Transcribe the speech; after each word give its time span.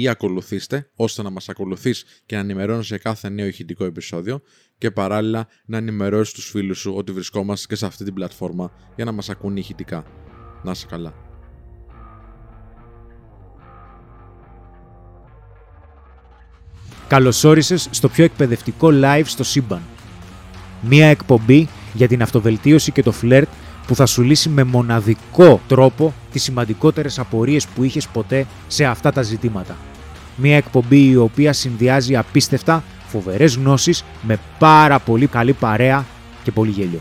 ή 0.00 0.08
ακολουθήστε, 0.08 0.90
ώστε 0.96 1.22
να 1.22 1.30
μας 1.30 1.48
ακολουθείς 1.48 2.04
και 2.26 2.34
να 2.34 2.40
ενημερώνεις 2.40 2.86
για 2.86 2.98
κάθε 2.98 3.28
νέο 3.28 3.46
ηχητικό 3.46 3.84
επεισόδιο 3.84 4.40
και 4.78 4.90
παράλληλα 4.90 5.48
να 5.66 5.76
ενημερώσεις 5.76 6.34
τους 6.34 6.50
φίλους 6.50 6.78
σου 6.78 6.94
ότι 6.96 7.12
βρισκόμαστε 7.12 7.66
και 7.66 7.74
σε 7.74 7.86
αυτή 7.86 8.04
την 8.04 8.14
πλατφόρμα 8.14 8.72
για 8.96 9.04
να 9.04 9.12
μας 9.12 9.28
ακούν 9.28 9.56
ηχητικά. 9.56 10.04
Να 10.62 10.70
είσαι 10.70 10.86
καλά. 10.86 11.14
Καλώς 17.08 17.44
όρισες 17.44 17.88
στο 17.90 18.08
πιο 18.08 18.24
εκπαιδευτικό 18.24 18.88
live 18.92 19.22
στο 19.24 19.44
σύμπαν. 19.44 19.82
Μία 20.82 21.06
εκπομπή 21.06 21.68
για 21.94 22.08
την 22.08 22.22
αυτοβελτίωση 22.22 22.92
και 22.92 23.02
το 23.02 23.12
φλερτ 23.12 23.48
που 23.86 23.94
θα 23.94 24.06
σου 24.06 24.22
λύσει 24.22 24.48
με 24.48 24.64
μοναδικό 24.64 25.60
τρόπο 25.68 26.14
τις 26.32 26.42
σημαντικότερες 26.42 27.18
απορίες 27.18 27.66
που 27.66 27.84
είχες 27.84 28.06
ποτέ 28.06 28.46
σε 28.66 28.84
αυτά 28.84 29.12
τα 29.12 29.22
ζητήματα. 29.22 29.76
Μία 30.36 30.56
εκπομπή 30.56 31.08
η 31.08 31.16
οποία 31.16 31.52
συνδυάζει 31.52 32.16
απίστευτα 32.16 32.82
φοβερές 33.06 33.56
γνώσεις 33.56 34.04
με 34.22 34.38
πάρα 34.58 34.98
πολύ 34.98 35.26
καλή 35.26 35.52
παρέα 35.52 36.04
και 36.42 36.50
πολύ 36.50 36.70
γέλιο. 36.70 37.00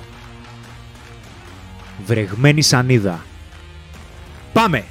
Βρεγμένη 2.05 2.61
σανίδα. 2.61 3.25
Πάμε! 4.53 4.83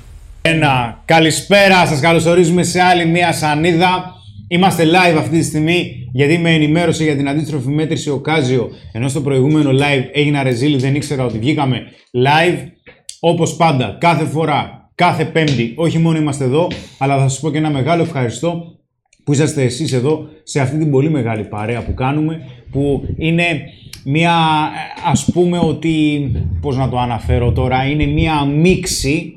Ένα 0.42 1.02
καλησπέρα, 1.04 1.86
σας 1.86 2.00
καλωσορίζουμε 2.00 2.62
σε 2.62 2.80
άλλη 2.80 3.06
μία 3.06 3.32
σανίδα. 3.32 4.14
Είμαστε 4.54 4.84
live 4.84 5.16
αυτή 5.18 5.38
τη 5.38 5.44
στιγμή 5.44 6.08
γιατί 6.12 6.38
με 6.38 6.50
ενημέρωσε 6.54 7.04
για 7.04 7.16
την 7.16 7.28
αντίστροφη 7.28 7.68
μέτρηση 7.68 8.10
ο 8.10 8.18
Κάζιο 8.18 8.70
ενώ 8.92 9.08
στο 9.08 9.20
προηγούμενο 9.20 9.70
live 9.70 10.08
έγινα 10.12 10.42
ρεζίλη, 10.42 10.76
δεν 10.76 10.94
ήξερα 10.94 11.24
ότι 11.24 11.38
βγήκαμε 11.38 11.82
live. 12.12 12.58
Όπως 13.20 13.56
πάντα, 13.56 13.96
κάθε 14.00 14.24
φορά, 14.24 14.90
κάθε 14.94 15.24
πέμπτη, 15.24 15.72
όχι 15.76 15.98
μόνο 15.98 16.18
είμαστε 16.18 16.44
εδώ, 16.44 16.68
αλλά 16.98 17.18
θα 17.18 17.28
σας 17.28 17.40
πω 17.40 17.50
και 17.50 17.58
ένα 17.58 17.70
μεγάλο 17.70 18.02
ευχαριστώ 18.02 18.78
που 19.24 19.32
είσαστε 19.32 19.62
εσείς 19.62 19.92
εδώ 19.92 20.28
σε 20.42 20.60
αυτή 20.60 20.78
την 20.78 20.90
πολύ 20.90 21.10
μεγάλη 21.10 21.44
παρέα 21.44 21.84
που 21.84 21.94
κάνουμε, 21.94 22.40
που 22.70 23.08
είναι 23.16 23.60
μια, 24.04 24.34
ας 25.04 25.30
πούμε 25.32 25.58
ότι, 25.58 26.30
πώς 26.60 26.76
να 26.76 26.88
το 26.88 26.98
αναφέρω 26.98 27.52
τώρα, 27.52 27.84
είναι 27.84 28.06
μια 28.06 28.44
μίξη 28.44 29.32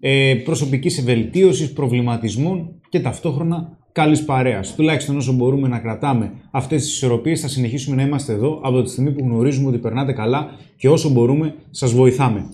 ε, 0.00 0.34
προσωπικής 0.44 0.98
ευελτίωσης, 0.98 1.72
προβληματισμών 1.72 2.70
και 2.88 3.00
ταυτόχρονα 3.00 3.77
καλής 3.98 4.24
παρέας. 4.24 4.74
Τουλάχιστον 4.74 5.16
όσο 5.16 5.32
μπορούμε 5.32 5.68
να 5.68 5.78
κρατάμε 5.78 6.32
αυτές 6.50 6.82
τις 6.82 6.92
ισορροπίες, 6.92 7.40
θα 7.40 7.48
συνεχίσουμε 7.48 7.96
να 7.96 8.02
είμαστε 8.02 8.32
εδώ 8.32 8.60
από 8.62 8.82
τη 8.82 8.90
στιγμή 8.90 9.10
που 9.10 9.24
γνωρίζουμε 9.24 9.68
ότι 9.68 9.78
περνάτε 9.78 10.12
καλά 10.12 10.48
και 10.76 10.88
όσο 10.88 11.08
μπορούμε 11.08 11.54
σας 11.70 11.92
βοηθάμε. 11.92 12.44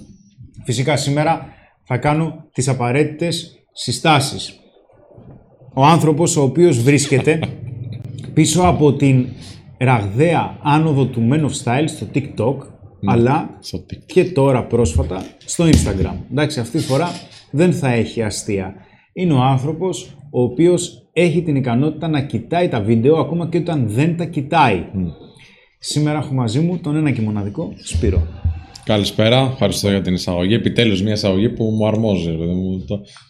Φυσικά 0.65 0.97
σήμερα 0.97 1.49
θα 1.83 1.97
κάνω 1.97 2.45
τις 2.53 2.69
απαραίτητες 2.69 3.59
συστάσεις. 3.73 4.59
Ο 5.75 5.85
άνθρωπος 5.85 6.37
ο 6.37 6.43
οποίος 6.43 6.83
βρίσκεται 6.83 7.39
πίσω 8.35 8.63
από 8.63 8.93
την 8.93 9.27
ραγδαία 9.79 10.59
άνοδο 10.63 11.07
του 11.07 11.29
Men 11.31 11.41
of 11.41 11.65
Style 11.65 11.85
στο 11.87 12.07
TikTok, 12.15 12.57
ναι, 12.57 13.13
αλλά 13.13 13.59
και 14.07 14.25
τώρα 14.25 14.65
πρόσφατα 14.67 15.25
στο 15.45 15.65
Instagram. 15.65 16.15
Εντάξει, 16.31 16.61
αυτή 16.61 16.79
τη 16.79 16.85
φορά 16.85 17.09
δεν 17.51 17.73
θα 17.73 17.89
έχει 17.89 18.23
αστεία. 18.23 18.75
Είναι 19.13 19.33
ο 19.33 19.41
άνθρωπος 19.41 20.17
ο 20.31 20.43
οποίος 20.43 21.04
έχει 21.17 21.43
την 21.43 21.57
ικανότητα 21.57 22.09
να 22.09 22.21
κοιτάει 22.21 22.69
τα 22.69 22.81
βίντεο 22.81 23.17
ακόμα 23.17 23.49
και 23.49 23.59
όταν 23.59 23.85
δεν 23.89 24.17
τα 24.17 24.25
κοιτάει. 24.25 24.85
Σήμερα 25.79 26.19
έχω 26.19 26.35
μαζί 26.35 26.61
μου 26.61 26.79
τον 26.83 26.97
ένα 26.97 27.11
και 27.11 27.21
μοναδικό 27.21 27.73
Σπύρο. 27.85 28.23
Καλησπέρα, 28.85 29.49
ευχαριστώ 29.53 29.91
για 29.91 30.01
την 30.01 30.15
εισαγωγή. 30.15 30.55
Επιτέλους, 30.55 31.03
μια 31.03 31.13
εισαγωγή 31.13 31.49
που 31.49 31.65
μου 31.65 31.87
αρμόζει. 31.87 32.31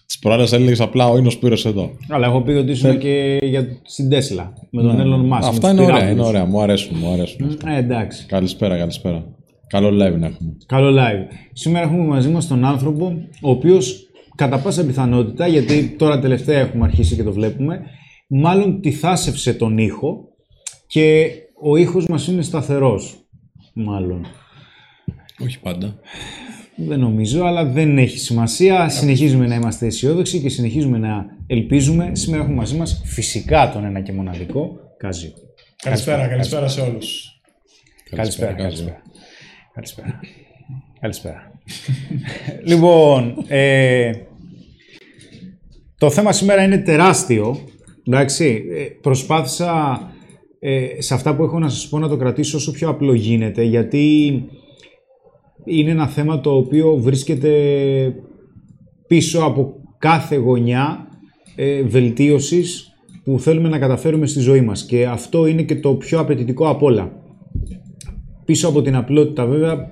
Τι 0.06 0.18
προάλλες 0.20 0.52
έλεγες 0.52 0.80
απλά 0.80 1.08
ο 1.08 1.16
είναι 1.16 1.26
ο 1.26 1.30
Σπύρος 1.30 1.66
εδώ. 1.66 1.90
Αλλά 2.08 2.26
έχω 2.26 2.40
πει 2.40 2.50
ότι 2.50 2.70
ήσουν 2.70 2.98
και 2.98 3.38
για... 3.42 3.66
στην 3.82 4.08
Τέσλα 4.08 4.52
με 4.70 4.82
τον 4.82 5.00
Έλλον 5.00 5.20
ναι. 5.20 5.26
Μάσκ. 5.26 5.48
Αυτά 5.48 5.70
είναι 5.70 5.82
ωραία, 5.82 6.10
είναι 6.10 6.22
ωραία. 6.22 6.44
Μου 6.44 6.60
αρέσουν. 6.60 6.98
Μου 6.98 7.12
αρέσουν. 7.12 7.58
Ε, 7.66 7.78
εντάξει. 7.78 8.26
Καλησπέρα, 8.26 8.78
καλησπέρα. 8.78 9.24
Καλό 9.66 9.88
live 9.88 10.18
να 10.18 10.26
έχουμε. 10.26 10.56
Καλό 10.66 11.00
live. 11.00 11.32
Σήμερα 11.52 11.84
έχουμε 11.84 12.04
μαζί 12.04 12.28
μας 12.28 12.46
τον 12.46 12.64
άνθρωπο 12.64 13.12
ο 13.42 13.50
οποίος 13.50 14.08
κατά 14.34 14.58
πάσα 14.58 14.86
πιθανότητα, 14.86 15.46
γιατί 15.46 15.88
τώρα 15.98 16.20
τελευταία 16.20 16.58
έχουμε 16.58 16.84
αρχίσει 16.84 17.16
και 17.16 17.22
το 17.22 17.32
βλέπουμε, 17.32 17.80
μάλλον 18.26 18.80
τη 18.80 18.92
θάσευσε 18.92 19.54
τον 19.54 19.78
ήχο 19.78 20.28
και 20.86 21.30
ο 21.62 21.76
ήχος 21.76 22.06
μας 22.06 22.26
είναι 22.26 22.42
σταθερός, 22.42 23.26
μάλλον. 23.74 24.26
Όχι 25.44 25.60
πάντα. 25.60 25.98
Δεν 26.76 27.00
νομίζω, 27.00 27.44
αλλά 27.44 27.64
δεν 27.64 27.98
έχει 27.98 28.18
σημασία. 28.18 28.88
Συνεχίζουμε 28.88 29.46
να 29.46 29.54
είμαστε 29.54 29.86
αισιόδοξοι 29.86 30.40
και 30.40 30.48
συνεχίζουμε 30.48 30.98
να 30.98 31.26
ελπίζουμε. 31.46 32.10
Σήμερα 32.14 32.42
έχουμε 32.42 32.56
μαζί 32.58 32.76
μας 32.76 33.02
φυσικά 33.04 33.70
τον 33.72 33.84
ένα 33.84 34.00
και 34.00 34.12
μοναδικό 34.12 34.78
Κάζιο. 34.96 35.32
Καλησπέρα, 35.82 36.28
καλησπέρα 36.28 36.68
σε 36.68 36.80
όλους. 36.80 37.40
Καλησπέρα, 38.10 38.52
καλησπέρα. 38.52 39.02
Καλησπέρα. 39.74 40.20
Καλησπέρα. 41.00 41.53
λοιπόν, 42.70 43.44
ε, 43.48 44.12
το 45.98 46.10
θέμα 46.10 46.32
σήμερα 46.32 46.64
είναι 46.64 46.78
τεράστιο. 46.78 47.58
Εντάξει, 48.06 48.64
ε, 48.70 48.82
προσπάθησα 49.00 50.00
ε, 50.58 50.86
σε 50.98 51.14
αυτά 51.14 51.36
που 51.36 51.42
έχω 51.42 51.58
να 51.58 51.68
σας 51.68 51.88
πω 51.88 51.98
να 51.98 52.08
το 52.08 52.16
κρατήσω 52.16 52.56
όσο 52.56 52.70
πιο 52.70 52.88
απλό 52.88 53.14
γίνεται, 53.14 53.62
γιατί 53.62 54.32
είναι 55.64 55.90
ένα 55.90 56.08
θέμα 56.08 56.40
το 56.40 56.56
οποίο 56.56 56.96
βρίσκεται 56.96 57.52
πίσω 59.06 59.40
από 59.40 59.74
κάθε 59.98 60.36
γωνιά 60.36 61.08
ε, 61.56 61.82
βελτίωσης 61.82 62.94
που 63.24 63.38
θέλουμε 63.38 63.68
να 63.68 63.78
καταφέρουμε 63.78 64.26
στη 64.26 64.40
ζωή 64.40 64.60
μας. 64.60 64.84
Και 64.86 65.06
αυτό 65.06 65.46
είναι 65.46 65.62
και 65.62 65.76
το 65.76 65.94
πιο 65.94 66.20
απαιτητικό 66.20 66.68
από 66.68 66.86
όλα. 66.86 67.23
Πίσω 68.44 68.68
από 68.68 68.82
την 68.82 68.96
απλότητα 68.96 69.46
βέβαια 69.46 69.88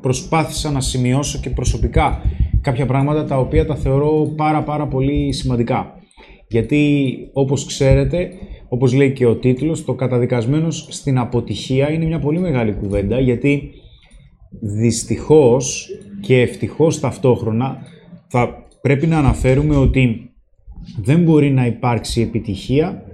προσπάθησα 0.00 0.70
να 0.70 0.80
σημειώσω 0.80 1.38
και 1.38 1.50
προσωπικά 1.50 2.22
κάποια 2.60 2.86
πράγματα 2.86 3.24
τα 3.24 3.38
οποία 3.38 3.66
τα 3.66 3.76
θεωρώ 3.76 4.32
πάρα 4.36 4.62
πάρα 4.62 4.86
πολύ 4.86 5.32
σημαντικά. 5.32 5.94
Γιατί 6.48 7.16
όπως 7.32 7.64
ξέρετε, 7.64 8.30
όπως 8.68 8.92
λέει 8.92 9.12
και 9.12 9.26
ο 9.26 9.36
τίτλος, 9.36 9.84
το 9.84 9.94
καταδικασμένος 9.94 10.86
στην 10.90 11.18
αποτυχία 11.18 11.90
είναι 11.90 12.04
μια 12.04 12.18
πολύ 12.18 12.38
μεγάλη 12.38 12.72
κουβέντα 12.72 13.20
γιατί 13.20 13.70
δυστυχώς 14.60 15.88
και 16.20 16.40
ευτυχώς 16.40 17.00
ταυτόχρονα 17.00 17.78
θα 18.26 18.66
πρέπει 18.80 19.06
να 19.06 19.18
αναφέρουμε 19.18 19.76
ότι 19.76 20.30
δεν 21.02 21.22
μπορεί 21.22 21.50
να 21.50 21.66
υπάρξει 21.66 22.20
επιτυχία 22.20 23.04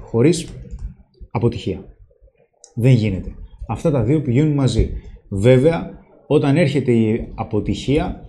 χωρίς 0.00 0.48
αποτυχία. 1.30 1.84
Δεν 2.74 2.92
γίνεται. 2.92 3.32
Αυτά 3.72 3.90
τα 3.90 4.02
δύο 4.02 4.20
πηγαίνουν 4.20 4.54
μαζί. 4.54 4.90
Βέβαια, 5.28 5.90
όταν 6.26 6.56
έρχεται 6.56 6.92
η 6.92 7.28
αποτυχία, 7.34 8.24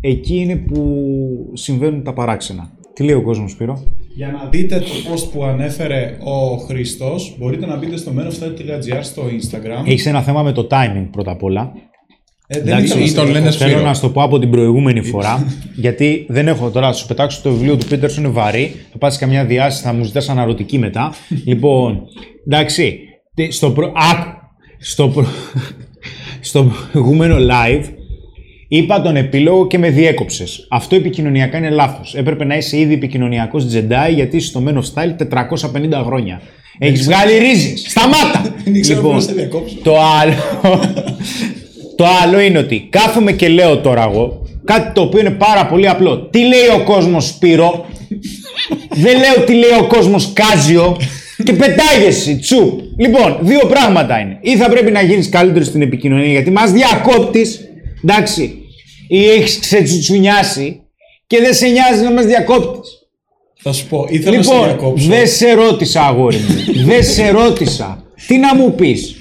εκεί 0.00 0.36
είναι 0.36 0.56
που 0.56 1.50
συμβαίνουν 1.52 2.02
τα 2.02 2.12
παράξενα. 2.12 2.70
Τι 2.94 3.02
λέει 3.04 3.14
ο 3.14 3.22
κόσμος, 3.22 3.50
Σπύρο; 3.50 3.82
Για 4.14 4.28
να 4.28 4.48
δείτε 4.50 4.78
το 4.78 4.84
post 4.84 5.32
που 5.32 5.44
ανέφερε 5.44 6.16
ο 6.24 6.56
Χριστός, 6.56 7.36
μπορείτε 7.38 7.66
να 7.66 7.76
μπείτε 7.76 7.96
στο 7.96 8.12
menofstyle.gr 8.16 8.98
στο 9.00 9.22
Instagram. 9.22 9.86
Έχεις 9.86 10.06
ένα 10.06 10.22
θέμα 10.22 10.42
με 10.42 10.52
το 10.52 10.66
timing 10.70 11.08
πρώτα 11.10 11.30
απ' 11.30 11.42
όλα. 11.42 11.72
Ε, 12.46 12.60
δεν 12.60 12.66
Εντάξει, 12.68 13.14
τον 13.14 13.30
λένε 13.30 13.50
Θέλω 13.50 13.80
να 13.80 13.94
σου 13.94 14.00
το 14.00 14.10
πω 14.10 14.22
από 14.22 14.38
την 14.38 14.50
προηγούμενη 14.50 15.02
φορά, 15.12 15.46
γιατί 15.76 16.26
δεν 16.28 16.48
έχω 16.48 16.70
τώρα, 16.70 16.92
σου 16.92 17.06
πετάξω 17.06 17.40
το 17.42 17.50
βιβλίο 17.50 17.76
του 17.76 17.86
Πίτερσον, 17.86 18.24
είναι 18.24 18.32
βαρύ. 18.32 18.74
Θα 18.92 18.98
πάθει 18.98 19.18
καμιά 19.18 19.44
διάσταση, 19.44 19.82
θα 19.82 19.92
μου 19.92 20.04
ζητάς 20.04 20.28
αναρωτική 20.28 20.78
μετά. 20.78 21.12
λοιπόν, 21.50 22.02
εντάξει, 22.46 22.98
στο 23.50 23.70
προ 23.70 23.92
στο, 24.78 25.08
προ... 25.08 25.26
στο 26.40 26.72
προηγούμενο 26.92 27.36
live 27.36 27.84
είπα 28.68 29.00
τον 29.00 29.16
επίλογο 29.16 29.66
και 29.66 29.78
με 29.78 29.90
διέκοψες. 29.90 30.66
Αυτό 30.70 30.96
επικοινωνιακά 30.96 31.58
είναι 31.58 31.70
λάθος. 31.70 32.14
Έπρεπε 32.14 32.44
να 32.44 32.56
είσαι 32.56 32.78
ήδη 32.78 32.94
επικοινωνιακός 32.94 33.66
Jedi 33.74 34.12
γιατί 34.14 34.36
είσαι 34.36 34.46
στο 34.46 34.62
Men 34.66 34.74
of 34.74 34.82
Style 34.94 35.38
450 36.00 36.02
χρόνια. 36.04 36.40
Έχεις 36.78 37.04
βγάλει 37.04 37.38
ρίζες. 37.38 37.84
Σταμάτα! 37.88 38.54
λοιπόν, 38.88 39.20
το 39.82 39.94
άλλο, 40.20 40.34
το 41.96 42.04
άλλο 42.22 42.40
είναι 42.40 42.58
ότι 42.58 42.86
κάθομαι 42.90 43.32
και 43.32 43.48
λέω 43.48 43.78
τώρα 43.78 44.02
εγώ 44.10 44.44
κάτι 44.64 44.92
το 44.92 45.00
οποίο 45.00 45.20
είναι 45.20 45.30
πάρα 45.30 45.66
πολύ 45.66 45.88
απλό. 45.88 46.18
Τι 46.18 46.38
λέει 46.38 46.68
ο 46.74 46.82
κόσμος 46.84 47.26
Σπύρο, 47.26 47.86
δεν 49.04 49.18
λέω 49.18 49.44
τι 49.44 49.52
λέει 49.52 49.78
ο 49.80 49.86
κόσμος 49.86 50.32
Κάζιο, 50.32 50.96
και 51.44 51.52
πετάγεσαι, 51.52 52.34
τσουπ. 52.34 52.80
Λοιπόν, 52.98 53.38
δύο 53.40 53.66
πράγματα 53.68 54.18
είναι. 54.18 54.38
Ή 54.40 54.56
θα 54.56 54.68
πρέπει 54.68 54.90
να 54.90 55.02
γίνεις 55.02 55.28
καλύτερος 55.28 55.66
στην 55.66 55.82
επικοινωνία 55.82 56.30
γιατί 56.30 56.50
μας 56.50 56.72
διακόπτεις, 56.72 57.60
εντάξει, 58.04 58.54
ή 59.08 59.24
έχεις 59.28 59.58
ξετσουτσουνιάσει 59.58 60.80
και 61.26 61.38
δεν 61.40 61.54
σε 61.54 61.66
νοιάζει 61.66 62.02
να 62.02 62.10
μας 62.10 62.24
διακόπτεις. 62.26 62.90
Θα 63.62 63.72
σου 63.72 63.86
πω, 63.86 64.06
ήθελα 64.08 64.36
να 64.36 64.42
σε 64.42 64.52
Λοιπόν, 64.52 64.66
διακόψω. 64.66 65.08
δεν 65.08 65.28
σε 65.28 65.52
ρώτησα, 65.52 66.02
αγόρι 66.02 66.36
μου. 66.36 66.72
δεν 66.88 67.04
σε 67.04 67.30
ρώτησα. 67.30 68.04
Τι 68.26 68.36
να 68.38 68.54
μου 68.54 68.74
πεις; 68.74 69.16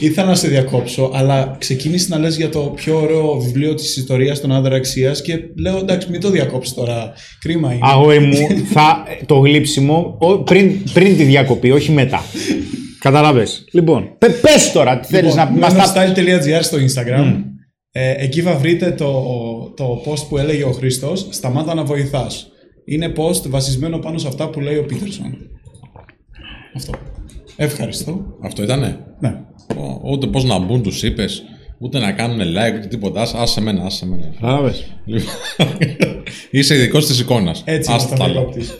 Ήθελα 0.00 0.26
να 0.26 0.34
σε 0.34 0.48
διακόψω, 0.48 1.10
αλλά 1.14 1.56
ξεκίνησε 1.58 2.06
να 2.10 2.18
λες 2.18 2.36
για 2.36 2.48
το 2.48 2.60
πιο 2.60 3.00
ωραίο 3.00 3.38
βιβλίο 3.40 3.74
της 3.74 3.96
ιστορίας 3.96 4.40
των 4.40 4.52
άνδρα 4.52 4.76
αξίας 4.76 5.22
και 5.22 5.38
λέω 5.58 5.76
εντάξει 5.78 6.10
μην 6.10 6.20
το 6.20 6.30
διακόψεις 6.30 6.74
τώρα, 6.74 7.12
κρίμα 7.40 7.72
είναι. 7.72 7.80
Αγόρι 7.82 8.18
μου, 8.18 8.36
θα, 8.72 9.02
το 9.26 9.34
γλύψιμο 9.38 10.16
ο- 10.20 10.38
πριν, 10.38 10.82
πριν 10.92 11.16
τη 11.16 11.22
διακοπή, 11.24 11.70
όχι 11.70 11.92
μετά. 11.92 12.20
Καταλαβες. 12.98 13.64
Λοιπόν, 13.72 14.16
πε, 14.18 14.28
πες 14.28 14.72
τώρα 14.72 15.00
τι 15.00 15.06
θέλεις 15.06 15.34
να 15.34 15.50
μας 15.50 15.74
τα... 15.74 16.12
style.gr 16.14 16.58
στο 16.62 16.76
Instagram. 16.78 17.42
Ε, 17.90 18.14
εκεί 18.24 18.40
θα 18.40 18.54
βρείτε 18.54 18.90
το, 18.90 19.22
το 19.76 20.02
post 20.06 20.26
που 20.28 20.38
έλεγε 20.38 20.64
ο 20.64 20.72
Χρήστος 20.72 21.26
«Σταμάτα 21.30 21.74
να 21.74 21.84
βοηθάς». 21.84 22.48
Είναι 22.84 23.12
post 23.16 23.48
βασισμένο 23.48 23.98
πάνω 23.98 24.18
σε 24.18 24.28
αυτά 24.28 24.48
που 24.50 24.60
λέει 24.60 24.76
ο 24.76 24.84
Πίτερσον. 24.84 25.36
Αυτό. 26.76 26.92
Ευχαριστώ. 27.56 28.24
Αυτό 28.42 28.62
ήτανε; 28.62 28.98
Ναι. 29.20 29.34
Ο- 29.76 30.10
Ούτε 30.10 30.26
πώς 30.26 30.44
να 30.44 30.58
μπουν, 30.58 30.82
τους 30.82 31.02
είπες, 31.02 31.42
ούτε 31.78 31.98
να 31.98 32.12
κάνουν 32.12 32.38
like, 32.40 32.76
ούτε 32.78 32.86
τίποτα. 32.86 33.20
Άσε- 33.20 33.36
Άσε 33.40 33.60
μένα, 33.60 33.84
άσε 33.84 34.06
μένα. 34.06 34.26
Καταλαβες. 34.34 34.84
Λοιπόν, 35.04 35.32
Είσαι 36.50 36.74
ειδικός 36.74 37.06
της 37.06 37.20
εικόνας. 37.20 37.62
Έτσι 37.64 37.92
είναι 37.92 38.02
όταν 38.12 38.30
διακόπτεις. 38.32 38.74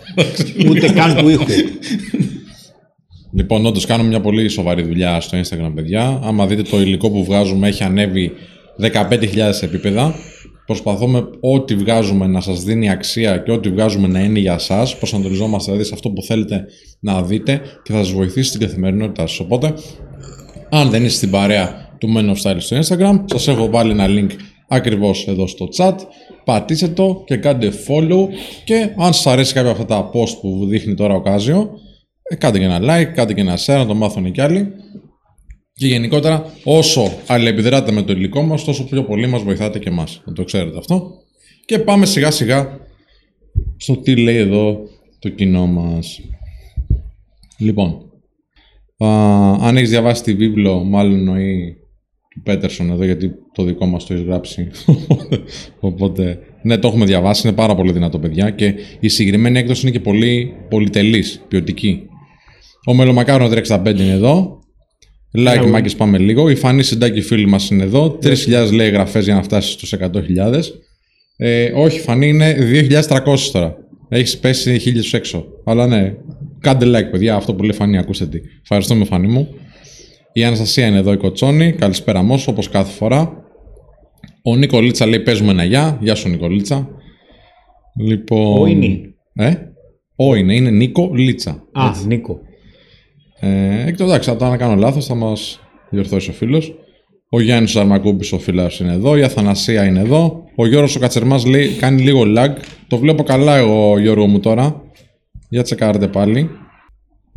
Ούτε 0.69 0.93
καν 0.93 1.17
του 1.17 1.29
ήχου. 1.29 1.45
Λοιπόν, 3.33 3.67
όντως 3.67 3.87
κάνουμε 3.87 4.09
μια 4.09 4.21
πολύ 4.21 4.49
σοβαρή 4.49 4.83
δουλειά 4.83 5.21
στο 5.21 5.39
Instagram, 5.39 5.73
παιδιά. 5.75 6.21
Άμα 6.23 6.47
δείτε 6.47 6.63
το 6.63 6.81
υλικό 6.81 7.11
που 7.11 7.25
βγάζουμε, 7.25 7.69
έχει 7.69 7.83
ανέβει 7.85 8.33
15.000 8.81 9.63
επίπεδα. 9.63 10.15
Προσπαθούμε 10.67 11.25
ό,τι 11.41 11.75
βγάζουμε 11.75 12.27
να 12.27 12.41
σας 12.41 12.63
δίνει 12.63 12.91
αξία 12.91 13.37
και 13.39 13.51
ό,τι 13.53 13.69
βγάζουμε 13.71 14.09
να 14.09 14.21
είναι 14.21 14.39
για 14.39 14.59
σας. 14.59 14.97
Προσανατολιζόμαστε 14.99 15.71
δηλαδή 15.71 15.89
σε 15.89 15.95
αυτό 15.95 16.11
που 16.11 16.23
θέλετε 16.23 16.65
να 17.01 17.23
δείτε 17.23 17.61
και 17.83 17.93
θα 17.93 17.99
σας 17.99 18.13
βοηθήσει 18.13 18.49
στην 18.49 18.61
καθημερινότητά 18.61 19.27
σας. 19.27 19.41
Οπότε, 19.41 19.75
αν 20.75 20.91
δεν 20.91 21.05
είστε 21.05 21.17
στην 21.17 21.31
παρέα 21.31 21.97
του 21.99 22.13
Men 22.17 22.35
of 22.35 22.43
Style 22.43 22.57
στο 22.59 22.79
Instagram, 22.79 23.25
σας 23.25 23.49
έχω 23.49 23.71
βάλει 23.71 23.91
ένα 23.91 24.07
link 24.09 24.31
ακριβώς 24.69 25.27
εδώ 25.27 25.47
στο 25.47 25.69
chat. 25.77 25.95
Πατήστε 26.45 26.89
το 26.89 27.23
και 27.27 27.37
κάντε 27.37 27.73
follow 27.89 28.29
και 28.65 28.95
αν 28.97 29.13
σας 29.13 29.27
αρέσει 29.27 29.55
κάποια 29.55 29.71
από 29.71 29.83
αυτά 29.83 29.95
τα 29.95 30.11
post 30.11 30.39
που 30.41 30.67
δείχνει 30.67 30.95
τώρα 30.95 31.15
ο 31.15 31.21
Κάζιο, 31.21 31.71
ε, 32.23 32.35
κάντε 32.35 32.59
και 32.59 32.65
ένα 32.65 32.81
like, 32.81 33.13
κάντε 33.15 33.33
και 33.33 33.41
ένα 33.41 33.57
share, 33.57 33.77
να 33.77 33.87
το 33.87 33.95
μάθουν 33.95 34.33
κι 34.33 34.41
άλλοι. 34.41 34.73
Και 35.75 35.87
γενικότερα, 35.87 36.53
όσο 36.65 37.13
αλληλεπιδράτε 37.27 37.93
με 37.93 38.03
το 38.03 38.13
υλικό 38.13 38.43
μας, 38.43 38.65
τόσο 38.65 38.85
πιο 38.85 39.05
πολύ 39.05 39.27
μας 39.27 39.43
βοηθάτε 39.43 39.79
και 39.79 39.89
εμάς. 39.89 40.23
Να 40.25 40.33
το 40.33 40.45
ξέρετε 40.45 40.79
αυτό. 40.79 41.11
Και 41.65 41.79
πάμε 41.79 42.07
σιγά 42.07 42.31
σιγά 42.31 42.79
στο 43.77 43.97
τι 43.97 44.17
λέει 44.17 44.37
εδώ 44.37 44.79
το 45.19 45.29
κοινό 45.29 45.67
μας. 45.67 46.21
Λοιπόν, 47.59 48.04
α, 49.05 49.69
αν 49.69 49.77
έχεις 49.77 49.91
διαβάσει 49.91 50.23
τη 50.23 50.35
βίβλο, 50.35 50.85
μάλλον 50.85 51.19
εννοεί 51.19 51.77
του 52.35 52.43
Πέτερσον 52.43 52.91
εδώ, 52.91 53.05
γιατί 53.05 53.33
το 53.53 53.63
δικό 53.63 53.87
μας 53.87 54.07
το 54.07 54.15
έχεις 54.15 54.27
γράψει. 54.27 54.71
Οπότε, 55.81 56.39
ναι, 56.63 56.79
το 56.79 56.89
έχουμε 56.89 57.05
διαβάσει, 57.05 57.47
είναι 57.47 57.57
πάρα 57.57 57.75
πολύ 57.75 57.93
δυνατό, 57.93 58.19
παιδιά. 58.19 58.51
Και 58.51 58.75
η 59.01 59.09
συγκεκριμένη 59.09 59.59
έκδοση 59.59 59.81
είναι 59.83 59.97
και 59.97 60.01
πολύ 60.01 60.55
πολυτελής, 60.69 61.45
ποιοτική. 61.49 62.03
Ο 62.87 62.95
Μελομακάρο 62.95 63.51
365 63.69 63.87
είναι 63.87 64.13
εδώ. 64.13 64.59
Like, 65.37 65.67
Μάκης, 65.71 65.95
πάμε 65.95 66.19
λίγο. 66.19 66.49
Η 66.51 66.55
Φανή 66.55 66.83
Συντάκη 66.83 67.21
φίλη 67.21 67.47
μας 67.47 67.71
είναι 67.71 67.83
εδώ. 67.83 68.19
3.000 68.23 68.73
λέει 68.73 68.91
γραφές 68.91 69.25
για 69.25 69.35
να 69.35 69.43
φτάσεις 69.43 69.73
στους 69.73 69.93
100.000. 69.93 70.63
Ε, 71.37 71.73
όχι, 71.75 72.01
Φανή 72.01 72.29
είναι 72.29 72.57
2.300 73.09 73.51
τώρα. 73.53 73.77
Έχεις 74.09 74.39
πέσει 74.39 74.79
χίλιους 74.79 75.15
έξω. 75.15 75.47
Αλλά 75.65 75.87
ναι, 75.87 76.15
κάντε 76.65 76.87
like, 76.87 77.11
παιδιά. 77.11 77.35
Αυτό 77.35 77.55
που 77.55 77.63
λέει 77.63 77.73
Φανή, 77.73 77.99
ακούστε 77.99 78.27
τι. 78.27 78.41
Ευχαριστούμε, 78.63 79.05
Φανή 79.05 79.27
μου. 79.27 79.49
Η 80.33 80.45
Αναστασία 80.45 80.87
είναι 80.87 80.99
εδώ, 80.99 81.13
η 81.13 81.17
Κοτσόνη. 81.17 81.73
Καλησπέρα, 81.73 82.23
Μόσο, 82.23 82.51
όπως 82.51 82.69
κάθε 82.69 82.93
φορά. 82.93 83.45
Ο 84.43 84.57
Νικολίτσα 84.57 85.07
λέει: 85.07 85.21
Παίζουμε 85.21 85.51
ένα 85.51 85.65
γεια. 85.65 85.99
Γεια 86.01 86.15
σου, 86.15 86.29
Νικολίτσα. 86.29 86.89
Λοιπόν. 87.99 88.61
Ο 88.61 88.67
είναι. 88.67 89.15
Ε; 89.35 89.55
Ο 90.17 90.35
είναι, 90.35 90.55
είναι 90.55 90.71
Νίκο 90.71 91.11
Λίτσα. 91.15 91.51
Α, 91.73 91.91
Νίκο. 92.07 92.39
Ε, 93.41 93.85
και 93.87 93.97
το 93.97 94.05
εντάξει, 94.05 94.31
αν 94.31 94.37
να 94.41 94.57
κάνω 94.57 94.75
λάθος, 94.75 95.07
θα 95.07 95.15
μας 95.15 95.61
διορθώσει 95.91 96.31
ο 96.31 96.33
φίλος. 96.33 96.75
Ο 97.29 97.41
Γιάννης 97.41 97.77
Αρμακούμπης, 97.77 98.33
ο 98.33 98.39
φίλος 98.39 98.81
είναι 98.81 98.93
εδώ. 98.93 99.17
Η 99.17 99.23
Αθανασία 99.23 99.85
είναι 99.85 100.01
εδώ. 100.01 100.45
Ο 100.57 100.67
Γιώργος 100.67 100.97
ο 100.97 100.99
Κατσερμάς 100.99 101.47
λέει: 101.47 101.69
Κάνει 101.69 102.03
λίγο 102.03 102.23
lag. 102.37 102.51
Το 102.89 102.97
βλέπω 102.97 103.23
καλά 103.23 103.57
εγώ, 103.57 103.99
Γιώργο 103.99 104.27
μου 104.27 104.41
τώρα. 104.41 104.83
Για 105.55 105.63
τσεκάρετε 105.63 106.09
πάλι. 106.09 106.51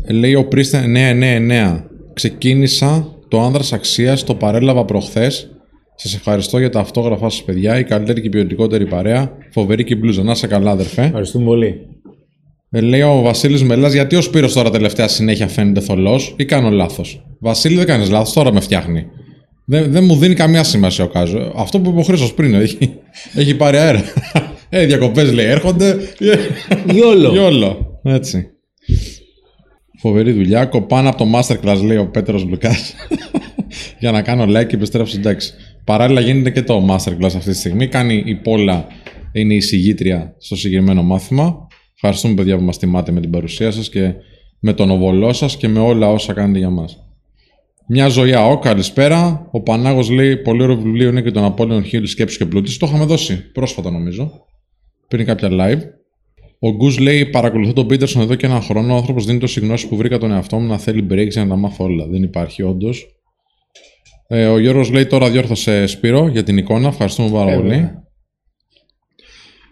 Ε, 0.04 0.14
λέει 0.14 0.36
ο 0.36 0.48
Πρίστε 0.48 0.84
999. 0.86 1.84
Ξεκίνησα 2.14 3.08
το 3.28 3.42
άνδρας 3.42 3.74
αξίας, 3.74 4.24
το 4.24 4.36
παρέλαβα 4.36 4.86
προχθές. 4.86 5.50
Σας 5.96 6.16
ευχαριστώ 6.16 6.58
για 6.58 6.70
τα 6.70 6.80
αυτόγραφά 6.80 7.30
σας, 7.30 7.44
παιδιά. 7.44 7.80
Η 7.80 7.84
καλύτερη 7.84 8.22
και 8.22 8.28
η 8.28 8.30
ποιοτικότερη 8.30 8.86
παρέα. 8.86 9.32
Φοβερή 9.52 9.84
και 9.84 9.94
η 9.94 9.98
μπλούζα. 10.00 10.24
Να 10.24 10.32
είσαι 10.32 10.48
καλά, 10.48 10.72
αδερφέ. 10.72 11.04
Ευχαριστούμε 11.04 11.46
πολύ. 11.46 11.76
Ε, 12.70 12.82
λέει 12.82 13.02
ο 13.02 13.22
Βασίλης 13.22 13.64
Μελάς, 13.64 13.94
γιατί 13.94 14.16
ο 14.16 14.22
Σπύρος 14.22 14.54
τώρα 14.54 14.70
τελευταία 14.70 15.08
συνέχεια 15.08 15.48
φαίνεται 15.48 15.80
θολός; 15.80 16.36
Ή 16.38 16.46
κάνω 16.46 16.70
λάθος; 16.70 17.26
Βασίλη, 17.40 17.76
δεν 17.76 17.86
κάνεις 17.86 18.10
λάθος, 18.10 18.34
τώρα 18.34 18.54
με 18.54 18.60
φτιάχνει. 18.60 19.06
Δεν, 19.66 19.92
δεν 19.92 20.04
μου 20.04 20.16
δίνει 20.16 20.34
καμία 20.34 20.64
σημασία 20.64 21.04
ο 21.04 21.08
Κάζο. 21.08 21.54
Αυτό 21.56 21.80
που 21.80 21.90
είπε 21.90 22.00
ο 22.00 22.04
Χρήστος 22.04 22.34
πριν, 22.34 22.54
έχει, 22.54 22.94
έχει 23.36 23.56
πάρει 23.56 23.78
αέρα. 23.78 24.04
Ε, 24.70 24.82
οι 24.82 24.86
διακοπές 24.86 25.34
λέει 25.34 25.46
έρχονται. 25.46 25.98
Γιόλο. 26.92 27.32
Γιόλο. 27.32 27.87
Έτσι. 28.04 28.50
Φοβερή 30.00 30.32
δουλειά. 30.32 30.66
Κοπάνω 30.66 31.10
από 31.10 31.18
το 31.18 31.26
masterclass, 31.38 31.82
λέει 31.84 31.98
ο 31.98 32.10
Πέτρος 32.10 32.44
Λουκάς. 32.44 32.96
για 34.00 34.12
να 34.12 34.22
κάνω 34.22 34.44
like 34.44 34.68
και 34.68 34.76
επιστρέψω 34.76 35.18
εντάξει. 35.18 35.54
Παράλληλα 35.84 36.20
γίνεται 36.20 36.50
και 36.50 36.62
το 36.62 36.88
masterclass 36.90 37.24
αυτή 37.24 37.50
τη 37.50 37.56
στιγμή. 37.56 37.88
Κάνει 37.88 38.24
η 38.26 38.36
Πόλα, 38.36 38.88
είναι 39.32 39.54
η 39.54 39.60
συγγήτρια 39.60 40.36
στο 40.38 40.56
συγκεκριμένο 40.56 41.04
μάθημα. 41.04 41.68
Ευχαριστούμε 41.94 42.34
παιδιά 42.34 42.58
που 42.58 42.64
μας 42.64 42.78
τιμάτε 42.78 43.12
με 43.12 43.20
την 43.20 43.30
παρουσία 43.30 43.72
σας 43.72 43.90
και 43.90 44.14
με 44.60 44.74
τον 44.74 44.90
οβολό 44.90 45.34
σας 45.34 45.58
και 45.58 45.68
με 45.68 45.80
όλα 45.80 46.10
όσα 46.10 46.34
κάνετε 46.34 46.60
για 46.60 46.70
μας. 46.70 47.02
Μια 47.88 48.08
ζωή 48.08 48.34
ΑΟ, 48.34 48.60
καλησπέρα. 48.60 49.48
Ο 49.52 49.62
Πανάγος 49.62 50.10
λέει: 50.10 50.38
Πολύ 50.38 50.64
ωραίο 50.64 50.76
βιβλίο 50.76 51.10
είναι 51.10 51.22
και 51.22 51.32
τον 51.32 51.44
Απόλυον 51.44 51.84
Χίλ 51.84 52.06
Σκέψη 52.06 52.38
και 52.38 52.46
Πλούτη. 52.46 52.78
Το 52.78 52.86
είχαμε 52.86 53.06
δώσει 53.06 53.52
πρόσφατα 53.52 53.92
νομίζω. 53.92 54.46
Πριν 55.08 55.26
κάποια 55.26 55.50
live. 55.52 55.82
Ο 56.60 56.72
Γκουζ 56.72 56.98
λέει: 56.98 57.26
Παρακολουθώ 57.26 57.74
τον 57.74 57.88
Πίτερσον 57.88 58.22
εδώ 58.22 58.36
και 58.36 58.46
ένα 58.46 58.62
χρόνο. 58.62 58.94
Ο 58.94 58.98
άνθρωπος 58.98 59.26
δίνει 59.26 59.40
τόση 59.40 59.60
γνώση 59.60 59.88
που 59.88 59.96
βρήκα 59.96 60.18
τον 60.18 60.32
εαυτό 60.32 60.60
μου 60.60 60.68
να 60.68 60.78
θέλει 60.78 61.08
breaks 61.12 61.30
για 61.30 61.44
να 61.44 61.50
τα 61.50 61.56
μάθω 61.56 61.84
όλα. 61.84 62.08
Δεν 62.08 62.24
υπάρχει 62.24 62.64
όντως. 62.64 63.06
Ε, 64.28 64.46
ο 64.46 64.60
Γιώργος 64.60 64.92
λέει: 64.92 65.06
Τώρα 65.06 65.30
διόρθωσε 65.30 65.86
Σπύρο 65.88 66.28
για 66.28 66.44
την 66.44 66.58
εικόνα. 66.58 66.88
Ευχαριστούμε 66.88 67.30
πάρα 67.30 67.52
Ε, 67.52 67.56
πολύ. 67.56 67.68
βέβαια. 67.70 68.04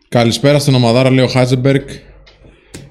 Καλησπέρα 0.10 0.60
στην 0.60 0.74
ομαδάρα, 0.74 1.10
λέει 1.12 1.26
ο 1.26 1.28
Χάιζεμπεργκ. 1.28 1.82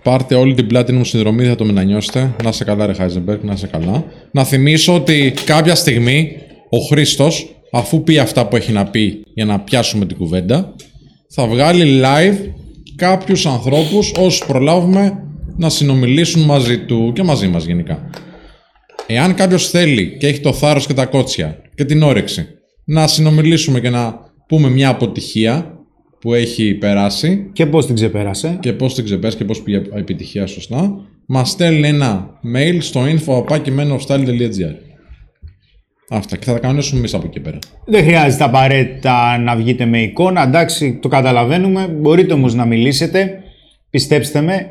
Πάρτε 0.02 0.34
όλη 0.34 0.54
την 0.54 0.66
πλάτη 0.66 0.92
μου 0.92 1.04
συνδρομή, 1.04 1.44
θα 1.44 1.54
το 1.54 1.64
μετανιώσετε. 1.64 2.34
Να 2.44 2.52
σε 2.52 2.64
καλά, 2.64 2.86
ρε 2.86 2.92
Χάιζεμπεργκ, 2.92 3.42
να 3.42 3.56
σε 3.56 3.66
καλά. 3.66 4.04
Να 4.32 4.44
θυμίσω 4.44 4.94
ότι 4.94 5.32
κάποια 5.44 5.74
στιγμή 5.74 6.36
ο 6.70 6.78
Χρήστος, 6.78 7.54
αφού 7.72 8.02
πει 8.02 8.18
αυτά 8.18 8.46
που 8.48 8.56
έχει 8.56 8.72
να 8.72 8.84
πει 8.86 9.22
για 9.34 9.44
να 9.44 9.60
πιάσουμε 9.60 10.06
την 10.06 10.16
κουβέντα, 10.16 10.74
θα 11.34 11.46
βγάλει 11.46 12.00
live 12.04 12.36
κάποιους 12.96 13.46
ανθρώπους 13.46 14.12
όσους 14.18 14.46
προλάβουμε 14.46 15.24
να 15.56 15.68
συνομιλήσουν 15.68 16.42
μαζί 16.42 16.78
του 16.78 17.12
και 17.14 17.22
μαζί 17.22 17.48
μας 17.48 17.64
γενικά. 17.64 18.10
Εάν 19.06 19.34
κάποιος 19.34 19.70
θέλει 19.70 20.16
και 20.18 20.26
έχει 20.26 20.40
το 20.40 20.52
θάρρος 20.52 20.86
και 20.86 20.94
τα 20.94 21.06
κότσια 21.06 21.58
και 21.74 21.84
την 21.84 22.02
όρεξη 22.02 22.46
να 22.84 23.06
συνομιλήσουμε 23.06 23.80
και 23.80 23.90
να 23.90 24.18
πούμε 24.46 24.68
μια 24.68 24.88
αποτυχία 24.88 25.78
που 26.20 26.34
έχει 26.34 26.74
περάσει 26.74 27.50
Και 27.52 27.66
πώς 27.66 27.86
την 27.86 27.94
ξεπέρασε. 27.94 28.58
και 28.60 28.72
πώς 28.72 28.94
την 28.94 29.04
ξεπέρασε 29.04 29.36
και 29.36 29.44
πώς 29.44 29.62
πήγε 29.62 29.76
η 29.76 29.90
επιτυχία 29.94 30.46
σωστά, 30.46 30.96
μας 31.26 31.50
στέλνει 31.50 31.88
ένα 31.88 32.40
mail 32.56 32.76
στο 32.80 33.00
info.pakimenofstyle.gr 33.04 34.93
Αυτά 36.16 36.37
και 36.37 36.44
θα 36.44 36.52
τα 36.52 36.59
κανονίσουμε 36.59 36.99
εμείς 36.99 37.14
από 37.14 37.26
εκεί 37.26 37.40
πέρα. 37.40 37.59
Δεν 37.85 38.04
χρειάζεται 38.04 38.44
απαραίτητα 38.44 39.38
να 39.38 39.56
βγείτε 39.56 39.85
με 39.85 40.02
εικόνα. 40.02 40.42
Εντάξει, 40.42 40.99
το 41.02 41.09
καταλαβαίνουμε. 41.09 41.88
Μπορείτε 41.88 42.33
όμως 42.33 42.54
να 42.54 42.64
μιλήσετε. 42.64 43.42
Πιστέψτε 43.90 44.40
με, 44.40 44.66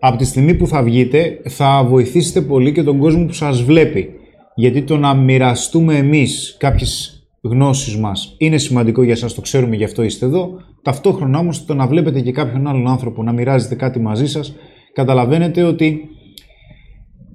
από 0.00 0.16
τη 0.16 0.24
στιγμή 0.24 0.54
που 0.54 0.66
θα 0.66 0.82
βγείτε, 0.82 1.40
θα 1.48 1.84
βοηθήσετε 1.84 2.40
πολύ 2.40 2.72
και 2.72 2.82
τον 2.82 2.98
κόσμο 2.98 3.24
που 3.24 3.32
σας 3.32 3.62
βλέπει. 3.62 4.10
Γιατί 4.54 4.82
το 4.82 4.96
να 4.96 5.14
μοιραστούμε 5.14 5.96
εμείς 5.96 6.56
κάποιες 6.58 7.22
γνώσεις 7.40 7.96
μας 7.96 8.34
είναι 8.38 8.58
σημαντικό 8.58 9.02
για 9.02 9.16
σας, 9.16 9.34
το 9.34 9.40
ξέρουμε, 9.40 9.76
γι' 9.76 9.84
αυτό 9.84 10.02
είστε 10.02 10.26
εδώ. 10.26 10.50
Ταυτόχρονα 10.82 11.38
όμως 11.38 11.64
το 11.64 11.74
να 11.74 11.86
βλέπετε 11.86 12.20
και 12.20 12.32
κάποιον 12.32 12.66
άλλον 12.66 12.88
άνθρωπο 12.88 13.22
να 13.22 13.32
μοιράζεται 13.32 13.74
κάτι 13.74 14.00
μαζί 14.00 14.26
σας, 14.26 14.54
καταλαβαίνετε 14.92 15.62
ότι 15.62 16.02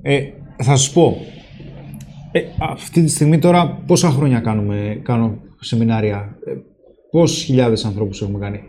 Ε, 0.05 0.19
θα 0.57 0.75
σας 0.75 0.91
πω. 0.91 1.17
Ε, 2.35 2.41
αυτή 2.59 3.03
τη 3.03 3.09
στιγμή 3.09 3.39
τώρα 3.39 3.83
πόσα 3.87 4.09
χρόνια 4.09 4.39
κάνουμε, 4.39 4.99
κάνω 5.03 5.37
σεμινάρια; 5.59 6.37
Ε, 6.45 6.51
πόσους 7.11 7.43
χιλιάδες 7.43 7.85
ανθρώπους 7.85 8.21
έχουμε 8.21 8.39
κάνει; 8.39 8.59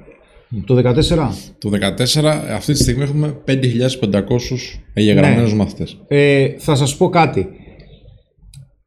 Το 0.66 0.74
14. 0.74 1.52
Το 1.58 1.68
14, 1.70 2.42
αυτή 2.54 2.72
τη 2.72 2.78
στιγμή 2.78 3.02
έχουμε 3.02 3.36
5.500 3.44 4.80
εγγεγραμμένους 4.94 5.50
Ναι. 5.50 5.56
μαθητές. 5.58 6.00
Ε, 6.08 6.48
θα 6.58 6.74
σας 6.74 6.96
πω 6.96 7.08
κάτι. 7.08 7.48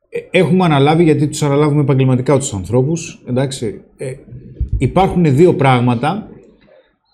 Ε, 0.09 0.37
Έχουμε 0.39 0.65
αναλάβει, 0.65 1.03
γιατί 1.03 1.27
τους 1.27 1.43
αναλάβουμε 1.43 1.81
επαγγελματικά 1.81 2.37
τους 2.37 2.53
ανθρώπους, 2.53 3.23
εντάξει. 3.29 3.81
Ε, 3.97 4.11
υπάρχουν 4.77 5.35
δύο 5.35 5.53
πράγματα 5.55 6.29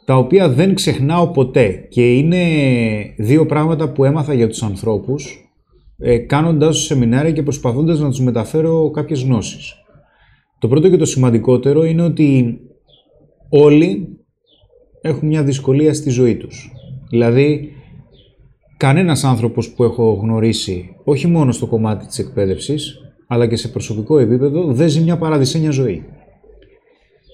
τα 0.06 0.18
οποία 0.18 0.50
δεν 0.50 0.76
ξεχνάω 0.76 1.28
ποτέ 1.28 1.86
και 1.90 2.14
είναι 2.14 2.38
δύο 3.18 3.46
πράγματα 3.46 3.90
που 3.92 4.04
έμαθα 4.04 4.34
για 4.34 4.48
τους 4.48 4.64
ανθρώπους 4.64 5.43
ε, 5.98 6.18
κάνοντας 6.18 6.76
τους 6.76 6.86
σεμινάρια 6.86 7.32
και 7.32 7.44
προσπαθώντας 7.44 8.00
να 8.00 8.10
τους 8.10 8.20
μεταφέρω 8.20 8.92
κάποιες 8.92 9.24
γνώσεις. 9.24 9.74
Το 10.60 10.68
πρώτο 10.68 10.90
και 10.90 10.98
το 10.98 11.06
σημαντικότερο 11.06 11.84
είναι 11.84 12.02
ότι 12.02 12.60
όλοι 13.50 14.18
έχουν 15.02 15.28
μια 15.28 15.44
δυσκολία 15.44 15.94
στη 15.94 16.10
ζωή 16.10 16.36
τους. 16.36 16.72
Δηλαδή, 17.10 17.72
κανένας 18.78 19.24
άνθρωπος 19.24 19.70
που 19.70 19.84
έχω 19.84 20.14
γνωρίσει, 20.14 20.96
όχι 21.04 21.28
μόνο 21.28 21.52
στο 21.52 21.68
κομμάτι 21.68 22.06
της 22.06 22.20
εκπαίδευσης, 22.20 23.00
αλλά 23.28 23.48
και 23.48 23.56
σε 23.56 23.68
προσωπικό 23.68 24.18
επίπεδο, 24.18 24.74
δεν 24.74 24.90
ζει 24.90 25.02
μια 25.02 25.18
παραδεισένια 25.18 25.72
ζωή. 25.72 26.04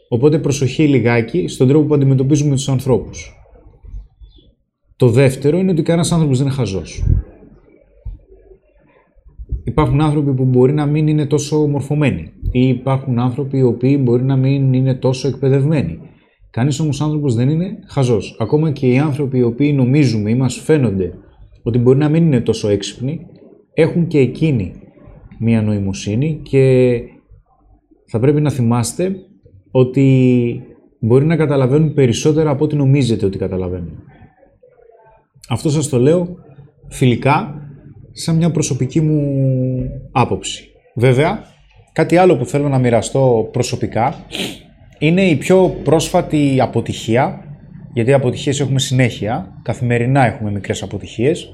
Οπότε 0.10 0.40
προσοχή 0.40 0.88
λιγάκι 0.88 1.48
στον 1.48 1.68
τρόπο 1.68 1.86
που 1.86 1.94
αντιμετωπίζουμε 1.94 2.56
τους 2.56 2.70
ανθρώπους. 2.70 3.34
Το 4.96 5.10
δεύτερο 5.10 5.58
είναι 5.58 5.72
ότι 5.72 5.82
κανένας 5.82 6.12
άνθρωπος 6.12 6.38
δεν 6.38 6.48
είναι 6.48 6.56
χαζός. 6.56 7.04
Υπάρχουν 9.64 10.02
άνθρωποι 10.02 10.34
που 10.34 10.46
μπορεί 10.46 10.74
να 10.74 10.86
μην 10.86 11.08
είναι 11.08 11.26
τόσο 11.26 11.68
μορφωμένοι 11.68 12.32
ή 12.52 12.68
υπάρχουν 12.68 13.20
άνθρωποι 13.20 13.58
οι 13.58 13.64
οποίοι 13.64 14.00
μπορεί 14.04 14.24
να 14.24 14.36
μην 14.36 14.74
είναι 14.74 14.94
τόσο 14.94 15.28
εκπαιδευμένοι. 15.28 16.00
Κανείς 16.52 16.80
όμως 16.80 17.02
άνθρωπος 17.02 17.36
δεν 17.36 17.50
είναι 17.50 17.80
χαζός. 17.88 18.38
Ακόμα 18.40 18.72
και 18.72 18.88
οι 18.88 18.98
άνθρωποι 18.98 19.38
οι 19.38 19.44
οποίοι 19.44 19.74
νομίζουμε 19.76 20.30
ή 20.30 20.36
μας 20.36 20.56
φαίνονται 20.56 21.14
ότι 21.64 21.78
μπορεί 21.78 21.98
να 21.98 22.10
μην 22.10 22.26
είναι 22.26 22.42
τόσο 22.42 22.70
έξυπνοι, 22.70 23.26
έχουν 23.74 24.08
και 24.08 24.20
εκείνοι 24.20 24.74
μία 25.40 25.62
νοημοσύνη 25.62 26.40
και 26.44 26.94
θα 28.06 28.20
πρέπει 28.20 28.42
να 28.42 28.50
θυμάστε 28.50 29.16
ότι 29.72 30.62
μπορεί 31.00 31.26
να 31.26 31.36
καταλαβαίνουν 31.36 31.94
περισσότερα 31.94 32.50
από 32.50 32.64
ό,τι 32.64 32.76
νομίζετε 32.76 33.26
ότι 33.26 33.38
καταλαβαίνουν. 33.38 34.04
Αυτό 35.50 35.70
σας 35.70 35.90
το 35.90 36.00
λέω 36.00 36.36
φιλικά, 36.88 37.62
σαν 38.20 38.36
μια 38.36 38.52
προσωπική 38.52 39.02
μου 39.02 39.90
άποψη. 40.12 40.72
Βέβαια, 40.96 41.44
κάτι 41.94 42.18
άλλο 42.18 42.38
που 42.38 42.46
θέλω 42.46 42.70
να 42.70 42.78
μοιραστώ 42.80 43.50
προσωπικά 43.52 44.26
είναι 45.00 45.22
η 45.22 45.36
πιο 45.36 45.70
πρόσφατη 45.84 46.58
αποτυχία, 46.62 47.44
γιατί 47.94 48.14
αποτυχίες 48.14 48.60
έχουμε 48.60 48.80
συνέχεια, 48.80 49.60
καθημερινά 49.64 50.26
έχουμε 50.26 50.52
μικρές 50.52 50.84
αποτυχίες, 50.84 51.50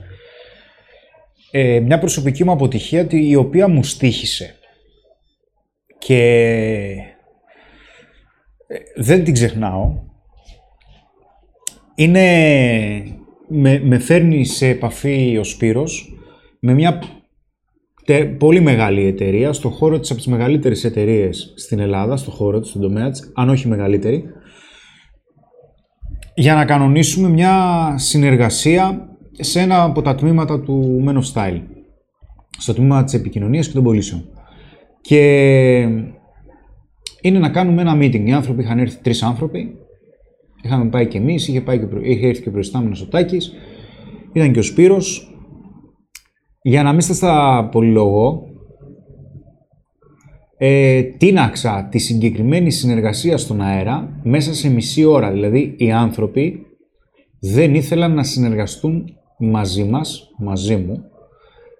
ε, 1.51 1.79
μια 1.79 1.99
προσωπική 1.99 2.43
μου 2.43 2.51
αποτυχία 2.51 3.05
τη- 3.05 3.27
η 3.29 3.35
οποία 3.35 3.67
μου 3.67 3.83
στήχησε 3.83 4.55
και 5.97 6.21
ε, 8.67 8.77
δεν 8.95 9.23
την 9.23 9.33
ξεχνάω. 9.33 10.03
Είναι, 11.95 12.23
με, 13.47 13.79
με 13.83 13.99
φέρνει 13.99 14.45
σε 14.45 14.67
επαφή 14.67 15.37
ο 15.39 15.43
Σπύρος 15.43 16.14
με 16.65 16.73
μια 16.73 16.99
τε- 18.05 18.37
πολύ 18.37 18.59
μεγάλη 18.61 19.05
εταιρεία, 19.05 19.53
στο 19.53 19.69
χώρο 19.69 19.99
της 19.99 20.09
από 20.09 20.19
τις 20.19 20.27
μεγαλύτερες 20.27 20.83
εταιρείες 20.83 21.53
στην 21.57 21.79
Ελλάδα, 21.79 22.17
στο 22.17 22.31
χώρο 22.31 22.59
της, 22.59 22.69
στον 22.69 22.81
τομέα 22.81 23.09
της, 23.09 23.31
αν 23.35 23.49
όχι 23.49 23.67
μεγαλύτερη, 23.67 24.23
για 26.35 26.55
να 26.55 26.65
κανονίσουμε 26.65 27.29
μια 27.29 27.93
συνεργασία 27.97 29.09
σε 29.31 29.59
ένα 29.59 29.83
από 29.83 30.01
τα 30.01 30.15
τμήματα 30.15 30.59
του 30.61 31.03
Men 31.07 31.13
of 31.13 31.33
Style, 31.33 31.61
στο 32.57 32.73
τμήμα 32.73 33.03
της 33.03 33.13
επικοινωνίας 33.13 33.67
και 33.67 33.73
των 33.73 33.83
πωλήσεων. 33.83 34.29
Και 35.01 35.19
είναι 37.21 37.39
να 37.39 37.49
κάνουμε 37.49 37.81
ένα 37.81 37.97
meeting. 37.97 38.25
Οι 38.25 38.31
άνθρωποι 38.31 38.61
είχαν 38.61 38.79
έρθει 38.79 39.01
τρεις 39.01 39.23
άνθρωποι, 39.23 39.75
είχαμε 40.63 40.85
πάει 40.89 41.07
και 41.07 41.17
εμείς, 41.17 41.47
είχε, 41.47 41.61
πάει 41.61 41.79
και, 41.79 41.85
προ- 41.85 42.05
είχε 42.05 42.27
έρθει 42.27 42.41
και 42.41 42.49
ο 42.49 42.51
προϊστάμενος 42.51 43.01
ο 43.01 43.05
Τάκης, 43.07 43.53
ήταν 44.33 44.51
και 44.51 44.59
ο 44.59 44.63
Σπύρος. 44.63 45.29
Για 46.67 46.83
να 46.83 46.91
μην 46.91 47.01
σας 47.01 47.19
τα 47.19 47.69
πολυλογώ, 47.71 48.47
ε, 50.57 51.01
τίναξα 51.01 51.87
τη 51.91 51.97
συγκεκριμένη 51.97 52.71
συνεργασία 52.71 53.37
στον 53.37 53.61
αέρα 53.61 54.19
μέσα 54.23 54.53
σε 54.53 54.69
μισή 54.69 55.03
ώρα. 55.03 55.31
Δηλαδή, 55.31 55.75
οι 55.77 55.91
άνθρωποι 55.91 56.65
δεν 57.39 57.75
ήθελαν 57.75 58.13
να 58.13 58.23
συνεργαστούν 58.23 59.17
μαζί 59.37 59.83
μας, 59.83 60.31
μαζί 60.37 60.75
μου, 60.75 61.03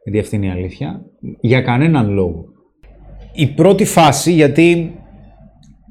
γιατί 0.04 0.20
αυτή 0.20 0.36
είναι 0.36 0.46
η 0.46 0.50
αλήθεια, 0.50 1.06
για 1.40 1.62
κανέναν 1.62 2.10
λόγο. 2.10 2.46
Η 3.34 3.48
πρώτη 3.48 3.86
φάση, 3.86 4.32
γιατί 4.32 4.96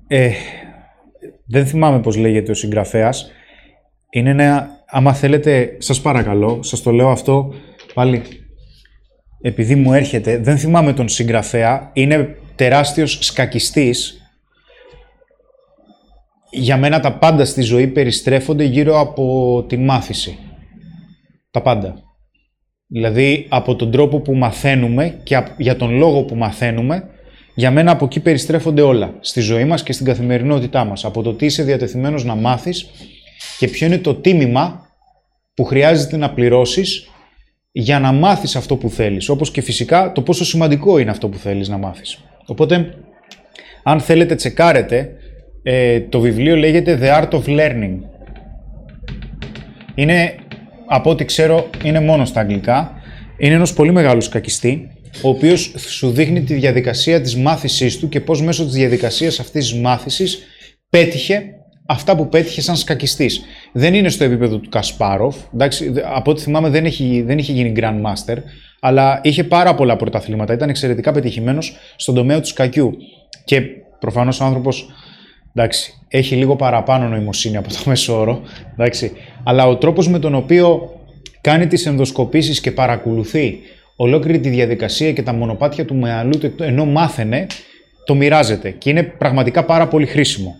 ε, 0.06 0.30
δεν 1.46 1.66
θυμάμαι 1.66 2.00
πώς 2.00 2.16
λέγεται 2.16 2.50
ο 2.50 2.54
συγγραφέας, 2.54 3.30
είναι 4.10 4.30
ένα, 4.30 4.68
άμα 4.86 5.12
θέλετε, 5.12 5.76
σας 5.78 6.00
παρακαλώ, 6.00 6.62
σας 6.62 6.82
το 6.82 6.90
λέω 6.90 7.08
αυτό 7.08 7.52
πάλι, 7.94 8.22
επειδή 9.46 9.74
μου 9.74 9.92
έρχεται, 9.92 10.38
δεν 10.38 10.58
θυμάμαι 10.58 10.92
τον 10.92 11.08
συγγραφέα, 11.08 11.90
είναι 11.92 12.36
τεράστιος 12.54 13.18
σκακιστής. 13.20 14.18
Για 16.50 16.76
μένα 16.76 17.00
τα 17.00 17.18
πάντα 17.18 17.44
στη 17.44 17.62
ζωή 17.62 17.86
περιστρέφονται 17.86 18.64
γύρω 18.64 19.00
από 19.00 19.64
τη 19.68 19.76
μάθηση. 19.76 20.38
Τα 21.50 21.62
πάντα. 21.62 22.02
Δηλαδή 22.86 23.46
από 23.48 23.76
τον 23.76 23.90
τρόπο 23.90 24.20
που 24.20 24.34
μαθαίνουμε 24.34 25.20
και 25.22 25.36
απ- 25.36 25.60
για 25.60 25.76
τον 25.76 25.96
λόγο 25.96 26.22
που 26.22 26.34
μαθαίνουμε, 26.34 27.08
για 27.54 27.70
μένα 27.70 27.90
από 27.90 28.04
εκεί 28.04 28.20
περιστρέφονται 28.20 28.82
όλα. 28.82 29.14
Στη 29.20 29.40
ζωή 29.40 29.64
μας 29.64 29.82
και 29.82 29.92
στην 29.92 30.06
καθημερινότητά 30.06 30.84
μας. 30.84 31.04
Από 31.04 31.22
το 31.22 31.34
τι 31.34 31.44
είσαι 31.44 31.62
διατεθειμένος 31.62 32.24
να 32.24 32.34
μάθεις 32.34 32.90
και 33.58 33.68
ποιο 33.68 33.86
είναι 33.86 33.98
το 33.98 34.14
τίμημα 34.14 34.86
που 35.54 35.64
χρειάζεται 35.64 36.16
να 36.16 36.30
πληρώσεις 36.30 37.08
για 37.76 38.00
να 38.00 38.12
μάθεις 38.12 38.56
αυτό 38.56 38.76
που 38.76 38.90
θέλεις. 38.90 39.28
Όπως 39.28 39.50
και 39.50 39.60
φυσικά 39.60 40.12
το 40.12 40.22
πόσο 40.22 40.44
σημαντικό 40.44 40.98
είναι 40.98 41.10
αυτό 41.10 41.28
που 41.28 41.38
θέλεις 41.38 41.68
να 41.68 41.76
μάθεις. 41.76 42.24
Οπότε, 42.46 42.94
αν 43.82 44.00
θέλετε 44.00 44.34
τσεκάρετε, 44.34 45.10
ε, 45.62 46.00
το 46.00 46.20
βιβλίο 46.20 46.56
λέγεται 46.56 46.98
The 47.02 47.22
Art 47.22 47.30
of 47.30 47.44
Learning. 47.46 47.98
Είναι, 49.94 50.34
από 50.86 51.10
ό,τι 51.10 51.24
ξέρω, 51.24 51.70
είναι 51.84 52.00
μόνο 52.00 52.24
στα 52.24 52.40
αγγλικά. 52.40 52.92
Είναι 53.38 53.54
ένας 53.54 53.72
πολύ 53.72 53.92
μεγάλος 53.92 54.28
κακιστή, 54.28 54.90
ο 55.22 55.28
οποίος 55.28 55.74
σου 55.76 56.10
δείχνει 56.10 56.42
τη 56.42 56.54
διαδικασία 56.54 57.20
της 57.20 57.36
μάθησής 57.36 57.98
του 57.98 58.08
και 58.08 58.20
πώς 58.20 58.42
μέσω 58.42 58.64
της 58.64 58.74
διαδικασίας 58.74 59.40
αυτής 59.40 59.70
της 59.70 59.80
μάθησης 59.80 60.42
πέτυχε 60.90 61.53
αυτά 61.86 62.16
που 62.16 62.28
πέτυχε 62.28 62.60
σαν 62.60 62.76
σκακιστής. 62.76 63.42
Δεν 63.72 63.94
είναι 63.94 64.08
στο 64.08 64.24
επίπεδο 64.24 64.58
του 64.58 64.68
Κασπάροφ. 64.68 65.36
Εντάξει, 65.54 65.88
δε- 65.90 66.02
από 66.14 66.30
ό,τι 66.30 66.40
θυμάμαι 66.42 66.68
δεν, 66.68 66.84
έχει, 66.84 67.22
δεν 67.26 67.38
είχε 67.38 67.52
γίνει 67.52 67.72
Grand 67.76 68.00
Master, 68.02 68.36
αλλά 68.80 69.20
είχε 69.22 69.44
πάρα 69.44 69.74
πολλά 69.74 69.96
πρωταθλήματα. 69.96 70.52
Ήταν 70.52 70.68
εξαιρετικά 70.68 71.12
πετυχημένος 71.12 71.76
στον 71.96 72.14
τομέα 72.14 72.40
του 72.40 72.46
σκακιού. 72.46 72.96
Και 73.44 73.60
προφανώς 73.98 74.40
ο 74.40 74.44
άνθρωπος 74.44 74.86
εντάξει, 75.54 75.92
έχει 76.08 76.34
λίγο 76.34 76.56
παραπάνω 76.56 77.08
νοημοσύνη 77.08 77.56
από 77.56 77.68
το 77.68 77.78
μέσο 77.90 78.18
όρο, 78.18 78.40
εντάξει, 78.72 79.12
αλλά 79.44 79.66
ο 79.66 79.76
τρόπος 79.76 80.08
με 80.08 80.18
τον 80.18 80.34
οποίο 80.34 80.90
κάνει 81.40 81.66
τις 81.66 81.86
ενδοσκοπήσεις 81.86 82.60
και 82.60 82.70
παρακολουθεί 82.72 83.58
ολόκληρη 83.96 84.40
τη 84.40 84.48
διαδικασία 84.48 85.12
και 85.12 85.22
τα 85.22 85.32
μονοπάτια 85.32 85.84
του 85.84 85.96
μυαλού 85.96 86.38
του 86.38 86.52
ενώ 86.58 86.84
μάθαινε, 86.84 87.46
το 88.04 88.14
μοιράζεται 88.14 88.70
και 88.70 88.90
είναι 88.90 89.02
πραγματικά 89.02 89.64
πάρα 89.64 89.88
πολύ 89.88 90.06
χρήσιμο. 90.06 90.56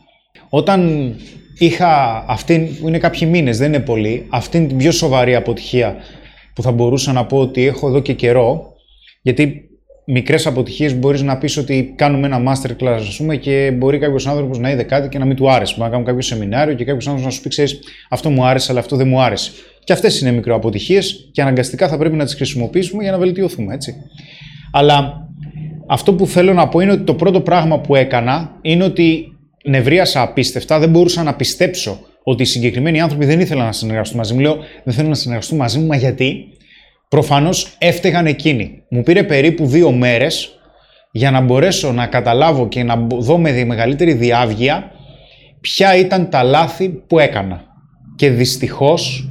Όταν 0.56 1.12
είχα 1.58 2.25
αυτήν, 2.28 2.78
που 2.80 2.88
είναι 2.88 2.99
κάποιοι 2.99 3.28
μήνες, 3.30 3.58
δεν 3.58 3.73
είναι 3.73 3.82
πολύ, 3.82 4.26
αυτήν 4.28 4.68
την 4.68 4.76
πιο 4.76 4.90
σοβαρή 4.90 5.34
αποτυχία 5.34 5.96
που 6.54 6.62
θα 6.62 6.73
μπορούσα 6.73 7.12
να 7.12 7.26
πω 7.26 7.38
ότι 7.38 7.66
έχω 7.66 7.88
εδώ 7.88 8.00
και 8.00 8.12
καιρό, 8.12 8.73
γιατί 9.23 9.62
μικρές 10.06 10.46
αποτυχίες 10.46 10.94
μπορείς 10.94 11.23
να 11.23 11.38
πεις 11.38 11.56
ότι 11.56 11.92
κάνουμε 11.96 12.26
ένα 12.26 12.42
masterclass, 12.52 12.96
ας 13.08 13.16
πούμε, 13.16 13.37
και 13.37 13.70
μπορεί 13.78 13.99
κάποιος 13.99 14.26
άνθρωπος 14.26 14.58
να 14.58 14.70
είδε 14.70 14.82
κάτι 14.82 15.08
και 15.08 15.18
να 15.18 15.25
μην 15.25 15.37
του 15.37 15.50
άρεσε. 15.50 15.75
Μπορεί 15.76 15.84
να 15.84 15.94
κάνουμε 15.96 16.11
κάποιο 16.11 16.23
σεμινάριο 16.23 16.75
και 16.75 16.84
κάποιος 16.84 17.06
άνθρωπος 17.06 17.25
να 17.25 17.37
σου 17.37 17.42
πει: 17.42 17.49
Ξέρεις, 17.49 17.78
αυτό 18.08 18.30
μου 18.30 18.44
άρεσε, 18.44 18.70
αλλά 18.70 18.80
αυτό 18.80 18.96
δεν 18.96 19.08
μου 19.08 19.20
άρεσε. 19.20 19.50
Και 19.84 19.92
αυτές 19.92 20.20
είναι 20.20 20.32
μικροαποτυχίες 20.32 21.28
και 21.32 21.42
αναγκαστικά 21.42 21.88
θα 21.88 21.99
πρέπει 21.99 22.16
να 22.16 22.25
τις 22.25 22.34
χρησιμοποιήσουμε 22.34 23.02
για 23.02 23.12
να 23.12 23.18
βελτιωθούμε, 23.18 23.75
έτσι. 23.75 23.94
Αλλά 24.73 25.28
αυτό 25.87 26.14
που 26.14 26.26
θέλω 26.26 26.52
να 26.52 26.68
πω 26.68 26.80
είναι 26.80 26.92
ότι 26.92 27.02
το 27.02 27.14
πρώτο 27.14 27.40
πράγμα 27.40 27.80
που 27.80 27.94
έκανα 27.94 28.58
είναι 28.62 28.84
ότι 28.84 29.33
νευρίασα 29.64 30.23
απίστευτα, 30.23 30.78
δεν 30.78 30.90
μπορούσα 30.90 31.23
να 31.23 31.35
πιστέψω 31.35 32.00
ότι 32.23 32.42
οι 32.42 32.47
συγκεκριμένοι 32.47 33.00
άνθρωποι 33.00 33.25
δεν 33.25 33.40
ήθελαν 33.40 33.66
να 33.66 33.73
συνεργαστούν 33.73 34.16
μαζί 34.16 34.35
μου. 34.35 34.40
Λέω, 34.40 34.59
δεν 34.85 34.94
θέλουν 34.94 35.11
να 35.11 35.16
συνεργαστούν 35.16 35.59
μαζί 35.59 35.78
μου, 35.78 35.87
μα 35.87 35.97
γιατί; 35.97 36.49
Προφανώς 37.09 37.75
έφταιγαν 37.78 38.26
εκείνοι. 38.26 38.83
Μου 38.88 39.02
πήρε 39.02 39.23
περίπου 39.23 39.66
δύο 39.66 39.92
μέρες 39.92 40.59
για 41.11 41.30
να 41.30 41.40
μπορέσω 41.40 41.92
να 41.92 42.06
καταλάβω 42.06 42.68
και 42.68 42.83
να 42.83 43.06
δω 43.11 43.38
με 43.38 43.52
τη 43.52 43.64
μεγαλύτερη 43.64 44.12
διάβγεια 44.12 44.90
ποια 45.61 45.97
ήταν 45.97 46.30
τα 46.30 46.42
λάθη 46.42 46.88
που 46.88 47.18
έκανα. 47.18 47.64
Και 48.16 48.30
δυστυχώς 48.30 49.30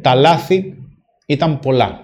τα 0.00 0.14
λάθη 0.14 0.74
ήταν 1.26 1.58
πολλά. 1.58 2.00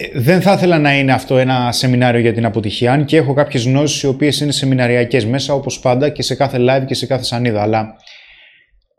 Ε, 0.00 0.20
δεν 0.20 0.40
θα 0.40 0.52
ήθελα 0.52 0.78
να 0.78 0.98
είναι 0.98 1.12
αυτό 1.12 1.38
ένα 1.38 1.72
σεμινάριο 1.72 2.20
για 2.20 2.32
την 2.32 2.44
αποτυχία, 2.44 2.92
αν 2.92 3.04
και 3.04 3.16
έχω 3.16 3.32
κάποιες 3.32 3.64
γνώσεις 3.64 4.02
οι 4.02 4.06
οποίες 4.06 4.40
είναι 4.40 4.52
σεμιναριακές 4.52 5.24
μέσα, 5.26 5.54
όπως 5.54 5.80
πάντα 5.80 6.08
και 6.08 6.22
σε 6.22 6.34
κάθε 6.34 6.58
live 6.60 6.84
και 6.86 6.94
σε 6.94 7.06
κάθε 7.06 7.24
σανίδα, 7.24 7.62
αλλά 7.62 7.94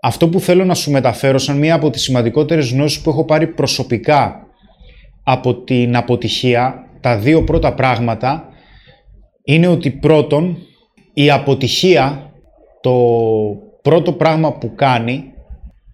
αυτό 0.02 0.30
που 0.30 0.40
θέλω 0.40 0.66
να 0.66 0.74
σου 0.74 0.92
μεταφέρω 0.92 1.38
σαν 1.38 1.58
μία 1.58 1.76
από 1.76 1.90
τις 1.90 2.02
σημαντικότερες 2.02 2.72
γνώσεις 2.72 3.02
που 3.02 3.10
έχω 3.10 3.26
πάρει 3.26 3.48
προσωπικά 3.48 4.48
από 5.24 5.56
την 5.56 5.96
αποτυχία, 5.96 6.88
τα 7.00 7.18
δύο 7.18 7.44
πρώτα 7.44 7.74
πράγματα, 7.74 8.44
είναι 9.44 9.68
ότι 9.68 9.90
πρώτον, 9.90 10.58
η 11.14 11.32
αποτυχία, 11.32 12.32
το 12.82 12.96
πρώτο 13.82 14.14
πράγμα 14.14 14.54
που 14.54 14.76
κάνει, 14.76 15.24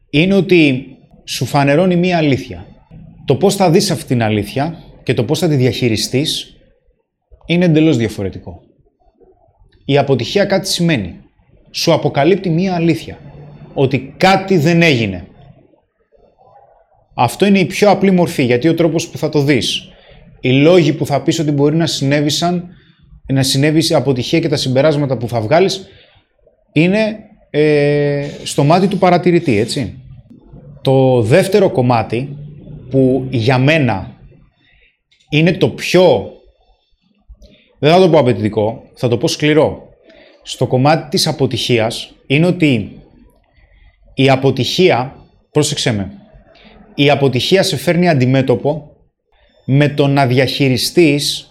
είναι 0.10 0.34
ότι 0.34 0.86
σου 1.24 1.46
φανερώνει 1.46 1.96
μία 1.96 2.18
αλήθεια. 2.18 2.66
Το 3.26 3.36
πώς 3.36 3.56
θα 3.56 3.70
δεις 3.70 3.92
αυτή 3.92 4.06
την 4.06 4.24
αλήθεια 4.24 4.85
και 5.06 5.14
το 5.14 5.24
πώς 5.24 5.40
θα 5.40 5.48
τη 5.48 5.56
διαχειριστείς 5.56 6.56
είναι 7.46 7.66
εντελώς 7.66 7.98
διαφορετικό. 7.98 8.62
Η 9.86 9.98
αποτυχία 9.98 10.46
κάτι 10.46 10.68
σημαίνει. 10.68 11.20
Σου 11.72 11.94
αποκαλύπτει 11.94 12.50
μία 12.50 12.76
αλήθεια. 12.76 13.18
Ότι 13.74 14.14
κάτι 14.18 14.58
δεν 14.58 14.82
έγινε. 14.82 15.28
Αυτό 17.14 17.46
είναι 17.46 17.60
η 17.60 17.66
πιο 17.66 17.90
απλή 17.90 18.12
μορφή, 18.12 18.44
γιατί 18.44 18.68
ο 18.68 18.74
τρόπος 18.74 19.10
που 19.10 19.18
θα 19.18 19.30
το 19.30 19.42
δεις, 19.42 19.90
οι 20.40 20.52
λόγοι 20.52 20.94
που 20.94 21.06
θα 21.06 21.22
πεις 21.22 21.40
ότι 21.40 21.52
μπορεί 21.52 21.76
να 21.76 21.86
συνέβησαν, 21.86 22.68
να 23.28 23.44
συνέβη 23.44 23.92
η 23.92 23.96
αποτυχία 23.96 24.40
και 24.40 24.50
τα 24.50 24.56
συμπεράσματα 24.56 25.18
που 25.18 25.28
θα 25.28 25.42
βγάλεις, 25.42 25.88
είναι 26.72 27.18
ε, 27.50 28.28
στο 28.44 28.64
μάτι 28.64 28.88
του 28.88 28.98
παρατηρητή, 28.98 29.58
έτσι. 29.58 30.00
Το 30.82 31.22
δεύτερο 31.22 31.70
κομμάτι, 31.70 32.38
που 32.90 33.28
για 33.30 33.58
μένα 33.58 34.15
είναι 35.30 35.54
το 35.54 35.70
πιο, 35.70 36.32
δεν 37.80 37.92
θα 37.92 38.00
το 38.00 38.10
πω 38.10 38.20
απαιτητικό, 38.20 38.84
θα 38.96 39.08
το 39.08 39.18
πω 39.18 39.28
σκληρό, 39.28 39.90
στο 40.44 40.68
κομμάτι 40.68 41.10
της 41.10 41.28
αποτυχίας, 41.28 42.14
είναι 42.28 42.46
ότι 42.46 43.00
η 44.14 44.30
αποτυχία, 44.30 45.16
πρόσεξε 45.52 45.92
με, 45.92 46.12
η 46.96 47.10
αποτυχία 47.10 47.64
σε 47.64 47.78
φέρνει 47.78 48.10
αντιμέτωπο 48.10 48.90
με 49.66 49.90
το 49.90 50.08
να 50.08 50.28
διαχειριστείς 50.28 51.50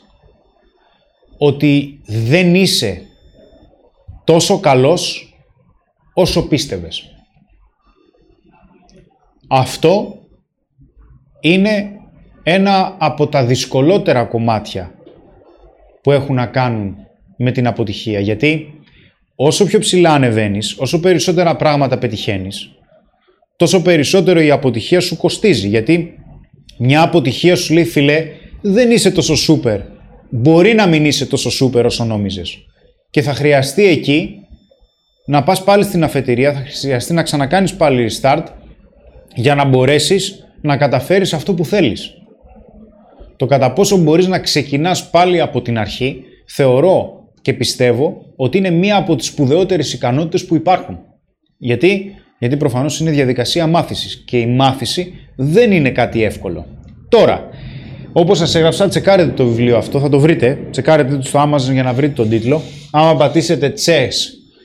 ότι 1.38 2.00
δεν 2.07 2.54
είσαι 2.54 3.07
τόσο 4.25 4.61
καλός 4.61 5.35
όσο 6.14 6.49
πίστευες. 6.49 7.09
Αυτό 9.49 10.19
είναι 11.40 11.90
ένα 12.44 12.96
από 12.98 13.26
τα 13.26 13.44
δυσκολότερα 13.44 14.24
κομμάτια 14.24 14.94
που 16.02 16.12
έχουν 16.12 16.34
να 16.34 16.46
κάνουν 16.46 16.96
με 17.36 17.50
την 17.50 17.66
αποτυχία. 17.66 18.20
Γιατί 18.20 18.66
όσο 19.34 19.64
πιο 19.64 19.78
ψηλά 19.78 20.12
ανεβαίνεις, 20.12 20.76
όσο 20.78 21.00
περισσότερα 21.00 21.56
πράγματα 21.56 21.98
πετυχαίνεις, 21.98 22.70
τόσο 23.56 23.82
περισσότερο 23.82 24.40
η 24.40 24.50
αποτυχία 24.50 25.00
σου 25.00 25.16
κοστίζει. 25.16 25.68
Γιατί 25.68 26.14
μια 26.78 27.02
αποτυχία 27.02 27.56
σου 27.56 27.74
λέει, 27.74 27.84
φιλέ, 27.84 28.26
δεν 28.60 28.90
είσαι 28.90 29.10
τόσο 29.10 29.36
σούπερ. 29.36 29.80
Μπορεί 30.30 30.74
να 30.74 30.86
μην 30.86 31.04
είσαι 31.04 31.26
τόσο 31.26 31.50
σούπερ 31.50 31.86
όσο 31.86 32.04
νόμιζες. 32.04 32.58
Και 33.10 33.23
θα 33.23 33.34
χρειαστεί 33.34 33.84
εκεί 33.86 34.34
να 35.26 35.42
πας 35.42 35.64
πάλι 35.64 35.84
στην 35.84 36.04
αφετηρία, 36.04 36.52
θα 36.52 36.62
χρειαστεί 36.80 37.12
να 37.12 37.23
ξανακάνεις 37.23 37.75
πάλι 37.75 38.10
restart 38.10 38.45
για 39.34 39.54
να 39.54 39.64
μπορέσεις 39.64 40.45
να 40.60 40.76
καταφέρεις 40.76 41.32
αυτό 41.32 41.54
που 41.54 41.64
θέλεις. 41.64 42.14
Το 43.36 43.47
κατά 43.47 43.73
πόσο 43.73 43.97
μπορείς 43.97 44.26
να 44.26 44.38
ξεκινάς 44.38 45.10
πάλι 45.10 45.40
από 45.40 45.62
την 45.62 45.78
αρχή, 45.78 46.23
θεωρώ 46.47 47.25
και 47.42 47.52
πιστεύω 47.52 48.16
ότι 48.36 48.58
είναι 48.58 48.70
μία 48.70 48.97
από 48.97 49.16
τις 49.16 49.26
σπουδαιότερες 49.26 49.92
ικανότητες 49.92 50.44
που 50.44 50.54
υπάρχουν. 50.54 50.99
Γιατί; 51.58 52.14
Γιατί 52.38 52.56
προφανώς 52.56 53.00
είναι 53.00 53.10
διαδικασία 53.10 53.66
μάθησης 53.66 54.25
και 54.26 54.38
η 54.38 54.47
μάθηση 54.47 55.12
δεν 55.36 55.73
είναι 55.73 55.90
κάτι 55.90 56.23
εύκολο. 56.23 56.66
Τώρα, 57.08 57.49
όπως 58.12 58.38
σας 58.38 58.54
έγραψα, 58.54 58.88
τσεκάρετε 58.88 59.30
το 59.30 59.47
βιβλίο 59.47 59.76
αυτό, 59.76 60.00
θα 60.00 60.08
το 60.08 60.18
βρείτε. 60.18 60.58
Τσεκάρετε 60.70 61.16
το 61.16 61.23
στο 61.23 61.42
Amazon 61.42 61.73
για 61.73 61.82
να 61.82 61.92
βρείτε 61.92 62.12
τον 62.14 62.28
τίτλο. 62.28 62.62
Άμα 62.90 63.16
πατήσετε 63.16 63.73
chess, 63.84 64.12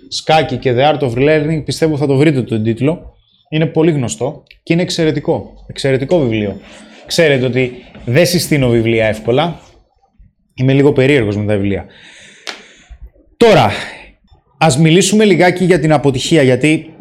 σκάκι 0.07 0.57
και 0.57 0.73
the 0.77 0.93
art 0.93 0.99
of 0.99 1.13
learning, 1.13 1.61
πιστεύω 1.65 1.97
θα 1.97 2.07
το 2.07 2.15
βρείτε 2.15 2.41
τον 2.41 2.63
τίτλο. 2.63 3.13
Είναι 3.49 3.65
πολύ 3.65 3.91
γνωστό 3.91 4.43
και 4.63 4.73
είναι 4.73 4.81
εξαιρετικό. 4.81 5.53
Εξαιρετικό 5.67 6.19
βιβλίο. 6.19 6.57
Ξέρετε 7.05 7.45
ότι 7.45 7.71
δεν 8.09 8.25
συστήνω 8.25 8.69
βιβλία 8.69 9.05
εύκολα. 9.05 9.59
Είμαι 10.53 10.73
λίγο 10.73 10.93
περίεργος 10.93 11.37
με 11.37 11.45
τα 11.45 11.53
βιβλία. 11.53 11.85
Τώρα, 13.37 13.71
ας 14.57 14.77
μιλήσουμε 14.77 15.25
λιγάκι 15.25 15.65
για 15.65 15.79
την 15.79 15.91
αποτυχία, 15.91 16.41
γιατί 16.41 16.93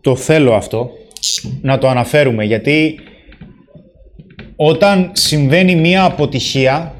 το 0.00 0.16
θέλω 0.16 0.54
αυτό 0.54 0.90
να 1.60 1.78
το 1.78 1.88
αναφέρουμε 1.88 2.44
γιατί 2.44 2.98
όταν 4.56 5.10
συμβαίνει 5.12 5.74
μία 5.74 6.04
αποτυχία 6.04 6.94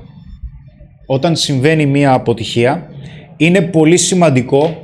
όταν 1.07 1.37
συμβαίνει 1.37 1.87
μία 1.87 2.12
αποτυχία 2.12 2.90
είναι 3.37 3.61
πολύ 3.61 3.96
σημαντικό 3.96 4.77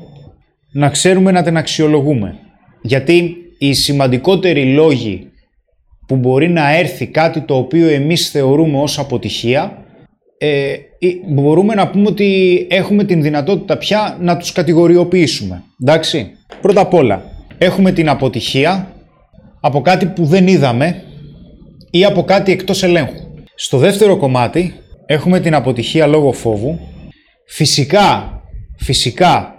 να 0.72 0.88
ξέρουμε 0.88 1.30
να 1.30 1.42
την 1.42 1.56
αξιολογούμε 1.56 2.38
γιατί 2.82 3.36
οι 3.58 3.72
σημαντικότεροι 3.72 4.64
λόγοι 4.64 5.30
που 6.08 6.16
μπορεί 6.16 6.48
να 6.48 6.76
έρθει 6.76 7.06
κάτι 7.06 7.40
το 7.40 7.56
οποίο 7.56 7.88
εμείς 7.88 8.30
θεωρούμε 8.30 8.78
ως 8.80 8.98
αποτυχία 8.98 9.84
ε, 10.38 10.76
μπορούμε 11.28 11.74
να 11.74 11.88
πούμε 11.88 12.06
ότι 12.06 12.66
έχουμε 12.70 13.04
την 13.04 13.22
δυνατότητα 13.22 13.76
πια 13.76 14.16
να 14.20 14.36
τους 14.36 14.52
κατηγοριοποιήσουμε. 14.52 15.62
Εντάξει; 15.80 16.32
Πρώτα 16.60 16.80
απ' 16.80 16.94
όλα, 16.94 17.22
έχουμε 17.58 17.92
την 17.92 18.08
αποτυχία 18.08 18.92
από 19.60 19.80
κάτι 19.80 20.06
που 20.06 20.24
δεν 20.24 20.46
είδαμε 20.46 21.02
ή 21.90 22.04
από 22.04 22.24
κάτι 22.24 22.52
εκτός 22.52 22.82
ελέγχου. 22.82 23.26
Στο 23.54 23.78
δεύτερο 23.78 24.16
κομμάτι 24.16 24.74
έχουμε 25.06 25.40
την 25.40 25.54
αποτυχία 25.54 26.06
λόγω 26.06 26.32
φόβου. 26.32 26.78
Φυσικά, 27.46 28.40
φυσικά 28.76 29.54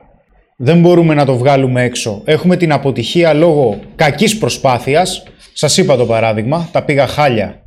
δεν 0.57 0.79
μπορούμε 0.79 1.13
να 1.13 1.25
το 1.25 1.37
βγάλουμε 1.37 1.83
έξω. 1.83 2.21
Έχουμε 2.25 2.57
την 2.57 2.71
αποτυχία 2.71 3.33
λόγω 3.33 3.79
κακής 3.95 4.37
προσπάθειας. 4.37 5.23
Σας 5.59 5.77
είπα 5.77 5.95
το 5.95 6.05
παράδειγμα, 6.05 6.69
τα 6.71 6.83
πήγα 6.83 7.07
χάλια 7.07 7.61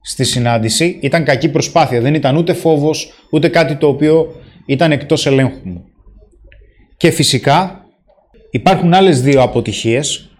στη 0.00 0.24
συνάντηση. 0.24 0.98
Ήταν 1.02 1.24
κακή 1.24 1.48
προσπάθεια, 1.48 2.00
δεν 2.00 2.14
ήταν 2.14 2.36
ούτε 2.36 2.52
φόβος, 2.52 3.12
ούτε 3.30 3.48
κάτι 3.48 3.76
το 3.76 3.88
οποίο 3.88 4.34
ήταν 4.66 4.92
εκτός 4.92 5.26
ελέγχου 5.26 5.68
μου. 5.68 5.84
Και 6.96 7.10
φυσικά 7.10 7.86
Υπάρχουν 8.56 8.94
άλλες 8.94 9.22
δύο 9.22 9.42
αποτυχίες 9.42 10.30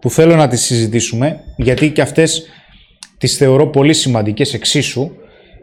που 0.00 0.10
θέλω 0.10 0.36
να 0.36 0.48
τις 0.48 0.60
συζητήσουμε, 0.62 1.40
γιατί 1.56 1.90
και 1.90 2.02
αυτές 2.02 2.46
τις 3.18 3.36
θεωρώ 3.36 3.66
πολύ 3.66 3.92
σημαντικές 3.92 4.54
εξίσου. 4.54 5.10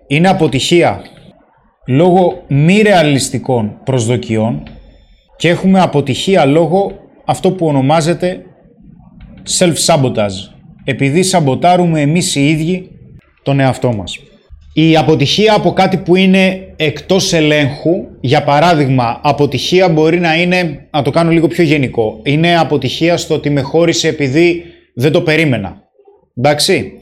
Είναι 0.07 0.27
αποτυχία 0.27 1.01
λόγω 1.87 2.43
μη 2.47 2.81
ρεαλιστικών 2.81 3.79
προσδοκιών 3.83 4.63
και 5.35 5.49
έχουμε 5.49 5.81
αποτυχία 5.81 6.45
λόγω 6.45 6.91
αυτό 7.25 7.51
που 7.51 7.65
ονομάζεται 7.67 8.45
self-sabotage, 9.57 10.49
επειδή 10.83 11.23
σαμποτάρουμε 11.23 12.01
εμείς 12.01 12.35
οι 12.35 12.49
ίδιοι 12.49 12.89
τον 13.43 13.59
εαυτό 13.59 13.93
μας. 13.93 14.19
Η 14.73 14.97
αποτυχία 14.97 15.53
από 15.53 15.73
κάτι 15.73 15.97
που 15.97 16.15
είναι 16.15 16.73
εκτός 16.75 17.33
ελέγχου, 17.33 18.05
για 18.19 18.43
παράδειγμα, 18.43 19.19
αποτυχία 19.23 19.89
μπορεί 19.89 20.19
να 20.19 20.35
είναι, 20.41 20.88
να 20.91 21.01
το 21.01 21.12
κάνω 21.12 21.31
λίγο 21.31 21.47
πιο 21.47 21.63
γενικό, 21.63 22.19
είναι 22.23 22.57
αποτυχία 22.57 23.17
στο 23.17 23.35
ότι 23.35 23.49
με 23.49 23.62
χώρισε 23.62 24.07
επειδή 24.07 24.63
δεν 24.95 25.12
το 25.12 25.21
περίμενα. 25.21 25.81
Εντάξει. 26.38 26.97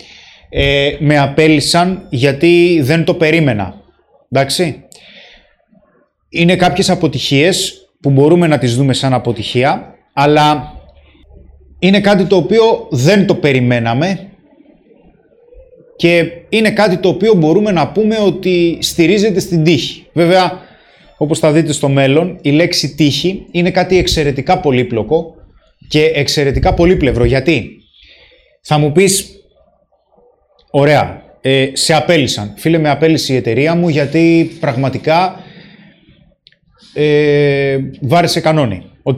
Ε, 0.50 0.90
με 1.00 1.20
απέλησαν 1.20 2.08
γιατί 2.10 2.80
δεν 2.84 3.04
το 3.04 3.14
περίμενα. 3.14 3.82
Εντάξει. 4.32 4.84
Είναι 6.30 6.56
κάποιες 6.56 6.90
αποτυχίες 6.90 7.74
που 8.02 8.10
μπορούμε 8.10 8.48
να 8.48 8.58
τις 8.58 8.76
δούμε 8.76 8.94
σαν 8.94 9.14
αποτυχία, 9.14 9.94
αλλά 10.14 10.77
είναι 11.80 12.02
κάτι 12.02 12.26
το 12.26 12.36
οποίο 12.36 12.88
δεν 12.90 13.26
το 13.26 13.36
περιμέναμε 13.36 14.30
και 15.96 16.32
είναι 16.50 16.72
κάτι 16.72 16.98
το 16.98 17.10
οποίο 17.10 17.34
μπορούμε 17.34 17.72
να 17.72 17.92
πούμε 17.92 18.18
ότι 18.18 18.78
στηρίζεται 18.82 19.40
στην 19.40 19.64
τύχη. 19.64 20.06
Βέβαια, 20.14 20.62
όπως 21.18 21.40
θα 21.40 21.52
δείτε 21.52 21.72
στο 21.72 21.90
μέλλον, 21.90 22.38
η 22.42 22.52
λέξη 22.52 22.96
τύχη 22.96 23.46
είναι 23.52 23.72
κάτι 23.72 23.98
εξαιρετικά 23.98 24.60
πολύπλοκο 24.60 25.36
και 25.88 26.04
εξαιρετικά 26.04 26.74
πολύπλευρο. 26.74 27.26
Γιατί; 27.26 27.70
Θα 28.62 28.78
μου 28.78 28.92
πεις, 28.92 29.38
Ωραία. 30.70 31.26
Ε, 31.42 31.70
σε 31.74 31.94
απέλυσαν. 31.94 32.54
Φίλε, 32.58 32.78
με 32.78 32.90
απέλυσε 32.90 33.34
η 33.34 33.36
εταιρεία 33.36 33.76
μου 33.76 33.90
γιατί 33.90 34.52
πραγματικά 34.60 35.44
ε, 36.94 37.78
βάρεσε 38.02 38.40
κανόνι. 38.40 38.84
Οκ. 39.04 39.18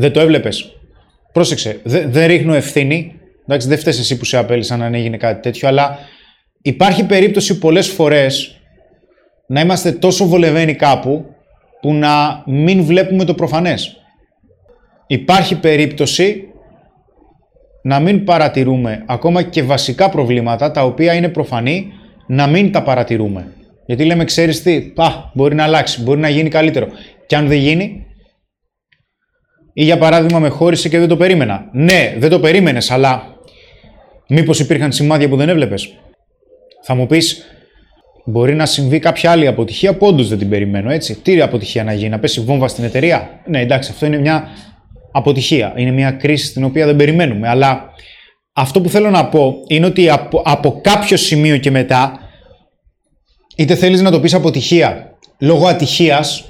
Δεν 0.00 0.12
το 0.12 0.20
έβλεπες. 0.20 0.72
Πρόσεξε. 1.32 1.80
Δε- 1.82 2.06
δεν 2.06 2.26
ρίχνω 2.26 2.54
ευθύνη. 2.54 3.12
Εντάξει, 3.46 3.68
δεν 3.68 3.78
φταίς 3.78 3.98
εσύ 3.98 4.16
που 4.16 4.24
σε 4.24 4.36
απέλυσαν 4.36 4.82
αν 4.82 4.94
έγινε 4.94 5.16
κάτι 5.16 5.40
τέτοιο, 5.40 5.68
αλλά 5.68 5.98
υπάρχει 6.62 7.04
περίπτωση 7.04 7.58
πολλές 7.58 7.88
φορές 7.88 8.60
να 9.46 9.60
είμαστε 9.60 9.92
τόσο 9.92 10.26
βολευμένοι 10.26 10.74
κάπου 10.74 11.24
που 11.80 11.94
να 11.94 12.42
μην 12.46 12.82
βλέπουμε 12.82 13.24
το 13.24 13.34
προφανές. 13.34 13.96
Υπάρχει 15.06 15.54
περίπτωση 15.60 16.42
να 17.82 18.00
μην 18.00 18.24
παρατηρούμε 18.24 19.04
ακόμα 19.06 19.42
και 19.42 19.62
βασικά 19.62 20.08
προβλήματα 20.08 20.70
τα 20.70 20.84
οποία 20.84 21.14
είναι 21.14 21.28
προφανή 21.28 21.92
να 22.26 22.46
μην 22.46 22.72
τα 22.72 22.82
παρατηρούμε. 22.82 23.52
Γιατί 23.86 24.04
λέμε, 24.04 24.24
ξέρεις 24.24 24.62
τι, 24.62 24.80
πα, 24.80 25.30
μπορεί 25.34 25.54
να 25.54 25.62
αλλάξει, 25.64 26.02
μπορεί 26.02 26.20
να 26.20 26.28
γίνει 26.28 26.48
καλύτερο. 26.48 26.88
Και 27.26 27.36
αν 27.36 27.48
δεν 27.48 27.58
γίνει, 27.58 28.06
ή 29.78 29.84
για 29.84 29.98
παράδειγμα 29.98 30.38
με 30.38 30.48
χώρισε 30.48 30.88
και 30.88 30.98
δεν 30.98 31.08
το 31.08 31.16
περίμενα. 31.16 31.68
Ναι, 31.72 32.14
δεν 32.18 32.30
το 32.30 32.40
περίμενες, 32.40 32.90
αλλά 32.90 33.22
μήπως 34.28 34.60
υπήρχαν 34.60 34.92
σημάδια 34.92 35.28
που 35.28 35.36
δεν 35.36 35.48
έβλεπες; 35.48 35.94
Θα 36.82 36.94
μου 36.94 37.06
πεις, 37.06 37.44
μπορεί 38.24 38.54
να 38.54 38.66
συμβεί 38.66 38.98
κάποια 38.98 39.30
άλλη 39.30 39.46
αποτυχία 39.46 39.96
που 39.96 40.06
όντως 40.06 40.28
δεν 40.28 40.38
την 40.38 40.48
περιμένω, 40.48 40.90
έτσι; 40.90 41.14
Τι 41.14 41.40
αποτυχία 41.40 41.84
να 41.84 41.92
γίνει, 41.92 42.08
να 42.08 42.18
πέσει 42.18 42.40
βόμβα 42.40 42.68
στην 42.68 42.84
εταιρεία; 42.84 43.40
Ναι, 43.46 43.60
εντάξει, 43.60 43.90
αυτό 43.90 44.06
είναι 44.06 44.18
μια 44.18 44.48
αποτυχία. 45.12 45.72
Είναι 45.76 45.90
μια 45.90 46.10
κρίση 46.10 46.52
την 46.52 46.64
οποία 46.64 46.86
δεν 46.86 46.96
περιμένουμε. 46.96 47.48
Αλλά 47.48 47.90
αυτό 48.52 48.80
που 48.80 48.88
θέλω 48.88 49.10
να 49.10 49.26
πω 49.26 49.54
είναι 49.66 49.86
ότι 49.86 50.10
από, 50.10 50.42
από 50.44 50.80
κάποιο 50.82 51.16
σημείο 51.16 51.56
και 51.56 51.70
μετά, 51.70 52.20
είτε 53.56 53.74
θέλεις 53.74 54.00
να 54.00 54.10
το 54.10 54.20
πεις 54.20 54.34
αποτυχία 54.34 55.18
λόγω 55.38 55.66
ατυχίας, 55.66 56.44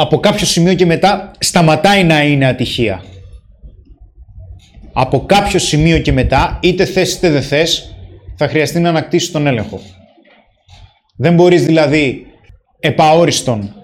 από 0.00 0.20
κάποιο 0.20 0.46
σημείο 0.46 0.74
και 0.74 0.86
μετά 0.86 1.30
σταματάει 1.38 2.04
να 2.04 2.22
είναι 2.22 2.46
ατυχία. 2.46 3.02
Από 4.92 5.20
κάποιο 5.26 5.58
σημείο 5.58 5.98
και 5.98 6.12
μετά, 6.12 6.58
είτε 6.62 6.84
θες 6.84 7.14
είτε 7.14 7.30
δεν 7.30 7.42
θες, 7.42 7.96
θα 8.36 8.48
χρειαστεί 8.48 8.80
να 8.80 8.88
ανακτήσεις 8.88 9.30
τον 9.30 9.46
έλεγχο. 9.46 9.80
Δεν 11.16 11.34
μπορείς 11.34 11.64
δηλαδή 11.64 12.26
επαόριστον 12.80 13.74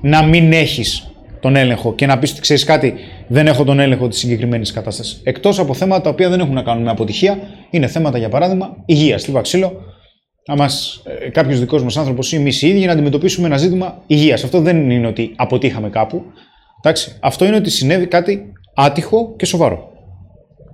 να 0.00 0.22
μην 0.22 0.52
έχεις 0.52 1.10
τον 1.40 1.56
έλεγχο 1.56 1.94
και 1.94 2.06
να 2.06 2.18
πεις 2.18 2.30
ότι 2.30 2.40
ξέρεις 2.40 2.64
κάτι, 2.64 2.94
δεν 3.26 3.46
έχω 3.46 3.64
τον 3.64 3.80
έλεγχο 3.80 4.08
της 4.08 4.18
συγκεκριμένης 4.18 4.72
κατάστασης. 4.72 5.20
Εκτός 5.24 5.58
από 5.58 5.74
θέματα 5.74 6.02
τα 6.02 6.10
οποία 6.10 6.28
δεν 6.28 6.40
έχουν 6.40 6.54
να 6.54 6.62
κάνουν 6.62 6.82
με 6.82 6.90
αποτυχία, 6.90 7.38
είναι 7.70 7.86
θέματα 7.86 8.18
για 8.18 8.28
παράδειγμα 8.28 8.76
υγείας. 8.86 9.22
Τι 9.22 9.32
ξύλο, 9.42 9.80
άμα 10.50 10.68
ε, 11.24 11.28
κάποιος 11.30 11.60
δικός 11.60 11.82
μας 11.82 11.96
άνθρωπος 11.96 12.32
ή 12.32 12.36
εμείς 12.36 12.62
οι 12.62 12.68
ίδιοι 12.68 12.86
να 12.86 12.92
αντιμετωπίσουμε 12.92 13.46
ένα 13.46 13.56
ζήτημα 13.56 14.02
υγείας. 14.06 14.44
Αυτό 14.44 14.60
δεν 14.60 14.90
είναι 14.90 15.06
ότι 15.06 15.32
αποτύχαμε 15.36 15.90
κάπου. 15.90 16.22
Εντάξει. 16.78 17.16
Αυτό 17.20 17.44
είναι 17.44 17.56
ότι 17.56 17.70
συνέβη 17.70 18.06
κάτι 18.06 18.52
άτυχο 18.74 19.34
και 19.36 19.46
σοβαρό. 19.46 19.90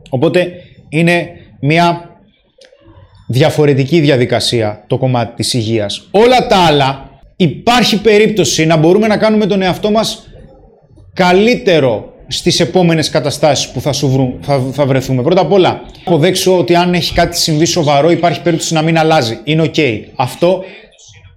Οπότε 0.08 0.52
είναι 0.88 1.28
μια 1.60 2.10
διαφορετική 3.28 4.00
διαδικασία 4.00 4.84
το 4.86 4.98
κομμάτι 4.98 5.34
της 5.34 5.54
υγείας. 5.54 6.08
Όλα 6.10 6.46
τα 6.46 6.56
άλλα 6.56 7.10
υπάρχει 7.36 8.00
περίπτωση 8.00 8.66
να 8.66 8.76
μπορούμε 8.76 9.06
να 9.06 9.16
κάνουμε 9.16 9.46
τον 9.46 9.62
εαυτό 9.62 9.90
μας 9.90 10.28
καλύτερο 11.14 12.13
στις 12.26 12.60
επόμενες 12.60 13.10
καταστάσεις 13.10 13.68
που 13.68 13.80
θα, 13.80 13.92
σου 13.92 14.08
βρουν, 14.08 14.38
θα, 14.40 14.60
θα 14.72 14.86
βρεθούμε. 14.86 15.22
Πρώτα 15.22 15.40
απ' 15.40 15.52
όλα, 15.52 15.80
αποδέξω 16.04 16.58
ότι 16.58 16.74
αν 16.74 16.94
έχει 16.94 17.14
κάτι 17.14 17.38
συμβεί 17.38 17.64
σοβαρό 17.64 18.10
υπάρχει 18.10 18.42
περίπτωση 18.42 18.74
να 18.74 18.82
μην 18.82 18.98
αλλάζει. 18.98 19.38
Είναι 19.44 19.70
ok. 19.74 20.00
Αυτό 20.16 20.64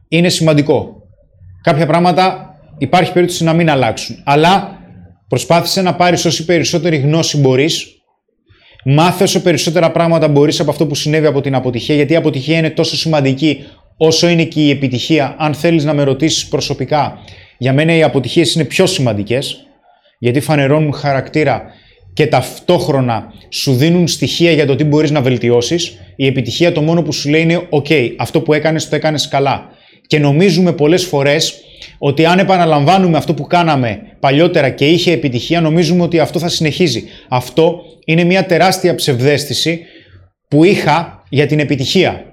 είναι 0.08 0.30
σημαντικό. 0.30 0.96
Κάποια 1.62 1.86
πράγματα 1.86 2.56
υπάρχει 2.78 3.12
περίπτωση 3.12 3.44
να 3.44 3.54
μην 3.54 3.70
αλλάξουν. 3.70 4.22
Αλλά 4.24 4.80
προσπάθησε 5.28 5.82
να 5.82 5.96
πάρεις 5.96 6.26
όση 6.26 6.46
περισσότερη 6.46 6.98
γνώση 6.98 7.38
μπορείς 7.38 7.98
Μάθε 8.90 9.24
όσο 9.24 9.42
περισσότερα 9.42 9.92
πράγματα 9.92 10.28
μπορείς 10.28 10.60
από 10.60 10.72
αυτό 10.72 10.88
που 10.88 10.96
συνέβη 10.96 11.26
από 11.26 11.42
την 11.42 11.56
αποτυχία, 11.56 11.96
γιατί 11.96 12.14
η 12.14 12.16
αποτυχία 12.16 12.58
είναι 12.58 12.70
τόσο 12.70 12.96
σημαντική 12.96 13.66
όσο 13.98 14.28
είναι 14.28 14.44
και 14.44 14.62
η 14.62 14.70
επιτυχία. 14.70 15.36
Αν 15.38 15.54
θέλεις 15.54 15.84
να 15.84 15.94
με 15.94 16.04
ρωτήσεις 16.04 16.48
προσωπικά, 16.48 17.20
για 17.58 17.74
μένα 17.74 17.96
οι 17.96 18.04
αποτυχίες 18.04 18.54
είναι 18.54 18.64
πιο 18.64 18.86
σημαντικές, 18.86 19.67
γιατί 20.18 20.40
φανερώνουν 20.40 20.94
χαρακτήρα 20.94 21.64
και 22.14 22.28
ταυτόχρονα 22.28 23.34
σου 23.50 23.74
δίνουν 23.74 24.08
στοιχεία 24.08 24.52
για 24.52 24.66
το 24.66 24.76
τι 24.76 24.84
μπορείς 24.84 25.12
να 25.12 25.22
βελτιώσεις. 25.22 25.98
Η 26.16 26.26
επιτυχία 26.26 26.72
το 26.72 26.82
μόνο 26.82 27.02
που 27.02 27.14
σου 27.14 27.30
λέει 27.30 27.42
είναι: 27.42 27.68
OK, 27.70 28.12
αυτό 28.18 28.42
που 28.42 28.54
έκανες 28.54 28.90
το 28.90 28.96
έκανες 28.96 29.28
καλά. 29.28 29.70
Και 30.08 30.20
νομίζουμε 30.20 30.74
πολλές 30.74 31.06
φορές 31.06 31.62
ότι 31.98 32.26
αν 32.26 32.40
επαναλαμβάνουμε 32.40 33.18
αυτό 33.18 33.34
που 33.34 33.44
κάναμε 33.44 34.00
παλιότερα 34.20 34.70
και 34.70 34.88
είχε 34.88 35.12
επιτυχία, 35.12 35.62
νομίζουμε 35.62 36.04
ότι 36.04 36.20
αυτό 36.20 36.40
θα 36.40 36.48
συνεχίζει. 36.48 37.04
Αυτό 37.28 37.82
είναι 38.06 38.24
μια 38.24 38.46
τεράστια 38.46 38.96
ψευδαίσθηση 38.96 39.82
που 40.48 40.64
είχα 40.64 41.24
για 41.30 41.46
την 41.46 41.60
επιτυχία. 41.60 42.24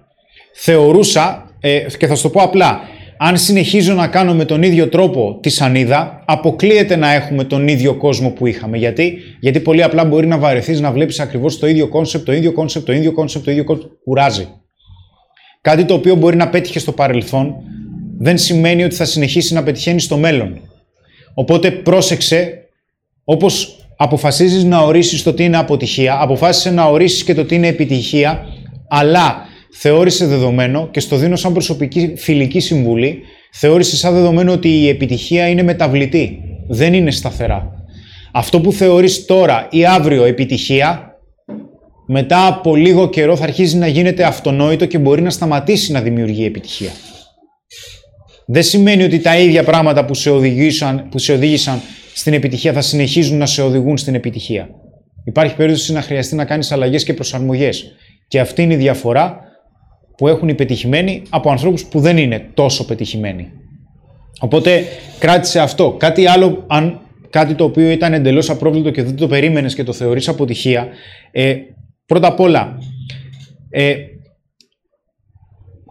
Θεωρούσα, 0.54 1.50
ε, 1.60 1.86
και 1.98 2.06
θα 2.06 2.14
σου 2.14 2.22
το 2.22 2.28
πω 2.30 2.40
απλά, 2.40 2.80
αν 3.16 3.36
συνεχίζω 3.36 3.94
να 3.94 4.06
κάνω 4.06 4.34
με 4.34 4.44
τον 4.44 4.62
ίδιο 4.62 4.88
τρόπο 4.88 5.38
τη 5.42 5.48
σανίδα, 5.48 6.22
αποκλείεται 6.26 6.96
να 6.96 7.12
έχουμε 7.12 7.44
τον 7.44 7.68
ίδιο 7.68 7.94
κόσμο 7.94 8.30
που 8.30 8.46
είχαμε. 8.46 8.76
Γιατί, 8.76 9.18
Γιατί 9.40 9.60
πολύ 9.60 9.82
απλά 9.82 10.04
μπορεί 10.04 10.26
να 10.26 10.38
βαρεθείς 10.38 10.80
να 10.80 10.92
βλέπεις 10.92 11.20
ακριβώς 11.20 11.58
το 11.58 11.66
ίδιο 11.66 11.88
κόνσεπτ, 11.88 12.24
το 12.24 12.32
ίδιο 12.32 12.52
κόνσεπτ, 12.52 12.86
το 12.86 12.92
ίδιο 12.92 13.12
κόνσεπτ, 13.12 13.44
το 13.44 13.50
ίδιο 13.50 13.64
κόνσεπτ, 13.64 13.94
κουράζει. 14.04 14.48
Κάτι 15.60 15.84
το 15.84 15.94
οποίο 15.94 16.14
μπορεί 16.14 16.36
να 16.36 16.48
πέτυχε 16.48 16.78
στο 16.78 16.92
παρελθόν, 16.92 17.54
δεν 18.18 18.38
σημαίνει 18.38 18.84
ότι 18.84 18.94
θα 18.94 19.04
συνεχίσει 19.04 19.54
να 19.54 19.62
πετυχαίνει 19.62 20.00
στο 20.00 20.16
μέλλον. 20.16 20.60
Οπότε 21.34 21.70
πρόσεξε, 21.70 22.68
όπως 23.24 23.78
αποφασίζεις 23.96 24.64
να 24.64 24.78
ορίσεις 24.78 25.22
το 25.22 25.32
τι 25.32 25.44
είναι 25.44 25.56
αποτυχία, 25.56 26.16
αποφάσισε 26.20 26.70
να 26.70 26.84
ορίσεις 26.84 27.24
και 27.24 27.34
το 27.34 27.44
τι 27.44 27.54
είναι 27.54 27.66
επιτυχία, 27.66 28.46
αλλά 28.88 29.46
θεώρησε 29.76 30.26
δεδομένο 30.26 30.88
και 30.90 31.00
στο 31.00 31.16
δίνω 31.16 31.36
σαν 31.36 31.52
προσωπική 31.52 32.14
φιλική 32.16 32.60
συμβουλή, 32.60 33.18
θεώρησε 33.52 33.96
σαν 33.96 34.14
δεδομένο 34.14 34.52
ότι 34.52 34.68
η 34.68 34.88
επιτυχία 34.88 35.48
είναι 35.48 35.62
μεταβλητή, 35.62 36.40
δεν 36.68 36.94
είναι 36.94 37.10
σταθερά. 37.10 37.72
Αυτό 38.32 38.60
που 38.60 38.72
θεωρείς 38.72 39.24
τώρα 39.24 39.68
ή 39.70 39.86
αύριο 39.86 40.24
επιτυχία, 40.24 41.18
μετά 42.06 42.46
από 42.46 42.76
λίγο 42.76 43.08
καιρό 43.08 43.36
θα 43.36 43.44
αρχίζει 43.44 43.76
να 43.76 43.86
γίνεται 43.86 44.24
αυτονόητο 44.24 44.86
και 44.86 44.98
μπορεί 44.98 45.22
να 45.22 45.30
σταματήσει 45.30 45.92
να 45.92 46.00
δημιουργεί 46.00 46.44
επιτυχία. 46.44 46.90
Δεν 48.46 48.62
σημαίνει 48.62 49.02
ότι 49.02 49.18
τα 49.20 49.38
ίδια 49.38 49.64
πράγματα 49.64 50.04
που 50.04 50.14
σε, 50.14 50.30
οδηγήσαν, 50.30 51.08
που 51.10 51.18
σε 51.18 51.32
οδήγησαν 51.32 51.80
στην 52.14 52.32
επιτυχία 52.32 52.72
θα 52.72 52.80
συνεχίζουν 52.80 53.38
να 53.38 53.46
σε 53.46 53.62
οδηγούν 53.62 53.96
στην 53.96 54.14
επιτυχία. 54.14 54.68
Υπάρχει 55.24 55.56
περίπτωση 55.56 55.92
να 55.92 56.02
χρειαστεί 56.02 56.34
να 56.34 56.44
κάνεις 56.44 56.72
αλλαγές 56.72 57.04
και 57.04 57.14
προσαρμογές. 57.14 57.84
Και 58.28 58.40
αυτή 58.40 58.62
είναι 58.62 58.74
η 58.74 58.76
διαφορά 58.76 59.44
που 60.16 60.28
έχουν 60.28 60.48
οι 60.48 60.54
πετυχημένοι 60.54 61.22
από 61.28 61.50
ανθρώπους 61.50 61.84
που 61.84 62.00
δεν 62.00 62.16
είναι 62.16 62.50
τόσο 62.54 62.86
πετυχημένοι. 62.86 63.50
Οπότε 64.40 64.84
κράτησε 65.18 65.60
αυτό. 65.60 65.96
Κάτι 65.98 66.26
άλλο, 66.26 66.64
αν 66.66 67.00
κάτι 67.30 67.54
το 67.54 67.64
οποίο 67.64 67.90
ήταν 67.90 68.12
εντελώς 68.12 68.50
απρόβλητο 68.50 68.90
και 68.90 69.02
δεν 69.02 69.16
το 69.16 69.26
περίμενες 69.26 69.74
και 69.74 69.82
το 69.82 69.92
θεωρείς 69.92 70.28
αποτυχία, 70.28 70.88
ε, 71.30 71.54
πρώτα 72.06 72.28
απ' 72.28 72.40
όλα, 72.40 72.78
ε, 73.70 73.94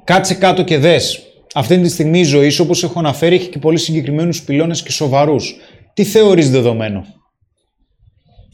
κάτσε 0.04 0.34
κάτω 0.34 0.64
και 0.64 0.78
δες. 0.78 1.24
Αυτή 1.54 1.82
τη 1.82 1.90
στιγμή 1.90 2.20
η 2.20 2.24
ζωή 2.24 2.50
σου, 2.50 2.64
όπως 2.64 2.84
έχω 2.84 3.00
αναφέρει, 3.00 3.36
έχει 3.36 3.50
και 3.50 3.60
πολύ 3.60 3.78
συγκεκριμένους 3.78 4.44
πυλώνες 4.44 4.84
και 4.84 4.92
σοβαρούς. 4.92 5.56
Τι 5.94 6.04
θεωρείς 6.04 6.50
δεδομένο; 6.50 7.06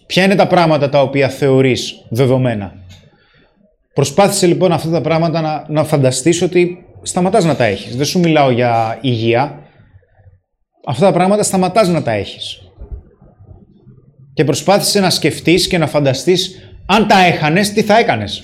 Ποια 0.06 0.24
είναι 0.24 0.36
τα 0.36 0.48
πράγματα 0.48 0.90
τα 0.90 1.02
οποία 1.02 1.30
θεωρείς 1.30 2.06
δεδομένα; 2.10 2.74
Προσπάθησε 4.00 4.48
λοιπόν 4.48 4.72
αυτά 4.72 4.90
τα 4.90 5.02
πράγματα 5.02 5.42
να, 5.42 5.66
να 5.68 5.84
φανταστείς 5.84 6.42
ότι 6.42 6.86
σταματάς 7.02 7.46
να 7.46 7.56
τα 7.56 7.64
έχεις. 7.64 7.96
Δεν 7.96 8.06
σου 8.06 8.20
μιλάω 8.20 8.52
για 8.52 8.98
υγεία. 9.02 9.60
Αυτά 10.86 11.06
τα 11.06 11.12
πράγματα 11.12 11.44
σταματάς 11.44 11.88
να 11.88 12.02
τα 12.02 12.12
έχεις. 12.12 12.62
Και 14.34 14.44
προσπάθησε 14.44 15.00
να 15.00 15.10
σκεφτείς 15.10 15.68
και 15.68 15.78
να 15.78 15.88
φανταστείς 15.88 16.56
αν 16.86 17.08
τα 17.08 17.26
έχανες, 17.26 17.74
τι 17.74 17.82
θα 17.82 17.98
έκανες. 17.98 18.44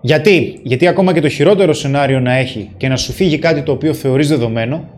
Γιατί, 0.00 0.60
γιατί 0.62 0.86
ακόμα 0.86 1.12
και 1.12 1.20
το 1.20 1.28
χειρότερο 1.28 1.72
σενάριο 1.72 2.20
να 2.20 2.32
έχει 2.32 2.70
και 2.76 2.88
να 2.88 2.96
σου 2.96 3.12
φύγει 3.12 3.38
κάτι 3.38 3.62
το 3.62 3.72
οποίο 3.72 3.94
θεωρείς 3.94 4.28
δεδομένο, 4.28 4.88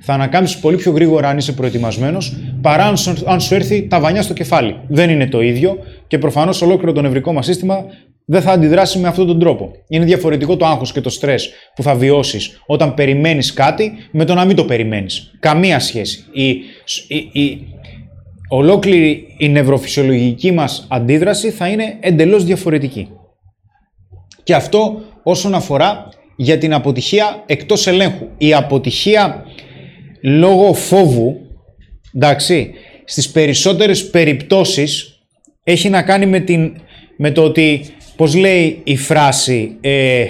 θα 0.00 0.12
ανακάμψεις 0.12 0.58
πολύ 0.58 0.76
πιο 0.76 0.92
γρήγορα 0.92 1.28
αν 1.28 1.38
είσαι 1.38 1.52
προετοιμασμένος 1.52 2.36
παρά 2.60 2.92
αν 3.26 3.40
σου 3.40 3.54
έρθει 3.54 3.86
τα 3.86 4.00
βανιά 4.00 4.22
στο 4.22 4.32
κεφάλι. 4.32 4.76
Δεν 4.88 5.10
είναι 5.10 5.26
το 5.26 5.40
ίδιο 5.40 5.78
και 6.06 6.18
προφανώς 6.18 6.62
ολόκληρο 6.62 6.92
το 6.92 7.00
νευρικό 7.00 7.32
μας 7.32 7.46
σύστημα 7.46 7.84
δεν 8.24 8.42
θα 8.42 8.52
αντιδράσει 8.52 8.98
με 8.98 9.08
αυτόν 9.08 9.26
τον 9.26 9.38
τρόπο. 9.38 9.70
Είναι 9.88 10.04
διαφορετικό 10.04 10.56
το 10.56 10.66
άγχος 10.66 10.92
και 10.92 11.00
το 11.00 11.10
στρες 11.10 11.50
που 11.74 11.82
θα 11.82 11.94
βιώσεις 11.94 12.60
όταν 12.66 12.94
περιμένεις 12.94 13.52
κάτι 13.52 13.92
με 14.10 14.24
το 14.24 14.34
να 14.34 14.44
μην 14.44 14.56
το 14.56 14.64
περιμένεις. 14.64 15.32
Καμία 15.40 15.78
σχέση. 15.80 16.24
Η, 16.32 16.48
η, 16.48 17.30
η, 17.32 17.66
ολόκληρη 18.48 19.26
η 19.38 19.48
νευροφυσιολογική 19.48 20.52
μας 20.52 20.86
αντίδραση 20.88 21.50
θα 21.50 21.68
είναι 21.68 21.96
εντελώς 22.00 22.44
διαφορετική. 22.44 23.08
Και 24.42 24.54
αυτό 24.54 25.00
όσον 25.22 25.54
αφορά 25.54 26.08
για 26.36 26.58
την 26.58 26.74
αποτυχία 26.74 27.42
εκτός 27.46 27.86
ελέγχου. 27.86 28.26
Η 28.38 28.54
αποτυχία 28.54 29.44
λόγω 30.22 30.74
φόβου, 30.74 31.36
εντάξει, 32.14 32.70
στις 33.04 33.30
περισσότερες 33.30 34.10
περιπτώσεις 34.10 35.20
έχει 35.64 35.88
να 35.88 36.02
κάνει 36.02 36.26
με, 36.26 36.40
την, 36.40 36.76
με 37.16 37.30
το 37.30 37.42
ότι, 37.42 37.80
πώς 38.16 38.34
λέει 38.34 38.80
η 38.84 38.96
φράση, 38.96 39.76
ε, 39.80 40.24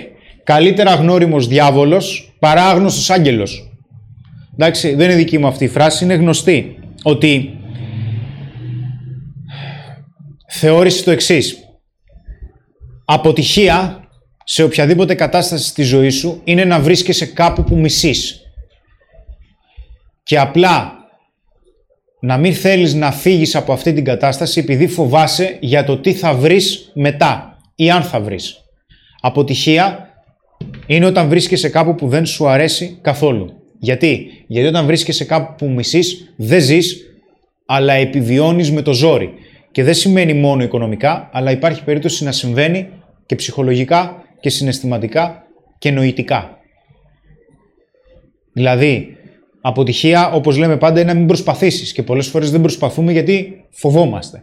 καλύτερα 0.44 0.94
γνώριμος 0.94 1.46
διάβολος 1.46 2.32
παρά 2.38 2.62
άγνωστος 2.62 3.10
άγγελος. 3.10 3.70
Εντάξει, 4.52 4.94
δεν 4.94 5.08
είναι 5.08 5.18
δική 5.18 5.38
μου 5.38 5.46
αυτή 5.46 5.64
η 5.64 5.68
φράση, 5.68 6.04
είναι 6.04 6.14
γνωστή. 6.14 6.78
Ότι 7.02 7.58
θεώρησε 10.48 11.04
το 11.04 11.10
εξής. 11.10 11.58
Αποτυχία 13.04 14.04
σε 14.44 14.62
οποιαδήποτε 14.62 15.14
κατάσταση 15.14 15.66
στη 15.66 15.82
ζωή 15.82 16.08
σου 16.08 16.40
είναι 16.44 16.64
να 16.64 16.80
βρίσκεσαι 16.80 17.26
κάπου 17.26 17.64
που 17.64 17.76
μισείς. 17.76 18.40
Και 20.22 20.38
απλά 20.38 21.00
να 22.20 22.36
μην 22.36 22.54
θέλεις 22.54 22.94
να 22.94 23.12
φύγεις 23.12 23.54
από 23.54 23.72
αυτή 23.72 23.92
την 23.92 24.04
κατάσταση 24.04 24.60
επειδή 24.60 24.86
φοβάσαι 24.86 25.56
για 25.60 25.84
το 25.84 25.98
τι 25.98 26.12
θα 26.12 26.34
βρεις 26.34 26.90
μετά 26.94 27.58
ή 27.74 27.90
αν 27.90 28.02
θα 28.02 28.20
βρεις. 28.20 28.60
Αποτυχία 29.20 30.08
είναι 30.86 31.06
όταν 31.06 31.28
βρίσκεσαι 31.28 31.68
κάπου 31.68 31.94
που 31.94 32.08
δεν 32.08 32.26
σου 32.26 32.48
αρέσει 32.48 32.98
καθόλου. 33.02 33.52
Γιατί; 33.78 34.30
Γιατί 34.46 34.68
όταν 34.68 34.86
βρίσκεσαι 34.86 35.24
κάπου 35.24 35.54
που 35.54 35.72
μισείς, 35.72 36.32
δεν 36.36 36.60
ζεις, 36.60 37.04
αλλά 37.66 37.92
επιβιώνεις 37.92 38.70
με 38.70 38.82
το 38.82 38.92
ζόρι. 38.92 39.32
Και 39.72 39.84
δεν 39.84 39.94
σημαίνει 39.94 40.34
μόνο 40.34 40.62
οικονομικά, 40.62 41.30
αλλά 41.32 41.50
υπάρχει 41.50 41.84
περίπτωση 41.84 42.24
να 42.24 42.32
συμβαίνει 42.32 42.88
και 43.26 43.34
ψυχολογικά 43.34 44.22
και 44.40 44.50
συναισθηματικά 44.50 45.46
και 45.78 45.90
νοητικά. 45.90 46.58
Δηλαδή, 48.52 49.16
αποτυχία, 49.60 50.30
όπως 50.30 50.56
λέμε 50.56 50.76
πάντα, 50.76 51.00
είναι 51.00 51.12
να 51.12 51.18
μην 51.18 51.26
προσπαθήσεις 51.26 51.92
και 51.92 52.02
πολλές 52.02 52.26
φορές 52.26 52.50
δεν 52.50 52.60
προσπαθούμε 52.60 53.12
γιατί 53.12 53.64
φοβόμαστε. 53.70 54.42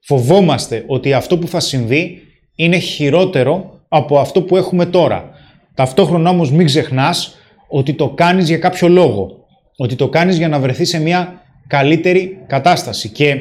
Φοβόμαστε 0.00 0.84
ότι 0.86 1.12
αυτό 1.12 1.38
που 1.38 1.48
θα 1.48 1.60
συμβεί 1.60 2.18
είναι 2.54 2.78
χειρότερο 2.78 3.80
από 3.88 4.18
αυτό 4.18 4.42
που 4.42 4.56
έχουμε 4.56 4.86
τώρα. 4.86 5.30
Ταυτόχρονα 5.74 6.30
όμως 6.30 6.50
μην 6.50 6.66
ξεχνάς 6.66 7.36
ότι 7.68 7.92
το 7.92 8.08
κάνεις 8.08 8.48
για 8.48 8.58
κάποιο 8.58 8.88
λόγο. 8.88 9.44
Ότι 9.76 9.94
το 9.94 10.08
κάνεις 10.08 10.36
για 10.36 10.48
να 10.48 10.58
βρεθείς 10.58 10.88
σε 10.88 11.00
μια 11.00 11.42
καλύτερη 11.66 12.38
κατάσταση. 12.46 13.08
Και 13.08 13.36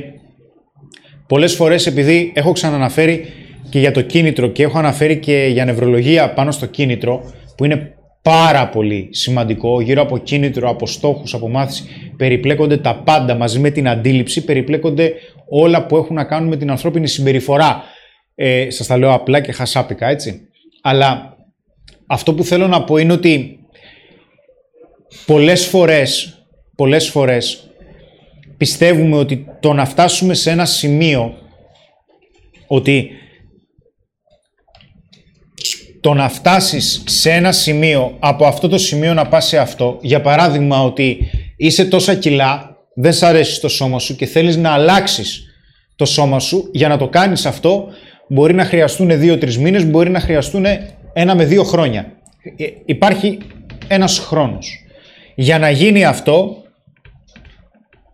πολλές 1.28 1.56
φορές 1.56 1.88
επειδή 1.88 2.32
έχω 2.36 2.52
ξαναναφέρει 2.52 3.26
και 3.70 3.80
για 3.80 3.92
το 3.92 4.02
κίνητρο 4.02 4.48
και 4.48 4.64
έχω 4.64 4.78
αναφέρει 4.78 5.18
και 5.18 5.50
για 5.52 5.66
νευρολογία 5.66 6.34
πάνω 6.34 6.52
στο 6.52 6.66
κίνητρο 6.66 7.34
που 7.58 7.66
είναι 7.66 7.94
πάρα 8.24 8.70
πολύ 8.70 9.10
σημαντικό 9.12 9.82
γύρω 9.82 10.02
από 10.02 10.18
κίνητρο, 10.18 10.70
από 10.70 10.88
στόχους, 10.88 11.34
από 11.34 11.50
μάθηση. 11.50 12.14
Περιπλέκονται 12.18 12.78
τα 12.78 12.96
πάντα 12.96 13.36
μαζί 13.36 13.60
με 13.60 13.70
την 13.70 13.88
αντίληψη 13.88 14.44
περιπλέκονται 14.44 15.14
όλα 15.50 15.86
που 15.86 15.98
έχουν 15.98 16.16
να 16.16 16.24
κάνουν 16.24 16.50
με 16.50 16.58
την 16.58 16.72
ανθρώπινη 16.72 17.08
συμπεριφορά. 17.08 17.84
Ε, 18.36 18.70
σας 18.70 18.88
τα 18.88 18.98
λέω 18.98 19.14
απλά 19.14 19.40
και 19.40 19.52
χασάπικα 19.52 20.08
έτσι. 20.08 20.48
Αλλά 20.82 21.38
αυτό 22.08 22.34
που 22.34 22.44
θέλω 22.44 22.68
να 22.68 22.84
πω 22.84 22.98
είναι 22.98 23.14
ότι 23.14 23.60
πολλές 25.26 25.66
φορές 25.66 26.38
πολλές 26.76 27.10
φορές 27.10 27.70
πιστεύουμε 28.58 29.18
ότι 29.18 29.46
το 29.60 29.74
να 29.74 29.86
φτάσουμε 29.86 30.34
σε 30.34 30.52
ένα 30.52 30.66
σημείο 30.66 31.38
ότι 32.68 33.10
το 36.04 36.14
να 36.14 36.30
φτάσεις 36.30 37.04
σε 37.06 37.32
ένα 37.32 37.52
σημείο, 37.52 38.16
από 38.20 38.46
αυτό 38.46 38.68
το 38.68 38.78
σημείο 38.78 39.14
να 39.14 39.28
πας 39.28 39.46
σε 39.46 39.58
αυτό, 39.58 39.98
για 40.02 40.22
παράδειγμα 40.22 40.84
ότι 40.84 41.30
είσαι 41.58 41.86
τόσα 41.86 42.16
κιλά, 42.16 42.78
δεν 42.96 43.14
σ' 43.14 43.24
αρέσει 43.24 43.62
το 43.62 43.68
σώμα 43.68 44.00
σου 44.00 44.16
και 44.16 44.26
θέλεις 44.26 44.58
να 44.58 44.72
αλλάξεις 44.72 45.44
το 45.96 46.06
σώμα 46.06 46.40
σου, 46.40 46.70
για 46.72 46.88
να 46.88 46.98
το 46.98 47.08
κάνεις 47.08 47.46
αυτό 47.46 47.88
μπορεί 48.28 48.54
να 48.54 48.66
χρειαστούν 48.66 49.20
δύο-τρεις 49.20 49.58
μήνες, 49.58 49.86
μπορεί 49.86 50.10
να 50.10 50.20
χρειαστούν 50.20 50.66
ένα 51.14 51.36
με 51.36 51.46
δύο 51.46 51.64
χρόνια. 51.64 52.12
Ε, 52.58 52.66
υπάρχει 52.86 53.38
ένας 53.88 54.20
χρόνος. 54.20 54.86
Για 55.36 55.60
να 55.60 55.70
γίνει 55.70 56.06
αυτό, 56.06 56.64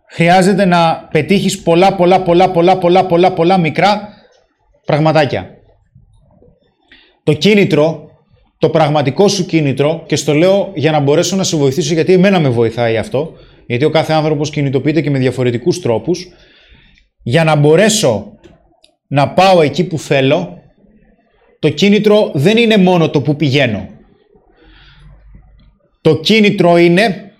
χρειάζεται 0.06 0.64
να 0.64 1.08
πετύχεις 1.10 1.62
πολλά, 1.62 1.94
πολλά, 1.94 2.22
πολλά, 2.22 2.50
πολλά, 2.50 2.78
πολλά, 2.78 3.06
πολλά, 3.06 3.32
πολλά 3.32 3.58
μικρά 3.58 4.08
πραγματάκια. 4.84 5.58
Το 7.22 7.32
κίνητρο, 7.32 8.10
το 8.58 8.68
πραγματικό 8.70 9.28
σου 9.28 9.46
κίνητρο, 9.46 10.02
και 10.06 10.16
στο 10.16 10.34
λέω 10.34 10.72
για 10.74 10.90
να 10.90 11.00
μπορέσω 11.00 11.36
να 11.36 11.42
σε 11.42 11.56
βοηθήσω, 11.56 11.94
γιατί 11.94 12.12
εμένα 12.12 12.40
με 12.40 12.48
βοηθάει 12.48 12.96
αυτό, 12.96 13.32
γιατί 13.66 13.84
ο 13.84 13.90
κάθε 13.90 14.12
άνθρωπος 14.12 14.50
κινητοποιείται 14.50 15.00
και 15.00 15.10
με 15.10 15.18
διαφορετικούς 15.18 15.80
τρόπους, 15.80 16.28
για 17.22 17.44
να 17.44 17.56
μπορέσω 17.56 18.32
να 19.06 19.28
πάω 19.28 19.62
εκεί 19.62 19.84
που 19.84 19.98
θέλω, 19.98 20.58
το 21.58 21.68
κίνητρο 21.68 22.30
δεν 22.34 22.56
είναι 22.56 22.76
μόνο 22.76 23.10
το 23.10 23.20
που 23.20 23.36
πηγαίνω. 23.36 23.88
Το 26.00 26.16
κίνητρο 26.16 26.76
είναι 26.76 27.32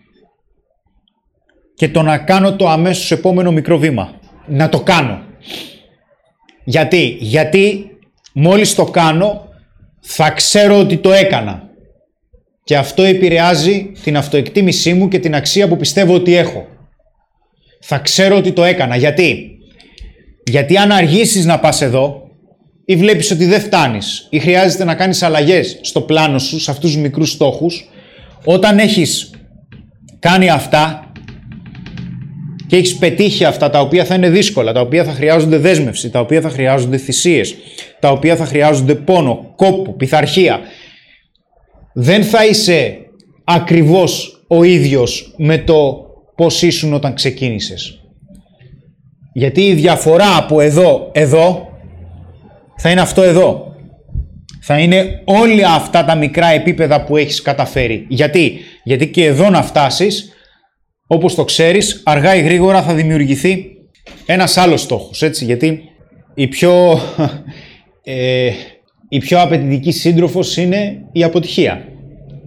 και 1.75 1.89
το 1.89 2.03
να 2.03 2.19
κάνω 2.19 2.57
το 2.57 2.69
αμέσως 2.69 3.11
επόμενο 3.11 3.53
μικρό 3.53 3.79
βήμα. 3.79 4.21
Να 4.47 4.69
το 4.69 4.81
κάνω. 4.81 5.23
Γιατί, 6.65 7.17
γιατί 7.21 7.91
μόλις 8.33 8.75
το 8.75 8.85
κάνω 8.85 9.49
θα 10.13 10.31
ξέρω 10.31 10.79
ότι 10.79 10.97
το 10.97 11.13
έκανα. 11.13 11.69
Και 12.65 12.77
αυτό 12.77 13.03
επηρεάζει 13.03 13.93
την 14.03 14.17
αυτοεκτίμησή 14.17 14.95
μου 14.95 15.09
και 15.09 15.19
την 15.19 15.35
αξία 15.35 15.69
που 15.69 15.77
πιστεύω 15.77 16.15
ότι 16.15 16.35
έχω. 16.35 16.67
Θα 17.81 17.99
ξέρω 17.99 18.37
ότι 18.37 18.53
το 18.53 18.65
έκανα. 18.65 18.97
Γιατί; 18.97 19.59
Γιατί 20.47 20.77
αν 20.77 20.93
αργήσεις 20.93 21.45
να 21.45 21.59
πας 21.59 21.83
εδώ 21.83 22.23
ή 22.85 22.97
βλέπεις 22.97 23.31
ότι 23.31 23.45
δεν 23.45 23.61
φτάνεις 23.61 24.27
ή 24.31 24.39
χρειάζεται 24.39 24.85
να 24.85 24.95
κάνεις 24.95 25.23
αλλαγές 25.23 25.79
στο 25.83 26.01
πλάνο 26.01 26.39
σου, 26.39 26.61
σε 26.61 26.71
αυτούς 26.71 26.93
τους 26.93 27.01
μικρούς 27.01 27.31
στόχους, 27.31 27.89
όταν 28.45 28.79
έχεις 28.79 29.31
κάνει 30.19 30.51
αυτά 30.51 31.10
και 32.71 32.77
έχεις 32.77 32.97
πετύχει 32.97 33.45
αυτά 33.45 33.71
τα 33.71 33.81
οποία 33.81 34.05
θα 34.05 34.15
είναι 34.15 34.31
δύσκολα, 34.31 34.73
τα 34.73 34.81
οποία 34.81 35.05
θα 35.05 35.13
χρειάζονται 35.13 35.57
δέσμευση, 35.57 36.11
τα 36.11 36.21
οποία 36.21 36.41
θα 36.41 36.49
χρειάζονται 36.49 36.97
θυσίες, 36.97 37.55
τα 38.01 38.11
οποία 38.11 38.37
θα 38.37 38.45
χρειάζονται 38.45 38.95
πόνο, 38.95 39.53
κόπο, 39.57 39.93
πειθαρχία, 39.93 40.61
δεν 41.93 42.23
θα 42.23 42.47
είσαι 42.47 42.97
ακριβώς 43.45 44.43
ο 44.49 44.63
ίδιος 44.63 45.35
με 45.37 45.59
το 45.59 46.07
πώς 46.37 46.63
ήσουν 46.63 46.93
όταν 46.93 47.15
ξεκίνησες. 47.15 48.01
Γιατί 49.33 49.61
η 49.67 49.75
διαφορά 49.75 50.37
από 50.37 50.61
εδώ, 50.61 51.11
εδώ, 51.13 51.69
θα 52.77 52.91
είναι 52.91 53.01
αυτό 53.01 53.23
εδώ. 53.23 53.75
Θα 54.63 54.79
είναι 54.79 55.23
όλα 55.25 55.75
αυτά 55.75 56.05
τα 56.05 56.15
μικρά 56.15 56.47
επίπεδα 56.47 57.05
που 57.05 57.17
έχεις 57.17 57.43
καταφέρει. 57.43 58.05
Γιατί, 58.09 58.59
Γιατί 58.85 59.09
και 59.09 59.25
εδώ 59.25 59.51
να 59.51 59.63
φτάσεις, 59.63 60.33
όπως 61.13 61.35
το 61.35 61.45
ξέρεις, 61.45 62.03
αργά 62.05 62.35
ή 62.37 62.43
γρήγορα 62.43 62.83
θα 62.83 62.95
δημιουργηθεί 62.95 63.67
ένας 64.27 64.57
άλλος 64.57 64.81
στόχος, 64.81 65.23
έτσι. 65.23 65.45
Γιατί 65.45 65.83
η 66.35 66.49
πιο, 66.49 66.99
ε, 68.03 68.51
η 69.09 69.19
πιο 69.19 69.41
απαιτητική 69.41 69.93
σύντροφος 69.93 70.57
είναι 70.57 71.09
η 71.13 71.23
αποτυχία. 71.23 71.85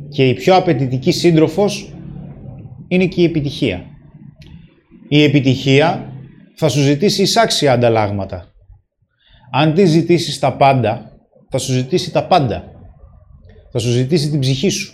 Και 0.09 0.27
η 0.27 0.33
πιο 0.33 0.55
απαιτητική 0.55 1.11
σύντροφος 1.11 1.93
είναι 2.87 3.05
και 3.05 3.21
η 3.21 3.23
επιτυχία. 3.23 3.85
Η 5.07 5.23
επιτυχία 5.23 6.13
θα 6.55 6.69
σου 6.69 6.79
ζητήσει 6.79 7.21
εισάξια 7.21 7.73
ανταλλάγματα. 7.73 8.53
Αν 9.51 9.73
τη 9.73 9.85
ζητήσεις 9.85 10.39
τα 10.39 10.55
πάντα, 10.55 11.11
θα 11.49 11.57
σου 11.57 11.71
ζητήσει 11.71 12.11
τα 12.11 12.27
πάντα. 12.27 12.63
Θα 13.71 13.79
σου 13.79 13.89
ζητήσει 13.89 14.29
την 14.29 14.39
ψυχή 14.39 14.69
σου. 14.69 14.93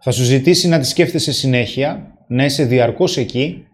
Θα 0.00 0.10
σου 0.10 0.22
ζητήσει 0.22 0.68
να 0.68 0.78
τη 0.78 0.86
σκέφτεσαι 0.86 1.32
συνέχεια, 1.32 2.11
να 2.28 2.44
είσαι 2.44 2.64
διαρκώς 2.64 3.16
εκεί 3.16 3.66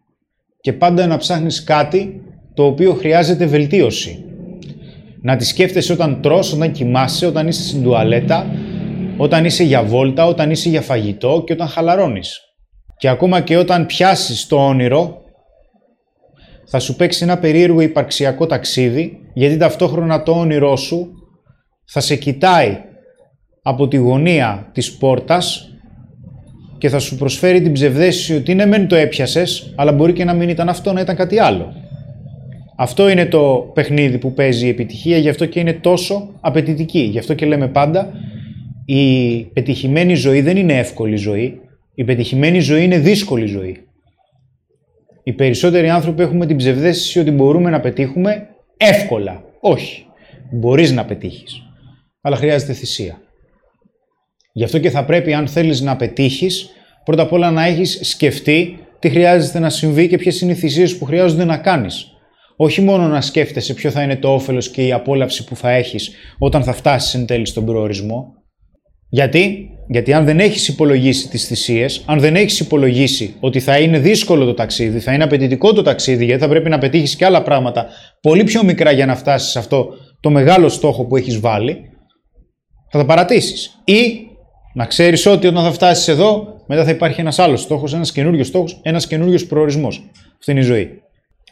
και 0.60 0.72
πάντα 0.72 1.06
να 1.06 1.16
ψάχνεις 1.16 1.64
κάτι 1.64 2.22
το 2.54 2.64
οποίο 2.64 2.94
χρειάζεται 2.94 3.46
βελτίωση. 3.46 4.24
Να 5.22 5.36
τη 5.36 5.44
σκέφτεσαι 5.44 5.92
όταν 5.92 6.20
τρως, 6.22 6.52
όταν 6.52 6.72
κοιμάσαι, 6.72 7.26
όταν 7.26 7.48
είσαι 7.48 7.62
στην 7.62 7.82
τουαλέτα, 7.82 8.46
όταν 9.16 9.44
είσαι 9.44 9.64
για 9.64 9.82
βόλτα, 9.82 10.26
όταν 10.26 10.50
είσαι 10.50 10.68
για 10.68 10.80
φαγητό 10.80 11.42
και 11.46 11.52
όταν 11.52 11.68
χαλαρώνεις. 11.68 12.40
Και 12.96 13.08
ακόμα 13.08 13.40
και 13.40 13.56
όταν 13.56 13.86
πιάσεις 13.86 14.46
το 14.46 14.66
όνειρο, 14.66 15.22
θα 16.66 16.78
σου 16.78 16.96
παίξει 16.96 17.24
ένα 17.24 17.38
περίεργο 17.38 17.80
υπαρξιακό 17.80 18.46
ταξίδι, 18.46 19.18
γιατί 19.34 19.56
ταυτόχρονα 19.56 20.22
το 20.22 20.32
όνειρό 20.32 20.76
σου 20.76 21.08
θα 21.84 22.00
σε 22.00 22.16
κοιτάει 22.16 22.78
από 23.62 23.88
τη 23.88 23.96
γωνία 23.96 24.70
της 24.72 24.96
πόρτας 24.96 25.67
και 26.78 26.88
θα 26.88 26.98
σου 26.98 27.16
προσφέρει 27.16 27.60
την 27.60 27.72
ψευδέστηση 27.72 28.34
ότι 28.34 28.54
ναι 28.54 28.66
μεν 28.66 28.88
το 28.88 28.96
έπιασες, 28.96 29.72
αλλά 29.76 29.92
μπορεί 29.92 30.12
και 30.12 30.24
να 30.24 30.34
μην 30.34 30.48
ήταν 30.48 30.68
αυτό, 30.68 30.92
να 30.92 31.00
ήταν 31.00 31.16
κάτι 31.16 31.38
άλλο. 31.38 31.74
Αυτό 32.76 33.08
είναι 33.08 33.26
το 33.26 33.70
παιχνίδι 33.74 34.18
που 34.18 34.32
παίζει 34.32 34.66
η 34.66 34.68
επιτυχία, 34.68 35.16
γι' 35.18 35.28
αυτό 35.28 35.46
και 35.46 35.60
είναι 35.60 35.72
τόσο 35.72 36.28
απαιτητική. 36.40 36.98
Γι' 37.00 37.18
αυτό 37.18 37.34
και 37.34 37.46
λέμε 37.46 37.68
πάντα, 37.68 38.12
η 38.84 39.40
πετυχημένη 39.52 40.14
ζωή 40.14 40.40
δεν 40.40 40.56
είναι 40.56 40.78
εύκολη 40.78 41.16
ζωή. 41.16 41.60
Η 41.94 42.04
πετυχημένη 42.04 42.60
ζωή 42.60 42.84
είναι 42.84 42.98
δύσκολη 42.98 43.46
ζωή. 43.46 43.76
Οι 45.22 45.32
περισσότεροι 45.32 45.88
άνθρωποι 45.88 46.22
έχουμε 46.22 46.46
την 46.46 46.56
ψευδέστηση 46.56 47.18
ότι 47.18 47.30
μπορούμε 47.30 47.70
να 47.70 47.80
πετύχουμε 47.80 48.48
εύκολα. 48.76 49.42
Όχι. 49.60 50.06
Μπορείς 50.50 50.92
να 50.92 51.04
πετύχεις. 51.04 51.62
Αλλά 52.20 52.36
χρειάζεται 52.36 52.72
θυσία. 52.72 53.20
Γι' 54.52 54.64
αυτό 54.64 54.78
και 54.78 54.90
θα 54.90 55.04
πρέπει, 55.04 55.32
αν 55.32 55.48
θέλεις 55.48 55.80
να 55.80 55.96
πετύχεις, 55.96 56.70
πρώτα 57.04 57.22
απ' 57.22 57.32
όλα 57.32 57.50
να 57.50 57.64
έχεις 57.64 57.98
σκεφτεί 58.02 58.78
τι 58.98 59.08
χρειάζεται 59.08 59.58
να 59.58 59.70
συμβεί 59.70 60.08
και 60.08 60.16
ποιες 60.16 60.40
είναι 60.40 60.52
οι 60.52 60.54
θυσίες 60.54 60.98
που 60.98 61.04
χρειάζονται 61.04 61.44
να 61.44 61.56
κάνεις. 61.56 62.06
Όχι 62.56 62.80
μόνο 62.80 63.06
να 63.06 63.20
σκέφτεσαι 63.20 63.74
ποιο 63.74 63.90
θα 63.90 64.02
είναι 64.02 64.16
το 64.16 64.34
όφελος 64.34 64.70
και 64.70 64.86
η 64.86 64.92
απόλαυση 64.92 65.44
που 65.44 65.56
θα 65.56 65.70
έχεις 65.70 66.10
όταν 66.38 66.62
θα 66.62 66.72
φτάσεις 66.72 67.14
εν 67.14 67.26
τέλει 67.26 67.46
στον 67.46 67.64
προορισμό. 67.64 68.32
Γιατί; 69.08 69.68
Γιατί 69.88 70.12
αν 70.12 70.24
δεν 70.24 70.40
έχεις 70.40 70.68
υπολογίσει 70.68 71.28
τις 71.28 71.46
θυσίες, 71.46 72.02
αν 72.06 72.20
δεν 72.20 72.36
έχεις 72.36 72.60
υπολογίσει 72.60 73.34
ότι 73.40 73.60
θα 73.60 73.78
είναι 73.78 73.98
δύσκολο 73.98 74.44
το 74.44 74.54
ταξίδι, 74.54 74.98
θα 74.98 75.12
είναι 75.12 75.24
απαιτητικό 75.24 75.72
το 75.72 75.82
ταξίδι, 75.82 76.24
γιατί 76.24 76.40
θα 76.40 76.48
πρέπει 76.48 76.68
να 76.68 76.78
πετύχεις 76.78 77.16
και 77.16 77.24
άλλα 77.24 77.42
πράγματα 77.42 77.86
πολύ 78.20 78.44
πιο 78.44 78.64
μικρά 78.64 78.90
για 78.90 79.06
να 79.06 79.16
φτάσεις 79.16 79.50
σε 79.50 79.58
αυτό 79.58 79.88
το 80.20 80.30
μεγάλο 80.30 80.68
στόχο 80.68 81.06
που 81.06 81.16
έχεις 81.16 81.40
βάλει, 81.40 81.80
θα 82.90 82.98
τα 82.98 83.04
παρατήσεις. 83.04 83.80
Ή 83.84 84.27
να 84.78 84.86
ξέρεις 84.86 85.26
ότι 85.26 85.46
όταν 85.46 85.64
θα 85.64 85.72
φτάσεις 85.72 86.08
εδώ, 86.08 86.62
μετά 86.66 86.84
θα 86.84 86.90
υπάρχει 86.90 87.20
ένας 87.20 87.38
άλλος 87.38 87.60
στόχος, 87.60 87.94
ένας 87.94 88.12
καινούριο 88.12 88.44
στόχος, 88.44 88.80
ένας 88.82 89.06
καινούριο 89.06 89.46
προορισμός. 89.48 90.10
Αυτή 90.38 90.50
είναι 90.50 90.60
η 90.60 90.62
ζωή. 90.62 90.90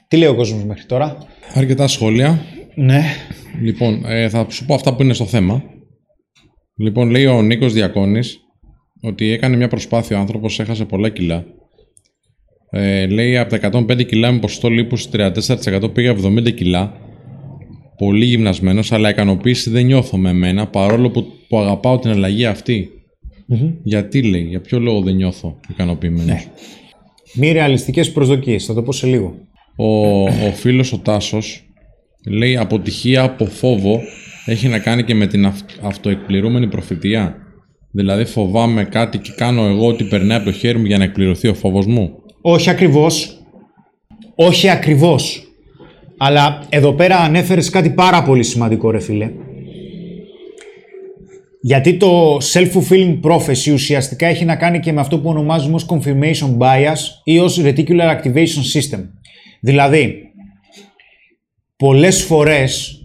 Τι 0.09 0.17
λέει 0.17 0.29
ο 0.29 0.35
κόσμος 0.35 0.65
μέχρι 0.65 0.85
τώρα; 0.85 1.17
Αρκετά 1.55 1.87
σχόλια. 1.87 2.41
Ναι. 2.75 3.03
Λοιπόν, 3.61 4.05
ε, 4.07 4.29
θα 4.29 4.47
σου 4.51 4.65
πω 4.65 4.75
αυτά 4.75 4.95
που 4.95 5.03
είναι 5.03 5.15
στο 5.15 5.25
θέμα. 5.25 5.62
Λοιπόν, 6.77 7.11
λέει 7.11 7.27
ο 7.27 7.43
Νίκος 7.43 7.73
Διακόνης 7.73 8.39
ότι 9.03 9.31
έκανε 9.31 9.57
μια 9.57 9.69
προσπάθεια 9.69 10.17
ο 10.17 10.21
άνθρωπος, 10.21 10.61
έχασε 10.61 10.85
πολλά 10.85 11.09
κιλά. 11.09 11.45
Ε, 12.71 13.07
λέει 13.07 13.39
από 13.39 13.51
τα 13.51 13.57
105 13.57 14.03
κιλά 14.07 14.33
με 14.33 14.39
ποσοστό 14.39 14.69
λίπους 14.69 15.09
34% 15.12 15.91
πήγα 15.93 16.11
70 16.11 16.55
κιλά. 16.55 16.93
Πολύ 17.97 18.25
γυμνασμένος, 18.25 18.93
αλλά 18.93 19.09
ικανοποίηση 19.09 19.71
δεν 19.71 19.85
νιώθω 19.85 20.17
με 20.17 20.31
εμένα, 20.31 20.67
παρόλο 20.67 21.11
που, 21.11 21.27
που 21.49 21.59
αγαπάω 21.59 21.99
την 21.99 22.11
αλλαγή 22.11 22.47
αυτή. 22.47 22.91
Γιατί 23.83 24.23
λέει, 24.23 24.43
για 24.43 24.61
ποιο 24.61 24.79
λόγο 24.79 25.01
δεν 25.01 25.15
νιώθω 25.15 25.61
ικανοποιημένος; 25.69 26.27
Ναι. 26.27 26.45
Μη 27.35 27.53
ρεαλιστικές 27.53 28.13
προσδοκίες, 28.13 28.65
θα 28.65 28.75
το 28.75 28.83
πω 28.83 28.93
σε 28.93 29.07
λίγο. 29.07 29.35
Ο, 29.77 30.23
ο 30.23 30.53
φίλος 30.55 30.93
ο 30.93 30.99
Τάσος 30.99 31.65
λέει 32.27 32.57
αποτυχία 32.57 33.23
από 33.23 33.47
φόβο 33.47 34.01
έχει 34.47 34.69
να 34.69 34.79
κάνει 34.79 35.05
και 35.05 35.15
με 35.15 35.27
την 35.27 35.47
αυ, 35.47 35.61
αυτοεκπληρούμενη 35.83 36.67
προφητεία. 36.67 37.37
Δηλαδή 37.91 38.25
φοβάμαι 38.25 38.85
κάτι 38.85 39.19
και 39.19 39.33
κάνω 39.37 39.67
εγώ 39.67 39.87
ότι 39.87 40.05
περνάει 40.05 40.37
από 40.37 40.47
το 40.47 40.53
χέρι 40.53 40.79
μου 40.79 40.85
για 40.85 40.99
να 40.99 41.05
εκπληρωθεί 41.05 41.49
ο 41.49 41.55
φόβος 41.55 41.87
μου. 41.87 42.11
Όχι 42.41 42.71
ακριβώς. 42.71 43.41
Όχι 44.35 44.69
ακριβώς. 44.69 45.43
Αλλά 46.17 46.67
εδώ 46.69 46.93
πέρα 46.93 47.17
ανέφερες 47.17 47.71
κάτι 47.71 47.91
πάρα 47.91 48.23
πολύ 48.23 48.43
σημαντικό, 48.43 48.91
ρε 48.91 49.01
φίλε. 49.01 49.31
Γιατί 51.67 51.97
το 51.97 52.37
self-fulfilling 52.37 53.21
prophecy 53.23 53.73
ουσιαστικά 53.73 54.27
έχει 54.27 54.45
να 54.45 54.57
κάνει 54.57 54.81
και 54.81 54.93
με 54.93 55.01
αυτό 55.01 55.19
που 55.19 55.29
ονομάζουμε 55.29 55.75
ως 55.75 55.87
confirmation 55.89 56.59
bias 56.59 56.99
ή 57.25 57.39
ως 57.39 57.61
reticular 57.63 58.17
activation 58.17 58.63
system. 58.75 59.01
Δηλαδή, 59.61 60.23
πολλές 61.77 62.23
φορές, 62.23 63.01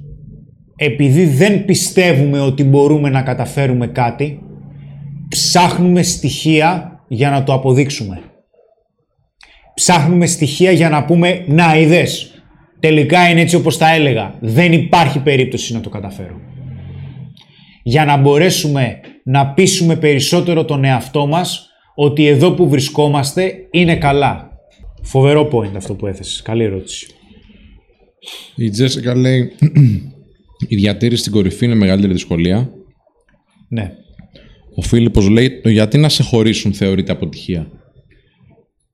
επειδή 0.75 1.25
δεν 1.25 1.65
πιστεύουμε 1.65 2.39
ότι 2.39 2.63
μπορούμε 2.63 3.09
να 3.09 3.21
καταφέρουμε 3.21 3.87
κάτι, 3.87 4.39
ψάχνουμε 5.29 6.01
στοιχεία 6.01 6.99
για 7.07 7.29
να 7.29 7.43
το 7.43 7.53
αποδείξουμε. 7.53 8.21
Ψάχνουμε 9.73 10.25
στοιχεία 10.25 10.71
για 10.71 10.89
να 10.89 11.05
πούμε 11.05 11.43
«Να, 11.47 11.77
είδες, 11.77 12.43
τελικά 12.79 13.29
είναι 13.29 13.41
έτσι 13.41 13.55
όπως 13.55 13.77
τα 13.77 13.93
έλεγα, 13.93 14.35
δεν 14.39 14.73
υπάρχει 14.73 15.19
περίπτωση 15.19 15.73
να 15.73 15.79
το 15.79 15.89
καταφέρω» 15.89 16.50
για 17.83 18.05
να 18.05 18.17
μπορέσουμε 18.17 18.99
να 19.23 19.53
πείσουμε 19.53 19.95
περισσότερο 19.95 20.65
τον 20.65 20.83
εαυτό 20.83 21.27
μας 21.27 21.69
ότι 21.95 22.25
εδώ 22.25 22.51
που 22.51 22.69
βρισκόμαστε 22.69 23.53
είναι 23.71 23.95
καλά. 23.95 24.49
Φοβερό 25.01 25.49
point 25.53 25.75
αυτό 25.75 25.93
που 25.93 26.07
έθεσες. 26.07 26.41
Καλή 26.41 26.63
ερώτηση. 26.63 27.07
Η 28.55 28.69
Τζέσικα 28.69 29.15
λέει 29.15 29.51
η 30.67 30.75
διατήρηση 30.75 31.21
στην 31.21 31.33
κορυφή 31.33 31.65
είναι 31.65 31.75
μεγαλύτερη 31.75 32.13
δυσκολία. 32.13 32.69
Ναι. 33.69 33.91
Ο 34.75 34.81
Φίλιππος 34.81 35.27
λέει 35.27 35.61
το 35.61 35.69
γιατί 35.69 35.97
να 35.97 36.09
σε 36.09 36.23
χωρίσουν 36.23 36.73
θεωρείται 36.73 37.11
αποτυχία. 37.11 37.67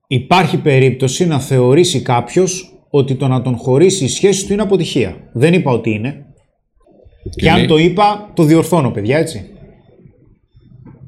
Υπάρχει 0.07 0.57
περίπτωση 0.57 1.25
να 1.25 1.39
θεωρήσει 1.39 2.01
κάποιος 2.01 2.71
ότι 2.89 3.15
το 3.15 3.27
να 3.27 3.41
τον 3.41 3.55
χωρίσει 3.55 4.03
η 4.03 4.07
σχέση 4.07 4.45
του 4.45 4.53
είναι 4.53 4.61
αποτυχία. 4.61 5.29
Δεν 5.33 5.53
είπα 5.53 5.71
ότι 5.71 5.89
είναι. 5.89 6.25
Και, 7.29 7.41
Και 7.41 7.49
αν 7.49 7.57
λέει- 7.57 7.67
το 7.67 7.77
είπα, 7.77 8.31
το 8.35 8.43
διορθώνω, 8.43 8.91
παιδιά, 8.91 9.17
έτσι. 9.17 9.45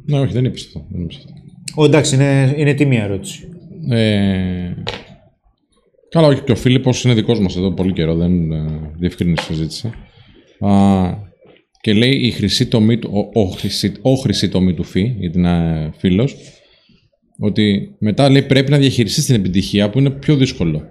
Ναι, 0.06 0.20
όχι, 0.20 0.34
δεν 0.34 0.46
είπες 0.46 0.66
αυτό. 0.66 0.86
Δεν 0.90 1.02
είπες 1.02 1.16
αυτό. 1.16 1.34
Ω, 1.76 1.86
εντάξει, 1.86 2.16
είναι, 2.16 2.54
είναι 2.58 2.74
τίμια 2.74 3.04
ερώτηση. 3.04 3.48
Ε, 3.90 4.74
καλά, 6.10 6.28
όχι, 6.28 6.42
και 6.42 6.52
ο 6.52 6.56
Φίλιππος 6.56 7.04
είναι 7.04 7.14
δικός 7.14 7.40
μας 7.40 7.56
εδώ 7.58 7.72
πολύ 7.74 7.94
καιρό, 7.94 8.16
δεν 8.16 8.52
ε, 8.52 8.92
διευκρίνησε 8.98 9.48
τη 9.48 9.54
συζήτηση. 9.54 9.92
Α, 10.60 11.28
και 11.82 11.94
λέει 11.94 12.12
η 12.12 12.32
χρυσή 12.32 12.68
τομή 12.68 12.98
του, 12.98 13.30
ο, 13.34 13.40
ο, 13.42 13.46
χρυσή, 13.46 13.92
ο 14.02 14.14
χρυσή 14.14 14.50
τομή 14.50 14.74
του 14.74 14.84
Φι, 14.84 15.16
γιατί 15.20 15.38
είναι 15.38 15.92
φίλος, 15.98 16.36
ότι 17.40 17.96
μετά 18.00 18.30
λέει 18.30 18.42
πρέπει 18.42 18.72
να 18.72 18.78
διαχειριστείς 18.78 19.26
την 19.26 19.36
επιτυχία 19.36 19.90
που 19.90 20.00
είναι 20.00 20.10
πιο 20.10 20.36
δύσκολο. 20.36 20.82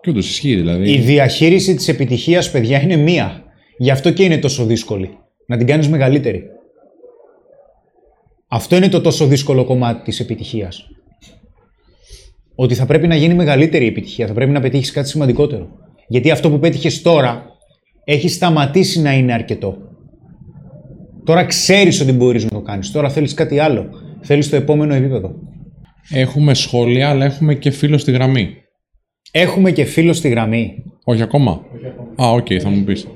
Και 0.00 0.10
όντως 0.10 0.30
ισχύει 0.30 0.54
δηλαδή. 0.54 0.92
Η 0.92 0.98
διαχείριση 0.98 1.74
της 1.74 1.88
επιτυχίας, 1.88 2.50
παιδιά, 2.50 2.82
είναι 2.82 2.96
μία. 2.96 3.41
Γι' 3.82 3.90
αυτό 3.90 4.10
και 4.12 4.24
είναι 4.24 4.38
τόσο 4.38 4.64
δύσκολη. 4.64 5.18
Να 5.46 5.56
την 5.56 5.66
κάνεις 5.66 5.88
μεγαλύτερη. 5.88 6.44
Αυτό 8.48 8.76
είναι 8.76 8.88
το 8.88 9.00
τόσο 9.00 9.26
δύσκολο 9.26 9.64
κομμάτι 9.64 10.02
της 10.02 10.20
επιτυχίας. 10.20 10.88
Ότι 12.54 12.74
θα 12.74 12.86
πρέπει 12.86 13.06
να 13.06 13.14
γίνει 13.14 13.34
μεγαλύτερη 13.34 13.84
η 13.84 13.88
επιτυχία. 13.88 14.26
Θα 14.26 14.32
πρέπει 14.32 14.50
να 14.50 14.60
πετύχεις 14.60 14.92
κάτι 14.92 15.08
σημαντικότερο. 15.08 15.68
Γιατί 16.08 16.30
αυτό 16.30 16.50
που 16.50 16.58
πέτυχες 16.58 17.02
τώρα 17.02 17.44
έχει 18.04 18.28
σταματήσει 18.28 19.00
να 19.00 19.12
είναι 19.12 19.32
αρκετό. 19.32 19.76
Τώρα 21.24 21.44
ξέρεις 21.44 22.00
ότι 22.00 22.12
μπορείς 22.12 22.44
να 22.44 22.50
το 22.50 22.60
κάνεις. 22.60 22.90
Τώρα 22.90 23.10
θέλεις 23.10 23.34
κάτι 23.34 23.58
άλλο. 23.58 23.90
Θέλεις 24.20 24.48
το 24.48 24.56
επόμενο 24.56 24.94
επίπεδο. 24.94 25.34
Έχουμε 26.10 26.54
σχόλια, 26.54 27.08
αλλά 27.08 27.24
έχουμε 27.24 27.54
και 27.54 27.70
φίλο 27.70 27.98
στη 27.98 28.12
γραμμή. 28.12 28.56
Έχουμε 29.30 29.70
και 29.70 29.84
φίλο 29.84 30.12
στη 30.12 30.28
γραμμή. 30.28 30.84
Όχι 31.04 31.22
ακόμα. 31.22 31.60
Α, 32.22 32.30
οκ, 32.30 32.46
θα 32.60 32.68
μου 32.68 32.84
πεις. 32.84 33.06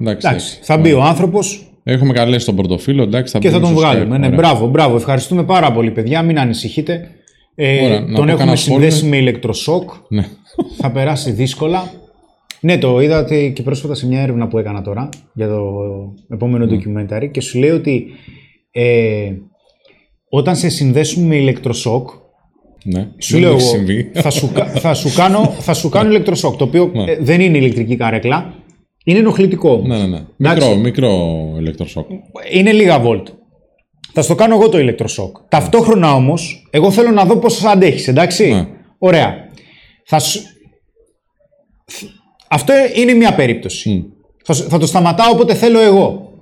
Εντάξει. 0.00 0.26
Εντάξει, 0.28 0.58
θα 0.62 0.76
μπει 0.78 0.92
ο 0.92 1.02
άνθρωπος 1.02 1.62
Έχουμε 1.82 2.12
καλέσει 2.12 2.46
τον 2.46 2.56
πρώτο 2.56 2.77
φίλο, 2.77 3.02
εντάξει, 3.02 3.32
θα 3.32 3.38
και 3.38 3.50
θα 3.50 3.58
μπούμε 3.58 3.72
τον 3.72 3.78
στο 3.78 3.86
βγάλουμε. 3.88 4.16
Skype, 4.16 4.20
Ναι, 4.20 4.26
ωραία. 4.26 4.38
μπράβο, 4.38 4.66
μπράβο. 4.66 4.96
Ευχαριστούμε 4.96 5.44
πάρα 5.44 5.72
πολύ, 5.72 5.90
παιδιά. 5.90 6.22
Μην 6.22 6.38
ανησυχείτε. 6.38 7.08
Ε, 7.54 7.84
Ωραία, 7.84 8.00
να 8.00 8.06
πω 8.06 8.12
τον 8.12 8.14
έχουμε 8.22 8.38
κανένα 8.38 8.56
συνδέσει 8.56 8.96
σχόλιο. 8.96 9.10
με 9.14 9.20
ηλεκτροσόκ. 9.20 9.90
Ναι. 10.08 10.24
θα 10.80 10.90
περάσει 10.90 11.30
δύσκολα. 11.30 11.90
Ναι, 12.60 12.78
το 12.78 13.00
είδατε 13.00 13.48
και 13.48 13.62
πρόσφατα 13.62 13.94
σε 13.94 14.06
μια 14.06 14.20
έρευνα 14.20 14.48
που 14.48 14.58
έκανα 14.58 14.82
τώρα 14.82 15.08
για 15.34 15.48
το 15.48 15.62
επόμενο 16.30 16.64
Ναι. 16.66 16.76
documentary 16.78 17.28
και 17.30 17.40
σου 17.40 17.58
λέει 17.58 17.70
ότι 17.70 18.06
ε, 18.70 19.30
όταν 20.28 20.56
σε 20.56 20.68
συνδέσουν 20.68 21.26
με 21.26 21.36
ηλεκτροσόκ, 21.36 22.08
ναι. 22.84 23.08
σου 23.18 23.32
Δεν 23.32 23.40
λέω 23.40 23.52
έχει 23.54 23.60
εγώ, 23.66 23.70
συμβεί. 23.76 24.10
θα 24.14 24.30
σου, 24.30 24.50
κα- 24.52 24.66
θα 24.66 24.94
σου 24.94 25.12
κάνω, 25.14 25.44
θα 25.58 25.74
σου 25.74 25.88
κάνω 25.88 26.08
ηλεκτροσόκ, 26.14 26.56
το 26.56 26.64
οποίο 26.64 26.90
Ναι. 26.94 27.10
ε, 27.12 27.18
δεν 27.20 27.40
είναι 27.40 27.58
ηλεκτρική 27.58 27.96
καρέκλα, 27.96 28.54
είναι 29.08 29.18
ενοχλητικό. 29.18 29.70
όμως. 29.72 29.88
Ναι, 29.88 29.96
ναι, 29.96 30.06
ναι. 30.06 30.50
Εντάξει. 30.50 30.68
Μικρό, 30.68 30.76
μικρό 30.76 31.54
ηλεκτροσόκ. 31.58 32.06
Είναι 32.52 32.72
λίγα 32.72 33.00
βολτ. 33.00 33.28
Θα 34.12 34.22
στο 34.22 34.34
κάνω 34.34 34.54
εγώ 34.54 34.68
το 34.68 34.78
ηλεκτροσόκ. 34.78 35.36
Ταυτόχρονα 35.48 36.14
όμως, 36.14 36.68
εγώ 36.70 36.90
θέλω 36.90 37.10
να 37.10 37.24
δω 37.24 37.36
πώς 37.36 37.64
αντέχεις, 37.64 38.08
εντάξει. 38.08 38.52
Ναι. 38.52 38.66
Ωραία. 38.98 39.34
Θα 40.04 40.18
σου... 40.18 40.40
Αυτό 42.48 42.72
είναι 42.94 43.12
μια 43.12 43.34
περίπτωση. 43.34 44.04
Θα, 44.44 44.52
σου- 44.52 44.68
θα 44.68 44.78
το 44.78 44.86
σταματάω 44.86 45.30
όποτε 45.32 45.54
θέλω 45.54 45.80
εγώ. 45.80 46.32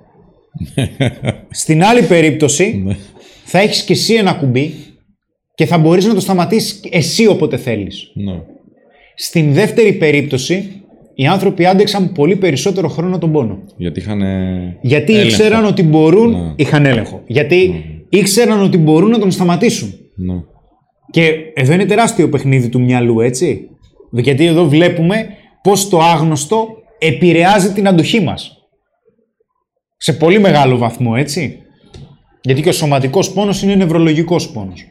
Στην 1.49 1.83
άλλη 1.83 2.01
περίπτωση, 2.01 2.97
θα 3.45 3.59
έχεις 3.59 3.83
και 3.83 3.93
εσύ 3.93 4.13
ένα 4.13 4.33
κουμπί 4.33 4.73
και 5.55 5.65
θα 5.65 5.77
μπορείς 5.77 6.05
να 6.05 6.13
το 6.13 6.19
σταματήσεις 6.19 6.79
εσύ 6.91 7.27
όποτε 7.27 7.57
θέλεις. 7.57 8.11
Ναι. 8.13 8.41
Στην 9.15 9.53
δεύτερη 9.53 9.93
περίπτωση, 9.93 10.81
οι 11.19 11.27
άνθρωποι 11.27 11.65
άντεξαν 11.65 12.11
πολύ 12.11 12.35
περισσότερο 12.35 12.87
χρόνο 12.87 13.17
τον 13.17 13.31
πόνο. 13.31 13.57
Γιατί 13.77 13.99
είχαν. 13.99 14.21
ε, 14.21 14.77
Γιατί 14.81 15.13
έλεγχο. 15.13 15.27
ήξεραν 15.29 15.65
ότι 15.65 15.83
μπορούν. 15.83 16.31
Ναι. 16.31 16.53
Είχαν 16.55 16.85
έλεγχο. 16.85 17.21
Γιατί 17.27 17.83
ήξεραν 18.09 18.61
ότι 18.63 18.77
μπορούν 18.77 19.09
να 19.09 19.19
τον 19.19 19.31
σταματήσουν. 19.31 19.93
Ναι. 20.15 20.33
Και 21.11 21.31
εδώ 21.53 21.73
είναι 21.73 21.85
τεράστιο 21.85 22.29
παιχνίδι 22.29 22.69
του 22.69 22.81
μυαλού, 22.81 23.19
έτσι. 23.19 23.67
Γιατί 24.11 24.45
εδώ 24.45 24.65
βλέπουμε 24.67 25.27
πώς 25.63 25.89
το 25.89 25.99
άγνωστο 25.99 26.67
επηρεάζει 26.99 27.71
την 27.73 27.87
αντοχή 27.87 28.21
μας. 28.21 28.57
Σε 29.97 30.13
πολύ 30.13 30.39
μεγάλο 30.39 30.77
βαθμό, 30.77 31.13
έτσι. 31.17 31.57
Γιατί 32.41 32.61
και 32.61 32.69
ο 32.69 32.71
σωματικός 32.71 33.31
πόνος 33.31 33.61
είναι 33.61 33.75
νευρολογικός 33.75 34.49
πόνος. 34.49 34.83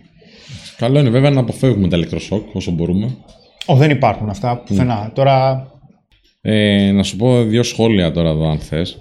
Καλό 0.76 0.98
είναι 0.98 1.10
βέβαια 1.10 1.30
να 1.30 1.40
αποφεύγουμε 1.40 1.88
τα 1.88 1.96
ηλεκτροσόκ 1.96 2.54
όσο 2.54 2.70
μπορούμε. 2.70 3.16
Ω, 3.66 3.74
δεν 3.76 3.90
υπάρχουν 3.90 4.28
αυτά 4.28 4.62
πουθενά. 4.66 5.10
Τώρα 5.14 5.66
Ε, 6.48 6.90
να 6.90 7.02
σου 7.02 7.16
πω 7.16 7.42
δύο 7.42 7.62
σχόλια 7.62 8.10
τώρα 8.10 8.28
εδώ, 8.28 8.48
αν 8.50 8.58
θες. 8.58 8.98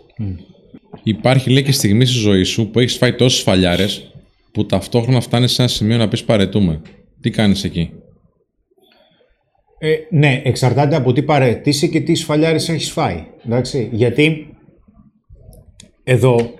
Υπάρχει 1.04 1.50
λέει 1.50 1.64
και 1.64 1.72
στιγμή 1.72 2.06
στη 2.06 2.18
ζωή 2.18 2.44
σου 2.44 2.70
που 2.70 2.80
έχεις 2.80 2.98
φάει 2.98 3.14
τόσες 3.14 3.42
φαλιάρες 3.42 4.12
που 4.52 4.66
ταυτόχρονα 4.66 5.20
φτάνεις 5.20 5.52
σε 5.52 5.62
ένα 5.62 5.72
σημείο 5.72 5.98
να 5.98 6.08
πεις 6.08 6.24
παρετούμε. 6.24 6.82
Τι 7.22 7.30
κάνεις 7.30 7.64
εκεί; 7.64 7.92
Ε, 9.80 9.96
ναι, 10.10 10.42
εξαρτάται 10.44 10.96
από 10.96 11.14
τι 11.14 11.24
παρετήσει 11.24 11.90
και 11.90 12.00
τις 12.00 12.20
σφαλιάρες 12.20 12.70
έχεις 12.70 12.92
φάει. 12.92 13.26
Εντάξει, 13.46 13.90
γιατί 13.92 14.56
εδώ 16.04 16.54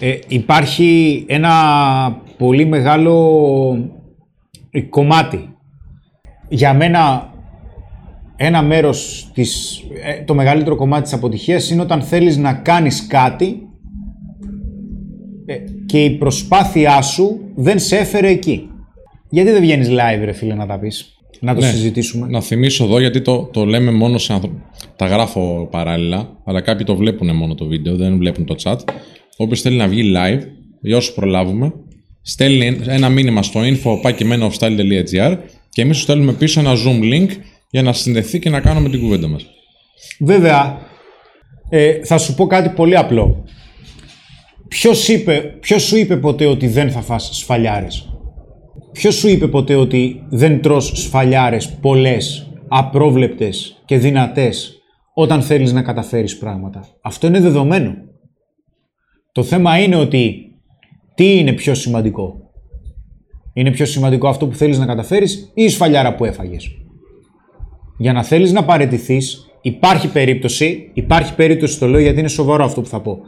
ε, 0.00 0.18
υπάρχει 0.28 1.24
ένα 1.28 1.52
πολύ 2.38 2.64
μεγάλο 2.64 3.94
ε, 4.70 4.80
κομμάτι. 4.80 5.54
Για 6.48 6.74
μένα 6.74 7.32
ένα 8.42 8.62
μέρος, 8.62 9.30
της, 9.34 9.82
ε, 10.04 10.24
το 10.24 10.34
μεγαλύτερο 10.34 10.76
κομμάτι 10.76 11.02
της 11.02 11.12
αποτυχίας 11.12 11.70
είναι 11.70 11.82
όταν 11.82 12.02
θέλεις 12.02 12.36
να 12.36 12.52
κάνεις 12.52 13.06
κάτι 13.06 13.56
ε, 15.46 15.54
και 15.86 16.04
η 16.04 16.10
προσπάθειά 16.10 17.02
σου 17.02 17.40
δεν 17.54 17.78
σε 17.78 17.96
έφερε 17.96 18.28
εκεί. 18.28 18.68
Γιατί 19.30 19.50
δεν 19.50 19.60
βγαίνεις 19.60 19.88
live 19.90 20.24
ρε 20.24 20.32
φίλε 20.32 20.54
να 20.54 20.66
τα 20.66 20.78
πεις, 20.78 21.16
να 21.40 21.54
το 21.54 21.60
Ναι. 21.60 21.66
συζητήσουμε; 21.66 22.26
Να 22.30 22.40
θυμίσω 22.40 22.84
εδώ 22.84 23.00
γιατί 23.00 23.20
το, 23.20 23.48
το 23.52 23.64
λέμε 23.64 23.90
μόνο 23.90 24.18
σε 24.18 24.32
άνθρω... 24.32 24.50
Τα 24.96 25.06
γράφω 25.06 25.68
παράλληλα, 25.70 26.36
αλλά 26.44 26.60
κάποιοι 26.60 26.86
το 26.86 26.96
βλέπουν 26.96 27.36
μόνο 27.36 27.54
το 27.54 27.64
βίντεο, 27.66 27.96
δεν 27.96 28.16
βλέπουν 28.18 28.44
το 28.44 28.54
chat. 28.62 28.76
Όποιος 29.36 29.60
θέλει 29.60 29.76
να 29.76 29.88
βγει 29.88 30.12
live, 30.16 30.40
για 30.80 30.96
όσους 30.96 31.14
προλάβουμε, 31.14 31.72
στέλνει 32.22 32.78
ένα 32.86 33.08
μήνυμα 33.08 33.42
στο 33.42 33.60
info.pakimenofstyle.gr 33.60 35.36
και 35.70 35.82
εμείς 35.82 35.96
σου 35.96 36.02
στέλνουμε 36.02 36.32
πίσω 36.32 36.60
ένα 36.60 36.72
zoom 36.72 37.12
link 37.12 37.28
για 37.70 37.82
να 37.82 37.92
συνδεθεί 37.92 38.38
και 38.38 38.50
να 38.50 38.60
κάνουμε 38.60 38.88
την 38.88 39.00
κουβέντα 39.00 39.28
μας. 39.28 39.46
Βέβαια, 40.18 40.78
ε, 41.68 42.04
θα 42.04 42.18
σου 42.18 42.34
πω 42.34 42.46
κάτι 42.46 42.68
πολύ 42.68 42.96
απλό. 42.96 43.44
Ποιος, 44.68 45.08
είπε, 45.08 45.56
ποιος 45.60 45.82
σου 45.82 45.96
είπε 45.96 46.16
ποτέ 46.16 46.46
ότι 46.46 46.66
δεν 46.66 46.90
θα 46.90 47.00
φας 47.00 47.30
σφαλιάρες; 47.32 48.08
Ποιος 48.92 49.14
σου 49.14 49.28
είπε 49.28 49.48
ποτέ 49.48 49.74
ότι 49.74 50.22
δεν 50.28 50.60
τρως 50.62 50.92
σφαλιάρες 50.94 51.70
πολλές, 51.70 52.50
απρόβλεπτες 52.68 53.82
και 53.84 53.98
δυνατές 53.98 54.74
όταν 55.14 55.42
θέλεις 55.42 55.72
να 55.72 55.82
καταφέρεις 55.82 56.38
πράγματα; 56.38 56.86
Αυτό 57.02 57.26
είναι 57.26 57.40
δεδομένο. 57.40 57.94
Το 59.32 59.42
θέμα 59.42 59.78
είναι 59.78 59.96
ότι 59.96 60.44
τι 61.14 61.38
είναι 61.38 61.52
πιο 61.52 61.74
σημαντικό; 61.74 62.50
Είναι 63.52 63.70
πιο 63.70 63.86
σημαντικό 63.86 64.28
αυτό 64.28 64.46
που 64.46 64.54
θέλεις 64.54 64.78
να 64.78 64.86
καταφέρεις 64.86 65.52
ή 65.54 65.62
η 65.62 65.68
σφαλιάρα 65.68 66.14
που 66.14 66.24
έφαγες; 66.24 66.79
Για 68.00 68.12
να 68.12 68.22
θέλεις 68.22 68.52
να 68.52 68.64
παραιτηθείς, 68.64 69.50
υπάρχει 69.62 70.08
περίπτωση, 70.08 70.90
υπάρχει 70.94 71.34
περίπτωση, 71.34 71.78
το 71.78 71.86
λέω 71.86 72.00
γιατί 72.00 72.18
είναι 72.18 72.28
σοβαρό 72.28 72.64
αυτό 72.64 72.80
που 72.80 72.86
θα 72.88 73.00
πω. 73.00 73.18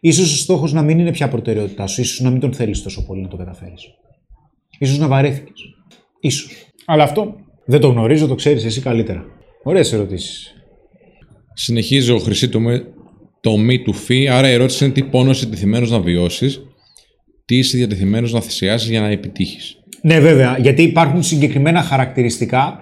Ίσως 0.00 0.32
ο 0.32 0.36
στόχος 0.36 0.72
να 0.72 0.82
μην 0.82 0.98
είναι 0.98 1.10
πια 1.10 1.28
προτεραιότητά 1.28 1.86
σου, 1.86 2.00
ίσως 2.00 2.20
να 2.20 2.30
μην 2.30 2.40
τον 2.40 2.52
θέλεις 2.52 2.82
τόσο 2.82 3.06
πολύ 3.06 3.22
να 3.22 3.28
το 3.28 3.36
καταφέρεις. 3.36 3.82
Ίσως 4.78 4.98
να 4.98 5.06
βαρέθηκες. 5.06 5.60
Ίσως. 6.20 6.50
Αλλά 6.84 7.02
αυτό 7.02 7.34
δεν 7.66 7.80
το 7.80 7.88
γνωρίζω, 7.88 8.26
το 8.26 8.34
ξέρεις 8.34 8.64
εσύ 8.64 8.80
καλύτερα. 8.80 9.24
Ωραίες 9.62 9.92
ερωτήσεις. 9.92 10.54
Συνεχίζει 11.54 12.10
ο 12.10 12.18
Χρυσή 12.18 12.48
το, 12.48 12.60
με- 12.60 12.84
το 13.40 13.56
μη 13.56 13.82
του 13.82 13.92
φύ, 13.92 14.28
άρα 14.28 14.50
η 14.50 14.52
ερώτηση 14.52 14.84
είναι 14.84 14.92
τι 14.92 15.02
πόνος 15.02 15.36
είσαι 15.36 15.46
διατεθειμένος 15.46 15.90
να 15.90 16.00
βιώσεις, 16.00 16.60
τι 17.44 17.56
είσαι 17.56 17.76
διατεθειμένος 17.76 18.32
να 18.32 18.40
θυσιάσεις 18.40 18.88
για 18.88 19.00
να 19.00 19.08
επιτύχεις. 19.08 19.76
Ναι, 20.02 20.20
βέβαια, 20.20 20.58
γιατί 20.58 20.82
υπάρχουν 20.82 21.22
συγκεκριμένα 21.22 21.82
χαρακτηριστικά. 21.82 22.80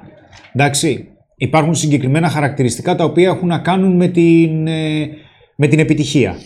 Εντάξει, 0.52 1.08
υπάρχουν 1.40 1.74
συγκεκριμένα 1.74 2.28
χαρακτηριστικά 2.28 2.94
τα 2.94 3.04
οποία 3.04 3.28
έχουν 3.28 3.48
να 3.48 3.58
κάνουν 3.58 3.96
με 3.96 4.08
την, 4.08 4.66
ε, 4.66 5.08
με 5.56 5.66
την 5.66 5.78
επιτυχία. 5.78 6.36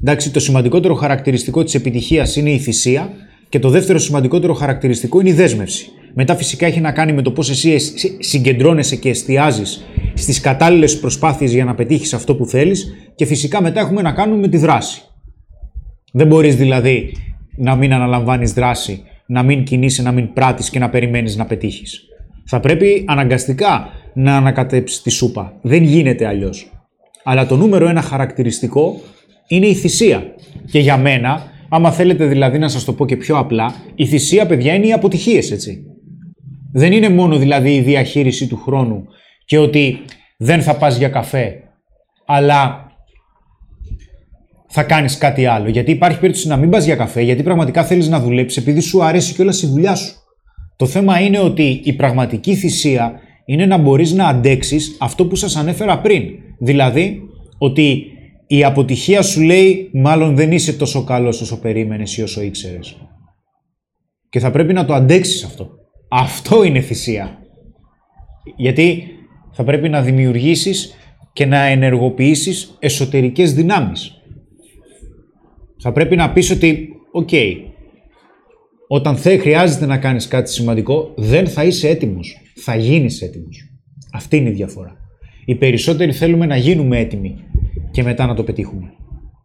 Εντάξει, 0.00 0.30
το 0.30 0.40
σημαντικότερο 0.40 0.94
χαρακτηριστικό 0.94 1.64
της 1.64 1.74
επιτυχίας 1.74 2.36
είναι 2.36 2.50
η 2.50 2.58
θυσία 2.58 3.10
και 3.48 3.58
το 3.58 3.68
δεύτερο 3.68 3.98
σημαντικότερο 3.98 4.52
χαρακτηριστικό 4.54 5.20
είναι 5.20 5.28
η 5.28 5.32
δέσμευση. 5.32 5.90
Μετά 6.14 6.36
φυσικά 6.36 6.66
έχει 6.66 6.80
να 6.80 6.92
κάνει 6.92 7.12
με 7.12 7.22
το 7.22 7.30
πώς 7.30 7.50
εσύ 7.50 7.70
εσ- 7.70 8.16
συγκεντρώνεσαι 8.18 8.96
και 8.96 9.08
εστιάζεις 9.08 9.84
στις 10.14 10.40
κατάλληλες 10.40 11.00
προσπάθειες 11.00 11.52
για 11.52 11.64
να 11.64 11.74
πετύχεις 11.74 12.14
αυτό 12.14 12.34
που 12.36 12.46
θέλεις 12.46 12.94
και 13.14 13.26
φυσικά 13.26 13.62
μετά 13.62 13.80
έχουμε 13.80 14.02
να 14.02 14.12
κάνουμε 14.12 14.40
με 14.40 14.48
τη 14.48 14.56
δράση. 14.56 15.02
Δεν 16.12 16.26
μπορείς 16.26 16.56
δηλαδή 16.56 17.12
να 17.56 17.76
μην 17.76 17.92
αναλαμβάνεις 17.92 18.52
δράση, 18.52 19.02
να 19.26 19.42
μην 19.42 19.64
κινείσαι, 19.64 20.02
να 20.02 20.12
μην 20.12 20.32
πράττεις 20.32 20.70
και 20.70 20.78
να 20.78 20.90
περιμένεις 20.90 21.36
να 21.36 21.44
πετύχεις. 21.44 22.00
Θα 22.46 22.60
πρέπει 22.60 23.04
αναγκαστικά 23.06 23.88
να 24.14 24.36
ανακατέψεις 24.36 25.02
τη 25.02 25.10
σούπα. 25.10 25.58
Δεν 25.62 25.82
γίνεται 25.82 26.26
αλλιώς. 26.26 26.72
Αλλά 27.24 27.46
το 27.46 27.56
νούμερο 27.56 27.88
ένα 27.88 28.02
χαρακτηριστικό 28.02 29.00
είναι 29.48 29.66
η 29.66 29.74
θυσία. 29.74 30.34
Και 30.70 30.78
για 30.78 30.96
μένα, 30.96 31.42
άμα 31.68 31.90
θέλετε 31.90 32.26
δηλαδή 32.26 32.58
να 32.58 32.68
σας 32.68 32.84
το 32.84 32.92
πω 32.92 33.06
και 33.06 33.16
πιο 33.16 33.38
απλά, 33.38 33.74
η 33.94 34.06
θυσία, 34.06 34.46
παιδιά, 34.46 34.74
είναι 34.74 34.86
οι 34.86 34.92
αποτυχίες, 34.92 35.50
έτσι. 35.50 35.84
Δεν 36.72 36.92
είναι 36.92 37.08
μόνο 37.08 37.36
δηλαδή 37.36 37.74
η 37.74 37.80
διαχείριση 37.80 38.46
του 38.46 38.56
χρόνου 38.56 39.04
και 39.44 39.58
ότι 39.58 39.98
δεν 40.36 40.62
θα 40.62 40.76
πας 40.76 40.96
για 40.96 41.08
καφέ, 41.08 41.54
αλλά 42.26 42.86
θα 44.68 44.82
κάνεις 44.82 45.18
κάτι 45.18 45.46
άλλο. 45.46 45.68
Γιατί 45.68 45.90
υπάρχει 45.90 46.18
περίπτωση 46.18 46.48
να 46.48 46.56
μην 46.56 46.70
πας 46.70 46.84
για 46.84 46.96
καφέ, 46.96 47.20
γιατί 47.20 47.42
πραγματικά 47.42 47.84
θέλεις 47.84 48.08
να 48.08 48.20
δουλέψεις, 48.20 48.62
επειδή 48.62 48.80
σου 48.80 49.04
αρέσει 49.04 49.34
κιόλας 49.34 49.62
η 49.62 49.66
δουλειά 49.66 49.94
σου. 49.94 50.14
Το 50.76 50.86
θέμα 50.86 51.20
είναι 51.20 51.38
ότι 51.38 51.80
η 51.84 51.92
πραγματική 51.92 52.54
θυσία 52.54 53.20
είναι 53.52 53.66
να 53.66 53.76
μπορείς 53.76 54.12
να 54.12 54.26
αντέξεις 54.26 54.96
αυτό 55.00 55.26
που 55.26 55.36
σας 55.36 55.56
ανέφερα 55.56 56.00
πριν. 56.00 56.22
Δηλαδή, 56.58 57.22
ότι 57.58 58.04
η 58.46 58.64
αποτυχία 58.64 59.22
σου 59.22 59.40
λέει, 59.40 59.90
μάλλον 59.92 60.36
δεν 60.36 60.52
είσαι 60.52 60.72
τόσο 60.72 61.04
καλός 61.04 61.40
όσο 61.40 61.60
περίμενες 61.60 62.16
ή 62.16 62.22
όσο 62.22 62.42
ήξερες. 62.42 62.96
Και 64.28 64.38
θα 64.38 64.50
πρέπει 64.50 64.72
να 64.72 64.84
το 64.84 64.94
αντέξεις 64.94 65.44
αυτό. 65.44 65.70
Αυτό 66.08 66.62
είναι 66.64 66.80
θυσία. 66.80 67.38
Γιατί 68.56 69.04
θα 69.52 69.64
πρέπει 69.64 69.88
να 69.88 70.02
δημιουργήσεις 70.02 70.94
και 71.32 71.46
να 71.46 71.64
ενεργοποιήσεις 71.64 72.76
εσωτερικές 72.78 73.54
δυνάμεις. 73.54 74.12
Θα 75.82 75.92
πρέπει 75.92 76.16
να 76.16 76.32
πεις 76.32 76.50
ότι, 76.50 76.88
οκ, 77.12 77.30
όταν 78.88 79.16
θε, 79.16 79.36
χρειάζεται 79.36 79.86
να 79.86 79.98
κάνεις 79.98 80.28
κάτι 80.28 80.50
σημαντικό, 80.50 81.12
δεν 81.16 81.46
θα 81.46 81.64
είσαι 81.64 81.88
έτοιμος. 81.88 82.41
Θα 82.54 82.76
γίνεις 82.76 83.22
έτοιμος. 83.22 83.70
Αυτή 84.12 84.36
είναι 84.36 84.48
η 84.48 84.52
διαφορά. 84.52 84.96
Οι 85.44 85.54
περισσότεροι 85.54 86.12
θέλουμε 86.12 86.46
να 86.46 86.56
γίνουμε 86.56 86.98
έτοιμοι 86.98 87.34
και 87.90 88.02
μετά 88.02 88.26
να 88.26 88.34
το 88.34 88.42
πετύχουμε. 88.42 88.92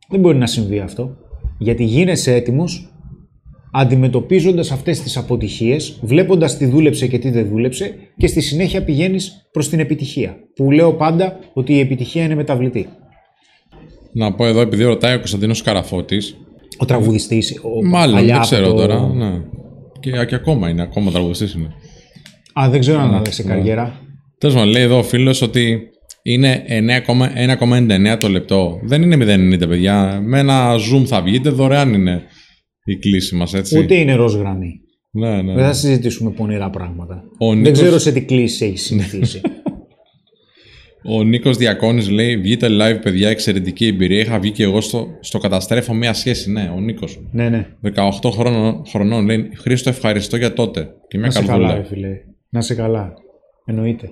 Δεν 0.09 0.19
μπορεί 0.19 0.37
να 0.37 0.47
συμβεί 0.47 0.79
αυτό. 0.79 1.15
Γιατί 1.57 1.83
γίνεσαι 1.83 2.33
έτοιμος 2.33 2.91
αντιμετωπίζοντας 3.71 4.71
αυτές 4.71 4.99
τις 5.01 5.17
αποτυχίες, 5.17 5.99
βλέποντας 6.01 6.57
τι 6.57 6.65
δούλεψε 6.65 7.07
και 7.07 7.19
τι 7.19 7.29
δεν 7.29 7.47
δούλεψε 7.47 7.95
και 8.17 8.27
στη 8.27 8.41
συνέχεια 8.41 8.83
πηγαίνεις 8.83 9.47
προς 9.51 9.69
την 9.69 9.79
επιτυχία. 9.79 10.37
Που 10.55 10.71
λέω 10.71 10.93
πάντα 10.93 11.39
ότι 11.53 11.73
η 11.73 11.79
επιτυχία 11.79 12.23
είναι 12.23 12.35
μεταβλητή. 12.35 12.87
Να 14.13 14.33
πω 14.33 14.45
εδώ, 14.45 14.61
επειδή 14.61 14.83
ρωτάει 14.83 15.13
ο 15.15 15.17
Κωνσταντίνος 15.17 15.61
Καραφώτης, 15.61 16.37
Ο 16.77 16.85
τραγουδιστής, 16.85 17.59
ο 17.63 17.85
μάλλον 17.85 18.13
παλιά 18.15 18.27
δεν 18.27 18.35
από 18.35 18.45
ξέρω 18.45 18.67
το- 18.67 18.75
τώρα, 18.75 19.07
ναι. 19.07 19.41
Και, 19.99 20.25
και 20.25 20.35
ακόμα 20.35 20.69
είναι, 20.69 20.81
ακόμα 20.81 21.11
τραγουδιστής 21.11 21.53
είναι. 21.53 21.73
Α, 22.61 22.69
δεν 22.69 22.79
ξέρω 22.79 22.99
αν 22.99 23.09
Ναι, 23.09 23.15
είναι 23.15 23.31
σε 23.31 23.43
καριέρα. 23.43 24.01
Τέλος 24.37 24.55
πάντων, 24.55 24.69
λέει 24.69 24.81
εδώ 24.83 24.97
ο 24.97 25.03
φίλος 25.03 25.41
ότι 25.41 25.79
είναι 26.23 26.63
9,199 26.67 28.17
το 28.19 28.29
λεπτό. 28.29 28.79
Δεν 28.83 29.01
είναι 29.01 29.15
0,90 29.15 29.67
παιδιά. 29.67 30.21
Με 30.25 30.39
ένα 30.39 30.75
zoom 30.75 31.03
θα 31.05 31.21
βγείτε, 31.21 31.49
δωρεάν 31.49 31.93
είναι 31.93 32.21
η 32.83 32.95
κλίση 32.97 33.35
μας, 33.35 33.53
έτσι. 33.53 33.79
Ούτε 33.79 33.95
είναι 33.95 34.13
ροζ 34.15 34.35
γραμμή. 34.35 34.79
Ναι, 35.11 35.41
ναι. 35.41 35.53
Δεν 35.53 35.63
θα 35.63 35.73
συζητήσουμε 35.73 36.31
πονηρά 36.31 36.69
πράγματα. 36.69 37.23
Ο 37.37 37.49
Δεν 37.49 37.57
Νίκος- 37.57 37.71
ξέρω 37.81 37.97
σε 37.97 38.11
τι 38.11 38.21
κλίση 38.21 38.65
έχει 38.65 38.77
συνηθίσει. 38.77 39.41
Ο 41.09 41.23
Νίκος 41.23 41.57
Διακόνης 41.57 42.09
λέει: 42.09 42.37
Βγείτε 42.37 42.67
live, 42.71 42.99
παιδιά, 43.01 43.29
εξαιρετική 43.29 43.85
εμπειρία. 43.87 44.19
Είχα 44.19 44.39
βγει 44.39 44.51
και 44.51 44.63
εγώ 44.63 44.81
στο, 44.81 45.07
στο 45.21 45.37
καταστρέφω 45.37 45.93
μία 45.93 46.13
σχέση. 46.13 46.51
Ναι, 46.51 46.71
ο 46.75 46.79
Νίκος. 46.79 47.19
ναι, 47.31 47.49
ναι. 47.49 47.67
18 47.95 48.29
χρονών, 48.31 48.81
χρονών 48.89 49.25
λέει: 49.25 49.49
Χρήστο, 49.55 49.89
ευχαριστώ 49.89 50.37
για 50.37 50.53
τότε. 50.53 50.87
Και 51.07 51.17
μια 51.17 51.27
Να 51.27 51.31
σε 51.33 51.39
καλά, 51.43 51.51
καρδούλα. 51.51 51.75
ρε 51.75 51.83
φίλε. 51.83 52.07
Να 52.49 52.61
σε 52.61 52.75
καλά. 52.75 53.13
Εννοείται. 53.65 54.07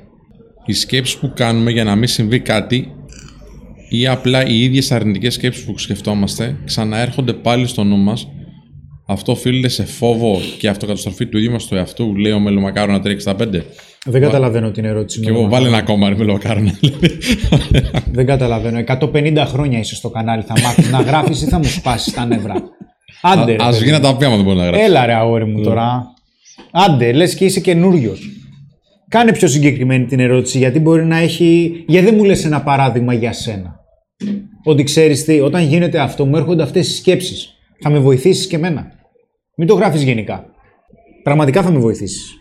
οι 0.66 0.74
σκέψεις 0.74 1.18
που 1.18 1.32
κάνουμε 1.36 1.72
για 1.72 1.84
να 1.84 1.96
μην 1.96 2.08
συμβεί 2.08 2.40
κάτι 2.40 2.92
ή 3.90 4.08
απλά 4.08 4.46
οι 4.46 4.64
ίδιες 4.64 4.92
αρνητικές 4.92 5.34
σκέψεις 5.34 5.64
που 5.66 5.78
σκεφτόμαστε 5.78 6.56
ξαναέρχονται 6.66 7.34
πάλι 7.34 7.68
στο 7.68 7.84
νου 7.84 7.98
μας. 7.98 8.28
Αυτό 9.08 9.32
οφείλεται 9.32 9.68
σε 9.68 9.86
φόβο 9.86 10.40
και 10.60 10.68
αυτοκαταστροφή 10.68 11.26
του 11.26 11.38
ίδιου 11.38 11.52
μας 11.52 11.66
του 11.68 11.76
εαυτού, 11.76 12.16
λέει 12.16 12.32
ο 12.32 12.40
Μελομακάρο 12.40 13.02
365. 13.04 13.62
Δεν 14.06 14.22
καταλαβαίνω 14.22 14.72
την 14.72 14.86
ερώτηση. 14.86 15.20
Και 15.20 15.32
με 15.32 15.36
εγώ 15.38 15.44
το 15.44 15.50
βάλει 15.50 15.70
μακάρι. 15.70 15.84
ένα 15.84 15.94
ακόμα 15.94 16.10
ρε 16.10 16.16
με 16.16 16.24
λογοκάρνα. 16.24 16.72
Δεν 18.18 18.26
καταλαβαίνω. 18.26 18.84
150 18.88 19.44
χρόνια 19.48 19.80
είσαι 19.80 19.96
στο 19.96 20.10
κανάλι. 20.10 20.42
Θα 20.44 20.54
μάθεις 20.64 20.92
να 20.92 21.02
γράφεις 21.02 21.42
ή 21.42 21.46
θα 21.46 21.58
μου 21.58 21.64
σπάσεις 21.64 22.14
τα 22.14 22.26
νεύρα. 22.26 22.54
Άντε. 23.22 23.56
ρε, 23.56 23.64
Α 23.64 23.70
παιδί 23.70 23.80
βγει 23.80 23.92
να 23.92 24.00
τα 24.00 24.16
πει 24.18 24.26
άμα 24.26 24.36
δεν 24.36 24.46
μπορεί 24.46 24.58
να 24.58 24.64
γράψεις. 24.64 24.86
Έλα 24.86 25.06
ρε 25.06 25.14
αγόρι 25.14 25.46
μου 25.46 25.64
τώρα. 25.64 26.14
Άντε, 26.72 27.12
λες 27.12 27.36
και 27.36 27.46
είσαι 27.46 27.60
καινούριος. 27.60 28.30
Κάνε 29.08 29.32
πιο 29.32 29.48
συγκεκριμένη 29.48 30.06
την 30.06 30.20
ερώτηση, 30.20 30.58
γιατί 30.58 30.80
μπορεί 30.80 31.06
να 31.06 31.18
έχει... 31.18 31.84
Γιατί 31.88 32.06
δεν 32.06 32.16
μου 32.16 32.24
λες 32.24 32.46
ένα 32.46 32.62
παράδειγμα 32.62 33.14
για 33.14 33.34
σένα. 33.34 33.80
Ότι 34.64 34.84
ξέρεις 34.84 35.24
τι, 35.24 35.40
όταν 35.40 35.64
γίνεται 35.64 36.00
αυτό, 36.00 36.26
μου 36.26 36.36
έρχονται 36.36 36.64
αυτές 36.64 36.88
οι 36.88 36.96
σκέψεις. 36.96 37.50
Θα 37.80 37.90
με 37.90 38.00
βοηθήσεις 38.00 38.48
και 38.48 38.56
εμένα. 38.56 38.92
Μην 39.58 39.68
το 39.68 39.74
γράφεις 39.74 40.04
γενικά. 40.04 40.46
Πραγματικά 41.24 41.64
θα 41.64 41.72
με 41.72 41.80
βοηθήσεις. 41.80 42.34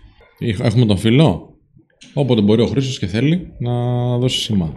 Έχουμε 0.63 0.87
τον 0.87 0.97
φίλο. 0.97 1.49
Όποτε 2.15 2.41
μπορεί 2.41 2.63
ο 2.63 2.67
Χρήστος 2.67 2.99
και 2.99 3.07
θέλει 3.07 3.53
να 3.59 3.73
δώσει 4.19 4.39
σήμα. 4.41 4.75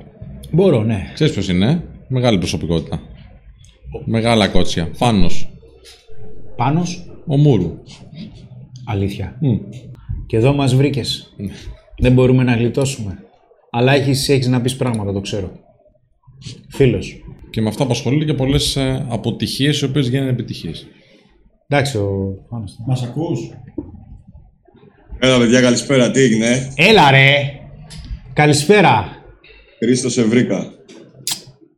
Μπορώ, 0.52 0.84
ναι. 0.84 1.12
Ξέρεις 1.14 1.34
ποιος 1.34 1.50
είναι, 1.50 1.70
ε; 1.70 1.84
μεγάλη 2.08 2.38
προσωπικότητα. 2.38 3.02
Μεγάλα 4.06 4.48
κότσια. 4.48 4.90
Φάνος. 4.94 5.50
Πάνος, 6.56 7.10
Ο 7.28 7.38
Μούρου. 7.38 7.74
Αλήθεια. 8.88 9.38
Μμ. 9.42 9.58
Και 10.26 10.38
εδώ 10.38 10.54
μας 10.54 10.76
βρήκες. 10.76 11.36
Δεν 11.98 12.14
μπορούμε 12.14 12.44
να 12.44 12.56
γλιτώσουμε. 12.56 13.18
Αλλά 13.72 13.94
έχεις, 13.94 14.30
έχεις 14.30 14.48
να 14.48 14.62
πεις 14.62 14.76
πράγματα, 14.76 15.14
το 15.14 15.22
ξέρω. 15.22 15.52
Φίλος. 16.70 17.22
Και 17.50 17.62
με 17.62 17.68
αυτά 17.70 17.84
απασχολείται 17.84 18.26
και 18.26 18.34
πολλές 18.34 18.76
ε, 18.76 19.06
αποτυχίες 19.10 19.80
οι 19.80 19.86
οποίες 19.86 20.08
γίνανε 20.08 20.30
επιτυχίες. 20.30 20.88
Εντάξει, 21.68 21.98
ο 21.98 22.34
Πάνος. 22.50 22.78
Μας 22.88 23.04
ακούς; 23.04 23.40
Έλα, 25.20 25.38
παιδιά, 25.38 25.62
καλησπέρα. 25.62 26.12
Τι 26.12 26.20
έγινε, 26.20 26.74
Έλα 26.76 27.12
ρε! 27.12 27.34
Καλησπέρα. 28.34 29.08
Χρήστος, 29.84 30.14
σε 30.14 30.24
βρήκα. 30.24 30.72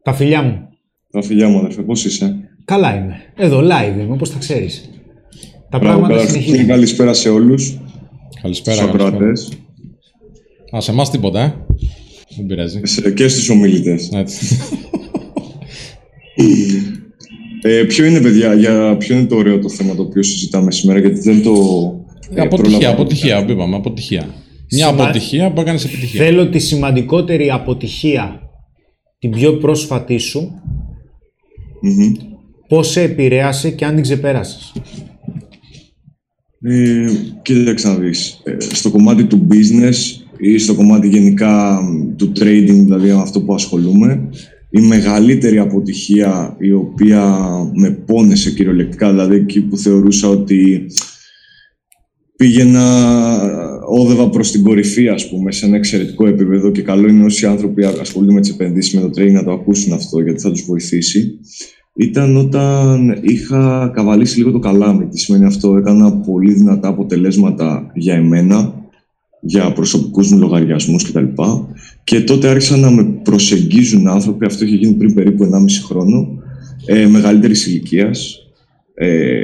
Τα 0.03 0.14
φιλιά 0.14 0.41
μου. 0.41 0.70
Τα 1.12 1.22
φιλιά 1.22 1.47
μου, 1.47 1.57
αδερφέ, 1.57 1.82
πώς 1.82 2.05
είσαι; 2.05 2.49
Καλά 2.66 2.95
είμαι. 2.95 3.16
Εδώ 3.36 3.60
live 3.60 3.99
είμαι, 3.99 4.14
όπως 4.14 4.32
τα 4.32 4.38
ξέρεις. 4.38 4.89
Τα 5.70 5.78
Μπράβο, 5.78 5.97
πράγματα 5.97 6.13
καταρχήν, 6.20 6.41
συνεχίζουν. 6.41 6.67
καλησπέρα 6.67 7.13
σε 7.13 7.30
όλους 7.30 7.78
Καλησπέρα. 8.41 8.78
του 8.82 8.86
καλησπέρα. 8.88 9.07
ακροατές 9.15 9.49
Α, 10.76 10.82
σε 10.82 10.91
εμάς 10.91 11.09
τίποτα, 11.11 11.41
ε; 11.41 11.53
Δεν 12.38 12.45
πειράζει. 12.45 12.82
και 13.15 13.28
στους 13.28 13.49
ομιλητές. 13.49 14.09
Έτσι. 14.13 14.57
Ε, 17.61 17.84
ποιο 17.88 18.05
είναι, 18.05 18.22
παιδιά, 18.22 18.53
για 18.53 18.97
ποιο 18.97 19.17
είναι 19.17 19.26
το 19.26 19.36
ωραίο 19.36 19.59
το 19.59 19.70
θέμα 19.70 19.95
το 19.95 20.01
οποίο 20.01 20.24
συζητάμε 20.24 20.72
σήμερα, 20.72 20.99
γιατί 20.99 21.20
δεν 21.20 21.43
το. 21.43 21.51
ε, 22.34 22.41
αποτυχία, 22.41 22.78
πρόλαβα. 22.78 22.89
αποτυχία, 23.01 23.45
που 23.45 23.51
είπαμε, 23.51 23.76
αποτυχία. 23.76 24.26
Μια 24.72 24.88
Σημα- 24.88 25.03
αποτυχία 25.03 25.51
που 25.53 25.61
έκανες 25.61 25.86
επιτυχία. 25.86 26.24
Θέλω 26.26 26.49
τη 26.49 26.59
σημαντικότερη 26.59 27.51
αποτυχία, 27.51 28.39
την 29.20 29.32
πιο 29.32 29.53
πρόσφατη 29.57 30.17
σου, 30.17 30.51
Μμμ. 31.82 32.11
πώς 32.67 32.88
σε 32.89 33.01
επηρέασε 33.01 33.70
και 33.70 33.86
αν 33.86 33.93
την 33.93 34.03
ξεπέρασες. 34.03 34.74
Ε, 36.62 37.05
κοίταξε 37.41 37.88
να 37.88 37.95
δεις. 37.95 38.41
Ε, 38.43 38.55
στο 38.60 38.91
κομμάτι 38.91 39.24
του 39.24 39.47
business 39.51 39.95
ή 40.38 40.57
στο 40.57 40.76
κομμάτι 40.76 41.07
γενικά 41.07 41.82
μ, 41.82 42.16
του 42.16 42.32
trading, 42.36 42.80
δηλαδή 42.84 43.07
με 43.07 43.22
αυτό 43.22 43.41
που 43.41 43.53
ασχολούμαι, 43.53 44.30
η 44.70 44.82
μεγαλύτερη 44.82 45.60
αποτυχία 45.60 46.55
η 46.60 46.72
οποία 46.72 47.47
με 47.74 47.89
πόνεσε 47.89 48.51
κυριολεκτικά, 48.51 49.10
δηλαδή 49.10 49.36
εκεί 49.36 49.62
που 49.62 49.78
θεωρούσα 49.78 50.28
ότι 50.28 50.86
πήγαινα, 52.36 53.07
όδευα 53.89 54.30
προς 54.30 54.51
την 54.51 54.64
κορυφή, 54.64 55.07
ας 55.07 55.30
πούμε, 55.30 55.51
σε 55.51 55.66
ένα 55.66 55.76
εξαιρετικό 55.76 56.28
επίπεδο 56.28 56.72
και 56.72 56.82
καλό 56.82 57.07
είναι 57.07 57.26
όσοι 57.26 57.45
άνθρωποι 57.45 57.84
ασχολούνται 57.84 58.34
με 58.34 58.41
τις 58.41 58.49
επενδύσεις, 58.49 58.93
με 58.93 59.01
το 59.01 59.10
trading 59.16 59.32
να 59.32 59.43
το 59.43 59.51
ακούσουν 59.51 59.93
αυτό, 59.93 60.22
γιατί 60.22 60.41
θα 60.41 60.51
τους 60.51 60.66
βοηθήσει 60.66 61.39
ήταν 62.00 62.38
όταν 62.38 63.18
είχα 63.22 63.91
καβαλήσει 63.95 64.38
λίγο 64.38 64.52
το 64.52 64.60
καλάμι. 64.60 65.08
Τι 65.08 65.20
σημαίνει 65.20 65.45
αυτό, 65.45 65.78
έκανα 65.78 66.12
πολύ 66.12 66.54
δυνατά 66.54 66.88
αποτελέσματα 66.88 67.91
για 67.93 68.14
εμένα, 68.14 68.74
για 69.41 69.74
προσωπικούς 69.74 70.32
μου 70.32 70.38
λογαριασμούς 70.38 71.12
κτλ. 71.12 71.26
Και 72.04 72.22
τότε 72.22 72.47
άρχισαν 72.47 72.80
να 72.80 72.91
με 72.91 73.04
προσεγγίζουν 73.04 74.08
άνθρωποι, 74.08 74.45
αυτό 74.45 74.66
είχε 74.66 74.76
γίνει 74.76 74.93
πριν 74.93 75.14
περίπου 75.14 75.43
1,5 75.43 75.82
χρόνο, 75.84 76.28
ε, 76.86 77.08
μεγαλύτερης 77.08 77.68
ηλικίας, 77.68 78.38
ε, 78.93 79.41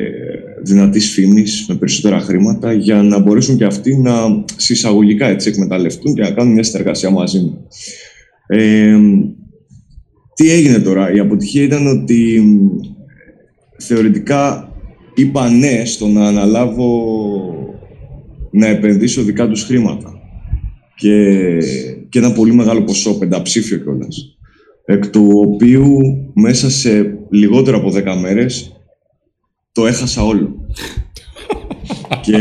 δυνατής 0.63 1.11
φήμης, 1.11 1.65
με 1.67 1.75
περισσότερα 1.75 2.19
χρήματα, 2.19 2.73
για 2.73 3.03
να 3.03 3.19
μπορέσουν 3.19 3.57
και 3.57 3.65
αυτοί 3.65 3.97
να 3.97 4.13
συσσαγωγικά 4.55 5.27
έτσι 5.27 5.49
εκμεταλλευτούν 5.49 6.13
και 6.13 6.21
να 6.21 6.31
κάνουν 6.31 6.53
μια 6.53 6.63
συνεργασία 6.63 7.09
μαζί 7.09 7.39
μου. 7.39 7.67
Ε, 8.47 8.97
τι 10.35 10.51
έγινε 10.51 10.79
τώρα, 10.79 11.13
η 11.13 11.19
αποτυχία 11.19 11.63
ήταν 11.63 11.87
ότι 11.87 12.41
μ, 12.41 12.67
θεωρητικά 13.77 14.71
είπα 15.15 15.49
ναι 15.49 15.85
στο 15.85 16.07
να 16.07 16.27
αναλάβω 16.27 16.89
να 18.51 18.67
επενδύσω 18.67 19.21
δικά 19.23 19.47
τους 19.47 19.63
χρήματα 19.63 20.19
και, 20.95 21.57
και 22.09 22.19
ένα 22.19 22.31
πολύ 22.31 22.53
μεγάλο 22.53 22.83
ποσό, 22.83 23.17
πενταψήφιο 23.17 23.77
κιόλας. 23.77 24.37
εκ 24.85 25.07
του 25.07 25.29
οποίου 25.45 25.97
μέσα 26.33 26.69
σε 26.69 27.17
λιγότερο 27.29 27.77
από 27.77 27.91
10 27.93 28.17
μέρες 28.21 28.81
το 29.71 29.87
έχασα 29.87 30.23
όλο. 30.23 30.65
Και 32.21 32.37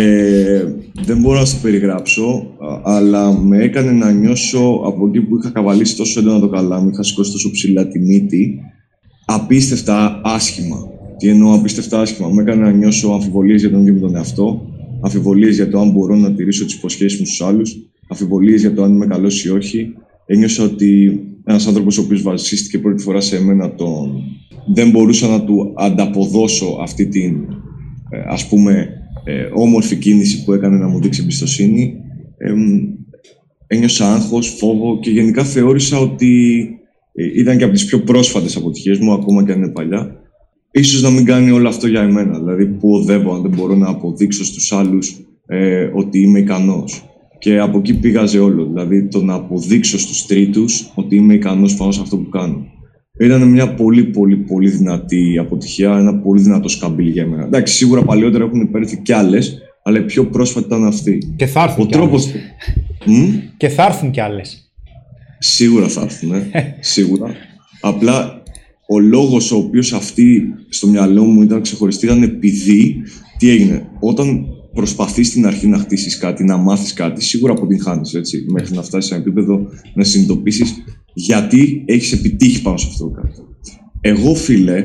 δεν 1.04 1.18
μπορώ 1.20 1.38
να 1.38 1.44
το 1.44 1.56
περιγράψω, 1.62 2.46
α- 2.58 2.80
αλλά 2.96 3.38
με 3.38 3.62
έκανε 3.62 3.90
να 3.90 4.10
νιώσω 4.10 4.80
από 4.84 5.06
εκεί 5.06 5.20
που 5.20 5.36
είχα 5.36 5.50
καβαλήσει 5.50 5.96
τόσο 5.96 6.20
έντονα 6.20 6.40
το 6.40 6.48
καλάμι, 6.48 6.90
είχα 6.92 7.02
σηκώσει 7.02 7.32
τόσο 7.32 7.50
ψηλά 7.50 7.88
τη 7.88 7.98
μύτη, 7.98 8.60
απίστευτα 9.24 10.20
άσχημα. 10.24 10.76
Τι 11.18 11.28
εννοώ 11.28 11.54
απίστευτα 11.54 12.00
άσχημα; 12.00 12.28
Με 12.28 12.42
έκανε 12.42 12.62
να 12.62 12.70
νιώσω 12.70 13.10
αμφιβολίες 13.10 13.60
για 13.60 13.70
τον 13.70 13.80
ίδιο 13.80 13.94
μου 13.94 14.00
τον 14.00 14.16
εαυτό, 14.16 14.66
αμφιβολίες 15.00 15.54
για 15.54 15.70
το 15.70 15.80
αν 15.80 15.90
μπορώ 15.90 16.16
να 16.16 16.32
τηρήσω 16.32 16.64
τις 16.64 16.74
υποσχέσεις 16.74 17.20
μου 17.20 17.26
στους 17.26 17.40
άλλους, 17.40 17.76
αμφιβολίες 18.08 18.60
για 18.60 18.74
το 18.74 18.82
αν 18.82 18.92
είμαι 18.94 19.06
καλός 19.06 19.44
ή 19.44 19.50
όχι. 19.50 19.92
Ένιωσα 20.26 20.64
ότι 20.64 21.20
ένας 21.44 21.66
άνθρωπος 21.66 21.98
ο 21.98 22.02
οποίος 22.02 22.22
βασίστηκε 22.22 22.78
πρώτη 22.78 23.02
φορά 23.02 23.20
σε 23.20 23.36
εμένα 23.36 23.74
τον... 23.74 24.22
δεν 24.74 24.90
μπορούσα 24.90 25.28
να 25.28 25.44
του 25.44 25.72
ανταποδώσω 25.76 26.78
αυτή 26.82 27.06
την 27.06 27.36
ε, 28.10 28.18
ας 28.26 28.48
πούμε 28.48 28.88
ε, 29.24 29.48
όμορφη 29.52 29.96
κίνηση 29.96 30.44
που 30.44 30.52
έκανε 30.52 30.76
να 30.76 30.88
μου 30.88 31.00
δείξει 31.00 31.20
εμπιστοσύνη. 31.22 31.94
Εμ, 32.38 32.58
ένιωσα 33.66 34.12
άγχος, 34.14 34.48
φόβο 34.48 34.98
και 35.00 35.10
γενικά 35.10 35.44
θεώρησα 35.44 35.98
ότι 35.98 36.64
ε, 37.12 37.40
ήταν 37.40 37.58
και 37.58 37.64
από 37.64 37.72
τις 37.72 37.84
πιο 37.84 38.00
πρόσφατες 38.00 38.56
αποτυχίες 38.56 38.98
μου, 38.98 39.12
ακόμα 39.12 39.44
και 39.44 39.52
αν 39.52 39.58
είναι 39.58 39.72
παλιά. 39.72 40.16
Ίσως 40.70 41.02
να 41.02 41.10
μην 41.10 41.24
κάνει 41.24 41.50
όλο 41.50 41.68
αυτό 41.68 41.86
για 41.86 42.02
εμένα, 42.02 42.38
δηλαδή 42.38 42.66
που 42.66 42.90
οδεύω 42.92 43.34
αν 43.34 43.42
δεν 43.42 43.50
μπορώ 43.50 43.74
να 43.74 43.88
αποδείξω 43.88 44.44
στους 44.44 44.72
άλλους 44.72 45.16
ε, 45.46 45.90
ότι 45.94 46.18
είμαι 46.18 46.38
ικανός. 46.38 47.04
Και 47.38 47.58
από 47.58 47.78
εκεί 47.78 47.94
πήγαζε 47.98 48.38
όλο, 48.38 48.64
δηλαδή 48.64 49.08
το 49.08 49.22
να 49.22 49.34
αποδείξω 49.34 49.98
στους 49.98 50.26
τρίτους 50.26 50.92
ότι 50.94 51.16
είμαι 51.16 51.34
ικανός 51.34 51.76
πάνω 51.76 51.92
σε 51.92 52.00
αυτό 52.00 52.16
που 52.16 52.28
κάνω. 52.28 52.66
Ήταν 53.18 53.48
μια 53.48 53.74
πολύ 53.74 54.04
πολύ 54.04 54.36
πολύ 54.36 54.70
δυνατή 54.70 55.38
αποτυχία, 55.38 55.96
ένα 55.98 56.14
πολύ 56.18 56.42
δυνατό 56.42 56.68
σκαμπίλ 56.68 57.08
για 57.08 57.26
μένα. 57.26 57.44
Εντάξει, 57.44 57.74
σίγουρα 57.74 58.02
παλιότερα 58.02 58.44
έχουν 58.44 58.60
υπέρθει 58.60 58.96
κι 59.02 59.12
άλλες, 59.12 59.58
αλλά 59.82 59.98
η 59.98 60.02
πιο 60.02 60.26
πρόσφατη 60.26 60.66
ήταν 60.66 60.84
αυτή. 60.84 61.32
Και 61.36 61.46
θα 61.46 61.62
έρθουν 61.62 61.82
Ο 61.82 61.86
κι 61.86 61.92
τρόπο. 61.92 62.14
άλλες. 62.16 62.34
Και 63.56 63.68
θα 63.68 63.84
έρθουν 63.84 64.10
κι 64.10 64.20
άλλες. 64.20 64.72
Σίγουρα 65.38 65.88
θα 65.88 66.02
έρθουν, 66.02 66.32
ε. 66.32 66.50
σίγουρα. 66.80 67.34
Απλά 67.80 68.42
ο 68.88 68.98
λόγος 69.00 69.52
ο 69.52 69.56
οποίος 69.56 69.92
αυτή 69.92 70.42
στο 70.68 70.86
μυαλό 70.86 71.24
μου 71.24 71.42
ήταν 71.42 71.60
ξεχωριστή 71.60 72.06
ήταν 72.06 72.22
επειδή 72.22 73.02
τι 73.38 73.50
έγινε. 73.50 73.86
Όταν 74.00 74.46
προσπαθείς 74.74 75.26
στην 75.28 75.46
αρχή 75.46 75.66
να 75.66 75.78
χτίσεις 75.78 76.18
κάτι, 76.18 76.44
να 76.44 76.56
μάθεις 76.56 76.92
κάτι, 76.92 77.24
σίγουρα 77.24 77.52
αποτυγχάνεις 77.52 78.14
έτσι. 78.14 78.44
Μέχρι 78.52 78.74
να 78.74 78.82
φτάσεις 78.82 79.08
σε 79.08 79.14
ένα 79.14 79.22
επίπεδο 79.22 79.66
να 79.94 80.04
συνειδητοποιήσεις 80.04 80.74
γιατί 81.14 81.82
έχεις 81.86 82.12
επιτύχει 82.12 82.62
πάνω 82.62 82.76
σε 82.76 82.86
αυτό 82.90 83.04
το 83.04 83.10
κάτι. 83.10 83.40
Εγώ, 84.00 84.34
φίλε, 84.34 84.84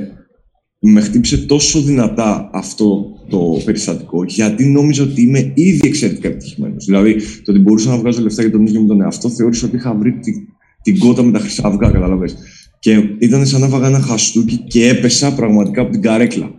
με 0.80 1.02
χτύπησε 1.02 1.38
τόσο 1.38 1.82
δυνατά 1.82 2.50
αυτό 2.54 3.06
το 3.30 3.62
περιστατικό, 3.66 4.24
γιατί 4.24 4.66
νόμιζα 4.66 5.04
ότι 5.04 5.22
είμαι 5.22 5.52
ήδη 5.56 5.88
εξαιρετικά 5.88 6.28
επιτυχημένος. 6.28 6.86
Δηλαδή, 6.86 7.16
το 7.16 7.52
ότι 7.52 7.60
μπορούσα 7.60 7.90
να 7.90 7.98
βγάζω 7.98 8.22
λεφτά 8.22 8.42
για 8.42 8.52
τον 8.52 8.66
ίδιο 8.66 8.82
μου 8.82 8.88
τον 8.88 9.02
εαυτό, 9.02 9.30
θεώρησα 9.30 9.68
ότι 9.68 9.76
είχα 9.76 9.96
βρει 9.96 10.12
την, 10.12 10.34
την 10.82 11.00
κότα 11.00 11.24
με 11.24 11.32
τα 11.32 11.40
χρυσά 11.40 11.68
αυγά, 11.68 11.90
καταλαβες. 11.90 12.36
Και 12.80 13.04
ήταν 13.20 13.46
σαν 13.46 13.62
να 13.62 13.68
βάγα 13.68 13.88
ένα 13.88 14.00
χαστούκι 14.00 14.58
και 14.58 14.88
έπεσα 14.88 15.34
πραγματικά 15.34 15.82
από 15.82 15.92
την 15.92 16.02
καρέκλα. 16.02 16.52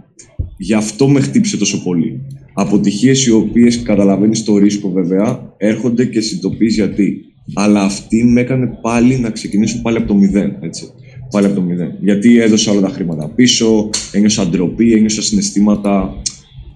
Γι' 0.58 0.74
αυτό 0.74 1.08
με 1.08 1.20
χτύπησε 1.20 1.56
τόσο 1.56 1.82
πολύ. 1.82 2.20
Αποτυχίες 2.54 3.26
οι 3.26 3.30
οποίες 3.30 3.82
καταλαβαίνεις 3.82 4.44
το 4.44 4.56
ρίσκο 4.56 4.90
βέβαια, 4.90 5.54
έρχονται 5.56 6.04
και 6.04 6.20
συνειδητοποιείς 6.20 6.74
γιατί. 6.74 7.24
Αλλά 7.54 7.82
αυτή 7.82 8.24
με 8.24 8.40
έκανε 8.40 8.66
πάλι 8.82 9.18
να 9.18 9.30
ξεκινήσω 9.30 9.80
πάλι 9.82 9.96
από 9.96 10.06
το 10.06 10.14
μηδέν. 10.14 10.56
Έτσι. 10.60 10.84
Πάλι 11.30 11.46
από 11.46 11.54
το 11.54 11.60
μηδέν. 11.60 11.94
Γιατί 12.00 12.40
έδωσα 12.40 12.72
όλα 12.72 12.80
τα 12.80 12.88
χρήματα 12.88 13.28
πίσω, 13.28 13.90
ένιωσα 14.12 14.46
ντροπή, 14.46 14.92
ένιωσα 14.92 15.22
συναισθήματα 15.22 16.12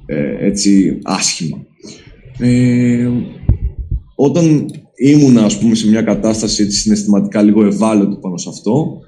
ε, 0.06 0.46
έτσι 0.46 0.98
άσχημα. 1.02 1.66
Ε, 2.38 3.08
όταν 4.14 4.66
ήμουνα 4.96 5.44
ας 5.44 5.58
πούμε 5.58 5.74
σε 5.74 5.88
μια 5.88 6.02
κατάσταση 6.02 6.62
έτσι 6.62 6.78
συναισθηματικά 6.78 7.42
λίγο 7.42 7.64
ευάλωτη 7.64 8.16
πάνω 8.20 8.36
σε 8.36 8.48
αυτό 8.48 8.98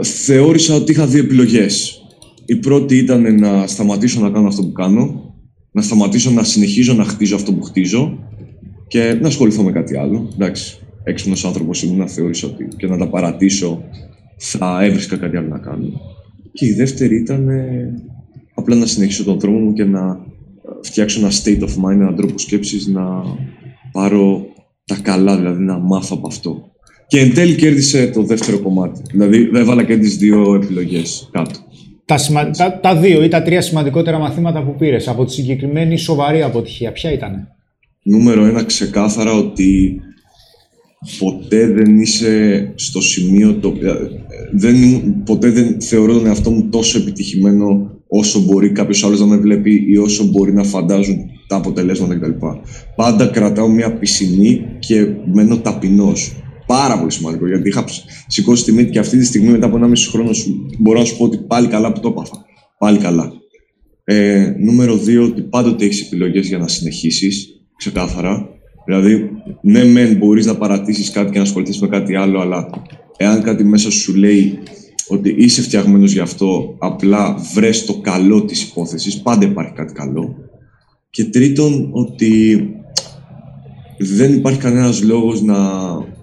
θεώρησα 0.00 0.74
ότι 0.74 0.92
είχα 0.92 1.06
δύο 1.06 1.22
επιλογές. 1.22 2.02
Η 2.44 2.56
πρώτη 2.56 2.96
ήταν 2.96 3.38
να 3.38 3.66
σταματήσω 3.66 4.20
να 4.20 4.30
κάνω 4.30 4.48
αυτό 4.48 4.62
που 4.62 4.72
κάνω, 4.72 5.34
να 5.72 5.82
σταματήσω 5.82 6.30
να 6.30 6.44
συνεχίζω 6.44 6.94
να 6.94 7.04
χτίζω 7.04 7.36
αυτό 7.36 7.52
που 7.52 7.62
χτίζω 7.62 8.21
και 8.92 9.18
να 9.20 9.28
ασχοληθώ 9.28 9.62
με 9.62 9.72
κάτι 9.72 9.96
άλλο. 9.96 10.28
Εντάξει, 10.34 10.78
έξυπνος 11.02 11.44
άνθρωπος 11.44 11.82
ήμουν 11.82 11.96
να 11.96 12.08
θεώρησα 12.08 12.46
ότι 12.46 12.68
και 12.76 12.86
να 12.86 12.96
τα 12.96 13.08
παρατήσω 13.08 13.82
θα 14.36 14.84
έβρισκα 14.84 15.16
κάτι 15.16 15.36
άλλο 15.36 15.48
να 15.48 15.58
κάνω. 15.58 16.00
Και 16.52 16.66
η 16.66 16.72
δεύτερη 16.72 17.16
ήταν 17.16 17.48
ε, 17.48 17.94
απλά 18.54 18.76
να 18.76 18.86
συνεχίσω 18.86 19.24
τον 19.24 19.38
δρόμο 19.38 19.58
μου 19.58 19.72
και 19.72 19.84
να 19.84 20.26
φτιάξω 20.82 21.20
ένα 21.20 21.30
state 21.30 21.60
of 21.60 21.84
mind, 21.84 22.00
έναν 22.00 22.16
τρόπο 22.16 22.38
σκέψης, 22.38 22.86
να 22.86 23.22
πάρω 23.92 24.46
τα 24.84 24.98
καλά, 25.02 25.36
δηλαδή 25.36 25.62
να 25.62 25.78
μάθω 25.78 26.16
από 26.18 26.26
αυτό. 26.26 26.70
Και 27.06 27.20
εν 27.20 27.34
τέλει 27.34 27.54
κέρδισε 27.54 28.06
το 28.06 28.22
δεύτερο 28.22 28.58
κομμάτι. 28.58 29.02
Δηλαδή 29.10 29.50
έβαλα 29.54 29.84
και 29.84 29.96
τις 29.96 30.16
δύο 30.16 30.54
επιλογές 30.54 31.28
κάτω. 31.32 31.58
Τα, 32.04 32.18
σημα... 32.18 32.50
τα, 32.50 32.80
τα 32.80 32.96
δύο 32.96 33.24
ή 33.24 33.28
τα 33.28 33.42
τρία 33.42 33.60
σημαντικότερα 33.60 34.18
μαθήματα 34.18 34.62
που 34.62 34.74
πήρες 34.76 35.08
από 35.08 35.24
τη 35.24 35.32
συγκεκριμένη 35.32 35.96
σοβαρή 35.96 36.42
αποτυχία, 36.42 36.92
ποια 36.92 37.12
ήταν. 37.12 37.48
Νούμερο 38.02 38.44
ένα 38.44 38.64
ξεκάθαρα 38.64 39.32
ότι 39.32 40.00
ποτέ 41.18 41.66
δεν 41.66 41.98
είσαι 42.00 42.72
στο 42.74 43.00
σημείο 43.00 43.54
το... 43.54 43.68
ε, 43.68 43.94
Δεν, 44.52 44.76
ποτέ 45.24 45.50
δεν 45.50 45.80
θεωρώ 45.80 46.12
τον 46.14 46.26
εαυτό 46.26 46.50
μου 46.50 46.68
τόσο 46.68 46.98
επιτυχημένο 46.98 47.90
όσο 48.08 48.40
μπορεί 48.40 48.70
κάποιος 48.70 49.04
άλλος 49.04 49.20
να 49.20 49.26
με 49.26 49.36
βλέπει 49.36 49.84
ή 49.88 49.96
όσο 49.96 50.24
μπορεί 50.24 50.52
να 50.52 50.64
φαντάζουν 50.64 51.16
τα 51.46 51.56
αποτελέσματα 51.56 52.14
κτλ. 52.14 52.46
Πάντα 52.96 53.26
κρατάω 53.26 53.68
μια 53.68 53.98
πισινή 53.98 54.64
και 54.78 55.06
μένω 55.32 55.58
ταπεινός. 55.58 56.32
Πάρα 56.66 56.98
πολύ 56.98 57.12
σημαντικό 57.12 57.46
γιατί 57.46 57.68
είχα 57.68 57.84
σηκώσει 58.26 58.64
τη 58.64 58.72
μύτη 58.72 58.90
και 58.90 58.98
αυτή 58.98 59.18
τη 59.18 59.24
στιγμή 59.24 59.50
μετά 59.50 59.66
από 59.66 59.76
ένα 59.76 59.88
μισό 59.88 60.10
χρόνο 60.10 60.32
σου 60.32 60.66
μπορώ 60.78 60.98
να 60.98 61.04
σου 61.04 61.16
πω 61.16 61.24
ότι 61.24 61.36
πάλι 61.36 61.66
καλά 61.66 61.92
που 61.92 62.00
το 62.00 62.08
έπαθα. 62.08 62.44
Πάλι 62.78 62.98
καλά. 62.98 63.32
Ε, 64.04 64.54
νούμερο 64.58 64.96
δύο, 64.96 65.24
ότι 65.24 65.40
πάντοτε 65.40 65.84
έχεις 65.84 66.00
επιλογές 66.00 66.48
για 66.48 66.58
να 66.58 66.68
συνεχίσεις. 66.68 67.51
Ξεκάθαρα. 67.82 68.48
Δηλαδή, 68.86 69.30
ναι, 69.60 69.84
μεν 69.84 70.16
μπορείς 70.16 70.46
να 70.46 70.56
παρατήσεις 70.56 71.10
κάτι 71.10 71.30
και 71.30 71.38
να 71.38 71.44
ασχοληθείς 71.44 71.80
με 71.80 71.88
κάτι 71.88 72.16
άλλο, 72.16 72.40
αλλά 72.40 72.70
εάν 73.16 73.42
κάτι 73.42 73.64
μέσα 73.64 73.90
σου 73.90 74.14
λέει 74.14 74.58
ότι 75.08 75.34
είσαι 75.38 75.62
φτιαγμένος 75.62 76.12
γι' 76.12 76.20
αυτό, 76.20 76.76
απλά 76.78 77.36
βρες 77.54 77.84
το 77.84 78.00
καλό 78.00 78.44
της 78.44 78.62
υπόθεσης, 78.62 79.20
πάντα 79.20 79.46
υπάρχει 79.46 79.72
κάτι 79.72 79.92
καλό. 79.92 80.34
Και 81.10 81.24
τρίτον, 81.24 81.88
ότι 81.92 82.62
δεν 83.98 84.34
υπάρχει 84.34 84.58
κανένας 84.58 85.02
λόγος 85.02 85.42
να, 85.42 85.58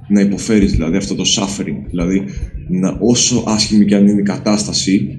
να 0.07 0.19
υποφέρεις, 0.19 0.71
δηλαδή 0.71 0.97
αυτό 0.97 1.15
το 1.15 1.23
suffering. 1.35 1.85
Δηλαδή, 1.89 2.23
να, 2.67 2.97
όσο 2.99 3.43
άσχημη 3.47 3.85
και 3.85 3.95
αν 3.95 4.07
είναι 4.07 4.21
η 4.21 4.23
κατάσταση, 4.23 5.18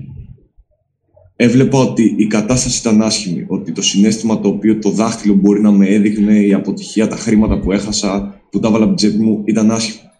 έβλεπα 1.42 1.78
ότι 1.78 2.14
η 2.16 2.26
κατάσταση 2.26 2.78
ήταν 2.78 3.02
άσχημη. 3.02 3.44
Ότι 3.48 3.72
το 3.72 3.82
συνέστημα 3.82 4.40
το 4.40 4.48
οποίο 4.48 4.78
το 4.78 4.90
δάχτυλο 4.90 5.34
μπορεί 5.34 5.60
να 5.60 5.70
με 5.70 5.86
έδειχνε, 5.86 6.38
η 6.38 6.52
αποτυχία, 6.52 7.08
τα 7.08 7.16
χρήματα 7.16 7.58
που 7.58 7.72
έχασα, 7.72 8.40
που 8.50 8.60
τα 8.60 8.68
έβαλα 8.68 8.84
από 8.84 8.94
την 8.94 9.08
τσέπη 9.08 9.24
μου, 9.24 9.42
ήταν 9.44 9.70
άσχημο. 9.70 10.10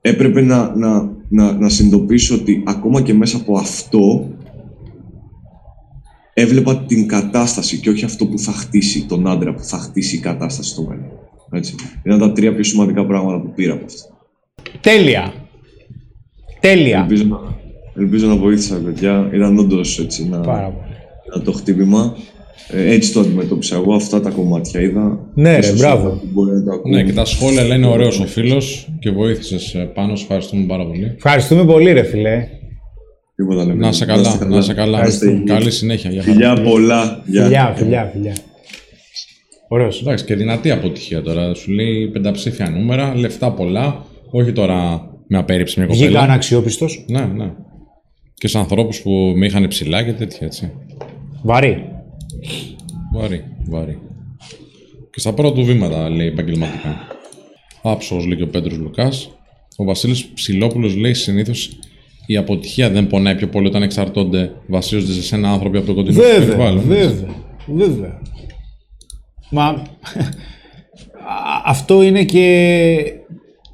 Έπρεπε 0.00 0.40
να, 0.40 0.76
να, 0.76 1.10
να, 1.28 1.52
να 1.52 1.68
συνειδητοποιήσω 1.68 2.34
ότι 2.34 2.62
ακόμα 2.66 3.02
και 3.02 3.14
μέσα 3.14 3.36
από 3.36 3.58
αυτό 3.58 4.30
έβλεπα 6.34 6.78
την 6.78 7.08
κατάσταση 7.08 7.78
και 7.78 7.90
όχι 7.90 8.04
αυτό 8.04 8.26
που 8.26 8.38
θα 8.38 8.52
χτίσει 8.52 9.06
τον 9.06 9.28
άντρα, 9.28 9.54
που 9.54 9.62
θα 9.62 9.78
χτίσει 9.78 10.16
η 10.16 10.20
κατάσταση 10.20 10.70
στο 10.70 10.82
μέλλον. 10.82 11.10
Έτσι. 11.52 11.74
Ήταν 12.02 12.18
τα 12.18 12.32
τρία 12.32 12.54
πιο 12.54 12.64
σημαντικά 12.64 13.06
πράγματα 13.06 13.40
που 13.40 13.52
πήρα 13.54 13.72
από 13.72 13.84
αυτό. 13.84 14.08
Τέλεια. 14.80 15.32
Τέλεια. 16.60 17.00
Ελπίζω 17.00 17.24
να, 17.24 17.55
ελπίζω 17.98 18.26
να 18.26 18.36
βοήθησα, 18.36 18.76
παιδιά. 18.84 19.30
Ήταν 19.34 19.58
όντως 19.58 19.98
έτσι 19.98 20.22
ένα, 20.26 20.38
Πάρα 20.40 20.68
πολύ. 20.70 20.96
ένα 21.34 21.44
το 21.44 21.52
χτύπημα. 21.52 22.16
Ε, 22.70 22.92
έτσι 22.94 23.12
το 23.12 23.20
αντιμετώπισα 23.20 23.76
εγώ. 23.76 23.94
Αυτά 23.94 24.20
τα 24.20 24.30
κομμάτια 24.30 24.80
είδα. 24.80 25.18
Ναι, 25.34 25.52
ρε, 25.52 25.58
Ίσως 25.58 25.78
μπράβο. 25.78 26.08
κάποιοι 26.08 26.28
μπορεί 26.32 26.50
να 26.56 26.64
το 26.64 26.70
ακούνε. 26.72 26.96
Ναι, 26.96 27.02
και 27.04 27.12
τα 27.12 27.24
σχόλια 27.24 27.64
λένε 27.64 27.86
ωραίος 27.86 28.20
ο 28.20 28.26
φίλος 28.26 28.88
και 28.98 29.10
βοήθησες 29.10 29.88
πάνω. 29.94 30.16
Σε 30.16 30.22
ευχαριστούμε 30.22 30.64
πάρα 30.66 30.86
πολύ. 30.86 31.12
Ευχαριστούμε 31.16 31.64
πολύ, 31.64 31.92
ρε 31.92 32.02
φιλέ. 32.02 32.46
Τίποτα 33.36 33.64
λέμε. 33.64 33.74
Να 33.86 33.92
σε 33.92 34.04
καλά, 34.04 34.38
να 34.48 34.60
σε 34.60 34.74
καλά. 34.74 34.98
Να 35.00 35.06
είστε 35.06 35.30
υγιείς. 35.30 35.50
Καλή 35.50 35.70
συνέχεια. 35.70 36.10
Για 36.10 36.22
χαρά. 36.22 36.34
Φιλιά 36.34 36.62
πολλά. 36.62 37.22
Γεια. 37.26 37.42
Φιλιά, 37.44 37.74
φιλιά, 37.76 38.10
φιλιά. 38.12 38.34
Ωραίος. 39.68 40.00
Εντάξει, 40.00 40.24
και 40.24 40.34
δυνατή 40.34 40.70
αποτυχία 40.70 41.22
τώρα. 41.22 41.54
Σου 41.54 41.72
λέει 41.72 42.08
πενταψήφια 42.12 42.70
νούμερα, 42.70 43.16
λεφτά 43.16 43.52
πολλά. 43.52 44.04
Όχι 44.30 44.52
τώρα 44.52 45.00
με 45.28 45.38
απέρριψη 45.38 45.78
μια 45.80 45.88
Βγήκα 45.88 46.06
κοπέλα. 46.06 46.24
αναξιόπιστος. 46.24 47.04
Ναι, 47.08 47.20
ναι. 47.20 47.50
Και 48.38 48.48
σε 48.48 48.58
ανθρώπους 48.58 49.00
που 49.02 49.32
με 49.36 49.46
είχαν 49.46 49.68
ψηλά 49.68 50.02
και 50.02 50.12
τέτοια 50.12 50.46
έτσι. 50.46 50.72
Βαρύ. 51.42 51.84
Βαρύ, 53.14 53.44
βαρύ. 53.68 53.98
Και 55.10 55.20
στα 55.20 55.32
πρώτα 55.32 55.54
του 55.54 55.64
βήματα 55.64 56.08
λέει 56.10 56.26
επαγγελματικά. 56.26 56.96
Άψογος 57.82 58.26
λέει 58.26 58.36
και 58.36 58.42
ο 58.42 58.48
Πέτρος 58.48 58.76
Λουκάς. 58.78 59.30
Ο 59.76 59.84
Βασίλης 59.84 60.26
Ψηλόπουλος 60.26 60.96
λέει 60.96 61.14
συνήθως 61.14 61.78
η 62.26 62.36
αποτυχία 62.36 62.90
δεν 62.90 63.06
πονάει 63.06 63.34
πιο 63.34 63.48
πολύ 63.48 63.66
όταν 63.66 63.82
εξαρτώνται, 63.82 64.52
βασίζονται 64.68 65.12
σε 65.12 65.34
ένα 65.34 65.50
άνθρωποι 65.52 65.76
από 65.78 65.86
το 65.86 65.94
κοντινό 65.94 66.14
σου 66.14 66.28
Βέβαια, 66.28 66.46
περιβάλλον. 66.46 66.84
βέβαια, 66.84 67.34
βέβαια. 67.66 68.20
Μα 69.50 69.64
α- 69.64 69.82
αυτό 71.64 72.02
είναι 72.02 72.24
και 72.24 72.94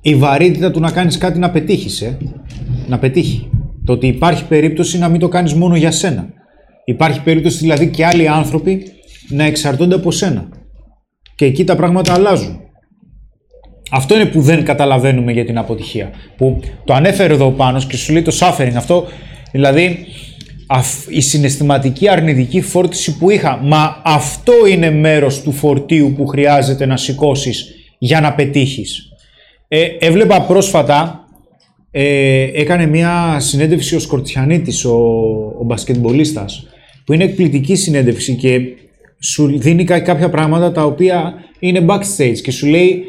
η 0.00 0.14
βαρύτητα 0.14 0.70
του 0.70 0.80
να 0.80 0.90
κάνεις 0.90 1.18
κάτι 1.18 1.38
να 1.38 1.50
πετύχεις, 1.50 2.00
ε. 2.02 2.18
Να 2.88 2.98
πετύχει. 2.98 3.50
Το 3.92 3.98
ότι 3.98 4.06
υπάρχει 4.06 4.44
περίπτωση 4.44 4.98
να 4.98 5.08
μην 5.08 5.20
το 5.20 5.28
κάνεις 5.28 5.54
μόνο 5.54 5.76
για 5.76 5.90
σένα. 5.90 6.28
Υπάρχει 6.84 7.22
περίπτωση 7.22 7.58
δηλαδή 7.58 7.90
και 7.90 8.06
άλλοι 8.06 8.28
άνθρωποι 8.28 8.82
να 9.28 9.44
εξαρτώνται 9.44 9.94
από 9.94 10.10
σένα. 10.10 10.48
Και 11.34 11.44
εκεί 11.44 11.64
τα 11.64 11.76
πράγματα 11.76 12.12
αλλάζουν. 12.12 12.60
Αυτό 13.90 14.14
είναι 14.14 14.24
που 14.26 14.40
δεν 14.40 14.64
καταλαβαίνουμε 14.64 15.32
για 15.32 15.44
την 15.44 15.58
αποτυχία. 15.58 16.10
Που 16.36 16.60
το 16.84 16.94
ανέφερε 16.94 17.32
εδώ 17.32 17.46
ο 17.46 17.50
Πάνος 17.50 17.86
και 17.86 17.96
σου 17.96 18.12
λέει 18.12 18.22
το 18.22 18.36
suffering. 18.40 18.72
Αυτό, 18.76 19.06
δηλαδή, 19.52 20.06
αυ- 20.66 21.10
η 21.10 21.20
συναισθηματική 21.20 22.08
αρνητική 22.08 22.60
φόρτιση 22.60 23.18
που 23.18 23.30
είχα. 23.30 23.56
Μα 23.62 24.00
αυτό 24.04 24.52
είναι 24.70 24.90
μέρος 24.90 25.42
του 25.42 25.52
φορτίου 25.52 26.14
που 26.16 26.26
χρειάζεται 26.26 26.86
να 26.86 26.96
σηκώσεις 26.96 27.74
για 27.98 28.20
να 28.20 28.32
πετύχεις. 28.34 29.08
Ε, 29.68 29.86
έβλεπα 29.98 30.42
πρόσφατα, 30.42 31.21
ε, 31.94 32.42
έκανε 32.52 32.86
μια 32.86 33.36
συνέντευξη 33.40 33.94
ο 33.94 33.98
Σκορτσιανίτης, 33.98 34.84
ο, 34.84 34.96
ο 35.60 35.64
μπασκετμπολίστας, 35.64 36.66
που 37.04 37.12
είναι 37.12 37.24
εκπληκτική 37.24 37.74
συνέντευξη 37.74 38.34
και 38.34 38.60
σου 39.20 39.58
δίνει 39.58 39.84
κα- 39.84 40.00
κάποια 40.00 40.30
πράγματα 40.30 40.72
τα 40.72 40.84
οποία 40.84 41.34
είναι 41.58 41.84
backstage 41.88 42.38
και 42.42 42.50
σου 42.50 42.66
λέει 42.66 43.02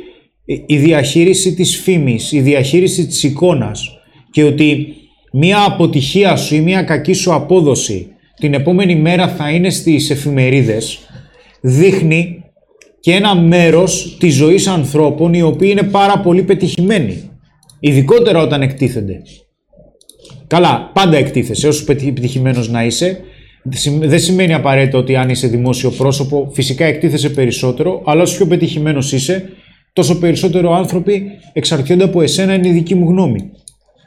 ε, 0.45 0.55
η 0.65 0.77
διαχείριση 0.77 1.53
της 1.53 1.77
φήμης, 1.77 2.31
η 2.31 2.41
διαχείριση 2.41 3.07
της 3.07 3.23
εικόνας 3.23 3.89
και 4.31 4.43
ότι 4.43 4.88
μία 5.31 5.65
αποτυχία 5.67 6.36
σου 6.36 6.55
ή 6.55 6.61
μία 6.61 6.84
κακή 6.84 7.13
σου 7.13 7.34
απόδοση 7.34 8.07
την 8.39 8.53
επόμενη 8.53 8.95
μέρα 8.95 9.27
θα 9.27 9.49
είναι 9.49 9.69
στις 9.69 10.09
εφημερίδες 10.09 10.99
δείχνει 11.61 12.43
και 12.99 13.13
ένα 13.13 13.36
μέρος 13.36 14.17
της 14.19 14.36
ζωής 14.36 14.67
ανθρώπων 14.67 15.34
οι 15.34 15.41
οποίοι 15.41 15.69
είναι 15.71 15.84
πάρα 15.84 16.19
πολύ 16.19 16.43
πετυχημένοι. 16.43 17.29
Ειδικότερα 17.86 18.39
όταν 18.41 18.61
εκτίθενται. 18.61 19.21
Καλά, 20.47 20.91
πάντα 20.93 21.17
εκτίθεσαι, 21.17 21.67
όσο 21.67 21.86
επιτυχημένος 21.91 22.69
να 22.69 22.86
είσαι. 22.86 23.19
Δεν 23.63 23.77
σημ- 23.79 24.05
Δεν 24.05 24.19
σημαίνει 24.19 24.53
απαραίτητα 24.53 24.97
ότι 24.97 25.15
αν 25.15 25.29
είσαι 25.29 25.47
δημόσιο 25.47 25.89
πρόσωπο, 25.89 26.49
φυσικά 26.53 26.86
εκτίθεσαι 26.86 27.29
περισσότερο, 27.29 28.01
αλλά 28.05 28.21
όσο 28.21 28.36
πιο 28.36 28.47
πετυχημένος 28.47 29.11
είσαι, 29.11 29.49
τόσο 29.93 30.19
περισσότερο 30.19 30.73
άνθρωποι 30.73 31.23
εξαρτιόνται 31.53 32.03
από 32.03 32.21
εσένα, 32.21 32.53
είναι 32.53 32.67
η 32.67 32.71
δική 32.71 32.95
μου 32.95 33.09
γνώμη. 33.09 33.51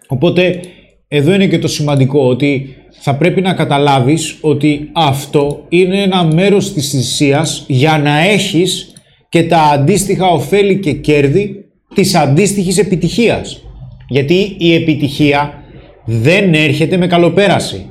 Οπότε, 0.07 0.61
εδώ 1.09 1.35
είναι 1.35 1.47
και 1.47 1.59
το 1.59 1.69
σημαντικό, 1.69 2.29
ότι 2.29 2.75
θα 3.01 3.17
πρέπει 3.17 3.41
να 3.41 3.55
καταλάβεις 3.55 4.39
ότι 4.41 4.89
αυτό 4.93 5.65
είναι 5.69 6.03
ένα 6.03 6.25
μέρος 6.25 6.73
της 6.73 6.91
θυσίας 6.91 7.65
για 7.69 7.99
να 7.99 8.19
έχεις 8.19 8.93
και 9.29 9.43
τα 9.43 9.59
αντίστοιχα 9.59 10.27
ωφέλη 10.27 10.79
και 10.79 10.93
κέρδη 10.93 11.65
της 11.95 12.15
αντίστοιχης 12.15 12.79
επιτυχίας. 12.79 13.61
Γιατί 14.09 14.57
η 14.59 14.75
επιτυχία 14.75 15.63
δεν 16.05 16.55
έρχεται 16.55 16.97
με 16.97 17.07
καλοπέραση. 17.07 17.91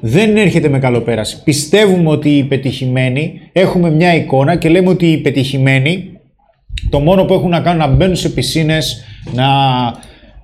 Δεν 0.00 0.36
έρχεται 0.36 0.68
με 0.68 0.78
καλοπέραση. 0.78 1.42
Πιστεύουμε 1.42 2.10
ότι 2.10 2.28
οι 2.28 2.44
πετυχημένοι 2.44 3.40
έχουμε 3.52 3.90
μια 3.90 4.14
εικόνα 4.14 4.56
και 4.56 4.68
λέμε 4.68 4.88
ότι 4.88 5.06
οι 5.06 5.18
πετυχημένοι 5.18 6.08
το 6.90 7.00
μόνο 7.00 7.24
που 7.24 7.34
έχουν 7.34 7.50
να 7.50 7.60
κάνουν 7.60 7.78
να 7.78 7.94
μπαίνουν 7.94 8.16
σε 8.16 8.28
πισίνες, 8.28 9.04
να, 9.34 9.46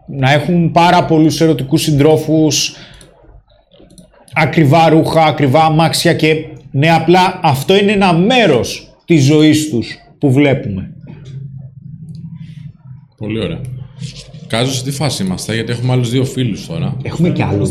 να 0.06 0.32
έχουν 0.32 0.70
πάρα 0.70 1.04
πολλούς 1.04 1.40
ερωτικούς 1.40 1.82
συντρόφους, 1.82 2.76
ακριβά 4.32 4.88
ρούχα, 4.88 5.24
ακριβά 5.24 5.64
αμάξια 5.64 6.14
και 6.14 6.34
ναι 6.70 6.90
απλά 6.90 7.40
αυτό 7.42 7.76
είναι 7.76 7.92
ένα 7.92 8.12
μέρος 8.12 8.94
της 9.04 9.24
ζωής 9.24 9.70
τους 9.70 9.98
που 10.18 10.32
βλέπουμε. 10.32 10.94
Πολύ 13.16 13.40
ωραία. 13.40 13.60
Κάζω 14.50 14.72
σε 14.72 14.84
τι 14.84 14.90
φάση 14.90 15.22
είμαστε, 15.24 15.54
γιατί 15.54 15.72
έχουμε 15.72 15.92
άλλους 15.92 16.10
δύο 16.10 16.24
φίλους 16.24 16.66
τώρα. 16.66 16.96
Έχουμε 17.02 17.30
κι 17.30 17.42
άλλους. 17.42 17.70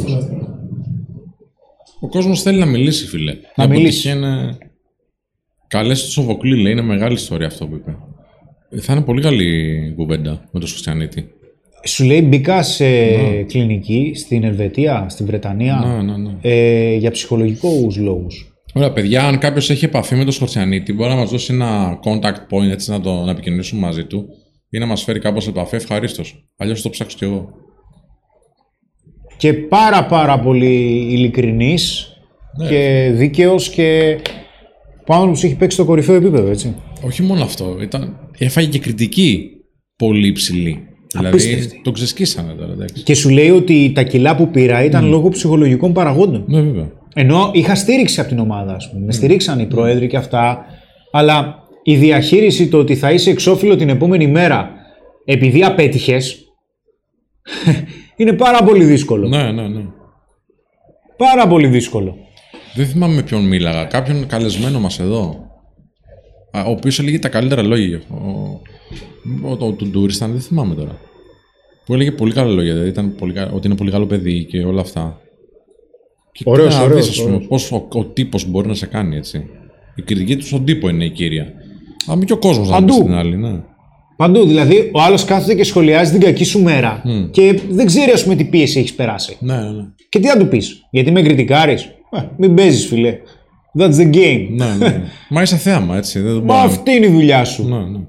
Ο 2.00 2.08
κόσμος 2.10 2.42
θέλει 2.42 2.60
να 2.60 2.66
μιλήσει, 2.66 3.06
φίλε. 3.06 3.36
Να 3.56 3.64
Η 3.64 3.68
μιλήσει. 3.68 4.10
αποτυχία 4.12 4.30
Είναι... 4.32 4.58
Καλές 5.68 6.04
του 6.04 6.12
Σοβοκλή, 6.12 6.62
λέει. 6.62 6.72
Είναι 6.72 6.82
μεγάλη 6.82 7.14
ιστορία 7.14 7.48
αυτό 7.48 7.68
που 7.68 7.76
είπε. 7.76 7.98
Ε, 8.70 8.80
Θα 8.82 8.94
είναι 8.94 9.02
πολύ 9.02 9.22
καλή 9.22 9.94
κουβέντα 9.96 10.32
με 10.52 10.60
τον 10.60 10.68
Σουστιανίτη. 10.70 11.28
Σου 11.86 12.04
λέει 12.06 12.22
μπήκα 12.26 12.64
σε 12.64 12.86
κλινική 13.44 14.12
στην 14.16 14.44
Ελβετία, 14.44 15.06
στην 15.10 15.26
Βρετανία, 15.26 15.84
Ναι, 15.86 16.12
ναι, 16.12 16.18
ναι. 16.18 16.32
ε, 16.42 16.96
για 16.96 17.12
ψυχολογικούς 17.12 17.98
λόγους. 17.98 18.54
Ωραία, 18.74 18.92
παιδιά, 18.92 19.24
αν 19.28 19.38
κάποιος 19.38 19.70
έχει 19.70 19.86
επαφή 19.86 20.16
με 20.16 20.24
τον 20.24 20.34
Σκορτσιανίτη, 20.34 20.94
μπορεί 20.94 21.10
να 21.10 21.16
μας 21.16 21.30
δώσει 21.30 21.54
ένα 21.54 22.00
contact 22.04 22.54
point 22.56 22.70
έτσι 22.72 22.90
να, 22.92 23.02
το, 23.02 23.24
να 23.24 23.32
επικοινωνήσουμε 23.32 23.82
μαζί 23.82 24.04
του 24.06 24.26
ή 24.70 24.80
να 24.80 24.86
μας 24.86 25.04
φέρει 25.04 25.20
κάπως 25.20 25.44
σε 25.44 25.50
επαφή. 25.50 25.76
Ευχαρίστως. 25.76 26.46
Αλλιώς 26.58 26.82
το 26.82 26.90
ψάξω 26.90 27.18
κι 27.18 27.24
εγώ. 27.24 27.50
Και 29.38 29.54
πάρα 29.54 30.06
πάρα 30.06 30.40
πολύ 30.40 30.86
ειλικρινής 31.12 32.14
Ναι. 32.58 32.68
και 32.68 33.12
δίκαιος 33.14 33.70
και 33.70 34.18
που 35.06 35.14
άνθρωπος 35.14 35.44
έχει 35.44 35.56
παίξει 35.56 35.76
στο 35.78 35.86
κορυφαίο 35.86 36.16
επίπεδο, 36.16 36.50
έτσι. 36.50 36.76
Όχι 37.06 37.22
μόνο 37.22 37.44
αυτό. 37.44 37.78
Ήταν... 37.82 38.30
Έφαγε 38.38 38.68
και 38.68 38.80
κριτική 38.80 39.50
πολύ 39.96 40.28
υψηλή. 40.28 40.84
Δηλαδή 41.12 41.36
Απίστευτη. 41.36 41.82
το 41.84 41.92
ξεσκίσανε 41.92 42.54
τώρα, 42.54 42.72
εντάξει. 42.72 43.04
Και 43.04 43.14
σου 43.14 43.30
λέει 43.30 43.50
ότι 43.50 43.92
τα 43.96 44.04
κιλά 44.04 44.36
που 44.36 44.50
πήρα 44.50 44.84
ήταν 44.84 45.06
λόγω 45.10 45.30
ψυχολογικών 45.30 45.94
παραγόντων. 45.94 46.44
Ναι, 46.48 46.62
βέβαια. 46.62 46.92
Ενώ 47.14 47.50
είχα 47.54 47.76
στήριξη 47.76 48.20
από 48.20 48.30
την 48.30 48.40
ομάδα, 48.40 48.74
ας 48.74 48.90
πούμε. 48.92 49.06
Με 49.06 49.12
στηρίξαν 49.12 49.60
οι 49.60 49.66
πρόεδροι 49.66 50.08
και 50.08 50.18
αυτά. 50.18 50.66
Αλλά 51.12 51.59
η 51.92 51.96
διαχείριση 51.96 52.68
το 52.68 52.78
ότι 52.78 52.96
θα 52.96 53.12
είσαι 53.12 53.30
εξώφυλλο 53.30 53.76
την 53.76 53.90
επόμενη 53.90 54.28
μέρα 54.28 54.72
επειδή 55.26 55.64
απέτυχες. 55.64 56.44
είναι 58.18 58.34
πάρα 58.34 58.64
πολύ 58.64 58.84
δύσκολο. 58.86 59.28
Ναι, 59.28 59.52
ναι, 59.52 59.68
ναι. 59.68 59.86
Πάρα 61.18 61.48
πολύ 61.48 61.68
δύσκολο. 61.68 62.16
Δεν 62.76 62.86
θυμάμαι 62.86 63.14
με 63.16 63.22
ποιον 63.24 63.46
μίλαγα. 63.48 63.84
Κάποιον 63.86 64.28
καλεσμένο 64.28 64.80
μας 64.80 65.00
εδώ. 65.00 65.48
Α, 66.52 66.64
ο 66.64 66.72
οποίος 66.72 67.00
έλεγε 67.00 67.20
τα 67.20 67.30
καλύτερα 67.30 67.62
λόγια. 67.64 67.86
γι' 67.88 67.96
αυτό. 67.96 68.14
Ο, 68.14 69.50
ο, 69.50 69.58
το, 69.58 69.72
του 69.72 69.86
Ντούρισταν, 69.88 70.32
δεν 70.32 70.42
θυμάμαι 70.42 70.76
τώρα. 70.76 70.98
Που 71.86 71.94
έλεγε 71.94 72.12
πολύ 72.12 72.34
καλά 72.34 72.54
λόγια. 72.54 72.72
Δηλαδή 72.72 72.90
ήταν 72.90 73.16
πολύ, 73.16 73.34
κα- 73.34 73.52
ότι 73.54 73.68
είναι 73.68 73.76
πολύ 73.76 73.92
καλό 73.92 74.06
παιδί 74.06 74.46
και 74.46 74.64
όλα 74.64 74.82
αυτά. 74.82 75.22
Και 76.32 76.44
Ωραίος, 76.48 76.68
κοίτα 76.68 76.80
να 76.80 76.86
ωραίος, 76.86 77.08
δεις, 77.08 77.18
ας 77.18 77.24
πούμε, 77.24 77.36
ωραίος. 77.36 77.48
πώς 77.50 77.72
ο, 77.72 77.88
ο 77.94 78.06
τύπος 78.06 78.46
μπορεί 78.50 78.68
να 78.68 78.74
σε 78.74 78.86
κάνει 78.86 79.16
έτσι. 79.16 79.50
Η 79.96 80.02
κριτική 80.02 80.36
τους 80.36 80.48
στον 80.48 80.66
τύπο 80.66 80.90
είναι 80.90 81.06
η 81.06 81.10
κύρια. 81.10 81.54
Αλλά 82.08 82.24
και 82.24 82.34
ο 82.34 82.38
κόσμος 82.38 82.70
να 82.70 82.76
Παντού. 82.76 82.98
πει 82.98 83.04
την 83.04 83.14
άλλη, 83.14 83.38
ναι. 83.38 83.60
Παντού. 84.16 84.46
Δηλαδή, 84.46 84.90
ο 84.94 85.02
άλλος 85.02 85.26
κάθεται 85.26 85.56
και 85.56 85.64
σχολιάζει 85.64 86.12
την 86.12 86.20
κακή 86.22 86.44
σου 86.44 86.62
μέρα 86.64 87.02
και 87.32 87.60
δεν 87.70 87.86
ξέρει, 87.86 88.12
ας 88.12 88.24
πούμε, 88.24 88.36
τι 88.36 88.44
πίεση 88.44 88.80
έχεις 88.80 88.94
περάσει. 88.94 89.38
Ναι, 89.40 89.56
ναι, 89.56 89.62
ναι. 89.70 89.84
Και 90.10 90.20
τι 90.20 90.28
να 90.28 90.38
του 90.38 90.48
πεις, 90.48 90.88
Γιατί 90.92 91.12
με 91.12 91.22
κριτικάρεις; 91.22 91.90
Μην 92.38 92.54
παίζεις, 92.56 92.86
φιλέ. 92.86 93.18
That's 93.80 93.94
the 93.96 94.14
game. 94.16 94.48
ναι, 94.50 94.66
ναι, 94.66 94.88
ναι. 94.88 95.02
Μα 95.30 95.42
είσαι 95.42 95.56
θέαμα, 95.58 95.98
έτσι. 95.98 96.20
Δεν 96.20 96.34
Μα 96.34 96.40
μπορώ 96.40 96.60
να- 96.60 96.66
αυτή 96.66 96.92
είναι 96.92 97.06
η 97.06 97.10
δουλειά 97.12 97.44
σου. 97.46 97.68
Ναι, 97.68 97.78
ναι. 97.78 98.00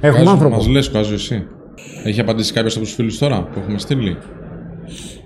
Έχουμε 0.00 0.30
άνθρωπο. 0.30 0.56
Μας 0.56 0.66
λες, 0.68 0.90
Κάζο, 0.90 1.14
εσύ. 1.14 1.42
Έχει 2.04 2.20
απαντήσει 2.20 2.52
κάποιος 2.52 2.76
από 2.76 2.84
τους 2.84 2.94
φίλους 2.94 3.18
τώρα 3.18 3.42
που 3.42 3.58
έχουμε 3.60 3.78
στείλει; 3.78 4.16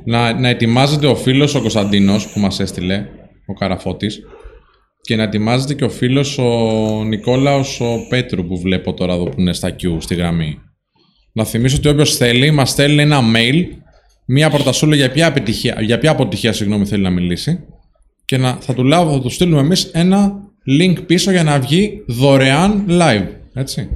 Να, 0.05 0.41
να 0.41 0.49
ετοιμάζεται 0.49 1.07
ο 1.07 1.14
φίλος 1.14 1.55
ο 1.55 1.61
Κωνσταντίνος 1.61 2.29
που 2.29 2.41
μας 2.41 2.61
έστειλε, 2.61 3.05
ο 3.47 3.53
Καραφώτης, 3.53 4.20
και 5.05 5.16
να 5.16 5.22
ετοιμάζεται 5.22 5.74
και 5.74 5.84
ο 5.84 5.88
φίλος 5.88 6.38
ο 6.38 7.05
Νικόλαος 7.05 7.80
ο 7.80 8.07
Πέτρου 8.09 8.46
που 8.46 8.61
βλέπω 8.61 8.94
τώρα 8.94 9.14
εδώ 9.14 9.24
που 9.24 9.40
είναι 9.40 9.52
στα 9.52 9.76
Q 9.80 9.96
στη 9.98 10.14
γραμμή. 10.14 10.59
Να 11.32 11.44
θυμίσω 11.44 11.76
ότι 11.76 11.88
όποιος 11.88 12.16
θέλει, 12.16 12.50
μας 12.50 12.70
στέλνει 12.70 13.02
ένα 13.02 13.20
mail, 13.34 13.64
μία 14.26 14.50
πρωτασούλα 14.50 14.96
για 14.96 15.11
ποια, 15.11 15.26
επιτυχία, 15.26 15.76
για 15.80 15.98
ποια 15.98 16.11
αποτυχία 16.11 16.52
συγγνώμη, 16.52 16.86
θέλει 16.86 17.02
να 17.02 17.11
μιλήσει. 17.11 17.64
Και 18.24 18.36
να, 18.36 18.55
θα, 18.61 18.74
του 18.74 18.84
λάβω, 18.84 19.12
θα 19.12 19.20
του 19.20 19.28
στείλουμε 19.30 19.61
εμείς 19.61 19.84
ένα 19.84 20.32
link 20.80 21.07
πίσω 21.07 21.30
για 21.30 21.42
να 21.42 21.61
βγει 21.61 22.05
δωρεάν 22.07 22.86
live. 22.88 23.26
Έτσι. 23.55 23.88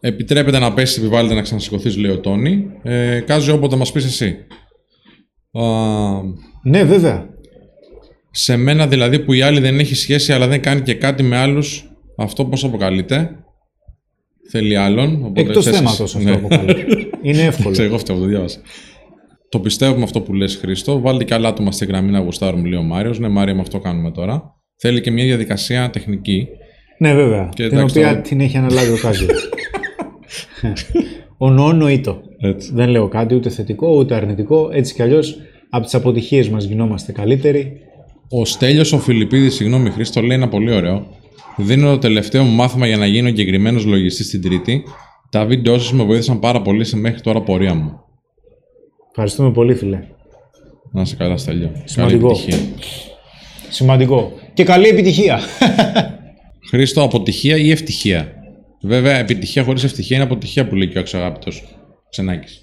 Επιτρέπεται 0.00 0.58
να 0.58 0.72
πέσει, 0.74 1.00
επιβάλλεται 1.00 1.34
να 1.34 1.42
ξανασηκωθείς, 1.42 1.96
λέει 1.96 2.10
ο 2.10 2.18
Τόνι. 2.20 2.66
Ε, 2.82 3.20
Κάζε 3.20 3.52
όποτε 3.52 3.76
μας 3.76 3.92
πεις 3.92 4.04
εσύ. 4.04 4.36
Α, 5.52 5.62
Ναι, 6.62 6.84
βέβαια. 6.84 7.33
Σε 8.36 8.56
μένα 8.56 8.86
δηλαδή 8.86 9.18
που 9.18 9.32
η 9.32 9.42
άλλη 9.42 9.60
δεν 9.60 9.78
έχει 9.78 9.94
σχέση 9.94 10.32
αλλά 10.32 10.46
δεν 10.48 10.60
κάνει 10.62 10.80
και 10.80 10.94
κάτι 10.94 11.22
με 11.22 11.36
άλλους, 11.36 11.84
αυτό 12.18 12.44
πώς 12.44 12.64
αποκαλείται; 12.64 13.30
Θέλει 14.50 14.76
άλλον. 14.76 15.24
οπότε 15.24 15.40
Εκτός 15.40 15.56
ξέρεις- 15.58 15.78
θέματος 15.78 16.14
αυτό 16.16 16.28
Ναι. 16.28 16.34
αποκαλείται. 16.34 16.86
Είναι 17.22 17.42
εύκολο. 17.50 17.70
Ξέρω, 17.70 17.88
εγώ 17.88 17.98
φταίω, 17.98 18.18
το 18.18 18.24
διάβασα. 18.24 18.58
Το 19.48 19.60
πιστεύουμε 19.60 20.02
αυτό 20.02 20.20
που 20.20 20.34
λες 20.34 20.56
Χρήστο. 20.56 21.00
Βάλτε 21.00 21.24
και 21.24 21.34
άλλα 21.34 21.48
άτομα 21.48 21.72
στη 21.72 21.84
γραμμή 21.86 22.10
να 22.10 22.18
γουστάρουμε, 22.18 22.68
λέει 22.68 22.78
ο 22.78 22.82
Μάριος. 22.82 23.18
Ναι, 23.18 23.28
Μάρια, 23.28 23.54
με 23.54 23.60
αυτό 23.60 23.78
κάνουμε 23.78 24.10
τώρα. 24.10 24.42
Θέλει 24.76 25.00
και 25.00 25.10
μια 25.10 25.24
διαδικασία 25.24 25.90
τεχνική. 25.90 26.46
Ναι, 26.98 27.14
βέβαια. 27.14 27.48
Και 27.54 27.68
την 27.68 27.76
εντάξει, 27.76 27.98
οποία 27.98 28.08
τώρα- 28.10 28.20
την 28.22 28.40
έχει 28.40 28.56
αναλάβει 28.56 28.92
ο 28.92 28.96
Κάζιο. 29.02 29.28
ο 31.38 31.50
νόνο 31.50 31.88
ήτο. 31.88 32.20
Έτσι. 32.40 32.70
Δεν 32.74 32.88
λέω 32.88 33.08
κάτι 33.08 33.34
ούτε 33.34 33.48
θετικό 33.48 33.96
ούτε 33.96 34.14
αρνητικό. 34.14 34.68
Έτσι 34.72 34.94
κι 34.94 35.02
αλλιώς 35.02 35.36
από 35.70 35.84
τις 35.84 35.94
αποτυχίες 35.94 36.48
μας 36.48 36.64
γινόμαστε 36.64 37.12
καλύτεροι. 37.12 37.72
Ο 38.28 38.44
Στέλιος 38.44 38.92
ο 38.92 38.98
Φιλιππίδης, 38.98 39.54
συγγνώμη 39.54 39.90
Χρήστο, 39.90 40.20
λέει 40.20 40.36
ένα 40.36 40.48
πολύ 40.48 40.72
ωραίο. 40.72 41.06
Δίνω 41.56 41.90
το 41.90 41.98
τελευταίο 41.98 42.44
μου 42.44 42.54
μάθημα 42.54 42.86
για 42.86 42.96
να 42.96 43.06
γίνω 43.06 43.28
εγκεκριμένος 43.28 43.84
λογιστής 43.84 44.26
στην 44.26 44.42
Τρίτη. 44.42 44.82
Τα 45.30 45.44
βίντεο 45.44 45.78
σα 45.78 45.94
με 45.94 46.04
βοήθησαν 46.04 46.38
πάρα 46.38 46.62
πολύ 46.62 46.84
σε 46.84 46.96
μέχρι 46.96 47.20
τώρα 47.20 47.42
πορεία 47.42 47.74
μου. 47.74 48.00
Ευχαριστούμε 49.08 49.52
πολύ, 49.52 49.74
φίλε. 49.74 50.00
Να 50.92 51.00
είσαι 51.00 51.16
καλά, 51.16 51.36
Στέλιο. 51.36 51.70
Σημαντικό. 51.84 52.28
Καλή 52.28 52.42
επιτυχία. 52.42 52.58
Σημαντικό. 53.68 54.32
Και 54.54 54.64
καλή 54.64 54.88
επιτυχία. 54.88 55.40
Χρήστο, 56.70 57.02
αποτυχία 57.02 57.56
ή 57.56 57.70
ευτυχία; 57.70 58.32
Βέβαια, 58.80 59.18
επιτυχία 59.18 59.62
χωρίς 59.62 59.84
ευτυχία 59.84 60.16
είναι 60.16 60.24
αποτυχία 60.24 60.68
που 60.68 60.74
λέει 60.74 60.88
και 60.88 60.98
ο 60.98 61.00
αξιαγάπητο 61.00 61.50
Ξενάκης. 62.10 62.60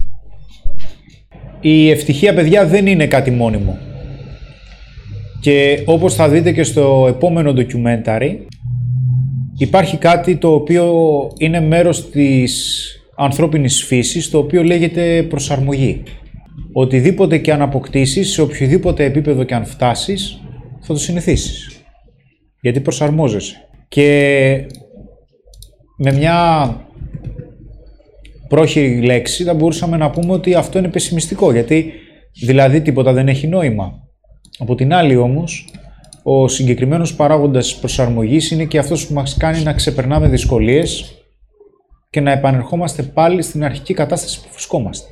Η 1.62 1.90
ευτυχία, 1.90 2.34
παιδιά, 2.34 2.66
δεν 2.66 2.88
είναι 2.88 3.08
κάτι 3.08 3.32
μόνιμο. 3.32 3.80
Και 5.42 5.84
όπως 5.86 6.16
θα 6.16 6.30
δείτε 6.30 6.52
και 6.52 6.64
στο 6.64 7.06
επόμενο 7.10 7.54
documentary, 7.56 8.36
υπάρχει 9.58 9.98
κάτι 9.98 10.36
το 10.36 10.54
οποίο 10.54 10.94
είναι 11.38 11.62
μέρος 11.62 12.10
της 12.10 12.86
ανθρώπινης 13.16 13.84
φύσης, 13.84 14.30
το 14.30 14.38
οποίο 14.38 14.64
λέγεται 14.64 15.24
προσαρμογή. 15.24 16.04
Οτιδήποτε 16.74 17.38
και 17.38 17.54
αν 17.54 17.62
αποκτήσεις, 17.62 18.32
σε 18.32 18.42
οποιοδήποτε 18.42 19.04
επίπεδο 19.04 19.44
και 19.44 19.56
αν 19.56 19.66
φτάσεις, 19.66 20.42
θα 20.82 20.94
το 20.94 21.00
συνηθίσεις. 21.00 21.84
Γιατί 22.62 22.80
προσαρμόζεσαι. 22.80 23.56
Και 23.88 24.66
με 25.98 26.14
μια 26.14 26.36
πρόχειρη 28.48 29.02
λέξη 29.02 29.44
θα 29.44 29.54
μπορούσαμε 29.54 29.98
να 29.98 30.10
πούμε 30.10 30.34
ότι 30.34 30.54
αυτό 30.54 30.80
είναι 30.80 30.90
πεσημιστικό 30.90 31.52
γιατί 31.52 31.92
δηλαδή 32.42 32.82
τίποτα 32.82 33.14
δεν 33.14 33.28
έχει 33.28 33.48
νόημα. 33.48 34.01
Από 34.62 34.76
την 34.76 34.94
άλλη 34.94 35.16
όμως 35.16 35.68
ο 36.24 36.48
συγκεκριμένος 36.48 37.16
παράγοντας 37.16 37.76
προσαρμογής 37.76 38.52
είναι 38.52 38.66
και 38.66 38.78
αυτός 38.78 39.08
που 39.08 39.14
μας 39.14 39.38
κάνει 39.38 39.64
να 39.64 39.74
ξεπερνάμε 39.74 40.28
δυσκολίες 40.28 41.16
και 42.10 42.22
να 42.22 42.32
επανερχόμαστε 42.32 43.04
πάλι 43.04 43.42
στην 43.42 43.64
αρχική 43.64 43.94
κατάσταση 43.94 44.42
που 44.42 44.48
βρισκόμαστε. 44.52 45.10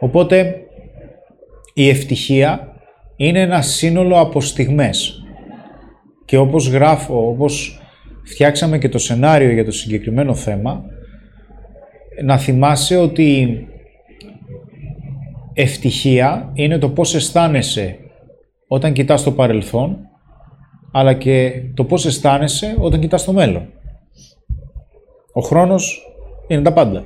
Οπότε 0.00 0.54
η 1.74 1.88
ευτυχία 1.88 2.74
είναι 3.16 3.40
ένα 3.40 3.62
σύνολο 3.62 4.18
από 4.18 4.40
στιγμές 4.40 5.22
και 6.24 6.36
όπως 6.36 6.68
γράφω, 6.68 7.28
όπως 7.28 7.80
φτιάξαμε 8.24 8.78
και 8.78 8.88
το 8.88 8.98
σενάριο 8.98 9.50
για 9.50 9.64
το 9.64 9.72
συγκεκριμένο 9.72 10.34
θέμα, 10.34 10.84
να 12.22 12.38
θυμάσαι 12.38 12.96
ότι 12.96 13.58
ευτυχία 15.60 16.50
είναι 16.54 16.78
το 16.78 16.88
πώς 16.88 17.14
αισθάνεσαι 17.14 17.98
όταν 18.68 18.92
κοιτάς 18.92 19.22
το 19.22 19.30
παρελθόν, 19.32 19.96
αλλά 20.92 21.12
και 21.12 21.52
το 21.74 21.84
πώς 21.84 22.06
αισθάνεσαι 22.06 22.74
όταν 22.78 23.00
κοιτάς 23.00 23.24
το 23.24 23.32
μέλλον. 23.32 23.68
Ο 25.32 25.40
χρόνος 25.40 26.02
είναι 26.48 26.62
τα 26.62 26.72
πάντα. 26.72 27.04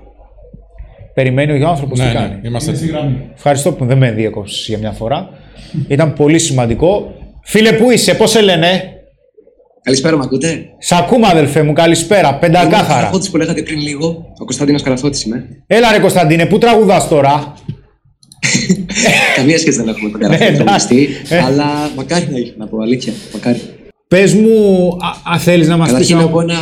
Περιμένει 1.15 1.63
ο 1.63 1.69
άνθρωπος 1.69 1.99
Ναι, 1.99 2.07
τι 2.07 2.13
κάνει. 2.13 2.35
ναι, 2.35 2.49
είμαστε 2.49 2.71
Είναι 2.71 2.79
στη 2.79 2.89
γραμμή. 2.89 3.31
Ευχαριστώ 3.35 3.73
που 3.73 3.85
δεν 3.85 3.99
με 3.99 4.11
διέκοψες 4.11 4.67
για 4.69 4.79
μια 4.79 4.93
φορά. 4.93 5.29
Ήταν 5.89 6.13
πολύ 6.13 6.39
σημαντικό. 6.39 7.13
Φίλε, 7.43 7.73
πού 7.73 7.91
είσαι, 7.91 8.15
πώς 8.15 8.31
σε 8.31 8.41
λένε; 8.43 8.83
Καλησπέρα, 9.83 10.17
με 10.17 10.23
ακούτε; 10.25 10.67
Σ' 10.79 10.93
ακούμε, 10.93 11.27
αδελφέ 11.27 11.63
μου, 11.63 11.73
καλησπέρα. 11.73 12.39
Πεντακάθαρα. 12.39 12.95
Καραφώτης 12.95 13.31
που 13.31 13.37
λέγατε 13.37 13.63
πριν 13.63 13.81
λίγο. 13.81 14.07
Ο 14.41 14.45
Κωνσταντίνος 14.45 14.83
Καραφώτης 14.83 15.25
είμαι. 15.25 15.49
Έλα 15.67 15.93
ρε 15.93 15.99
Κωνσταντίνε, 15.99 16.47
πού 16.47 16.59
τραγουδάς 16.59 17.09
τώρα; 17.09 17.55
Καμία 19.37 19.59
σχέση 19.59 19.77
δεν 19.79 19.89
έχουμε 19.89 20.11
με 20.11 20.19
τον 20.19 20.31
Ναι, 20.31 20.37
Καραφώτη 20.37 20.63
εντάξει. 20.63 20.87
τραγουδιστή. 20.89 21.35
αλλά 21.47 21.91
μακάρι 21.97 22.29
να 22.31 22.39
είχε 22.39 22.55
να 22.59 22.67
πω 22.67 22.79
αλήθεια. 22.83 23.13
Μακάρι. 23.33 23.61
Πες 24.09 24.35
μου, 24.35 24.89
α, 25.33 25.39
θέλεις 25.39 25.69
να 25.69 25.77
μας 25.77 25.85
πεις. 25.87 25.93
Καταρχήν 25.93 26.17
να 26.17 26.29
πω, 26.29 26.41
ένα, 26.41 26.55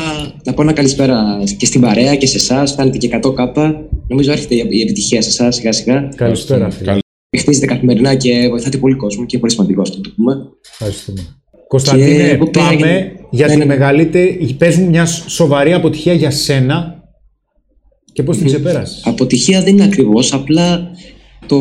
να 0.44 0.52
πω 0.54 0.62
ένα 0.62 0.72
καλησπέρα 0.72 1.38
και 1.56 1.66
στην 1.66 1.80
παρέα 1.80 2.16
και 2.16 2.26
σε 2.26 2.36
εσάς. 2.36 2.74
Κάνετε 2.74 2.98
και 2.98 3.06
100 3.22 3.34
κάπα. 3.34 3.88
Νομίζω 4.08 4.32
έρχεται 4.32 4.54
η 4.54 4.80
επιτυχία 4.82 5.22
σε 5.22 5.28
εσάς 5.28 5.54
σιγά 5.56 5.72
σιγά. 5.72 6.08
Καλησπέρα, 6.16 6.70
φίλε. 6.70 6.96
Χτίζετε 7.38 7.66
καθημερινά 7.66 8.14
και 8.14 8.48
βοηθάτε 8.48 8.76
πολύ 8.76 8.94
κόσμο 8.94 9.20
και 9.26 9.36
είναι 9.36 9.40
πολύ 9.40 9.52
σημαντικό 9.52 9.80
αυτό 9.80 9.96
να 9.96 10.02
το 10.02 10.12
πούμε. 10.16 10.34
Ευχαριστούμε. 10.70 11.20
Κωνσταντίνε, 11.68 12.28
εγώ 12.28 12.46
πήρα 12.50 12.64
πάμε 12.64 12.76
για- 12.76 13.12
για 13.30 13.46
Ναι, 13.46 13.52
τη 13.52 13.58
ναι. 13.58 13.64
μεγαλύτερη. 13.64 14.54
Πες 14.58 14.76
μου 14.76 14.88
μια 14.88 15.06
σοβαρή 15.06 15.72
αποτυχία 15.72 16.12
για 16.12 16.30
σένα 16.30 17.02
και 18.12 18.22
πώς 18.22 18.36
την 18.36 18.46
ξεπέρασες. 18.46 19.02
Αποτυχία 19.04 19.62
δεν 19.62 19.72
είναι 19.72 19.84
ακριβώς. 19.84 20.32
Απλά 20.32 20.90
το, 21.46 21.58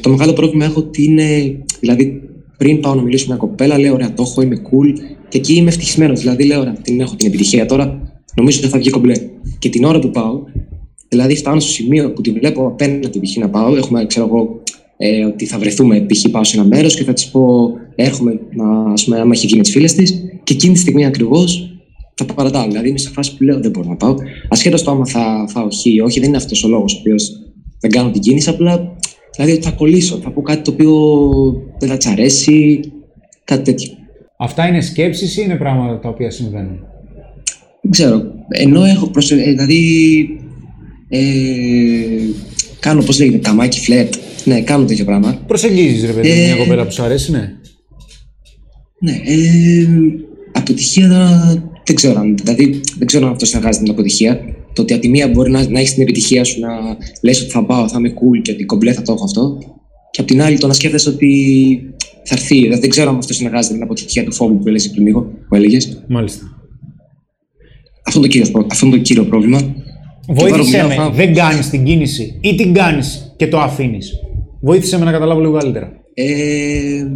το 0.00 0.10
μεγάλο 0.10 0.32
πρόβλημα 0.32 0.64
έχω 0.64 0.78
ότι 0.78 1.04
είναι. 1.04 1.58
Δηλαδή, 1.80 2.20
πριν 2.56 2.80
πάω 2.80 2.94
να 2.94 3.02
μιλήσω 3.02 3.26
με 3.28 3.34
μια 3.34 3.46
κοπέλα, 3.46 3.78
λέω: 3.78 3.92
Ωραία, 3.94 4.14
το 4.14 4.22
έχω, 4.22 4.42
είμαι 4.42 4.62
cool. 4.62 4.98
Και 5.28 5.38
εκεί 5.38 5.54
είμαι 5.54 5.68
ευτυχισμένος. 5.68 6.20
Δηλαδή, 6.20 6.44
λέω: 6.44 6.60
Ωραία, 6.60 6.72
την 6.72 7.00
έχω 7.00 7.16
την 7.16 7.26
επιτυχία 7.26 7.66
τώρα. 7.66 8.12
Νομίζω 8.36 8.58
ότι 8.58 8.68
θα 8.68 8.78
βγει 8.78 8.90
κομπλέ. 8.90 9.14
Και 9.58 9.68
την 9.68 9.84
ώρα 9.84 9.98
που 9.98 10.10
πάω, 10.10 10.42
δηλαδή, 11.08 11.36
φτάνω 11.36 11.60
στο 11.60 11.70
σημείο 11.70 12.12
που 12.12 12.20
τη 12.20 12.30
βλέπω 12.30 12.66
απέναντι 12.66 13.20
π.χ. 13.20 13.36
να 13.36 13.48
πάω. 13.48 13.76
Έχουμε, 13.76 14.06
ξέρω 14.06 14.26
εγώ, 14.26 14.62
ε, 14.96 15.24
ότι 15.24 15.46
θα 15.46 15.58
βρεθούμε 15.58 16.00
π.χ. 16.00 16.30
πάω 16.30 16.44
σε 16.44 16.56
ένα 16.56 16.66
μέρος 16.66 16.96
και 16.96 17.04
θα 17.04 17.12
της 17.12 17.30
πω: 17.30 17.72
Έρχομαι 17.94 18.40
να, 18.54 18.92
ας 18.92 19.04
πούμε, 19.04 19.20
άμα 19.20 19.30
έχει 19.34 19.46
βγει 19.46 19.56
με 19.56 19.62
τις 19.62 19.72
φίλες 19.72 19.94
της. 19.94 20.24
Και 20.42 20.52
εκείνη 20.52 20.72
τη 20.72 20.78
στιγμή 20.78 21.06
ακριβώς 21.06 21.66
τα 22.14 22.24
παρατάω. 22.24 22.66
Δηλαδή 22.66 22.88
είμαι 22.88 22.98
σε 22.98 23.10
φάση 23.10 23.36
που 23.36 23.42
λέω 23.42 23.60
δεν 23.60 23.70
μπορώ 23.70 23.88
να 23.88 23.96
πάω. 23.96 24.14
Ασχέτως 24.48 24.82
το 24.82 24.90
άμα 24.90 25.06
θα 25.06 25.46
φάω 25.48 25.68
χ 25.70 25.84
ή 25.84 26.00
όχι, 26.00 26.20
δεν 26.20 26.28
είναι 26.28 26.36
αυτός 26.36 26.64
ο 26.64 26.68
λόγος 26.68 26.94
ο 26.94 26.96
οποίος 26.98 27.41
δεν 27.82 27.90
κάνω 27.90 28.10
την 28.10 28.20
κίνηση. 28.20 28.48
Απλά 28.48 28.96
δηλαδή 29.36 29.52
ότι 29.52 29.62
θα 29.62 29.70
κολλήσω, 29.70 30.16
θα 30.16 30.30
πω 30.30 30.42
κάτι 30.42 30.62
το 30.62 30.70
οποίο 30.70 30.92
δεν 31.78 31.88
θα 31.88 31.96
τη 31.96 32.08
αρέσει, 32.10 32.80
κάτι 33.44 33.62
τέτοιο. 33.62 33.90
Αυτά 34.38 34.68
είναι 34.68 34.80
σκέψεις 34.80 35.36
ή 35.36 35.42
είναι 35.44 35.56
πράγματα 35.56 35.98
τα 35.98 36.08
οποία 36.08 36.30
συμβαίνουν; 36.30 36.78
Δεν 37.80 37.90
ξέρω. 37.90 38.22
Ενώ 38.48 38.84
έχω 38.84 39.06
προσε... 39.06 39.34
ε, 39.34 39.50
δηλαδή. 39.50 39.80
Ε, 41.08 41.20
κάνω 42.80 43.02
πώς 43.02 43.18
λέγεται, 43.18 43.38
καμάκι 43.38 43.80
φλερτ. 43.80 44.14
Ναι, 44.44 44.60
κάνω 44.60 44.84
τέτοιο 44.84 45.04
πράγμα. 45.04 45.38
Προσεγγίζεις 45.46 46.04
ρε 46.06 46.12
παιδί 46.12 46.28
μου, 46.28 46.34
Ε, 46.34 46.46
μια 46.46 46.56
κοπέλα 46.56 46.84
που 46.84 46.92
σου 46.92 47.02
αρέσει, 47.02 47.30
ναι. 47.30 47.52
Ναι, 48.98 49.12
ε, 49.12 49.86
αποτυχία 50.52 51.08
τώρα 51.08 51.54
δεν 51.84 51.96
ξέρω 51.96 52.20
αν. 52.20 52.36
Δηλαδή 52.36 52.80
δεν 52.98 53.06
ξέρω 53.06 53.26
αν 53.26 53.32
αυτός 53.32 53.48
συνεργάζεται 53.48 53.82
με 53.84 53.88
την 53.88 53.98
αποτυχία. 53.98 54.40
Το 54.72 54.82
ότι 54.82 54.92
από 54.92 55.02
τη 55.02 55.08
μία 55.08 55.28
μπορεί 55.28 55.50
να, 55.50 55.68
να 55.68 55.78
έχεις 55.80 55.92
την 55.94 56.02
επιτυχία 56.02 56.44
σου 56.44 56.60
να 56.60 56.68
λες 57.22 57.40
ότι 57.42 57.50
θα 57.50 57.64
πάω, 57.64 57.88
θα 57.88 57.98
είμαι 57.98 58.08
cool 58.14 58.40
και 58.42 58.52
ότι 58.52 58.64
κομπλέ 58.64 58.92
θα 58.92 59.02
το 59.02 59.12
έχω 59.12 59.24
αυτό. 59.24 59.58
Και 60.10 60.20
από 60.20 60.30
την 60.30 60.42
άλλη 60.42 60.58
το 60.58 60.66
να 60.66 60.72
σκέφτεσαι 60.72 61.08
ότι 61.08 61.80
θα 62.24 62.34
έρθει. 62.34 62.54
Δηλαδή, 62.60 62.80
δεν 62.80 62.90
ξέρω 62.90 63.10
αν 63.10 63.16
αυτό 63.16 63.32
συνεργάζεται 63.34 63.72
με 63.74 63.78
την 63.80 63.88
αποτυχία 63.90 64.24
του 64.24 64.32
φόβου 64.32 64.58
που 64.58 64.68
έλεγε 64.68 64.88
πριν 64.88 65.06
λίγο. 65.06 65.20
Που 65.48 65.54
έλεγες. 65.54 66.02
Μάλιστα. 66.08 66.44
Αυτό 68.06 68.18
είναι 68.18 68.28
το 68.28 68.32
κύριο, 68.32 68.50
προ- 68.52 68.66
αυτό 68.70 68.86
είναι 68.86 68.96
το 68.96 69.02
κύριο 69.02 69.24
πρόβλημα. 69.24 69.74
Βοήθησε 70.28 70.70
τώρα 70.76 70.82
με, 70.86 70.88
μιλάω, 70.88 71.08
θα- 71.08 71.14
δεν 71.16 71.34
κάνεις 71.34 71.70
την 71.70 71.84
κίνηση 71.84 72.38
ή 72.40 72.54
την 72.54 72.72
κάνεις 72.72 73.34
και 73.36 73.46
το 73.48 73.58
αφήνεις. 73.58 74.12
Βοήθησε 74.60 74.98
με 74.98 75.04
να 75.04 75.10
καταλάβω 75.12 75.40
λίγο 75.40 75.58
καλύτερα. 75.58 75.92
Ε, 76.14 77.06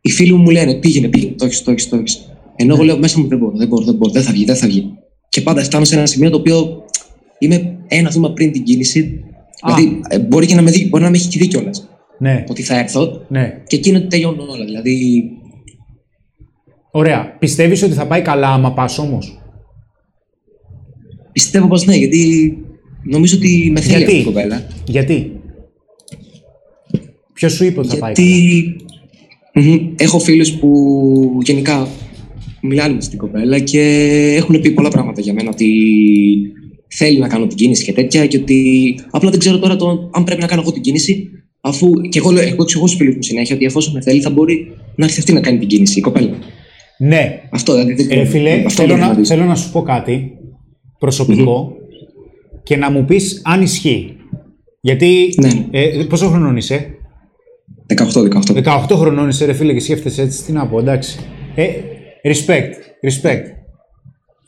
οι 0.00 0.10
φίλοι 0.10 0.32
μου 0.32 0.42
μου 0.42 0.50
λένε 0.50 0.74
πήγαινε, 0.74 1.08
πήγαινε, 1.08 1.32
το 1.38 1.44
έχεις, 1.44 1.62
το 1.62 1.70
έχεις, 1.70 1.88
το 1.88 1.96
έχεις. 1.96 2.30
Ενώ 2.56 2.74
εγώ 2.74 2.82
λέω 2.84 2.98
μέσα 2.98 3.20
μου 3.20 3.26
δεν 3.28 3.38
μπορώ, 3.38 3.56
δεν 3.56 3.68
μπορώ, 3.68 3.84
δεν 3.84 3.94
μπορώ, 3.94 4.12
δεν 4.12 4.22
θα 4.22 4.32
βγει, 4.32 4.44
δεν 4.44 4.56
θα 4.56 4.66
βγει. 4.66 4.90
Και 5.28 5.40
πάντα 5.40 5.62
φτάνω 5.62 5.84
σε 5.84 5.96
ένα 5.96 6.06
σημείο 6.06 6.30
το 6.30 6.36
οποίο 6.36 6.82
είμαι 7.38 7.78
ένα 7.88 8.10
βήμα 8.10 8.32
πριν 8.32 8.52
την 8.52 8.62
κίνηση. 8.62 9.24
Δηλαδή 9.64 10.00
ε, 10.08 10.18
μπορεί, 10.18 10.46
και 10.46 10.54
να 10.54 10.62
με 10.62 10.70
δει, 10.70 10.88
μπορεί 10.88 11.02
να 11.02 11.10
με 11.10 11.16
έχει 11.16 11.38
δει 11.38 11.46
κιόλας 11.46 11.88
Ναι, 12.18 12.44
ότι 12.48 12.62
θα 12.62 12.78
έρθω 12.78 13.24
ναι. 13.28 13.62
και 13.66 13.76
εκείνο 13.76 13.98
ότι 13.98 14.06
τελειώνουν 14.06 14.48
όλα. 14.48 14.64
Δηλαδή 14.64 15.22
Ωραία. 16.90 17.36
Πιστεύεις 17.38 17.82
ότι 17.82 17.92
θα 17.92 18.06
πάει 18.06 18.22
καλά 18.22 18.48
άμα 18.48 18.72
πας 18.72 18.98
όμως; 18.98 19.40
πιστεύω 21.32 21.66
πως 21.66 21.84
ναι, 21.84 21.94
γιατί 21.94 22.56
νομίζω 23.02 23.36
ότι 23.36 23.70
με 23.74 23.80
θέλει 23.80 23.96
Γιατί; 23.96 24.04
αυτή 24.04 24.20
η 24.20 24.24
κοπέλα. 24.24 24.66
Γιατί; 24.86 25.32
Ποιος 27.34 27.52
σου 27.52 27.64
είπε 27.64 27.78
ότι 27.78 27.88
θα 27.88 27.98
πάει 27.98 28.12
Γιατί 28.12 28.76
καλά; 29.52 29.66
Μμμ. 29.66 29.94
έχω 29.96 30.18
φίλους 30.18 30.52
που 30.52 31.38
γενικά 31.42 31.88
μιλάνε 32.60 32.94
με 32.94 33.00
την 33.00 33.18
κοπέλα 33.18 33.58
και 33.58 33.80
έχουν 34.36 34.60
πει 34.60 34.70
πολλά 34.70 34.88
πράγματα 34.88 35.20
για 35.20 35.32
μένα 35.32 35.50
ότι 35.50 35.66
θέλει 36.88 37.18
να 37.18 37.28
κάνω 37.28 37.46
την 37.46 37.56
κίνηση 37.56 37.84
και 37.84 37.92
τέτοια 37.92 38.26
και 38.26 38.36
ότι 38.36 38.94
απλά 39.10 39.30
δεν 39.30 39.38
ξέρω 39.38 39.58
τώρα 39.58 39.76
το, 39.76 40.10
αν 40.12 40.24
πρέπει 40.24 40.40
να 40.40 40.46
κάνω 40.46 40.60
εγώ 40.62 40.72
την 40.72 40.82
κίνηση 40.82 41.30
αφού 41.60 41.90
και 42.08 42.18
εγώ, 42.18 42.30
λέω- 42.30 42.42
εγώ 42.48 42.62
εξηγώ 42.62 42.86
στους 42.86 42.98
φίλους 42.98 43.14
μου 43.14 43.22
συνέχεια 43.22 43.54
ότι 43.56 43.64
εφόσον 43.64 43.92
με 43.92 44.00
θέλει 44.00 44.20
θα 44.20 44.30
μπορεί 44.30 44.72
να 44.94 45.04
έρθει 45.04 45.18
αυτή 45.18 45.32
να 45.32 45.40
κάνει 45.40 45.58
την 45.58 45.68
κίνηση 45.68 45.98
η 45.98 46.02
κοπέλα. 46.02 46.30
Ναι, 46.98 47.40
Αυτό 47.50 47.72
δηλαδή 47.72 48.02
δεν 48.02 48.18
Ε, 48.18 48.24
φίλε, 48.24 48.50
αυτό 48.52 48.82
θέλω, 48.82 48.92
το 48.94 48.98
να, 48.98 49.04
γνωρίζω. 49.06 49.24
θέλω 49.34 49.44
να 49.44 49.54
σου 49.54 49.72
πω 49.72 49.82
κάτι 49.82 50.30
προσωπικό 50.98 51.72
και 52.62 52.76
να 52.76 52.90
μου 52.90 53.04
πεις 53.04 53.40
αν 53.44 53.62
ισχύει. 53.62 54.16
Γιατί, 54.80 55.34
Ναι, 55.40 55.48
ναι. 55.48 55.64
ε, 55.70 56.04
πόσο 56.08 56.28
χρονών 56.28 56.56
είσαι, 56.56 56.86
18-18. 57.96 58.62
18 58.64 58.96
χρονών 58.96 59.28
είσαι 59.28 59.44
ρε 59.44 59.52
φίλε 59.52 59.72
και 59.72 59.80
σκέφτεσαι 59.80 60.22
έτσι, 60.22 60.44
τι 60.44 60.52
να 60.52 60.66
πω, 60.66 60.78
εντάξει. 60.78 61.18
Ε, 61.54 61.66
respect, 62.24 62.72
respect. 63.06 63.42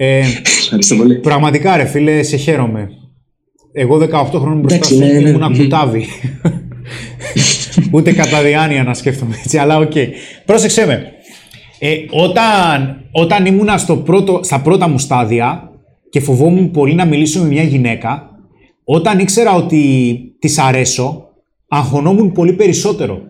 Ε, 0.03 0.19
Ευχαριστώ 0.63 0.97
πολύ. 0.97 1.19
πραγματικά 1.19 1.77
ρε 1.77 1.85
φίλε, 1.85 2.23
σε 2.23 2.37
χαίρομαι. 2.37 2.89
Εγώ 3.73 3.99
18 3.99 4.09
χρόνων 4.11 4.59
μπροστά 4.59 4.75
Εντάξει, 4.77 4.95
σου 4.95 4.99
ναι, 5.01 5.21
ναι. 5.21 5.29
ήμουν 5.29 5.57
κουτάβι. 5.57 6.07
Ούτε 7.93 8.13
κατά 8.13 8.43
διάνοια 8.43 8.83
να 8.83 8.95
σκέφτομαι 8.95 9.35
έτσι, 9.45 9.59
αλλά 9.59 9.77
οκ. 9.77 9.93
Πρόσεξε 10.45 10.87
με. 10.87 11.03
Ε, 11.79 11.97
όταν, 12.11 13.05
όταν 13.11 13.47
ήμουνα 13.47 13.79
στο 13.79 13.97
πρώτο, 13.97 14.41
στα 14.43 14.61
πρώτα 14.61 14.89
μου 14.89 14.99
στάδια 14.99 15.71
και 16.11 16.21
φοβόμουν 16.21 16.71
πολύ 16.71 16.95
να 16.95 17.05
μιλήσω 17.05 17.41
με 17.41 17.47
μια 17.47 17.63
γυναίκα, 17.63 18.31
όταν 18.85 19.19
ήξερα 19.19 19.55
ότι 19.55 20.15
της 20.39 20.59
αρέσω, 20.59 21.29
αγχωνόμουν 21.69 22.33
πολύ 22.33 22.53
περισσότερο. 22.53 23.21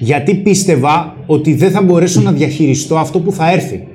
Γιατί 0.00 0.34
πίστευα 0.34 1.16
ότι 1.26 1.54
δεν 1.54 1.70
θα 1.70 1.82
μπορέσω 1.82 2.20
να 2.20 2.32
διαχειριστώ 2.32 2.98
αυτό 2.98 3.20
που 3.20 3.32
θα 3.32 3.50
έρθει. 3.50 3.88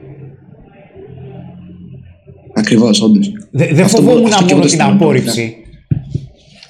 Ακριβώς, 2.73 3.01
όντως. 3.01 3.31
Δε- 3.51 3.65
Δεν 3.73 3.83
Αυτό 3.85 3.97
φοβόμουν 3.97 4.21
μπο- 4.21 4.27
αυτό 4.27 4.45
και 4.45 4.53
μόνο 4.53 4.55
εγώ 4.55 4.61
το 4.61 4.67
την 4.67 4.79
αισθάνομαι 4.79 5.03
απόρριψη. 5.03 5.55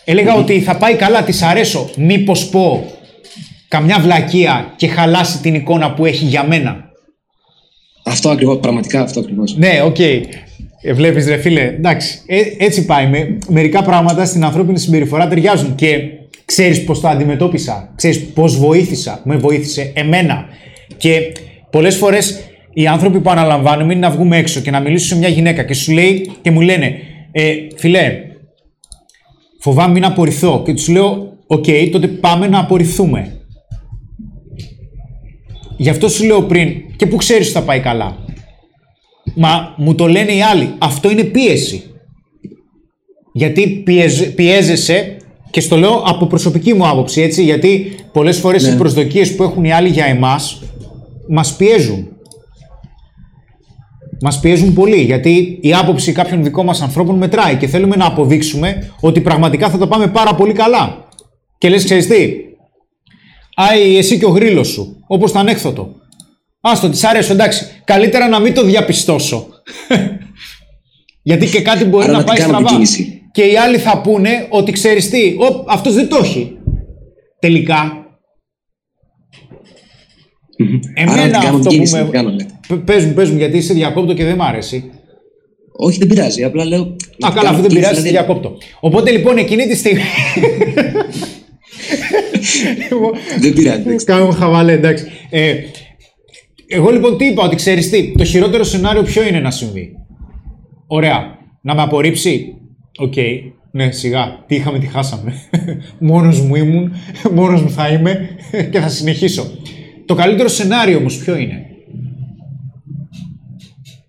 Έλεγα 0.06 0.36
ότι 0.36 0.60
θα 0.62 0.78
πάει 0.78 0.96
καλά, 0.96 1.24
της 1.24 1.42
αρέσω. 1.42 1.90
Μήπως 1.98 2.50
πω 2.50 2.86
καμιά 3.68 4.00
βλακεία 4.00 4.74
και 4.76 4.88
χαλάσει 4.88 5.38
την 5.42 5.54
εικόνα 5.56 5.94
που 5.94 6.06
έχει 6.06 6.26
για 6.26 6.44
μένα. 6.44 6.92
Αυτό 8.06 8.30
ακριβώς, 8.30 8.58
πραγματικά 8.60 9.02
αυτό 9.02 9.20
ακριβώς. 9.20 9.58
Ναι, 9.58 9.82
οκ. 9.86 10.00
Ε, 10.86 10.94
βλέπεις 10.94 11.28
ρε 11.28 11.38
φίλε, 11.38 11.62
εντάξει, 11.62 12.20
ε, 12.26 12.42
έτσι 12.58 12.86
πάει. 12.86 13.08
Με, 13.08 13.38
μερικά 13.48 13.84
πράγματα 13.84 14.26
στην 14.26 14.44
ανθρώπινη 14.46 14.80
συμπεριφορά 14.80 15.28
ταιριάζουν 15.28 15.76
και 15.76 16.00
ξέρεις 16.46 16.84
πώς 16.84 17.00
το 17.00 17.08
αντιμετώπισα, 17.08 17.92
ξέρεις 17.96 18.20
πώς 18.26 18.58
βοήθησα, 18.58 19.22
με 19.24 19.36
βοήθησε 19.38 19.92
εμένα. 19.96 20.46
Και 20.98 21.32
πολλές 21.70 21.96
φορές 21.96 22.40
οι 22.74 22.88
άνθρωποι 22.88 23.20
που 23.20 23.30
αναλαμβάνουμε 23.30 23.94
είναι 23.94 24.08
να 24.08 24.14
βγούμε 24.14 24.38
έξω 24.38 24.60
και 24.60 24.72
να 24.72 24.80
μιλήσω 24.80 25.06
σε 25.08 25.18
μια 25.18 25.28
γυναίκα 25.28 25.64
και 25.64 25.74
σου 25.74 25.92
λέει 25.92 26.32
και 26.42 26.52
μου 26.52 26.62
λένε 26.62 26.94
ε, 27.32 27.54
φίλε, 27.76 28.14
φοβάμαι 29.60 29.94
μην 29.94 30.06
απορριφθώ 30.06 30.62
και 30.66 30.74
τους 30.74 30.88
λέω 30.88 31.38
οκ, 31.48 31.66
τότε 31.92 32.08
πάμε 32.08 32.48
να 32.48 32.60
απορριφθούμε. 32.60 33.38
Γι' 35.78 35.90
αυτό 35.90 36.10
σου 36.10 36.26
λέω 36.26 36.42
πριν 36.42 36.74
και 36.96 37.06
που 37.06 37.16
ξέρεις 37.16 37.46
ότι 37.48 37.56
θα 37.56 37.62
πάει 37.64 37.80
καλά. 37.80 38.18
Μα 39.36 39.74
μου 39.78 39.96
το 39.96 40.08
λένε 40.08 40.32
οι 40.32 40.42
άλλοι. 40.42 40.74
Αυτό 40.78 41.12
είναι 41.12 41.24
πίεση. 41.24 41.84
Γιατί 43.34 43.68
πιεζ- 43.86 44.28
πιέζεσαι 44.36 45.18
και 45.50 45.62
στο 45.62 45.78
λέω 45.78 46.04
από 46.06 46.26
προσωπική 46.26 46.74
μου 46.74 46.88
άποψη, 46.88 47.22
έτσι, 47.22 47.44
γιατί 47.44 47.96
πολλές 48.12 48.38
φορές 48.40 48.68
οι 48.68 48.78
προσδοκίες 48.78 49.36
που 49.36 49.44
έχουν 49.44 49.64
οι 49.64 49.72
άλλοι 49.74 49.90
για 49.90 50.06
εμάς 50.06 50.62
μας 51.30 51.56
πιέζουν. 51.56 52.08
Μας 54.26 54.40
πιέζουν 54.40 54.74
πολύ, 54.74 55.02
γιατί 55.02 55.58
η 55.62 55.74
άποψη 55.74 56.12
κάποιων 56.12 56.44
δικών 56.44 56.66
μας 56.66 56.82
ανθρώπων 56.82 57.16
μετράει 57.18 57.56
και 57.56 57.68
θέλουμε 57.68 57.96
να 57.96 58.06
αποδείξουμε 58.06 58.92
ότι 59.00 59.22
πραγματικά 59.22 59.70
θα 59.70 59.78
τα 59.78 59.88
πάμε 59.88 60.08
πάρα 60.08 60.36
πολύ 60.36 60.54
καλά. 60.54 61.08
Και 61.58 61.70
λες, 61.70 61.84
ξέρεις 61.84 62.08
τι, 62.08 62.30
Άι, 63.56 63.98
εσύ 63.98 64.18
και 64.18 64.26
ο 64.26 64.30
γρήλος 64.30 64.68
σου, 64.68 65.04
όπως 65.08 65.32
το 65.32 65.40
ανέκδοτο. 65.40 65.96
Άστο, 66.62 66.90
της 66.90 67.04
άρεσε, 67.04 67.32
εντάξει. 67.32 67.66
Καλύτερα 67.84 68.28
να 68.28 68.40
μην 68.40 68.54
το 68.54 68.64
διαπιστώσω. 68.64 69.48
Γιατί 71.30 71.50
και 71.50 71.62
κάτι 71.62 71.86
μπορεί 71.86 72.04
Άρα 72.04 72.12
να 72.12 72.18
να 72.18 72.24
την 72.24 72.28
πάει 72.34 72.38
κάνω 72.38 72.58
την 72.58 72.66
στραβά. 72.68 72.74
κίνηση. 72.74 73.22
Και 73.32 73.42
οι 73.42 73.58
άλλοι 73.58 73.78
θα 73.78 74.02
πούνε 74.02 74.48
ότι 74.50 74.72
ξέρεις 74.72 75.10
τι, 75.10 75.36
ο, 75.40 75.66
αυτός 75.68 75.94
δεν 75.94 76.10
το 76.10 76.18
έχει. 76.24 76.58
Τελικά. 77.40 78.03
Άρα 80.98 81.16
να 81.16 81.22
Εμένα 81.22 81.24
την 81.24 81.42
κάνω 81.42 81.58
αυτό 81.58 81.58
την 81.58 81.64
που 81.64 81.70
κίνηση, 81.70 81.94
με... 81.94 82.00
να 82.00 82.04
την 82.04 82.14
κάνω, 82.14 82.30
λέτε. 82.30 82.46
Π- 82.68 82.74
Πες 82.86 83.06
μου, 83.06 83.14
πες 83.14 83.30
μου, 83.30 83.38
γιατί 83.38 83.62
σε 83.62 83.74
διακόπτω 83.74 84.14
και 84.14 84.24
δεν 84.24 84.36
μ' 84.36 84.42
αρέσει. 84.42 84.92
Όχι, 85.72 85.98
δεν 85.98 86.08
πειράζει. 86.08 86.44
Απλά 86.44 86.66
λέω. 86.66 86.80
να 86.80 86.86
Α, 86.88 86.96
την 86.96 87.20
καλά, 87.20 87.34
κάνω 87.42 87.48
αφού 87.50 87.62
δεν 87.62 87.70
κίνηση, 87.70 87.76
πειράζει, 87.90 88.02
σε 88.02 88.08
δηλαδή- 88.08 88.26
διακόπτω. 88.26 88.58
Οπότε 88.80 89.12
λοιπόν 89.12 89.38
εκείνη 89.38 89.68
τη 89.68 89.76
στιγμή. 89.76 90.02
Δεν 93.40 93.54
πειράζει. 93.54 93.82
εντάξει. 93.82 94.06
Κάνουμε 94.06 94.34
χαβαλέ, 94.34 94.72
εντάξει. 94.72 95.06
Ε, 95.30 95.54
Εγώ 96.68 96.90
λοιπόν 96.92 97.18
τι 97.18 97.26
είπα, 97.26 97.44
ότι 97.44 97.56
ξέρεις 97.56 97.90
τι, 97.90 98.14
το 98.18 98.24
χειρότερο 98.24 98.64
σενάριο 98.64 99.04
ποιο 99.04 99.28
είναι 99.28 99.40
να 99.40 99.52
συμβεί; 99.52 99.92
Ωραία. 100.88 101.38
Να 101.62 101.76
με 101.76 101.82
απορρίψει; 101.82 102.56
Οκ. 102.98 103.14
Ναι, 103.72 103.92
σιγά. 103.92 104.44
Τι 104.48 104.56
είχαμε, 104.56 104.80
τι 104.80 104.88
χάσαμε. 104.88 105.34
μόνος 106.00 106.40
μου 106.42 106.56
ήμουν, 106.56 106.94
μόνος 107.34 107.62
μου 107.62 107.70
θα 107.70 107.88
είμαι 107.88 108.30
και 108.72 108.80
θα 108.80 108.90
συνεχίσω. 108.90 109.52
Το 110.06 110.16
καλύτερο 110.16 110.48
σενάριο 110.48 110.98
όμως 110.98 111.18
ποιο 111.18 111.36
είναι; 111.36 111.66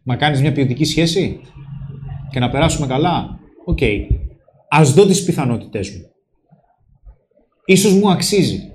Να 0.02 0.16
κάνεις 0.16 0.40
μια 0.40 0.52
ποιοτική 0.52 0.84
σχέση 0.84 1.40
και 2.30 2.40
να 2.40 2.50
περάσουμε 2.50 2.86
καλά; 2.86 3.38
Οκ. 3.64 3.78
Ας 4.68 4.92
δω 4.92 5.06
τις 5.06 5.24
πιθανότητές 5.24 5.90
μου. 5.90 6.10
Ίσως 7.64 7.92
μου 7.92 8.10
αξίζει. 8.10 8.72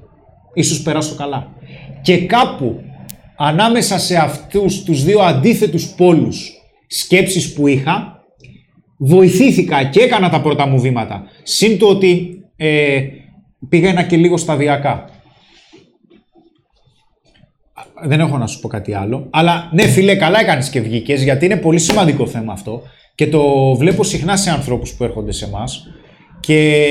Ίσως 0.53 0.82
περάσω 0.82 1.15
καλά. 1.15 1.53
Και 2.01 2.26
κάπου 2.26 2.82
ανάμεσα 3.38 3.99
σε 3.99 4.17
αυτούς 4.17 4.84
τους 4.84 5.03
δύο 5.03 5.20
αντίθετους 5.20 5.88
πόλους 5.95 6.51
σκέψεις 6.88 7.53
που 7.53 7.67
είχα, 7.67 8.24
βοηθήθηκα 8.97 9.84
και 9.84 9.99
έκανα 9.99 10.30
τα 10.30 10.41
πρώτα 10.41 10.67
μου 10.67 10.80
βήματα. 10.80 11.24
Συν 11.43 11.78
το 11.78 11.88
ότι 11.88 12.41
ε, 12.55 13.01
πήγαινα 13.70 14.03
και 14.03 14.17
λίγο 14.17 14.38
σταδιακά. 14.38 15.09
Δεν 18.04 18.20
έχω 18.20 18.38
να 18.38 18.47
σου 18.47 18.60
πω 18.60 18.68
κάτι 18.68 18.93
άλλο. 18.93 19.28
Αλλά 19.30 19.70
ναι, 19.74 19.88
φίλε, 19.88 20.16
καλά 20.16 20.39
έκανες 20.39 20.70
και 20.70 20.80
βγήκες, 20.80 21.24
γιατί 21.24 21.45
είναι 21.45 21.58
πολύ 21.58 21.80
σημαντικό 21.80 22.28
θέμα 22.28 22.54
αυτό. 22.54 22.82
Και 23.16 23.28
το 23.28 23.76
βλέπω 23.76 24.04
συχνά 24.04 24.38
σε 24.38 24.50
ανθρώπους 24.50 24.93
που 24.93 25.04
έρχονται 25.04 25.32
σε 25.32 25.45
εμάς. 25.45 25.88
Και 26.39 26.88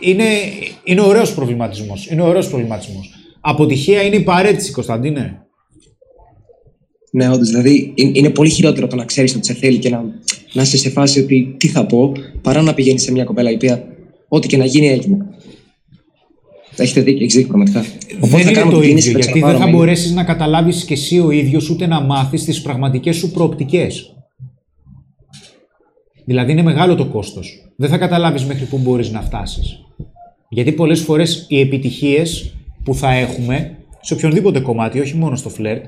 είναι, 0.00 0.24
είναι 0.84 1.00
ωραίος 1.00 1.34
προβληματισμός. 1.34 2.10
Είναι 2.10 2.22
ωραίος 2.22 2.48
προβληματισμός. 2.48 3.10
Αποτυχία 3.40 4.02
είναι 4.02 4.16
η 4.16 4.20
παρέτηση, 4.22 4.72
Κωνσταντίνε. 4.72 5.42
Ναι, 7.10 7.28
όντως. 7.28 7.48
Δηλαδή 7.48 7.92
είναι 7.94 8.30
πολύ 8.30 8.50
χειρότερο 8.50 8.86
το 8.86 8.96
να 8.96 9.04
ξέρεις 9.04 9.34
ότι 9.34 9.46
σε 9.46 9.54
θέλει 9.54 9.78
και 9.78 9.88
να, 9.88 10.04
να 10.52 10.62
είσαι 10.62 10.76
σε 10.76 10.90
φάση 10.90 11.20
ότι 11.20 11.54
τι 11.58 11.68
θα 11.68 11.86
πω, 11.86 12.12
παρά 12.42 12.62
να 12.62 12.74
πηγαίνεις 12.74 13.02
σε 13.02 13.12
μια 13.12 13.24
κοπέλα 13.24 13.50
η 13.50 13.54
οποία 13.54 13.84
ό,τι 14.28 14.48
και 14.48 14.56
να 14.56 14.64
γίνει 14.64 14.88
έγινε. 14.88 15.26
Έχετε 16.82 17.00
δίκιο, 17.00 17.24
έχει 17.24 17.36
δίκιο 17.36 17.48
πραγματικά. 17.48 17.84
δεν 18.20 18.48
είναι 18.48 18.70
το 18.70 18.82
ίδιο, 18.82 19.10
γιατί 19.10 19.40
δεν 19.40 19.58
θα 19.58 19.66
μπορέσεις 19.66 20.12
να 20.12 20.24
καταλάβεις 20.24 20.84
και 20.84 20.94
εσύ 20.94 21.20
ο 21.20 21.30
ίδιος 21.30 21.70
ούτε 21.70 21.86
να 21.86 22.00
μάθεις 22.00 22.44
τις 22.44 22.62
πραγματικές 22.62 23.16
σου 23.16 23.30
προοπτικές. 23.30 24.12
Δηλαδή 26.24 26.52
είναι 26.52 26.62
μεγάλο 26.62 26.94
το 26.94 27.06
κόστος. 27.06 27.72
Δεν 27.76 27.88
θα 27.88 27.98
καταλάβεις 27.98 28.44
μέχρι 28.44 28.64
πού 28.64 28.78
μπορείς 28.78 29.10
να 29.10 29.22
φτάσεις. 29.22 29.84
Γιατί 30.48 30.72
πολλές 30.72 31.00
φορές 31.00 31.46
οι 31.48 31.60
επιτυχίες 31.60 32.54
που 32.84 32.94
θα 32.94 33.12
έχουμε 33.12 33.76
σε 34.00 34.14
οποιονδήποτε 34.14 34.60
κομμάτι, 34.60 35.00
όχι 35.00 35.16
μόνο 35.16 35.36
στο 35.36 35.48
φλερτ, 35.48 35.84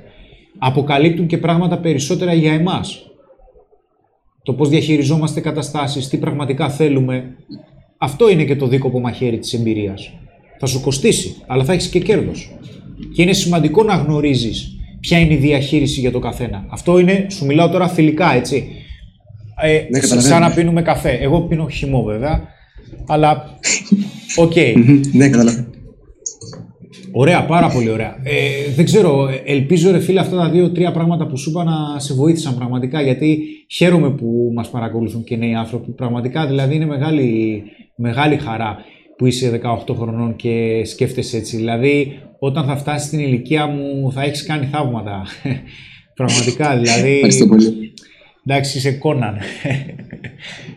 αποκαλύπτουν 0.59 1.27
και 1.27 1.39
πράγματα 1.39 1.79
περισσότερα 1.79 2.33
για 2.33 2.53
εμάς. 2.53 3.11
Το 4.43 4.53
πώς 4.55 4.69
διαχειριζόμαστε 4.69 5.41
καταστάσεις, 5.41 6.09
τι 6.09 6.17
πραγματικά 6.17 6.71
θέλουμε, 6.71 7.37
αυτό 7.99 8.31
είναι 8.31 8.45
και 8.45 8.57
το 8.57 8.67
δίκοπο 8.67 9.01
μαχαίρι 9.01 9.39
της 9.39 9.53
εμπειρίας. 9.53 10.13
Θα 10.63 10.67
σου 10.67 10.81
κοστίσει, 10.81 11.37
αλλά 11.47 11.65
θα 11.65 11.73
έχεις 11.73 11.89
και 11.89 11.99
κέρδος. 11.99 12.51
Και 13.15 13.23
είναι 13.23 13.33
σημαντικό 13.33 13.83
να 13.83 13.95
γνωρίζεις 13.95 14.77
ποια 15.01 15.19
είναι 15.19 15.33
η 15.33 15.37
διαχείριση 15.37 16.01
για 16.01 16.11
το 16.11 16.19
καθένα. 16.19 16.65
Αυτό 16.69 16.99
είναι, 16.99 17.27
σου 17.31 17.47
μιλάω 17.47 17.69
τώρα 17.69 17.89
φιλικά, 17.89 18.35
έτσι. 18.35 18.69
Ε, 19.63 19.81
ναι, 19.91 20.01
σαν 20.21 20.41
να 20.41 20.51
πίνουμε 20.51 20.83
καφέ. 20.83 21.11
Εγώ 21.11 21.41
πίνω 21.41 21.69
χυμό 21.69 22.03
βέβαια, 22.03 22.43
αλλά 23.07 23.59
οκ. 24.37 24.53
Okay. 24.57 25.01
ναι, 25.13 25.29
καταλαβαίνω. 25.29 25.67
Ωραία, 27.13 27.45
πάρα 27.45 27.69
πολύ 27.69 27.91
ωραία. 27.91 28.17
Ε, 28.23 28.73
δεν 28.75 28.85
ξέρω, 28.85 29.29
ελπίζω 29.45 29.91
ρε 29.91 30.01
φίλε 30.01 30.21
αυτά 30.21 30.37
τα 30.37 30.51
δύο-τρία 30.51 30.93
πράγματα 30.93 31.27
που 31.27 31.37
σου 31.37 31.51
είπα 31.51 31.65
να 31.65 31.99
σε 31.99 32.15
βοήθησαν 32.15 32.55
πραγματικά 32.57 33.03
γιατί 33.03 33.39
χαίρομαι 33.71 34.11
που 34.11 34.51
μας 34.55 34.71
παρακολουθούν 34.71 35.25
και 35.25 35.37
νέοι 35.37 35.55
άνθρωποι. 35.55 35.91
Πραγματικά 35.91 36.47
δηλαδή 36.47 36.75
είναι 36.75 36.87
μεγάλη, 36.87 37.63
μεγάλη 37.95 38.37
χαρά 38.37 38.77
που 39.21 39.27
είσαι 39.27 39.61
18 39.89 39.95
χρονών 39.97 40.37
και 40.37 40.83
σκέφτεσαι 40.85 41.37
έτσι. 41.37 41.57
Δηλαδή 41.57 42.19
όταν 42.39 42.67
θα 42.67 42.77
φτάσεις 42.77 43.07
στην 43.07 43.19
ηλικία 43.19 43.67
μου 43.67 44.13
θα 44.13 44.23
έχεις 44.23 44.43
κάνει 44.43 44.67
θαύματα. 44.67 45.23
πραγματικά 46.19 46.79
δηλαδή... 46.79 47.15
Ευχαριστώ 47.15 47.47
πολύ. 47.47 47.93
Εντάξει, 48.47 48.79
είσαι 48.79 48.93
κόναν. 48.93 49.37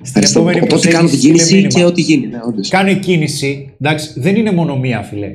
Στην 0.02 0.24
επόμενη 0.24 0.60
Οπότε 0.62 0.88
κάνω 0.88 1.10
την 1.10 1.20
κίνηση 1.20 1.68
και 1.68 1.84
ό,τι 1.84 2.02
γίνει. 2.02 2.28
Ναι, 2.28 2.40
Κάνε 2.70 2.94
κίνηση. 2.94 3.76
Εντάξει, 3.82 4.20
δεν 4.20 4.36
είναι 4.36 4.52
μόνο 4.52 4.78
μία, 4.78 5.02
φιλέ. 5.02 5.30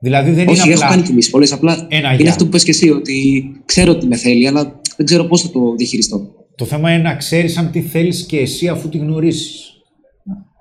Δηλαδή 0.00 0.30
δεν 0.30 0.48
Όχι, 0.48 0.62
είναι 0.64 0.72
έχω 0.72 0.88
κάνει 0.88 1.02
κι 1.02 1.10
εμεί 1.10 1.26
πολλές. 1.26 1.52
Απλά 1.52 1.86
ένα 1.90 2.12
είναι 2.12 2.28
αυτό 2.28 2.44
που 2.44 2.50
πες 2.50 2.64
και 2.64 2.70
εσύ, 2.70 2.90
ότι 2.90 3.44
ξέρω 3.64 3.92
ότι 3.92 4.06
με 4.06 4.16
θέλει, 4.16 4.46
αλλά 4.46 4.80
δεν 4.96 5.06
ξέρω 5.06 5.24
πώς 5.24 5.42
θα 5.42 5.50
το 5.50 5.74
διαχειριστώ. 5.76 6.34
Το 6.54 6.64
θέμα 6.64 6.92
είναι 6.92 7.02
να 7.02 7.14
ξέρεις 7.14 7.56
αν 7.56 7.70
τι 7.70 7.80
θέλεις 7.80 8.26
και 8.26 8.38
εσύ 8.38 8.68
αφού 8.68 8.88
τη 8.88 8.98
γνωρίσει. 8.98 9.50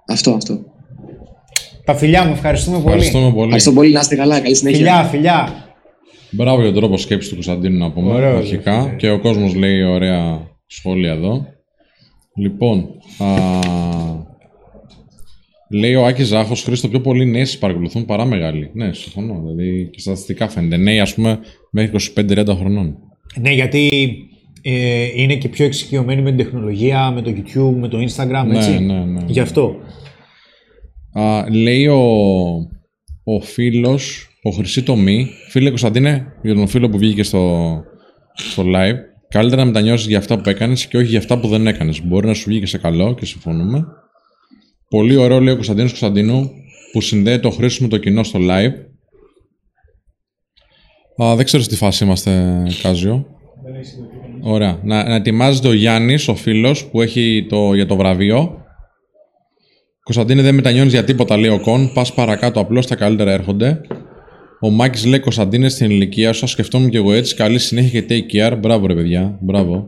Αυτό, 0.07 0.31
αυτό. 0.31 0.75
Τα 1.87 1.95
φιλιά 1.95 2.25
μου, 2.25 2.31
ευχαριστούμε 2.31 2.77
πολύ. 2.77 2.87
Ευχαριστούμε 2.87 3.31
πολύ. 3.31 3.43
Ευχαριστώ 3.43 3.71
πολύ, 3.71 3.91
να 3.91 3.99
είστε 3.99 4.15
καλά. 4.15 4.39
Καλή 4.39 4.55
συνέχεια. 4.55 4.77
Φιλιά, 4.79 5.03
φιλιά. 5.03 5.65
Μπράβο 6.31 6.61
για 6.61 6.71
τον 6.71 6.79
τρόπο 6.81 6.97
σκέψης 6.97 7.29
του 7.29 7.33
Κωνσταντίνου 7.33 7.77
να 7.77 7.91
πούμε 7.91 8.13
Ωραίος, 8.13 8.37
αρχικά. 8.37 8.95
Και 8.97 9.09
ο 9.09 9.19
κόσμος 9.19 9.55
λέει 9.55 9.83
ωραία 9.83 10.47
σχόλια 10.65 11.11
εδώ. 11.11 11.45
Λοιπόν, 12.35 12.89
α, 13.17 13.25
Λέει 15.69 15.95
ο 15.95 16.05
Άκης 16.05 16.27
Ζάχος, 16.27 16.63
Χρήστο, 16.63 16.87
πιο 16.87 17.01
πολλοί 17.01 17.25
νέοι 17.25 17.45
σας 17.45 17.57
παρακολουθούν 17.57 18.05
παρά 18.05 18.25
μεγάλοι. 18.25 18.69
Ναι, 18.73 18.93
συμφωνώ. 18.93 19.43
Δηλαδή 19.45 19.89
και 19.91 19.99
στατιστικά 19.99 20.49
φαίνεται. 20.49 20.77
Νέοι, 20.77 20.99
ας 20.99 21.13
πούμε, 21.13 21.39
μέχρι 21.71 21.91
25-30 22.15 22.55
χρονών. 22.59 22.97
Ναι, 23.41 23.51
γιατί 23.53 23.89
ε, 24.61 25.05
είναι 25.15 25.35
και 25.35 25.49
πιο 25.49 25.65
εξοικειωμένοι 25.65 26.21
με 26.21 26.29
την 26.29 26.37
τεχνολογία, 26.37 27.11
με 27.11 27.21
το 27.21 27.33
YouTube, 27.35 27.75
με 27.79 27.87
το 27.87 27.97
Instagram, 27.97 28.45
ναι, 28.47 28.57
έτσι. 28.57 28.71
Ναι, 28.71 28.93
ναι, 28.93 29.03
ναι. 29.03 29.21
Γι' 29.27 29.39
αυτό. 29.39 29.75
Α, 31.13 31.45
λέει 31.49 31.87
ο, 31.87 32.01
ο 33.23 33.41
φίλος, 33.41 34.29
ο 34.43 34.51
Χρυσή 34.51 34.83
Τομή, 34.83 35.29
φίλε 35.49 35.69
Κωνσταντίνε, 35.69 36.25
για 36.43 36.55
τον 36.55 36.67
φίλο 36.67 36.89
που 36.89 36.97
βγήκε 36.97 37.23
στο, 37.23 37.83
στο 38.33 38.63
live, 38.63 38.95
καλύτερα 39.29 39.61
να 39.61 39.67
μετανιώσεις 39.67 40.07
για 40.07 40.17
αυτά 40.17 40.41
που 40.41 40.49
έκανες 40.49 40.85
και 40.85 40.97
όχι 40.97 41.07
για 41.07 41.19
αυτά 41.19 41.39
που 41.39 41.47
δεν 41.47 41.67
έκανες. 41.67 42.01
Μπορεί 42.05 42.27
να 42.27 42.33
σου 42.33 42.43
βγει 42.47 42.59
και 42.59 42.65
σε 42.65 42.77
καλό 42.77 43.15
και 43.15 43.25
συμφωνούμε. 43.25 43.85
Πολύ 44.89 45.15
ωραίο 45.15 45.39
λέει 45.39 45.53
ο 45.53 45.55
Κωνσταντίνος 45.55 45.89
Κωνσταντίνου 45.89 46.51
που 46.91 47.01
συνδέει 47.01 47.39
το 47.39 47.49
χρήσιμο 47.49 47.87
με 47.91 47.97
το 47.97 48.03
κοινό 48.03 48.23
στο 48.23 48.39
live. 48.41 48.73
Α, 51.23 51.35
δεν 51.35 51.45
ξέρω 51.45 51.63
στη 51.63 51.75
φάση 51.75 52.03
είμαστε, 52.03 52.63
Κάζιο. 52.81 53.25
Ωραία. 54.41 54.79
Να, 54.83 55.07
να 55.07 55.15
ετοιμάζεται 55.15 55.67
ο 55.67 55.73
Γιάννης, 55.73 56.27
ο 56.27 56.35
φίλος 56.35 56.85
που 56.85 57.01
έχει 57.01 57.45
το, 57.49 57.73
για 57.73 57.85
το 57.85 57.95
βραβείο. 57.95 58.65
Κωνσταντίνε 60.07 60.41
δεν 60.41 60.55
μετανιώνεις 60.55 60.93
για 60.93 61.03
τίποτα, 61.03 61.37
λέει 61.37 61.49
ο 61.49 61.59
Κον. 61.59 61.91
Πας 61.93 62.13
παρακάτω, 62.13 62.59
απλώς 62.59 62.87
τα 62.87 62.95
καλύτερα 62.95 63.31
έρχονται. 63.31 63.81
Ο 64.59 64.69
Μάκης 64.69 65.05
λέει 65.05 65.19
Κωνσταντίνε 65.19 65.69
στην 65.69 65.89
ηλικία 65.89 66.33
σου, 66.33 66.47
σκεφτόμουν 66.47 66.89
και 66.89 66.97
εγώ 66.97 67.13
έτσι. 67.13 67.35
Καλή 67.35 67.59
συνέχεια 67.59 68.01
και 68.01 68.05
take 68.09 68.35
care. 68.35 68.57
Μπράβο, 68.59 68.87
ρε 68.87 68.95
παιδιά. 68.95 69.37
Μπράβο. 69.41 69.87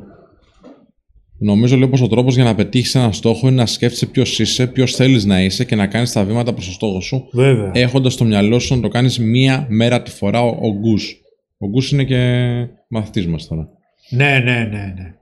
Νομίζω 1.37 1.77
λέει 1.77 1.87
πως 1.87 2.01
ο 2.01 2.07
τρόπος 2.07 2.35
για 2.35 2.43
να 2.43 2.55
πετύχεις 2.55 2.95
ένα 2.95 3.11
στόχο 3.11 3.47
είναι 3.47 3.55
να 3.55 3.65
σκέφτεσαι 3.65 4.05
ποιος 4.05 4.39
είσαι, 4.39 4.67
ποιος 4.67 4.95
θέλεις 4.95 5.25
να 5.25 5.41
είσαι 5.41 5.65
και 5.65 5.75
να 5.75 5.87
κάνεις 5.87 6.11
τα 6.11 6.23
βήματα 6.23 6.53
προς 6.53 6.65
το 6.65 6.71
στόχο 6.71 7.01
σου. 7.01 7.27
Βέβαια. 7.31 7.71
Έχοντας 7.73 8.13
στο 8.13 8.25
μυαλό 8.25 8.59
σου 8.59 8.75
να 8.75 8.81
το 8.81 8.87
κάνεις 8.87 9.19
μία 9.19 9.65
μέρα 9.69 10.01
τη 10.01 10.11
φορά 10.11 10.41
ο, 10.41 10.47
ο 10.47 10.73
Γκου. 10.73 10.97
Ο 11.57 11.67
Γκου 11.67 11.81
είναι 11.91 12.03
και 12.03 12.21
μαθητής 12.87 13.27
μας 13.27 13.47
τώρα. 13.47 13.69
Ναι, 14.09 14.39
ναι, 14.43 14.67
ναι, 14.71 14.93
ναι. 14.97 15.13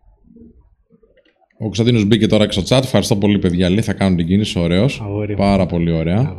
Ο 1.60 1.64
Κωνσταντίνος 1.64 2.06
μπήκε 2.06 2.28
τώρα 2.28 2.46
και 2.48 2.62
στο 2.62 2.76
chat. 2.76 2.84
Ευχαριστώ 2.84 3.16
πολύ, 3.16 3.40
παιδιά. 3.40 3.70
Λέει, 3.70 3.82
θα 3.82 3.94
κάνω 3.94 4.16
την 4.16 4.28
κίνηση. 4.28 4.60
Ωραίος. 4.60 5.02
Πάρα 5.38 5.66
πολύ 5.66 5.92
ωραία. 5.92 6.36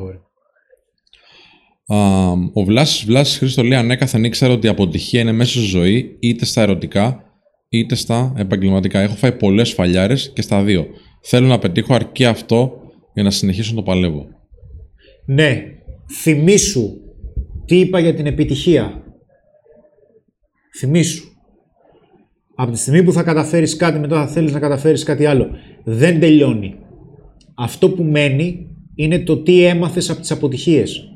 ο 2.52 2.64
Βλάσης 2.64 3.04
Βλάσης 3.04 3.38
Χρήστο 3.38 3.62
λέει 3.62 3.78
ανέκαθεν 3.78 4.24
ήξερα 4.24 4.52
ότι 4.52 4.66
η 4.66 4.70
αποτυχία 4.70 5.20
είναι 5.20 5.32
μέσα 5.32 5.50
στη 5.50 5.60
ζωή, 5.60 6.16
είτε 6.20 6.44
στα 6.44 6.62
ερωτικά, 6.62 7.24
είτε 7.68 7.94
στα 7.94 8.34
επαγγελματικά. 8.36 9.00
Έχω 9.00 9.14
φάει 9.14 9.32
πολλές 9.32 9.72
φαλιάρες 9.72 10.32
και 10.34 10.42
στα 10.42 10.62
δύο. 10.62 10.86
Θέλω 11.22 11.46
να 11.46 11.58
πετύχω 11.58 11.94
αρκεί 11.94 12.24
αυτό 12.24 12.72
για 13.14 13.22
να 13.22 13.30
συνεχίσω 13.30 13.70
να 13.70 13.76
το 13.76 13.82
παλεύω. 13.82 14.26
Ναι. 15.24 15.62
Θυμήσου 16.22 16.90
τι 17.64 17.78
είπα 17.78 17.98
για 17.98 18.14
την 18.14 18.26
επιτυχία. 18.26 19.02
Θυμήσου. 20.78 21.24
Από 22.60 22.72
τη 22.72 22.78
στιγμή 22.78 23.02
που 23.02 23.12
θα 23.12 23.22
καταφέρεις 23.22 23.76
κάτι, 23.76 23.98
μετά 23.98 24.16
θα 24.16 24.26
θέλεις 24.26 24.52
να 24.52 24.58
καταφέρεις 24.58 25.02
κάτι 25.02 25.26
άλλο. 25.26 25.48
Δεν 25.84 26.20
τελειώνει. 26.20 26.74
Αυτό 27.54 27.90
που 27.90 28.02
μένει 28.02 28.66
είναι 28.94 29.18
το 29.18 29.36
τι 29.36 29.64
έμαθες 29.64 30.10
από 30.10 30.20
τις 30.20 30.30
αποτυχίες. 30.30 31.12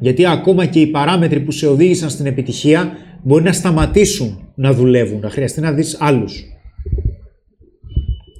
Γιατί 0.00 0.26
ακόμα 0.26 0.66
και 0.66 0.80
οι 0.80 0.86
παράμετροι 0.86 1.40
που 1.40 1.50
σε 1.50 1.66
οδήγησαν 1.66 2.10
στην 2.10 2.26
επιτυχία 2.26 2.92
μπορεί 3.22 3.42
να 3.42 3.52
σταματήσουν 3.52 4.48
να 4.54 4.72
δουλεύουν, 4.72 5.20
να 5.20 5.30
χρειαστεί 5.30 5.60
να 5.60 5.72
δεις 5.72 5.96
άλλους. 6.00 6.44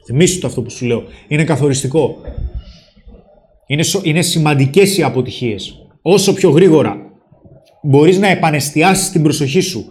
Θυμήσου 0.07 0.41
το 0.41 0.47
αυτό 0.47 0.63
που 0.63 0.71
σου 0.71 0.87
λέω. 0.87 1.03
Είναι 1.29 1.45
καθοριστικό. 1.45 2.17
Είναι, 3.67 3.85
είναι 4.03 4.23
σημαντικές 4.23 4.99
οι 4.99 5.03
αποτυχίες. 5.03 5.87
Όσο 6.03 6.33
πιο 6.33 6.51
γρήγορα 6.51 6.97
μπορείς 7.83 8.19
να 8.19 8.29
επανεστιάσεις 8.29 9.11
την 9.11 9.23
προσοχή 9.23 9.61
σου 9.61 9.85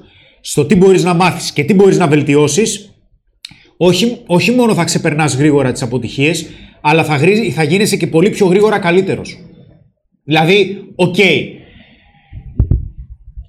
στο 0.45 0.65
τι 0.65 0.75
μπορείς 0.75 1.03
να 1.03 1.13
μάθεις 1.13 1.51
και 1.51 1.63
τι 1.63 1.73
μπορείς 1.73 1.97
να 1.97 2.07
βελτιώσεις, 2.07 2.89
όχι, 3.77 4.17
όχι 4.25 4.51
μόνο 4.51 4.73
θα 4.73 4.83
ξεπερνάς 4.83 5.35
γρήγορα 5.35 5.71
τις 5.71 5.81
αποτυχίες, 5.81 6.45
αλλά 6.81 7.03
θα, 7.03 7.15
γρι- 7.15 7.53
θα 7.53 7.63
γίνεσαι 7.63 7.97
και 7.97 8.07
πολύ 8.07 8.29
πιο 8.29 8.45
γρήγορα 8.47 8.79
καλύτερος. 8.79 9.37
Δηλαδή, 10.23 10.83
οκ, 10.95 11.15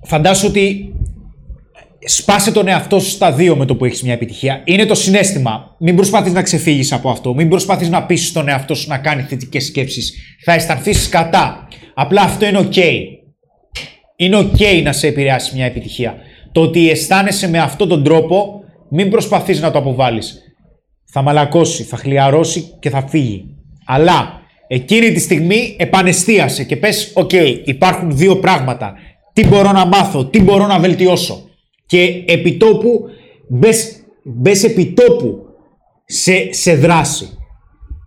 φαντάσου 0.02 0.46
ότι 0.46 0.92
σπάσε 2.06 2.52
τον 2.52 2.68
εαυτό 2.68 2.98
σου 2.98 3.10
στα 3.10 3.32
δύο 3.32 3.56
με 3.56 3.64
το 3.64 3.76
που 3.76 3.84
έχεις 3.84 4.02
μια 4.02 4.12
αποτυχία. 4.12 4.62
Είναι 4.64 4.86
το 4.86 4.94
συναίσθημα. 4.94 5.76
Μην 5.78 5.96
προσπαθείς 5.96 6.32
να 6.32 6.42
ξεφύγεις 6.42 6.92
από 6.92 7.10
αυτό. 7.10 7.34
Μην 7.34 7.48
προσπαθείς 7.48 7.88
να 7.88 8.02
πείσεις 8.02 8.32
τον 8.32 8.48
εαυτό 8.48 8.74
σου 8.74 8.88
να 8.88 8.98
κάνει 8.98 9.22
θετικές 9.22 9.64
σκέψεις. 9.64 10.14
Θα 10.44 10.52
αισθανθείς 10.52 11.08
σκατά. 11.08 11.68
Απλά 11.94 12.22
αυτό 12.22 12.46
είναι 12.46 12.58
οκ. 12.58 12.76
Είναι 14.16 14.36
οκ 14.36 14.60
να 14.82 14.92
σε 14.92 15.06
επηρεάσει 15.06 15.54
μια 15.54 15.64
αποτυχία. 15.64 16.14
Το 16.54 16.60
ότι 16.60 16.90
αισθάνεσαι 16.90 17.48
με 17.48 17.58
αυτόν 17.58 17.88
τον 17.88 18.04
τρόπο, 18.04 18.60
μην 18.90 19.10
προσπαθείς 19.10 19.60
να 19.60 19.70
το 19.70 19.78
αποβάλεις. 19.78 20.38
Θα 21.04 21.22
μαλακώσει, 21.22 21.82
θα 21.82 21.96
χλιαρώσει 21.96 22.76
και 22.80 22.90
θα 22.90 23.06
φύγει. 23.08 23.44
Αλλά 23.86 24.40
εκείνη 24.66 25.12
τη 25.12 25.20
στιγμή 25.20 25.76
επανεστίασε 25.78 26.64
και 26.64 26.76
πες 26.76 27.12
«OK, 27.14 27.32
υπάρχουν 27.64 28.16
δύο 28.16 28.36
πράγματα. 28.36 28.94
Τι 29.32 29.46
μπορώ 29.46 29.72
να 29.72 29.86
μάθω, 29.86 30.24
τι 30.24 30.42
μπορώ 30.42 30.66
να 30.66 30.78
βελτιώσω». 30.78 31.48
Και 31.86 32.24
επιτόπου 32.26 33.04
μπες, 33.48 34.04
μπες 34.24 34.64
επιτόπου 34.64 35.38
σε, 36.04 36.52
σε 36.52 36.74
δράση. 36.74 37.28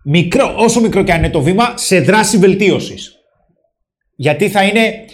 Μικρό, 0.03 0.53
όσο 0.57 0.81
μικρό 0.81 1.03
και 1.03 1.11
αν 1.11 1.17
είναι 1.17 1.29
το 1.29 1.41
βήμα, 1.41 1.73
σε 1.75 1.99
δράση 1.99 2.37
βελτίωσης. 2.37 3.15
Γιατί 4.15 4.49
θα 4.49 4.63
είναι, 4.63 5.05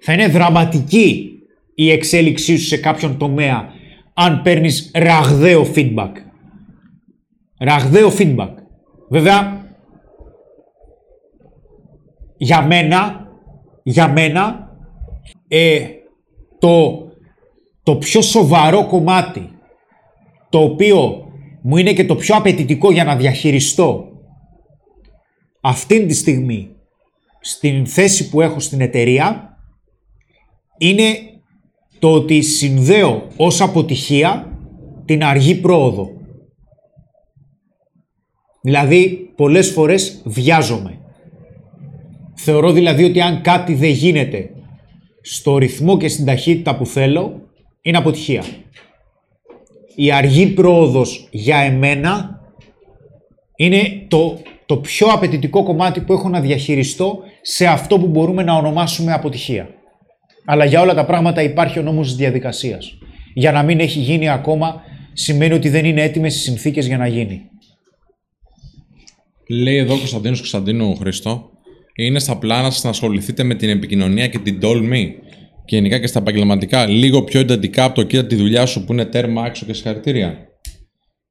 θα 0.00 0.12
είναι 0.12 0.28
δραματική 0.28 1.31
η 1.74 1.90
εξέλιξή 1.90 2.56
σου 2.56 2.66
σε 2.66 2.76
κάποιον 2.76 3.16
τομέα 3.16 3.68
αν 4.14 4.42
παίρνεις 4.42 4.90
ραγδαίο 4.94 5.66
feedback. 5.74 6.12
Ραγδαίο 7.58 8.12
feedback. 8.18 8.50
Βέβαια, 9.08 9.66
για 12.36 12.62
μένα, 12.62 13.26
για 13.82 14.08
μένα, 14.08 14.70
ε, 15.48 15.86
το, 16.58 17.06
το 17.82 17.96
πιο 17.96 18.20
σοβαρό 18.20 18.86
κομμάτι, 18.86 19.50
το 20.48 20.58
οποίο 20.58 21.26
μου 21.62 21.76
είναι 21.76 21.92
και 21.92 22.04
το 22.04 22.16
πιο 22.16 22.36
απαιτητικό 22.36 22.92
για 22.92 23.04
να 23.04 23.16
διαχειριστώ 23.16 24.06
αυτήν 25.60 26.06
τη 26.06 26.14
στιγμή 26.14 26.76
στην 27.40 27.86
θέση 27.86 28.28
που 28.28 28.40
έχω 28.40 28.60
στην 28.60 28.80
εταιρεία, 28.80 29.56
είναι 30.78 31.31
το 32.02 32.12
ότι 32.12 32.42
συνδέω 32.42 33.26
ως 33.36 33.60
αποτυχία 33.60 34.58
την 35.04 35.24
αργή 35.24 35.54
πρόοδο. 35.54 36.10
Δηλαδή, 38.62 39.32
πολλές 39.36 39.70
φορές 39.70 40.22
βιάζομαι. 40.24 40.98
Θεωρώ 42.34 42.72
δηλαδή 42.72 43.04
ότι 43.04 43.20
αν 43.20 43.42
κάτι 43.42 43.74
δεν 43.74 43.90
γίνεται 43.90 44.50
στο 45.20 45.58
ρυθμό 45.58 45.96
και 45.96 46.08
στην 46.08 46.24
ταχύτητα 46.24 46.76
που 46.76 46.86
θέλω, 46.86 47.40
είναι 47.82 47.98
αποτυχία. 47.98 48.44
Η 49.94 50.12
αργή 50.12 50.46
πρόοδος 50.46 51.28
για 51.30 51.56
εμένα 51.56 52.40
είναι 53.56 54.06
το, 54.08 54.38
το 54.66 54.76
πιο 54.76 55.06
απαιτητικό 55.06 55.62
κομμάτι 55.62 56.00
που 56.00 56.12
έχω 56.12 56.28
να 56.28 56.40
διαχειριστώ 56.40 57.18
σε 57.42 57.66
αυτό 57.66 57.98
που 57.98 58.06
μπορούμε 58.06 58.42
να 58.42 58.54
ονομάσουμε 58.54 59.12
αποτυχία. 59.12 59.81
Αλλά 60.44 60.64
για 60.64 60.80
όλα 60.80 60.94
τα 60.94 61.04
πράγματα 61.04 61.42
υπάρχει 61.42 61.78
ο 61.78 61.82
νόμος 61.82 62.06
της 62.06 62.16
διαδικασίας. 62.16 62.98
Για 63.34 63.52
να 63.52 63.62
μην 63.62 63.80
έχει 63.80 63.98
γίνει 63.98 64.28
ακόμα 64.28 64.80
σημαίνει 65.12 65.54
ότι 65.54 65.68
δεν 65.68 65.84
είναι 65.84 66.02
έτοιμες 66.02 66.36
οι 66.36 66.38
συνθήκες 66.38 66.86
για 66.86 66.98
να 66.98 67.06
γίνει. 67.06 67.40
Λέει 69.48 69.76
εδώ 69.76 69.94
ο 69.94 69.96
Κωνσταντίνος 69.96 70.38
Κωνσταντίνου 70.38 70.96
Χριστό, 70.96 71.50
είναι 71.96 72.18
στα 72.18 72.38
πλάνα 72.38 72.70
σας 72.70 72.82
να 72.82 72.90
ασχοληθείτε 72.90 73.42
με 73.42 73.54
την 73.54 73.68
επικοινωνία 73.68 74.28
και 74.28 74.38
την 74.38 74.60
τόλμη 74.60 75.14
και 75.64 75.76
γενικά 75.76 75.98
και 75.98 76.06
στα 76.06 76.18
επαγγελματικά 76.18 76.86
λίγο 76.86 77.22
πιο 77.22 77.40
εντατικά 77.40 77.84
από 77.84 77.94
το 77.94 78.02
κοίτα 78.02 78.26
τη 78.26 78.34
δουλειά 78.34 78.66
σου 78.66 78.84
που 78.84 78.92
είναι 78.92 79.04
τέρμα 79.04 79.42
άξιο 79.42 79.66
και 79.66 79.72
συγχαρητήρια. 79.72 80.46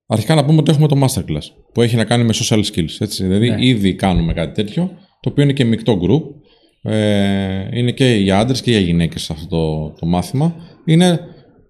Αρχικά 0.07 0.35
να 0.35 0.45
πούμε 0.45 0.59
ότι 0.59 0.71
έχουμε 0.71 0.87
το 0.87 1.05
masterclass 1.05 1.63
που 1.73 1.81
έχει 1.81 1.95
να 1.95 2.05
κάνει 2.05 2.23
με 2.23 2.33
social 2.33 2.63
skills. 2.63 2.95
Έτσι. 2.99 3.23
Δηλαδή, 3.23 3.55
ήδη 3.59 3.95
κάνουμε 3.95 4.33
κάτι 4.33 4.63
τέτοιο, 4.63 4.91
το 5.21 5.29
οποίο 5.29 5.43
είναι 5.43 5.53
και 5.53 5.65
μεικτό 5.65 5.99
group. 6.01 6.21
Ε, 6.81 7.77
είναι 7.77 7.91
και 7.91 8.05
για 8.05 8.39
άντρες 8.39 8.61
και 8.61 8.71
για 8.71 8.79
γυναίκες 8.79 9.29
αυτό 9.29 9.47
το, 9.47 9.89
το 9.99 10.05
μάθημα. 10.05 10.55
Είναι 10.85 11.19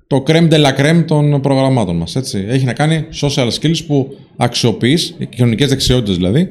το 0.07 0.23
creme 0.27 0.49
de 0.49 0.65
la 0.65 0.77
creme 0.77 1.03
των 1.07 1.41
προγραμμάτων 1.41 1.95
μας. 1.95 2.15
Έχει 2.33 2.65
να 2.65 2.73
κάνει 2.73 3.07
social 3.21 3.49
skills 3.59 3.85
που 3.87 4.17
αξιοποιείς, 4.37 5.17
κοινωνικές 5.29 5.69
δεξιότητες 5.69 6.15
δηλαδή, 6.15 6.47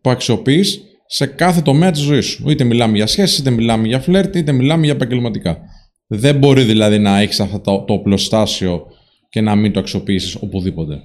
που 0.00 0.10
αξιοποιείς 0.10 0.80
σε 1.06 1.26
κάθε 1.26 1.60
τομέα 1.60 1.90
της 1.90 2.00
ζωής 2.00 2.26
σου. 2.26 2.50
Είτε 2.50 2.64
μιλάμε 2.64 2.96
για 2.96 3.06
σχέσεις, 3.06 3.38
είτε 3.38 3.50
μιλάμε 3.50 3.86
για 3.86 4.00
φλερτ, 4.00 4.36
είτε 4.36 4.52
μιλάμε 4.52 4.84
για 4.84 4.94
επαγγελματικά. 4.94 5.58
Δεν 6.06 6.36
μπορεί 6.36 6.62
δηλαδή 6.62 6.98
να 6.98 7.20
έχεις 7.20 7.40
αυτό 7.40 7.60
το, 7.60 7.84
το 7.86 7.92
οπλοστάσιο 7.92 8.82
και 9.28 9.40
να 9.40 9.54
μην 9.54 9.72
το 9.72 9.80
αξιοποιήσεις 9.80 10.34
οπουδήποτε. 10.34 11.00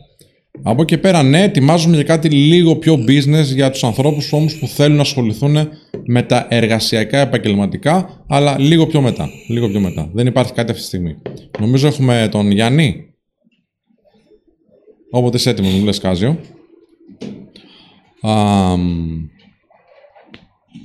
Από 0.62 0.82
εκεί 0.82 0.97
πέρα, 0.97 1.24
ναι, 1.24 1.43
ετοιμάζουμε 1.43 1.95
για 1.95 2.04
κάτι 2.04 2.30
λίγο 2.30 2.76
πιο 2.76 2.93
business 2.93 3.43
για 3.43 3.72
τους 3.72 3.84
ανθρώπους 3.84 4.34
όμως 4.34 4.58
που 4.58 4.68
θέλουν 4.68 4.95
να 4.95 5.01
ασχοληθούν 5.01 5.58
με 6.06 6.22
τα 6.24 6.47
εργασιακά 6.49 7.20
επαγγελματικά, 7.20 8.24
αλλά 8.28 8.60
λίγο 8.60 8.88
πιο 8.88 9.01
μετά. 9.01 9.30
Λίγο 9.47 9.70
πιο 9.70 9.80
μετά. 9.80 10.10
Δεν 10.14 10.28
υπάρχει 10.28 10.54
κάτι 10.54 10.72
αυτή 10.72 10.82
τη 10.82 10.88
στιγμή. 10.88 11.16
Νομίζω 11.60 11.88
έχουμε 11.88 12.28
τον 12.32 12.51
Γιάννη. 12.51 13.06
Όποτε 15.12 15.38
είσαι 15.38 15.49
έτοιμος, 15.49 15.74
μου 15.74 15.84
λες 15.84 15.99
Κάζιο. 15.99 16.39
Αμ, 18.22 19.30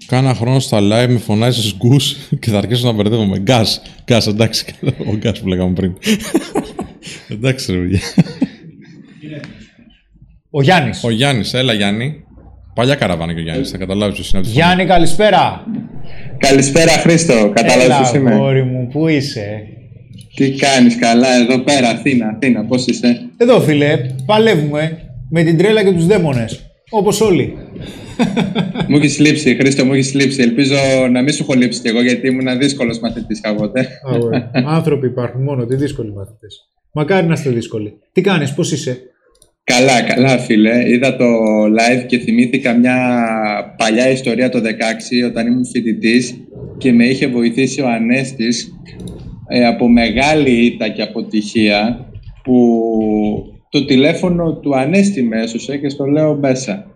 Κάνα 0.06 0.34
χρόνο 0.34 0.58
στα 0.58 0.78
live 0.78 1.08
με 1.08 1.18
φωνάζει 1.18 1.74
γκους 1.76 2.16
και 2.40 2.50
θα 2.50 2.58
αρχίσω 2.58 2.86
να 2.86 2.92
μπερδεύομαι. 2.92 3.38
Γκάς, 3.38 3.82
γκάς, 4.04 4.26
εντάξει. 4.26 4.64
Ο 5.10 5.14
γκάς 5.16 5.40
που 5.40 5.48
λέγαμε 5.48 5.72
πριν. 5.72 5.96
εντάξει, 7.28 7.72
ρε 7.72 7.78
παιδιά. 7.78 8.00
Ο 10.50 10.62
Γιάννης. 10.62 11.04
Ο 11.04 11.10
Γιάννης, 11.10 11.54
έλα 11.54 11.72
Γιάννη. 11.72 12.24
Παλιά 12.74 12.94
καραβάνα 12.94 13.34
και 13.34 13.40
ο 13.40 13.42
Γιάννης, 13.42 13.70
θα 13.70 13.78
καταλάβεις 13.78 14.14
ποιος 14.14 14.30
είναι. 14.30 14.38
από 14.38 14.48
τη 14.48 14.54
φωνή. 14.54 14.66
Γιάννη, 14.66 14.84
καλησπέρα. 14.92 15.64
Καλησπέρα 16.38 16.90
Χρήστο, 16.90 17.52
κατάλαβες 17.54 17.84
Έλα, 17.84 17.96
ποιος 17.96 18.14
είμαι; 18.14 18.34
αγόρι 18.34 18.62
μου, 18.62 18.88
πού 18.92 19.08
είσαι; 19.08 19.62
Τι 20.34 20.50
κάνεις 20.50 20.98
καλά 20.98 21.36
εδώ 21.36 21.58
πέρα, 21.58 21.88
Αθήνα, 21.88 22.26
Αθήνα, 22.28 22.64
πώς 22.64 22.86
είσαι; 22.86 23.20
Εδώ, 23.36 23.60
φίλε, 23.60 23.98
παλεύουμε 24.26 24.98
με 25.30 25.42
την 25.42 25.58
τρέλα 25.58 25.84
και 25.84 25.92
τους 25.92 26.06
δαίμονες. 26.06 26.62
Όπως 26.90 27.20
όλοι. 27.20 27.56
μου 28.88 28.96
έχεις 28.96 29.18
λείψει, 29.18 29.56
Χρήστο, 29.56 29.84
μου 29.84 29.92
έχεις 29.92 30.14
λείψει. 30.14 30.42
Ελπίζω 30.42 30.76
να 31.10 31.22
μην 31.22 31.32
σου 31.32 31.42
έχω 31.42 31.54
λείψει 31.54 31.80
κι 31.80 31.88
εγώ 31.88 32.02
γιατί 32.02 32.26
ήμουν 32.28 32.58
δύσκολος 32.58 32.98
μαθητής 33.00 33.40
κάποτε. 33.40 33.88
Άνθρωποι 34.66 35.06
υπάρχουν 35.06 35.42
μόνο, 35.42 35.66
τι 35.66 35.76
δύσκολοι 35.76 36.12
μαθητές. 36.12 36.68
Μακάρι 36.92 37.26
να 37.26 37.32
είστε 37.32 37.50
δύσκολοι. 37.50 37.92
Τι 38.12 38.20
κάνεις, 38.20 38.54
πώς 38.54 38.72
είσαι; 38.72 38.98
Καλά, 39.68 40.02
καλά, 40.02 40.38
φίλε. 40.38 40.88
Είδα 40.88 41.16
το 41.16 41.24
live 41.64 42.06
και 42.06 42.18
θυμήθηκα 42.18 42.72
μια 42.72 42.96
παλιά 43.76 44.10
ιστορία 44.10 44.48
το 44.48 44.58
16 44.58 44.62
όταν 45.26 45.46
ήμουν 45.46 45.66
φοιτητής 45.66 46.34
και 46.78 46.92
με 46.92 47.04
είχε 47.04 47.26
βοηθήσει 47.26 47.80
ο 47.80 47.88
Ανέστης 47.88 48.72
ε, 49.48 49.66
από 49.66 49.88
μεγάλη 49.88 50.50
ήττα 50.50 50.88
και 50.88 51.02
αποτυχία 51.02 52.06
που 52.42 52.58
το 53.68 53.84
τηλέφωνο 53.84 54.54
του 54.54 54.76
Ανέστη 54.76 55.22
με 55.22 55.40
έσωσε 55.42 55.76
και 55.76 55.88
στο 55.88 56.04
λέω 56.04 56.34
μέσα. 56.36 56.86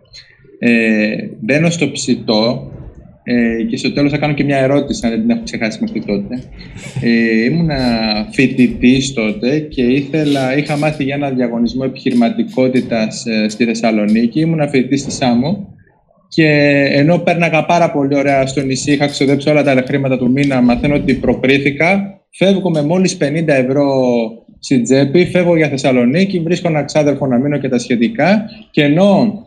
Ε, 0.59 1.15
μπαίνω 1.41 1.71
στο 1.71 1.91
ψητό 1.91 2.71
ε, 3.25 3.63
και 3.63 3.77
στο 3.77 3.93
τέλος 3.93 4.11
θα 4.11 4.19
κάνω 4.19 4.33
και 4.33 4.45
μια 4.45 4.59
ερώτηση, 4.59 5.07
αν 5.07 5.11
δεν 5.13 5.21
την 5.21 5.31
έχω 5.31 5.43
ξεχάσει 5.45 5.79
μέχρι 5.81 6.01
τότε. 6.01 6.43
Ε, 7.03 7.45
ήμουνα 7.45 7.77
φοιτητής 8.31 9.13
τότε 9.13 9.59
και 9.59 9.83
ήθελα, 9.83 10.57
είχα 10.57 10.77
μάθει 10.77 11.05
για 11.05 11.15
ένα 11.15 11.31
διαγωνισμό 11.31 11.83
επιχειρηματικότητας 11.87 13.27
ε, 13.27 13.49
στη 13.49 13.65
Θεσσαλονίκη. 13.65 14.41
Ήμουνα 14.41 14.69
φοιτητής 14.69 15.01
στη 15.01 15.11
Σάμο 15.11 15.75
και 16.29 16.49
ενώ 16.93 17.19
πέρναγα 17.19 17.65
πάρα 17.65 17.91
πολύ 17.91 18.17
ωραία 18.17 18.47
στο 18.47 18.61
νησί, 18.61 18.93
είχα 18.93 19.07
ξοδέψει 19.07 19.51
όλα 19.51 19.63
τα 19.63 19.85
χρήματα 19.87 20.19
του 20.19 20.31
μήνα, 20.31 20.61
μαθαίνω 20.61 20.95
ότι 20.95 21.15
προκρίθηκα. 21.15 22.21
Φεύγω 22.31 22.71
με 22.71 22.83
μόλις 22.83 23.17
50 23.21 23.45
ευρώ 23.47 23.95
στην 24.59 24.83
τσέπη, 24.83 25.25
φεύγω 25.25 25.57
για 25.57 25.69
Θεσσαλονίκη, 25.69 26.41
βρίσκω 26.41 26.69
ένα 26.69 26.85
ξάδερφο 26.85 27.27
να 27.27 27.39
μείνω 27.39 27.59
και 27.59 27.69
τα 27.69 27.79
σχετικά. 27.79 28.45
Και 28.71 28.83
ενώ 28.83 29.43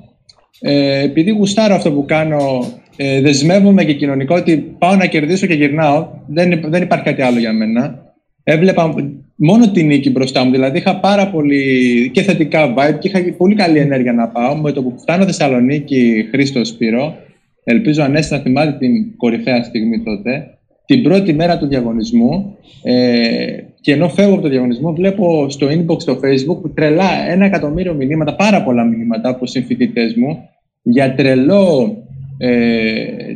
ε, 0.60 1.04
επειδή 1.04 1.32
γουστάρω 1.32 1.76
αυτό 1.76 1.92
που 1.92 2.06
κάνω, 2.06 2.66
ε, 2.98 3.22
δεσμεύομαι 3.22 3.84
και 3.84 3.94
κοινωνικά 3.94 4.36
ότι 4.36 4.58
πάω 4.58 4.96
να 4.96 5.06
κερδίσω 5.06 5.46
και 5.46 5.54
γυρνάω, 5.54 6.08
δεν, 6.28 6.62
δεν 6.66 6.82
υπάρχει 6.82 7.06
κάτι 7.06 7.22
άλλο 7.22 7.40
για 7.40 7.54
μένα. 7.54 8.04
Έβλεπα 8.44 8.94
μόνο 9.36 9.72
την 9.72 9.88
νίκη 9.88 10.10
μπροστά 10.10 10.44
μου, 10.44 10.52
δηλαδή 10.52 10.78
είχα 10.78 11.00
πάρα 11.00 11.30
πολύ 11.30 12.10
και 12.14 12.22
θετικά 12.22 12.74
vibe 12.74 13.00
και 13.00 13.08
είχα 13.08 13.36
πολύ 13.38 13.56
καλή 13.56 13.78
ενέργεια 13.78 14.14
να 14.14 14.28
πάω. 14.28 14.56
Με 14.56 14.72
το 14.72 14.84
που 14.84 14.94
φτάνω 15.00 15.26
Θεσσαλονίκη, 15.26 16.28
Χρήστο 16.32 16.66
Σπύρο, 16.66 17.16
ελπίζω 17.64 18.04
Ανέστη 18.04 18.34
να 18.34 18.40
θυμάται 18.40 18.78
την 18.80 19.18
κορυφαία 19.18 19.64
στιγμή 19.64 20.04
τότε. 20.04 20.50
την 20.86 21.04
πρώτη 21.04 21.34
μέρα 21.34 21.58
του 21.58 21.68
διαγωνισμού 21.68 22.56
ε, 22.84 23.58
και 23.82 23.94
ενώ 23.94 24.10
φεύγω 24.10 24.34
από 24.34 24.42
το 24.42 24.50
διαγωνισμό 24.50 24.94
βλέπω 24.94 25.50
στο 25.50 25.68
inbox 25.68 26.02
στο 26.02 26.20
facebook 26.24 26.72
τρελά 26.74 27.30
ένα 27.30 27.46
εκατομμύριο 27.46 27.94
μηνύματα, 27.94 28.36
πάρα 28.36 28.64
πολλά 28.64 28.84
μηνύματα 28.84 29.30
από 29.30 29.46
συμφοιτητές 29.46 30.16
μου 30.16 30.50
για 30.82 31.16
τρελό, 31.16 31.98
ε, 31.98 32.05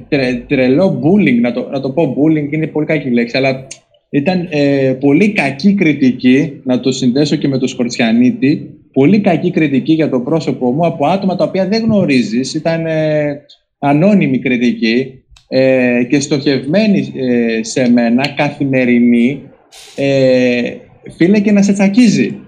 τρε, 0.10 0.44
τρελό 0.48 1.02
bullying, 1.04 1.40
να 1.42 1.52
το, 1.52 1.70
να 1.72 1.80
το 1.80 1.90
πω 1.90 2.16
bullying 2.18 2.52
είναι 2.52 2.68
πολύ 2.68 2.86
κακή 2.86 3.10
λέξη, 3.10 3.38
αλλά 3.38 3.68
ήταν 4.10 4.48
ε, 4.50 4.96
πολύ 5.00 5.32
κακή 5.32 5.74
κριτική, 5.74 6.62
να 6.64 6.80
το 6.80 6.92
συνδέσω 6.92 7.36
και 7.36 7.48
με 7.48 7.58
το 7.58 7.68
Σκορτσιανίτη, 7.68 8.70
πολύ 8.94 9.20
κακή 9.20 9.52
κριτική 9.52 9.94
για 9.94 10.10
το 10.10 10.20
πρόσωπό 10.20 10.72
μου 10.72 10.86
από 10.86 11.08
άτομα 11.08 11.36
τα 11.36 11.44
οποία 11.44 11.68
δεν 11.68 11.84
γνωρίζεις, 11.84 12.54
ήταν 12.54 12.86
ε, 12.86 13.42
ανώνυμη 13.80 14.40
κριτική 14.40 15.24
ε, 15.48 16.04
και 16.10 16.20
στοχευμένη 16.20 17.14
ε, 17.16 17.64
σε 17.64 17.90
μένα, 17.90 18.28
καθημερινή, 18.28 19.42
ε, 19.96 20.74
φίλε 21.16 21.40
και 21.40 21.52
να 21.52 21.62
σε 21.62 21.74
τσακίζει. 21.74 22.40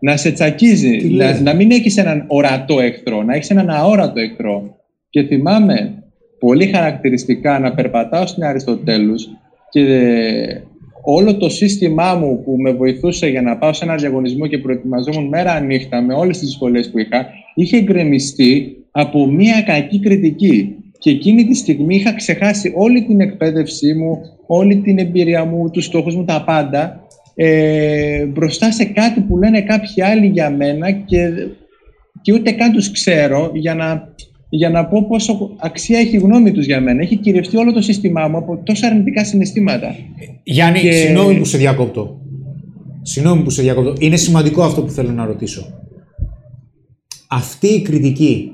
Να 0.00 0.16
σε 0.16 0.32
τσακίζει, 0.32 1.08
να, 1.10 1.40
να 1.40 1.54
μην 1.54 1.70
έχεις 1.70 1.96
έναν 1.96 2.24
ορατό 2.26 2.80
εχθρό, 2.80 3.22
να 3.22 3.34
έχεις 3.34 3.50
έναν 3.50 3.70
αόρατο 3.70 4.20
εχθρό. 4.20 4.75
Και 5.16 5.22
θυμάμαι 5.22 6.02
πολύ 6.38 6.66
χαρακτηριστικά 6.66 7.58
να 7.58 7.74
περπατάω 7.74 8.26
στην 8.26 8.44
Αριστοτέλους 8.44 9.28
και 9.70 9.82
όλο 11.02 11.36
το 11.36 11.48
σύστημά 11.48 12.14
μου 12.14 12.42
που 12.44 12.56
με 12.56 12.72
βοηθούσε 12.72 13.26
για 13.26 13.42
να 13.42 13.56
πάω 13.56 13.72
σε 13.72 13.84
ένα 13.84 13.94
διαγωνισμό 13.94 14.46
και 14.46 14.58
προετοιμαζόμουν 14.58 15.28
μέρα 15.28 15.60
νύχτα 15.60 16.02
με 16.02 16.14
όλες 16.14 16.38
τις 16.38 16.46
δυσκολίες 16.48 16.90
που 16.90 16.98
είχα, 16.98 17.26
είχε 17.54 17.80
γκρεμιστεί 17.80 18.76
από 18.90 19.26
μια 19.26 19.62
κακή 19.62 20.00
κριτική. 20.00 20.76
Και 20.98 21.10
εκείνη 21.10 21.44
τη 21.44 21.54
στιγμή 21.54 21.94
είχα 21.94 22.14
ξεχάσει 22.14 22.72
όλη 22.76 23.04
την 23.04 23.20
εκπαίδευσή 23.20 23.94
μου, 23.94 24.18
όλη 24.46 24.76
την 24.76 24.98
εμπειρία 24.98 25.44
μου, 25.44 25.70
τους 25.70 25.84
στόχους 25.84 26.16
μου, 26.16 26.24
τα 26.24 26.44
πάντα, 26.44 27.00
ε, 27.34 28.24
μπροστά 28.24 28.72
σε 28.72 28.84
κάτι 28.84 29.20
που 29.20 29.38
λένε 29.38 29.62
κάποιοι 29.62 30.02
άλλοι 30.02 30.26
για 30.26 30.50
μένα 30.50 30.90
και, 30.90 31.30
και 32.22 32.32
ούτε 32.32 32.50
καν 32.50 32.72
τους 32.72 32.90
ξέρω 32.90 33.50
για 33.54 33.74
να, 33.74 34.14
για 34.48 34.70
να 34.70 34.86
πω 34.86 35.06
πόσο 35.08 35.50
αξία 35.56 35.98
έχει 35.98 36.16
η 36.16 36.18
γνώμη 36.18 36.52
τους 36.52 36.66
για 36.66 36.80
μένα. 36.80 37.02
Έχει 37.02 37.16
κυριευτεί 37.16 37.56
όλο 37.56 37.72
το 37.72 37.80
σύστημά 37.80 38.28
μου 38.28 38.36
από 38.36 38.56
τόσα 38.64 38.86
αρνητικά 38.86 39.24
συναισθήματα. 39.24 39.94
Γιάννη, 40.42 40.80
Και- 40.80 40.92
συγγνώμη 40.92 41.38
που 41.38 41.44
σε 41.44 41.58
διακόπτω. 41.58 42.20
Συγγνώμη 43.02 43.42
που 43.42 43.50
σε 43.50 43.62
διακόπτω. 43.62 43.92
Είναι 43.98 44.16
σημαντικό 44.16 44.62
αυτό 44.62 44.82
που 44.82 44.90
θέλω 44.90 45.10
να 45.10 45.24
ρωτήσω. 45.24 45.80
Αυτή 47.28 47.66
η 47.66 47.82
κριτική 47.82 48.50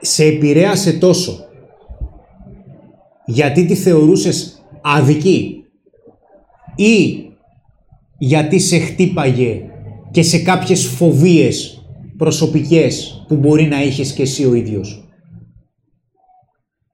σε 0.00 0.24
επηρέασε 0.24 0.92
τόσο 0.92 1.44
γιατί 3.26 3.66
τη 3.66 3.74
θεωρούσες 3.74 4.64
αδική 4.80 5.64
ή 6.76 7.24
γιατί 8.18 8.58
σε 8.58 8.78
χτύπαγε 8.78 9.60
και 10.10 10.22
σε 10.22 10.38
κάποιες 10.38 10.84
φοβίες 10.86 11.79
προσωπικές 12.20 13.24
που 13.28 13.34
μπορεί 13.36 13.64
να 13.64 13.82
είχες 13.82 14.12
και 14.12 14.22
εσύ 14.22 14.44
ο 14.44 14.54
ίδιος; 14.54 15.04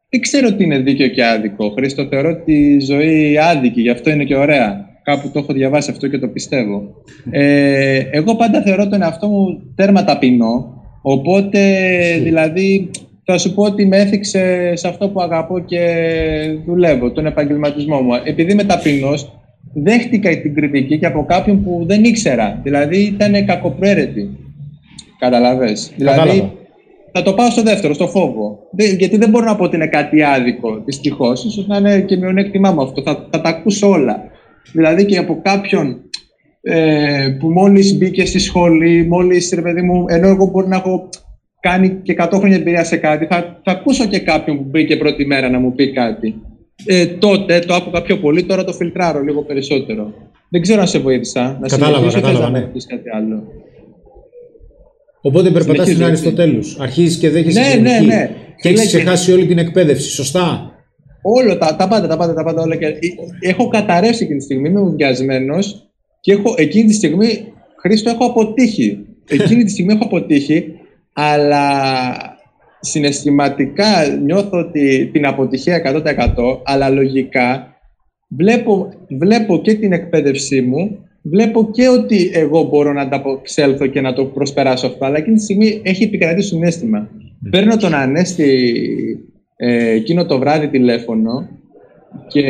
Δεν 0.09 0.21
ξέρω 0.21 0.53
τι 0.53 0.65
είναι 0.65 0.79
δίκαιο 0.79 1.09
και 1.09 1.25
άδικο. 1.25 1.71
Χρήστο, 1.71 2.07
θεωρώ 2.07 2.43
τη 2.45 2.81
ζωή 2.81 3.39
άδικη, 3.39 3.81
γι' 3.81 3.91
αυτό 3.91 4.11
είναι 4.11 4.25
και 4.25 4.37
ωραία. 4.37 4.85
Κάπου 5.03 5.31
το 5.33 5.39
έχω 5.39 5.53
διαβάσει 5.53 5.91
αυτό 5.91 6.09
και 6.09 6.19
το 6.19 6.29
πιστεύω. 6.29 6.95
Ε, 7.31 8.03
εγώ 8.11 8.37
πάντα 8.37 8.63
θεωρώ 8.63 8.89
τον 8.89 9.03
εαυτό 9.03 9.29
μου 9.29 9.63
τέρμα 9.75 10.05
ταπεινό. 10.05 10.83
Οπότε, 11.03 11.61
δηλαδή, 12.23 12.91
θα 13.25 13.39
σου 13.39 13.55
πω 13.55 13.63
ότι 13.63 13.87
με 13.87 13.97
έθιξε 13.97 14.73
σε 14.77 14.89
αυτό 14.89 15.09
που 15.09 15.21
αγαπώ 15.21 15.59
και 15.59 15.83
δουλεύω, 16.67 17.11
τον 17.11 17.27
επαγγελματισμό 17.27 18.01
μου. 18.01 18.13
Επειδή 18.25 18.53
είμαι 18.53 18.65
ταπεινός, 18.65 19.33
δέχτηκα 19.75 20.41
την 20.41 20.55
κριτική 20.55 20.99
και 20.99 21.07
από 21.07 21.25
κάποιον 21.25 21.65
που 21.65 21.85
δεν 21.87 22.05
ήξερα. 22.05 22.61
Δηλαδή, 22.63 22.99
ήταν 22.99 23.47
κακοπροαίρετη. 23.47 24.46
Καταλαβες. 25.19 25.93
Δηλαδή, 25.97 26.19
Κατάλαβα. 26.19 26.53
θα 27.13 27.23
το 27.23 27.33
πάω 27.35 27.51
στο 27.51 27.63
δεύτερο, 27.63 27.95
στο 27.95 28.09
φόβο. 28.09 28.59
Δεν- 28.73 28.97
γιατί 28.97 29.17
δεν 29.17 29.31
μπορώ 29.31 29.45
να 29.45 29.57
πω 29.57 29.65
ότι 29.65 29.77
είναι 29.77 29.87
κάτι 29.87 30.23
άδικο, 30.23 30.83
δυστυχώς. 30.85 31.41
σω 31.41 31.65
να 31.67 31.77
είναι 31.77 32.01
και 32.01 32.17
μειονέκτημά 32.17 32.71
μου 32.73 32.83
αυτό. 32.83 33.03
Θα, 33.03 33.27
θα 33.31 33.41
τα 33.41 33.49
ακούσω 33.49 33.89
όλα. 33.91 34.23
Δηλαδή 34.73 35.05
και 35.05 35.19
από 35.19 35.41
κάποιον 35.43 35.97
ε, 36.63 37.29
που 37.41 37.49
μόλις 37.49 37.97
μπήκε 37.99 38.27
στη 38.27 38.39
σχολή, 38.39 39.07
μόλις 39.07 39.53
ρε 39.55 39.63
παιδί 39.63 39.83
μου, 39.83 40.05
ενώ 40.09 40.29
εγώ 40.29 40.47
μπορεί 40.47 40.69
να 40.69 40.77
έχω 40.77 41.09
κάνει 41.61 41.89
και 42.03 42.15
100 42.19 42.29
χρόνια 42.35 42.57
εμπειρία 42.57 42.85
σε 42.85 42.97
κάτι, 42.97 43.27
θα, 43.27 43.61
θα 43.65 43.73
ακούσω 43.73 44.07
και 44.07 44.19
κάποιον 44.19 44.57
που 44.57 44.65
μπήκε 44.71 44.97
πρώτη 44.97 45.27
μέρα 45.27 45.49
να 45.51 45.59
μου 45.59 45.73
πει 45.75 45.93
κάτι. 45.93 46.35
Ε, 46.87 47.07
τότε 47.07 47.59
το 47.59 47.75
άκουγα 47.75 48.03
πιο 48.03 48.19
πολύ, 48.19 48.43
τώρα 48.45 48.65
το 48.65 48.73
φιλτράρω 48.73 49.21
λίγο 49.21 49.43
περισσότερο. 49.43 50.13
Δεν 50.49 50.61
ξέρω 50.61 50.81
αν 50.81 50.87
σε 50.87 50.99
βοήθησα. 50.99 51.59
Να 51.61 51.69
Κατάλαβα, 51.69 51.97
συνεχίσω 51.97 52.19
ή 52.19 52.21
θες 52.21 52.31
κατάλαβα, 52.31 52.51
να 52.51 52.59
ναι. 52.59 52.65
μου 52.67 52.73
πεις 52.73 52.87
κάτι 52.87 53.09
άλλο. 53.17 53.43
Οπότε 55.27 55.51
περπατάς 55.51 55.87
στην 55.87 55.97
Συνεχίζω, 55.97 56.05
Αριστοτέλους. 56.07 56.77
Αρχίζεις 56.81 57.19
και 57.19 57.31
δέχεσαι 57.31 57.61
Ναι, 57.61 57.71
την 57.73 57.83
ναι, 57.83 57.89
κριτική. 57.91 58.07
ναι. 58.07 58.31
Και 58.61 58.69
έχεις 58.69 58.81
Λέει 58.81 58.89
και- 58.91 58.97
ξεχάσει 58.97 59.33
όλη 59.33 59.47
την 59.47 59.59
εκπαίδευση. 59.59 60.11
Σωστά; 60.11 60.71
Όλο, 61.23 61.59
τα, 61.59 61.77
τα 61.77 61.89
πάντα, 61.89 62.07
τα 62.07 62.17
πάντα, 62.17 62.35
τα 62.35 62.45
πάντα 62.45 62.63
όλα. 62.63 62.77
Και, 62.77 62.87
ε, 62.87 62.99
έχω 63.41 63.69
καταρρεύσει 63.69 64.23
εκείνη 64.25 64.39
τη 64.39 64.45
στιγμή, 64.45 64.69
είμαι 64.69 64.81
ουγκιασμένο 64.81 65.59
και 66.21 66.33
έχω, 66.33 66.55
εκείνη 66.57 66.89
τη 66.89 66.95
στιγμή, 66.95 67.53
Χρήστο, 67.81 68.11
έχω 68.11 68.25
αποτύχει. 68.25 68.99
Εκείνη 69.29 69.65
τη 69.65 69.71
στιγμή 69.71 69.93
έχω 69.93 70.05
αποτύχει, 70.05 70.65
αλλά 71.13 71.63
συναισθηματικά 72.81 74.07
νιώθω 74.25 74.59
ότι 74.59 75.11
την 75.13 75.27
αποτυχία 75.27 75.77
100% 75.77 76.61
αλλά 76.65 76.89
λογικά 76.89 77.77
βλέπω, 78.29 78.89
βλέπω 79.19 79.59
και 79.61 79.75
την 79.75 79.93
εκπαίδευσή 79.93 80.61
μου, 80.63 80.99
βλέπω 81.31 81.71
και 81.73 81.89
ότι 81.89 82.31
εγώ 82.33 82.63
μπορώ 82.63 82.93
να 82.93 83.01
ανταπεξέλθω 83.01 83.87
και 83.87 84.01
να 84.01 84.13
το 84.13 84.25
προσπεράσω 84.25 84.87
αυτό, 84.87 85.05
αλλά 85.05 85.17
εκείνη 85.17 85.37
τη 85.37 85.43
στιγμή 85.43 85.81
έχει 85.85 86.05
επικρατήσει 86.05 86.49
συνέστημα. 86.49 87.09
Παίρνω 87.51 87.77
τον 87.77 87.95
Ανέστη 87.95 88.73
ε, 89.57 89.91
εκείνο 89.91 90.27
το 90.27 90.39
βράδυ 90.39 90.69
τηλέφωνο 90.69 91.49
και 92.29 92.43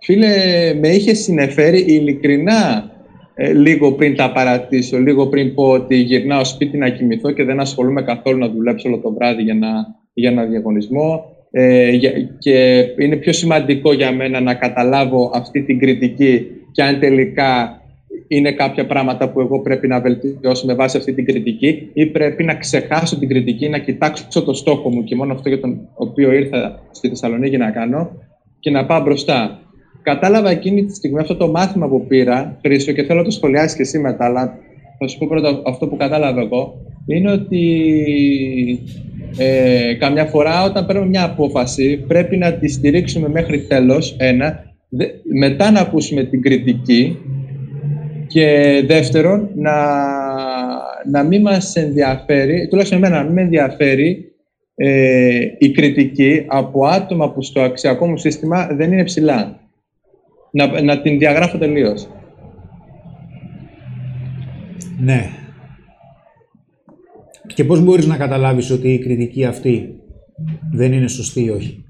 φίλε 0.00 0.34
με 0.80 0.88
είχε 0.88 1.14
συνεφέρει 1.14 1.84
ειλικρινά 1.86 2.90
ε, 3.34 3.52
λίγο 3.52 3.92
πριν 3.92 4.16
τα 4.16 4.32
παρατήσω, 4.32 4.98
λίγο 4.98 5.26
πριν 5.26 5.54
πω 5.54 5.68
ότι 5.68 5.96
γυρνάω 5.96 6.44
σπίτι 6.44 6.78
να 6.78 6.88
κοιμηθώ 6.88 7.30
και 7.30 7.44
δεν 7.44 7.60
ασχολούμαι 7.60 8.02
καθόλου 8.02 8.38
να 8.38 8.48
δουλέψω 8.48 8.88
όλο 8.88 8.98
το 8.98 9.12
βράδυ 9.12 9.42
για, 9.42 9.54
να, 9.54 9.68
για 10.12 10.30
ένα 10.30 10.44
διαγωνισμό. 10.44 11.24
Ε, 11.50 11.90
για- 11.90 12.12
και 12.38 12.84
είναι 12.98 13.16
πιο 13.16 13.32
σημαντικό 13.32 13.92
για 13.92 14.12
μένα 14.12 14.40
να 14.40 14.54
καταλάβω 14.54 15.30
αυτή 15.34 15.62
την 15.62 15.78
κριτική 15.78 16.46
και 16.76 16.82
αν 16.82 16.98
τελικά 17.00 17.80
είναι 18.28 18.52
κάποια 18.52 18.86
πράγματα 18.86 19.30
που 19.30 19.40
εγώ 19.40 19.60
πρέπει 19.60 19.88
να 19.88 20.00
βελτιώσω 20.00 20.66
με 20.66 20.74
βάση 20.74 20.96
αυτή 20.96 21.12
την 21.12 21.24
κριτική 21.24 21.90
ή 21.92 22.06
πρέπει 22.06 22.44
να 22.44 22.54
ξεχάσω 22.54 23.18
την 23.18 23.28
κριτική, 23.28 23.68
να 23.68 23.78
κοιτάξω 23.78 24.42
το 24.44 24.52
στόχο 24.54 24.90
μου 24.90 25.04
και 25.04 25.16
μόνο 25.16 25.32
αυτό 25.32 25.48
για 25.48 25.60
τον 25.60 25.88
οποίο 25.94 26.32
ήρθα 26.32 26.80
στη 26.90 27.08
Θεσσαλονίκη 27.08 27.56
να 27.56 27.70
κάνω 27.70 28.10
και 28.60 28.70
να 28.70 28.86
πάω 28.86 29.02
μπροστά. 29.02 29.60
Κατάλαβα 30.02 30.50
εκείνη 30.50 30.84
τη 30.84 30.94
στιγμή 30.94 31.20
αυτό 31.20 31.36
το 31.36 31.48
μάθημα 31.48 31.88
που 31.88 32.06
πήρα, 32.06 32.58
Χρήσο, 32.62 32.92
και 32.92 33.02
θέλω 33.02 33.18
να 33.18 33.24
το 33.24 33.30
σχολιάσεις 33.30 33.76
και 33.76 33.82
εσύ 33.82 33.98
μετά, 33.98 34.24
αλλά 34.24 34.58
θα 34.98 35.08
σου 35.08 35.18
πω 35.18 35.26
πρώτα 35.28 35.62
αυτό 35.66 35.88
που 35.88 35.96
κατάλαβα 35.96 36.40
εγώ, 36.40 36.74
είναι 37.06 37.30
ότι 37.32 37.62
ε, 39.38 39.94
καμιά 39.94 40.24
φορά 40.24 40.62
όταν 40.64 40.86
παίρνουμε 40.86 41.08
μια 41.08 41.24
απόφαση 41.24 42.04
πρέπει 42.08 42.36
να 42.36 42.52
τη 42.52 42.68
στηρίξουμε 42.68 43.28
μέχρι 43.28 43.60
τέλος, 43.60 44.16
ένα, 44.18 44.46
δε- 44.48 44.75
μετά 45.38 45.70
να 45.70 45.80
ακούσουμε 45.80 46.24
την 46.24 46.42
κριτική 46.42 47.18
και 48.26 48.82
δεύτερον, 48.86 49.50
να, 49.54 49.74
να 51.10 51.22
μην 51.22 51.42
μας 51.42 51.76
ενδιαφέρει, 51.76 52.68
τουλάχιστον 52.68 52.98
εμένα, 52.98 53.16
να 53.16 53.24
μην 53.24 53.32
με 53.32 53.42
ενδιαφέρει 53.42 54.34
ε, 54.74 55.38
η 55.58 55.70
κριτική 55.70 56.44
από 56.46 56.86
άτομα 56.86 57.32
που 57.32 57.42
στο 57.42 57.60
αξιακό 57.60 58.06
μου 58.06 58.16
σύστημα 58.16 58.66
δεν 58.72 58.92
είναι 58.92 59.04
ψηλά. 59.04 59.60
Να, 60.50 60.82
να 60.82 61.00
την 61.00 61.18
διαγράφω 61.18 61.58
τελείως. 61.58 62.08
Ναι. 64.98 65.30
Και 67.46 67.64
πώς 67.64 67.80
μπορείς 67.80 68.06
να 68.06 68.16
καταλάβεις 68.16 68.70
ότι 68.70 68.92
η 68.92 68.98
κριτική 68.98 69.44
αυτή 69.44 70.00
δεν 70.72 70.92
είναι 70.92 71.08
σωστή 71.08 71.44
ή 71.44 71.50
όχι; 71.50 71.85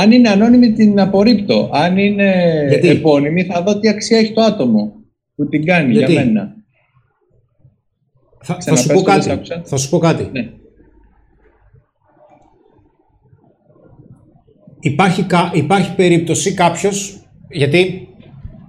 Αν 0.00 0.12
είναι 0.12 0.28
ανώνυμη 0.28 0.72
την 0.72 1.00
απορρίπτω. 1.00 1.70
Αν 1.72 1.98
είναι 1.98 2.32
Γιατί; 2.68 2.88
επώνυμη 2.88 3.42
θα 3.44 3.62
δω 3.62 3.78
τι 3.78 3.88
αξία 3.88 4.18
έχει 4.18 4.32
το 4.32 4.40
άτομο 4.42 4.92
που 5.36 5.48
την 5.48 5.64
κάνει 5.64 5.92
Γιατί; 5.92 6.12
για 6.12 6.24
μένα. 6.24 6.54
Θα, 8.42 8.54
θα 8.60 8.76
σου 8.76 8.86
Ξαναπες 8.86 8.86
πω 8.86 8.92
το, 8.92 9.04
δεν 9.04 9.04
κάτι. 9.14 9.24
σ' 9.24 9.30
άκουσα. 9.32 9.62
Θα 9.64 9.76
σου 9.76 9.88
πω 9.88 9.98
κάτι. 9.98 10.28
Ναι. 10.32 10.50
Υπάρχει, 14.80 15.22
κα- 15.22 15.50
υπάρχει 15.54 15.94
περίπτωση 15.94 16.54
κάποιος, 16.54 17.22
γιατί 17.50 18.08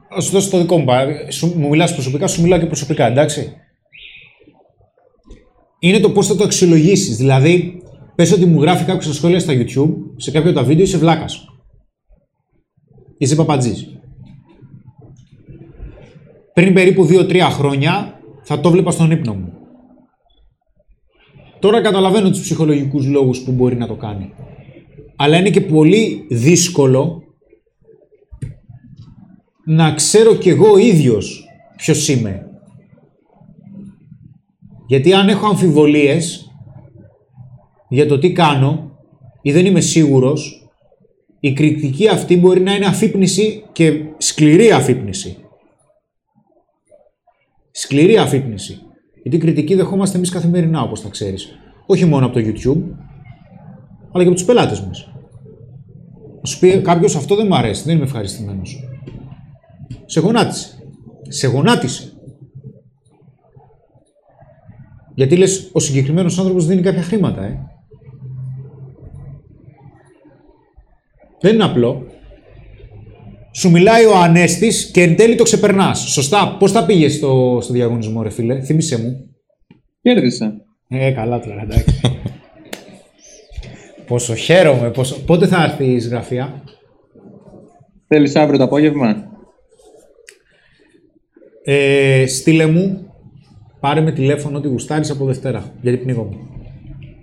θα 0.10 0.22
σου 0.22 0.32
δώσω 0.32 0.50
το 0.50 0.58
δικό 0.60 0.78
μου 0.78 0.86
παράδειγμα. 0.86 1.32
Σου- 1.32 1.54
Μου 1.58 1.68
μιλάς 1.70 1.94
προσωπικά, 1.94 2.28
σου 2.28 2.42
μιλάω 2.42 2.60
και 2.60 2.66
προσωπικά, 2.66 3.06
εντάξει. 3.06 3.54
Είναι 5.80 6.00
το 6.00 6.10
πώς 6.10 6.28
θα 6.28 6.36
το 6.36 6.44
αξιολογήσεις. 6.44 7.18
Δηλαδή, 7.18 7.82
πες 8.16 8.32
ότι 8.32 8.46
μου 8.46 8.62
γράφει 8.62 8.84
κάποιος 8.86 9.06
στα 9.06 9.14
σχόλια 9.14 9.40
στα 9.40 9.54
YouTube, 9.54 9.94
σε 10.20 10.32
κάποιο 10.32 10.54
τα 10.54 10.64
βίντεο, 10.64 10.84
είσαι 10.84 10.98
βλάκας. 10.98 11.48
Είσαι 13.18 13.36
παπατζής. 13.36 14.00
Πριν 16.54 16.74
περίπου 16.74 17.08
2-3 17.10 17.40
χρόνια 17.52 18.20
θα 18.44 18.60
το 18.60 18.72
βλέπα 18.72 18.92
στον 18.92 19.12
ύπνο 19.12 19.34
μου. 19.34 19.54
Τώρα 21.60 21.82
καταλαβαίνω 21.82 22.30
τους 22.30 22.42
ψυχολογικούς 22.42 23.08
λόγους 23.08 23.44
που 23.44 23.52
μπορεί 23.52 23.76
να 23.76 23.88
το 23.88 23.96
κάνει. 23.96 24.34
Αλλά 25.16 25.38
είναι 25.38 25.50
και 25.50 25.62
πολύ 25.62 26.26
δύσκολο 26.30 27.24
να 29.66 29.94
ξέρω 29.94 30.36
κι 30.36 30.50
εγώ 30.50 30.78
ίδιος 30.78 31.46
ποιος 31.76 32.08
είμαι. 32.08 32.50
Γιατί 34.88 35.14
αν 35.14 35.30
έχω 35.30 35.48
αμφιβολίες 35.48 36.54
για 37.90 38.08
το 38.08 38.20
τι 38.20 38.32
κάνω 38.32 38.89
ή 39.42 39.52
δεν 39.52 39.66
είμαι 39.66 39.82
σίγουρος, 39.82 40.70
η 41.40 41.54
κριτική 41.54 42.08
αυτή 42.08 42.38
μπορεί 42.38 42.60
να 42.60 42.76
είναι 42.76 42.86
αφύπνιση 42.86 43.64
και 43.72 44.04
σκληρή 44.18 44.72
αφύπνιση. 44.72 45.38
Σκληρή 47.72 48.18
αφύπνιση. 48.18 48.82
Γιατί 49.22 49.38
κριτική 49.38 49.76
δεχόμαστε 49.76 50.18
εμείς 50.18 50.30
καθημερινά, 50.30 50.82
όπως 50.82 51.02
τα 51.02 51.10
ξέρεις. 51.10 51.50
Όχι 51.86 52.06
μόνο 52.06 52.26
από 52.26 52.34
το 52.34 52.40
YouTube, 52.40 52.82
αλλά 54.12 54.24
και 54.24 54.30
από 54.30 54.34
τους 54.36 54.46
πελάτες 54.46 54.82
μας. 54.82 55.12
Να 56.42 56.50
σου 56.50 56.60
πει 56.60 56.82
κάποιος 56.82 57.16
αυτό 57.16 57.36
δεν 57.36 57.48
μου 57.48 57.56
αρέσει, 57.56 57.84
δεν 57.84 57.96
είμαι 57.96 58.04
ευχαριστημένος. 58.04 58.90
Σε 60.06 60.20
γονάτισε. 60.20 60.84
Σε 61.28 61.48
γονάτισε. 61.48 62.14
Γιατί 65.16 65.36
λες, 65.36 65.70
ο 65.74 65.80
συγκεκριμένος 65.80 66.40
άνθρωπος 66.40 66.66
δίνει 66.66 66.82
κάποια 66.82 67.02
χρήματα, 67.02 67.44
ε. 67.44 67.60
Δεν 71.42 71.54
είναι 71.54 71.64
απλό. 71.64 72.06
Σου 73.52 73.70
μιλάει 73.72 74.06
ο 74.06 74.16
Ανέστης 74.16 74.92
και 74.92 75.02
εν 75.02 75.16
τέλει 75.16 75.36
το 75.36 75.44
ξεπερνάς. 75.44 76.00
Σωστά. 76.00 76.56
Πώς 76.60 76.72
θα 76.72 76.86
πήγες 76.86 77.14
στο, 77.14 77.60
στο 77.62 77.74
διαγωνισμό, 77.74 78.22
ρε 78.24 78.30
φίλε; 78.30 78.62
Θύμησέ 78.62 78.98
μου. 79.02 79.30
Κέρδισα. 80.02 80.54
Ε, 80.88 81.12
καλά 81.12 81.40
τώρα, 81.40 81.62
εντάξει. 81.62 82.02
πόσο 84.08 84.36
χαίρομαι. 84.36 84.92
Πόσο... 84.92 85.24
Πότε 85.26 85.48
θα 85.48 85.64
έρθει 85.64 85.86
η 85.86 86.00
συγγραφεία. 86.00 86.64
Θέλεις 88.08 88.36
αύριο 88.36 88.58
το 88.58 88.64
απόγευμα; 88.64 89.28
Ε, 91.64 92.26
στείλε 92.28 92.66
μου, 92.66 93.14
πάρε 93.80 94.02
με 94.02 94.12
τηλέφωνο 94.12 94.58
ότι 94.58 94.68
γουστάρεις 94.68 95.10
από 95.10 95.26
Δευτέρα, 95.26 95.74
γιατί 95.82 95.98
πνίγομαι. 95.98 96.36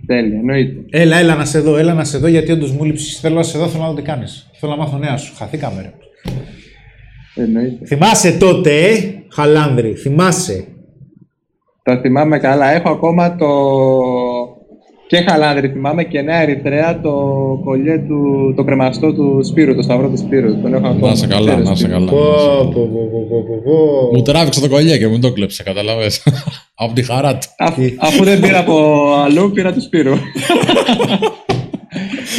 Τέλεια, 0.07 0.37
εννοείται. 0.37 0.85
Έλα, 0.89 1.17
έλα 1.17 1.35
να 1.35 1.45
σε 1.45 1.59
δω, 1.59 1.77
έλα 1.77 1.93
να 1.93 2.03
σε 2.03 2.17
δω, 2.17 2.27
γιατί 2.27 2.51
όντως 2.51 2.71
μου 2.71 2.83
λείψεις. 2.83 3.19
Θέλω 3.19 3.35
να 3.35 3.43
σε 3.43 3.57
δω, 3.57 3.67
θέλω 3.67 3.83
να 3.83 3.89
δω 3.89 3.95
τι 3.95 4.01
κάνεις. 4.01 4.49
Θέλω 4.53 4.71
να 4.71 4.77
μάθω 4.77 4.97
νέα 4.97 5.17
σου. 5.17 5.35
Χαθήκαμε, 5.35 5.81
ρε. 5.81 5.93
εννοείται. 7.43 7.85
Θυμάσαι 7.85 8.37
τότε, 8.37 8.87
ε, 8.87 9.23
Χαλάνδρη, 9.31 9.93
θυμάσαι. 9.93 10.67
Τα 11.83 11.99
θυμάμαι 11.99 12.39
καλά. 12.39 12.71
Έχω 12.71 12.89
ακόμα 12.89 13.35
το... 13.35 13.47
Και 15.07 15.17
χαλάνδρη 15.27 15.67
θυμάμαι 15.69 16.03
και 16.03 16.21
Νέα 16.21 16.41
Ερυθρέα 16.41 17.01
το 17.01 17.11
κολλιέ 17.63 17.97
του, 17.97 18.53
το 18.55 18.63
κρεμαστό 18.63 19.13
του 19.13 19.39
Σπύρου, 19.43 19.75
το 19.75 19.81
σταυρό 19.81 20.09
του 20.09 20.17
Σπύρου. 20.17 20.61
Τον 20.61 20.73
έχω 20.73 20.87
ακόμα. 20.87 21.09
Να 21.09 21.15
σε 21.15 21.27
καλά, 21.27 21.45
Ξέρεις, 21.51 21.69
να 21.69 21.75
σε 21.75 21.83
Σπύρο. 21.83 21.97
καλά. 21.97 22.11
Πω, 22.11 22.17
πω, 22.17 22.71
πω, 22.73 23.09
πω, 23.11 23.27
πω, 23.29 23.43
πω, 23.47 23.61
πω. 23.65 24.15
Μου 24.15 24.21
τράβηξε 24.21 24.61
το 24.61 24.69
κολλιέ 24.69 24.97
και 24.97 25.07
μου 25.07 25.19
το 25.19 25.31
κλέψε, 25.31 25.63
καταλαβες. 25.63 26.23
Από 26.83 26.93
τη 26.93 27.03
χαρά 27.03 27.37
του. 27.37 27.47
Αφ- 27.57 27.79
αφού 27.99 28.23
δεν 28.23 28.39
πήρα 28.39 28.59
από 28.59 29.05
αλλού, 29.25 29.51
πήρα 29.51 29.73
του 29.73 29.81
Σπύρου. 29.81 30.13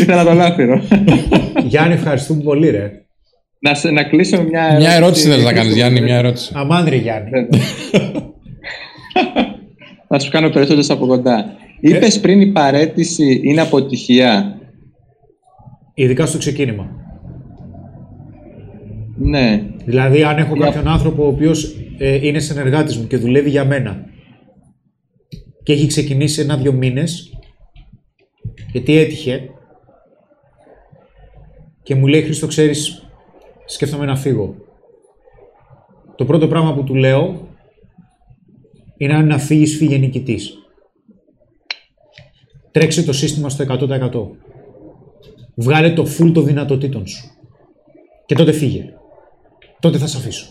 Ήθελα 0.00 0.24
το 0.24 0.32
λάθυρο. 0.32 0.80
Γιάννη, 1.64 1.94
ευχαριστούμε 1.94 2.42
πολύ, 2.42 2.70
ρε. 2.70 2.90
να, 3.60 3.74
σε- 3.74 3.90
να 3.90 4.02
κλείσω 4.04 4.36
με 4.36 4.42
μια 4.42 4.60
ερώτηση. 4.62 4.86
Μια 4.88 4.96
ερώτηση 4.96 5.28
θες 5.28 5.44
να 5.44 5.52
κάνεις, 5.52 5.74
Γιάννη, 5.74 6.00
μια 6.00 6.16
ερώτηση. 6.16 6.52
Αμάν, 6.54 6.86
ρε, 6.88 6.96
Γιάννη. 6.96 7.30
Να 10.08 10.18
σου 10.18 10.30
κάνω 10.30 10.48
περισσότερες 10.48 10.90
από 10.90 11.06
κοντά. 11.06 11.44
Είπες 11.80 12.20
πριν 12.20 12.40
η 12.40 12.46
παρέτηση 12.52 13.40
είναι 13.44 13.60
αποτυχία; 13.60 14.58
Ειδικά 15.94 16.26
στο 16.26 16.38
ξεκίνημα. 16.38 16.90
Ναι. 19.16 19.62
Δηλαδή, 19.84 20.22
αν 20.22 20.36
έχω 20.38 20.54
Για- 20.56 20.64
κάποιον 20.66 20.88
άνθρωπο 20.88 21.24
ο 21.24 21.28
οποίος 21.28 21.76
είναι 21.98 22.38
συνεργάτης 22.38 22.96
μου 22.96 23.06
και 23.06 23.16
δουλεύει 23.16 23.50
για 23.50 23.64
μένα 23.64 24.04
και 25.62 25.72
έχει 25.72 25.86
ξεκινήσει 25.86 26.40
ένα-δύο 26.40 26.72
μήνες, 26.72 27.38
γιατί 28.72 28.96
έτυχε, 28.98 29.48
και 31.82 31.94
μου 31.94 32.06
λέει 32.06 32.22
Χρήστο, 32.22 32.46
ξέρεις, 32.46 33.06
σκέφτομαι 33.64 34.04
να 34.04 34.16
φύγω. 34.16 34.54
Το 36.16 36.24
πρώτο 36.24 36.48
πράγμα 36.48 36.74
που 36.74 36.84
του 36.84 36.94
λέω 36.94 37.48
είναι 38.96 39.14
αν 39.14 39.26
να 39.26 39.38
φύγεις, 39.38 39.76
φύγε 39.76 39.96
νικητής. 39.96 40.58
Τρέξε 42.70 43.02
το 43.02 43.12
σύστημα 43.12 43.48
στο 43.48 43.64
100%. 43.68 44.10
Βγάλε 45.54 45.90
το 45.90 46.06
full 46.18 46.30
των 46.34 46.44
δυνατοτήτων 46.44 47.06
σου. 47.06 47.24
Και 48.26 48.34
τότε 48.34 48.52
φύγε. 48.52 48.84
Τότε 49.80 49.98
θα 49.98 50.06
σε 50.06 50.16
αφήσω. 50.16 50.46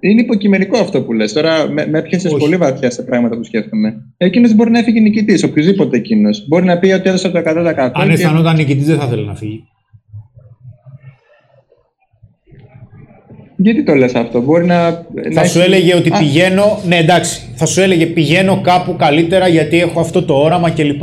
Είναι 0.00 0.20
υποκειμενικό 0.20 0.78
αυτό 0.78 1.02
που 1.02 1.12
λες. 1.12 1.32
Τώρα 1.32 1.68
με, 1.70 1.86
με 1.86 1.98
έπιασες 1.98 2.32
Όχι. 2.32 2.40
πολύ 2.40 2.56
βαθιά 2.56 2.90
σε 2.90 3.02
πράγματα 3.02 3.36
που 3.36 3.44
σκέφτομαι. 3.44 4.02
Εκείνος 4.16 4.54
μπορεί 4.54 4.70
να 4.70 4.78
έφυγε 4.78 5.00
νικητής, 5.00 5.42
οποιοδήποτε 5.44 5.96
εκείνος. 5.96 6.46
Μπορεί 6.48 6.64
να 6.64 6.78
πει 6.78 6.90
ότι 6.92 7.08
έδωσε 7.08 7.28
το 7.28 7.38
100%. 7.38 7.90
Αν 7.94 8.06
και- 8.06 8.12
αισθανόταν 8.12 8.56
νικητής, 8.56 8.86
δεν 8.86 8.98
θα 8.98 9.04
ήθελε 9.06 9.22
να 9.22 9.34
φύγει. 9.34 9.64
Γιατί 13.62 13.84
το 13.84 13.94
λες 13.94 14.14
αυτό, 14.14 14.40
Μπορεί 14.40 14.66
να. 14.66 14.90
Θα 14.90 15.04
να 15.32 15.44
σου 15.44 15.58
έχει- 15.58 15.68
έλεγε 15.68 15.94
ότι 15.94 16.10
Α, 16.14 16.18
πηγαίνω. 16.18 16.80
Ναι, 16.86 16.96
εντάξει. 16.96 17.40
Θα 17.54 17.66
σου 17.66 17.80
έλεγε 17.80 18.06
πηγαίνω 18.06 18.60
κάπου 18.60 18.96
καλύτερα 18.96 19.48
γιατί 19.48 19.80
έχω 19.80 20.00
αυτό 20.00 20.22
το 20.22 20.34
όραμα 20.34 20.70
κλπ. 20.70 21.02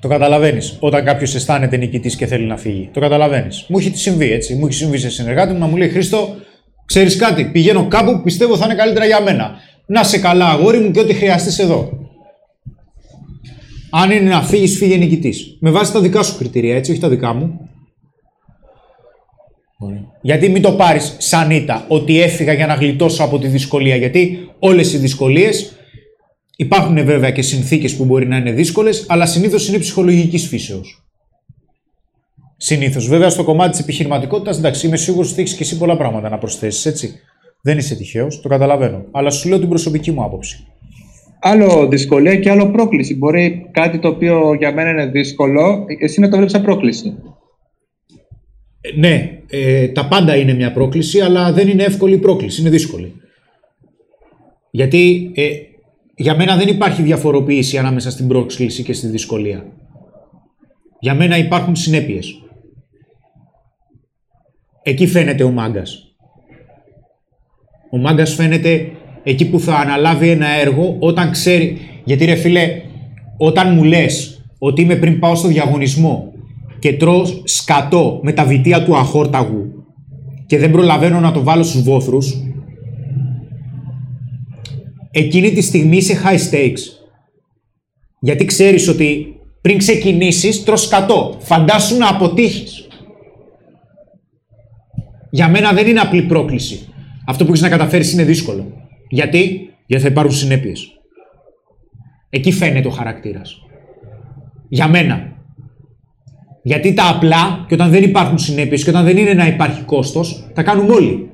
Το 0.00 0.08
καταλαβαίνεις. 0.08 0.76
Όταν 0.80 1.04
κάποιος 1.04 1.34
αισθάνεται 1.34 1.76
νικητής 1.76 2.16
και 2.16 2.26
θέλει 2.26 2.44
να 2.46 2.56
φύγει. 2.56 2.88
Το 2.92 3.00
καταλαβαίνεις. 3.00 3.64
Μου 3.68 3.78
έχει 3.78 3.96
συμβεί 3.96 4.32
έτσι. 4.32 4.54
Μου 4.54 4.66
έχει 4.66 4.74
συμβεί 4.74 4.98
σε 4.98 5.10
συνεργάτη 5.10 5.52
μου 5.52 5.58
να 5.58 5.66
μου 5.66 5.76
λέει 5.76 5.88
Χρήστο, 5.88 6.34
ξέρεις 6.86 7.16
κάτι; 7.16 7.44
Πηγαίνω 7.44 7.86
κάπου 7.86 8.12
που 8.12 8.22
πιστεύω 8.22 8.56
θα 8.56 8.64
είναι 8.64 8.74
καλύτερα 8.74 9.06
για 9.06 9.20
μένα. 9.22 9.50
Να 9.86 10.02
σε 10.04 10.18
καλά, 10.18 10.46
αγόρι 10.48 10.78
μου, 10.78 10.90
και 10.90 11.00
ό,τι 11.00 11.14
χρειαστείς 11.14 11.58
εδώ. 11.58 11.90
Αν 13.90 14.10
είναι 14.10 14.30
να 14.30 14.42
φύγεις, 14.42 14.76
φύγε 14.76 14.96
νικητής. 14.96 15.56
Με 15.60 15.70
βάση 15.70 15.92
τα 15.92 16.00
δικά 16.00 16.22
σου 16.22 16.36
κριτήρια, 16.38 16.76
έτσι, 16.76 16.90
όχι 16.90 17.00
τα 17.00 17.08
δικά 17.08 17.34
μου. 17.34 17.60
Γιατί 20.20 20.48
μην 20.48 20.62
το 20.62 20.72
πάρεις 20.72 21.16
σαν 21.18 21.50
ήττα 21.50 21.84
ότι 21.88 22.20
έφυγα 22.20 22.52
για 22.52 22.66
να 22.66 22.74
γλιτώσω 22.74 23.24
από 23.24 23.38
τη 23.38 23.46
δυσκολία. 23.46 23.96
Γιατί 23.96 24.48
όλες 24.58 24.92
οι 24.92 24.98
δυσκολίες 24.98 25.76
υπάρχουν 26.56 27.04
βέβαια 27.04 27.30
και 27.30 27.42
συνθήκες 27.42 27.96
που 27.96 28.04
μπορεί 28.04 28.26
να 28.26 28.36
είναι 28.36 28.52
δύσκολες, 28.52 29.04
αλλά 29.08 29.26
συνήθως 29.26 29.68
είναι 29.68 29.78
ψυχολογικής 29.78 30.46
φύσεως. 30.46 31.02
Συνήθως. 32.56 33.08
Βέβαια, 33.08 33.30
στο 33.30 33.44
κομμάτι 33.44 33.70
της 33.70 33.80
επιχειρηματικότητας, 33.80 34.58
εντάξει, 34.58 34.86
είμαι 34.86 34.96
σίγουρος 34.96 35.32
ότι 35.32 35.40
έχεις 35.40 35.54
και 35.54 35.62
εσύ 35.62 35.78
πολλά 35.78 35.96
πράγματα 35.96 36.28
να 36.28 36.38
προσθέσεις, 36.38 36.86
έτσι. 36.86 37.14
Δεν 37.62 37.78
είσαι 37.78 37.94
τυχαίος, 37.94 38.40
το 38.40 38.48
καταλαβαίνω. 38.48 39.04
Αλλά 39.10 39.30
σου 39.30 39.48
λέω 39.48 39.58
την 39.58 39.68
προσωπική 39.68 40.10
μου 40.10 40.22
άποψη. 40.24 40.66
Άλλο 41.40 41.88
δυσκολία 41.88 42.36
και 42.36 42.50
άλλο 42.50 42.70
πρόκληση. 42.70 43.16
Μπορεί 43.16 43.68
κάτι 43.70 43.98
το 43.98 44.08
οποίο 44.08 44.54
για 44.54 44.72
μένα 44.72 44.90
είναι 44.90 45.06
δύσκολο, 45.06 45.84
εσύ 46.00 46.20
να 46.20 46.28
το 46.28 46.36
βλέπεις 46.36 46.52
σαν 46.52 46.62
πρόκληση. 46.62 47.14
Ε, 48.84 48.98
ναι, 48.98 49.38
ε, 49.46 49.88
τα 49.88 50.08
πάντα 50.08 50.36
είναι 50.36 50.52
μια 50.52 50.72
πρόκληση, 50.72 51.20
αλλά 51.20 51.52
δεν 51.52 51.68
είναι 51.68 51.82
εύκολη 51.82 52.14
η 52.14 52.18
πρόκληση, 52.18 52.60
είναι 52.60 52.70
δύσκολη. 52.70 53.14
Γιατί 54.70 55.30
ε, 55.34 55.48
για 56.16 56.36
μένα 56.36 56.56
δεν 56.56 56.68
υπάρχει 56.68 57.02
διαφοροποίηση 57.02 57.78
ανάμεσα 57.78 58.10
στην 58.10 58.28
πρόκληση 58.28 58.82
και 58.82 58.92
στη 58.92 59.06
δυσκολία. 59.06 59.66
Για 61.00 61.14
μένα 61.14 61.36
υπάρχουν 61.38 61.76
συνέπειες. 61.76 62.42
Εκεί 64.82 65.06
φαίνεται 65.06 65.42
ο 65.42 65.50
μάγκας. 65.50 66.14
Ο 67.90 67.96
μάγκας 67.96 68.34
φαίνεται 68.34 68.90
εκεί 69.22 69.50
που 69.50 69.60
θα 69.60 69.74
αναλάβει 69.74 70.28
ένα 70.28 70.48
έργο 70.48 70.96
όταν 70.98 71.30
ξέρει... 71.30 71.78
Γιατί 72.04 72.24
ρε 72.24 72.34
φίλε, 72.34 72.82
όταν 73.36 73.74
μου 73.74 73.84
λες 73.84 74.44
ότι 74.58 74.82
είμαι 74.82 74.96
πριν 74.96 75.18
πάω 75.18 75.34
στο 75.34 75.48
διαγωνισμό 75.48 76.31
και 76.82 76.92
τρώω 76.92 77.22
σκατό 77.44 78.20
με 78.22 78.32
τα 78.32 78.44
βιτία 78.44 78.84
του 78.84 78.96
αχόρταγου 78.96 79.84
και 80.46 80.58
δεν 80.58 80.70
προλαβαίνω 80.70 81.20
να 81.20 81.32
το 81.32 81.42
βάλω 81.42 81.62
στους 81.62 81.82
βόθρους, 81.82 82.36
εκείνη 85.10 85.52
τη 85.52 85.60
στιγμή 85.60 85.96
είσαι 85.96 86.20
high 86.24 86.50
stakes. 86.50 86.80
Γιατί 88.20 88.44
ξέρεις 88.44 88.88
ότι 88.88 89.26
πριν 89.60 89.78
ξεκινήσεις 89.78 90.64
τρως 90.64 90.82
σκατό. 90.82 91.36
Φαντάσου 91.38 91.96
να 91.96 92.08
αποτύχεις. 92.08 92.88
Για 95.30 95.48
μένα 95.48 95.72
δεν 95.72 95.86
είναι 95.86 96.00
απλή 96.00 96.22
πρόκληση. 96.22 96.88
Αυτό 97.26 97.44
που 97.44 97.50
έχεις 97.50 97.62
να 97.62 97.68
καταφέρεις 97.68 98.12
είναι 98.12 98.24
δύσκολο. 98.24 98.72
Γιατί; 99.08 99.70
Γιατί 99.86 100.04
θα 100.04 100.10
υπάρχουν 100.10 100.34
συνέπειες. 100.34 100.88
Εκεί 102.30 102.52
φαίνεται 102.52 102.88
ο 102.88 102.90
χαρακτήρας. 102.90 103.56
Για 104.68 104.88
μένα. 104.88 105.32
Γιατί 106.62 106.94
τα 106.94 107.08
απλά 107.08 107.64
και 107.68 107.74
όταν 107.74 107.90
δεν 107.90 108.02
υπάρχουν 108.02 108.38
συνέπειες 108.38 108.84
και 108.84 108.90
όταν 108.90 109.04
δεν 109.04 109.16
είναι 109.16 109.34
να 109.34 109.46
υπάρχει 109.46 109.82
κόστος, 109.82 110.48
τα 110.54 110.62
κάνουμε 110.62 110.94
όλοι. 110.94 111.26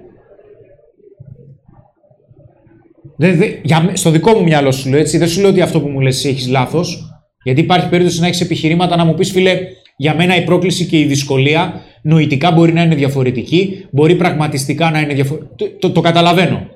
Δεν, 3.16 3.36
δεν- 3.36 3.52
για, 3.62 3.82
μέ- 3.82 3.96
στο 3.96 4.10
δικό 4.10 4.32
μου 4.32 4.42
μυαλό 4.42 4.72
σου 4.72 4.88
λέω 4.88 4.98
έτσι, 4.98 5.18
δεν 5.18 5.28
σου 5.28 5.40
λέω 5.40 5.50
ότι 5.50 5.60
αυτό 5.60 5.80
που 5.80 5.88
μου 5.88 6.00
λες 6.00 6.16
εσύ 6.16 6.28
έχεις 6.28 6.48
λάθος, 6.48 7.10
γιατί 7.42 7.60
υπάρχει 7.60 7.88
περίπτωση 7.88 8.20
να 8.20 8.26
έχεις 8.26 8.40
επιχειρήματα 8.40 8.96
να 8.96 9.04
μου 9.04 9.14
πεις 9.14 9.30
φίλε, 9.30 9.58
για 9.96 10.14
μένα 10.14 10.36
η 10.36 10.44
πρόκληση 10.44 10.86
και 10.86 10.98
η 10.98 11.04
δυσκολία 11.04 11.80
νοητικά 12.02 12.50
μπορεί 12.52 12.72
να 12.72 12.82
είναι 12.82 12.94
διαφορετική, 12.94 13.86
μπορεί 13.90 14.14
πραγματιστικά 14.14 14.90
να 14.90 15.00
είναι 15.00 15.14
διαφορετική. 15.14 15.54
Το, 15.56 15.70
το, 15.78 15.90
το 15.90 16.00
καταλαβαίνω. 16.00 16.66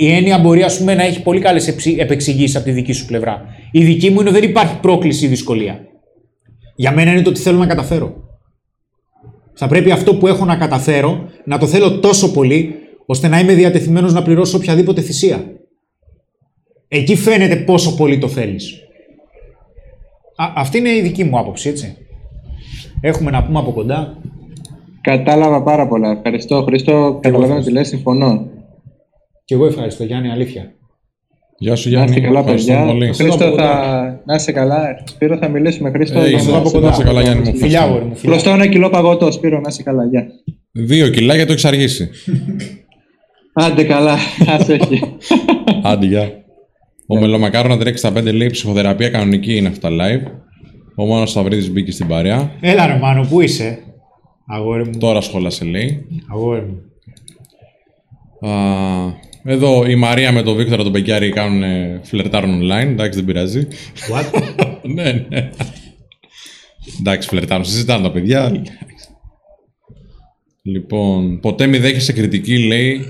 Η 0.00 0.12
έννοια 0.12 0.38
μπορεί 0.38 0.62
ας 0.62 0.78
πούμε, 0.78 0.94
να 0.94 1.02
έχει 1.04 1.22
πολύ 1.22 1.40
καλές 1.40 1.68
εψι- 1.68 1.98
επεξηγήσεις 2.00 2.56
από 2.56 2.64
τη 2.64 2.70
δική 2.70 2.92
σου 2.92 3.06
πλευρά. 3.06 3.44
Η 3.72 3.84
δική 3.84 4.10
μου 4.10 4.20
είναι 4.20 4.28
ότι 4.30 4.40
δεν 4.40 4.48
υπάρχει 4.48 4.76
πρόκληση 4.80 5.24
ή 5.24 5.28
δυσκολία. 5.28 5.80
Για 6.82 6.92
μένα 6.92 7.10
είναι 7.12 7.22
το 7.22 7.30
ότι 7.30 7.40
θέλω 7.40 7.58
να 7.58 7.66
καταφέρω. 7.66 8.14
Θα 9.52 9.66
πρέπει 9.66 9.90
αυτό 9.90 10.14
που 10.14 10.26
έχω 10.26 10.44
να 10.44 10.56
καταφέρω 10.56 11.28
να 11.44 11.58
το 11.58 11.66
θέλω 11.66 11.98
τόσο 11.98 12.32
πολύ 12.32 12.74
ώστε 13.06 13.28
να 13.28 13.40
είμαι 13.40 13.54
διατεθειμένος 13.54 14.12
να 14.12 14.22
πληρώσω 14.22 14.56
οποιαδήποτε 14.56 15.00
θυσία. 15.00 15.44
Εκεί 16.88 17.16
φαίνεται 17.16 17.56
πόσο 17.56 17.96
πολύ 17.96 18.18
το 18.18 18.28
θέλεις. 18.28 18.80
Α, 20.36 20.52
αυτή 20.56 20.78
είναι 20.78 20.90
η 20.90 21.00
δική 21.00 21.24
μου 21.24 21.38
άποψη, 21.38 21.68
έτσι. 21.68 21.96
Έχουμε 23.00 23.30
να 23.30 23.44
πούμε 23.44 23.58
από 23.58 23.72
κοντά. 23.72 24.16
Κατάλαβα 25.00 25.62
πάρα 25.62 25.88
πολλά. 25.88 26.10
Ευχαριστώ, 26.10 26.62
Χρήστο. 26.62 27.18
Καταλαβαίνω 27.22 27.60
τι 27.60 27.70
λες, 27.70 27.88
συμφωνώ. 27.88 28.50
Και 29.44 29.54
εγώ 29.54 29.66
ευχαριστώ, 29.66 30.04
Γιάννη, 30.04 30.30
αλήθεια. 30.30 30.74
Γεια 31.62 31.74
σου 31.76 31.88
Να 31.88 31.94
Γιάννη. 31.94 32.10
είστε 32.14 32.26
καλά, 32.26 32.38
Ευχαριστώ 32.40 32.72
παιδιά. 32.72 32.86
πολύ. 32.92 33.06
Χρήστο, 33.12 33.46
από 33.46 33.56
θα... 33.56 34.22
να 34.26 34.34
είστε 34.34 34.52
καλά. 34.52 35.02
Σπύρο, 35.04 35.36
θα 35.36 35.48
μιλήσουμε. 35.48 35.90
Χρήστο, 35.90 36.18
Ε, 36.18 36.22
να 36.22 36.26
είσαι 36.28 36.34
είμαστε 36.50 36.56
από 36.58 36.70
κοντά. 36.70 37.02
καλά, 37.04 37.22
Γιάννη 37.22 37.48
μου. 37.50 37.56
Φιλιά, 37.56 37.82
αγόρι 37.82 38.04
μου. 38.04 38.16
Φιλιά. 38.16 38.30
Χρωστάω 38.32 38.54
ένα 38.54 38.66
κιλό 38.66 38.88
παγωτό, 38.90 39.30
Σπύρο, 39.32 39.60
να 39.60 39.68
είσαι 39.68 39.82
καλά. 39.82 40.04
Γεια. 40.04 40.26
Δύο 40.72 41.08
κιλά 41.08 41.34
για 41.34 41.46
το 41.46 41.52
έχεις 41.52 41.64
αργήσει. 41.64 42.08
Άντε 43.52 43.84
καλά. 43.84 44.16
Ας 44.46 44.68
έχει. 44.68 45.00
Άντε, 45.82 46.06
γεια. 46.06 46.30
Ο 47.06 47.18
Μελομακάρονα 47.18 47.76
365 47.76 48.32
λέει 48.34 48.50
ψυχοθεραπεία 48.50 49.08
κανονική 49.08 49.56
είναι 49.56 49.68
αυτά 49.68 49.88
live. 49.90 50.30
Ο 50.96 51.06
Μάνος 51.06 51.30
Σταυρίδης 51.30 51.70
μπήκε 51.70 51.90
στην 51.92 52.06
παρέα. 52.06 52.50
Έλα 52.60 52.86
ρε 52.86 52.98
Μάνο, 52.98 53.26
πού 53.30 53.40
είσαι; 53.40 53.78
Αγόρι 54.46 54.84
μου. 54.84 54.98
Τώρα 54.98 55.20
σχόλασε 55.20 55.64
λέει. 55.64 56.06
Αγόρι 56.32 56.60
μου. 56.60 56.80
Α, 58.50 58.54
εδώ 59.44 59.86
η 59.86 59.94
Μαρία 59.94 60.32
με 60.32 60.42
τον 60.42 60.56
Βίκτορα 60.56 60.82
τον 60.82 60.92
Πεκιάρη 60.92 61.30
κάνουν 61.30 61.62
φλερτάρουν 62.02 62.60
online. 62.62 62.86
Εντάξει, 62.86 63.18
δεν 63.18 63.24
πειράζει. 63.24 63.66
What? 64.10 64.42
ναι, 64.94 65.26
ναι. 65.28 65.50
Εντάξει, 66.98 67.28
φλερτάρουν. 67.28 67.64
Συζητάνε 67.64 68.02
τα 68.02 68.10
παιδιά. 68.10 68.62
Λοιπόν, 70.62 71.40
ποτέ 71.40 71.66
μη 71.66 71.78
δέχεσαι 71.78 72.12
κριτική, 72.12 72.58
λέει 72.58 73.00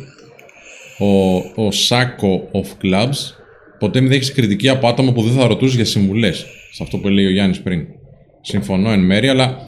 ο, 0.99 1.37
ο 1.65 1.71
Σάκο 1.71 2.49
of 2.53 2.85
Clubs. 2.85 3.17
Ποτέ 3.79 4.01
μη 4.01 4.09
δέχεσαι 4.09 4.33
κριτική 4.33 4.69
από 4.69 4.89
άτομα 4.89 5.13
που 5.13 5.23
δεν 5.23 5.33
θα 5.33 5.47
ρωτούσες 5.47 5.75
για 5.75 5.85
συμβουλές. 5.85 6.47
Σε 6.73 6.83
αυτό 6.83 6.99
που 6.99 7.09
λέει 7.09 7.27
ο 7.27 7.31
Γιάννης 7.31 7.61
πριν. 7.61 7.87
Συμφωνώ 8.41 8.91
εν 8.91 9.01
μέρη, 9.01 9.29
αλλά 9.29 9.67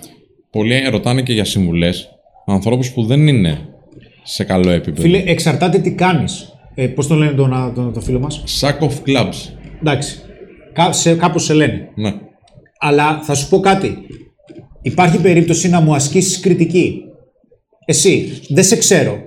πολλοί 0.51 0.89
ρωτάνε 0.91 1.23
και 1.23 1.33
για 1.33 1.45
συμβουλές 1.45 2.09
ανθρώπους 2.47 2.91
που 2.91 3.05
δεν 3.05 3.29
είναι 3.29 3.69
σε 4.23 4.45
καλό 4.45 4.71
επίπεδο. 4.71 5.03
Φίλε, 5.03 5.23
εξαρτάται 5.27 5.79
τι 5.79 5.95
κάνεις. 5.95 6.54
Ε, 6.75 6.87
πώς 6.87 7.07
το 7.07 7.15
λένε 7.15 7.33
το, 7.33 7.73
το, 7.75 7.91
το 7.91 8.01
φίλο 8.01 8.19
μας; 8.21 8.45
Sack 8.61 8.79
of 8.79 8.93
Clubs. 9.07 9.35
Εντάξει. 9.81 10.19
Κά, 10.73 10.93
σε, 10.93 11.15
κάπως 11.15 11.45
σε 11.45 11.55
λένε. 11.55 11.89
Ναι. 11.95 12.15
Αλλά 12.79 13.23
θα 13.23 13.35
σου 13.35 13.49
πω 13.49 13.61
κάτι. 13.61 14.07
Υπάρχει 14.83 15.21
περίπτωση 15.21 15.69
να 15.69 15.81
μου 15.81 15.95
ασκήσεις 15.95 16.41
κριτική. 16.41 17.03
Εσύ, 17.85 18.41
δεν 18.49 18.65
σε 18.65 18.77
ξέρω. 18.77 19.19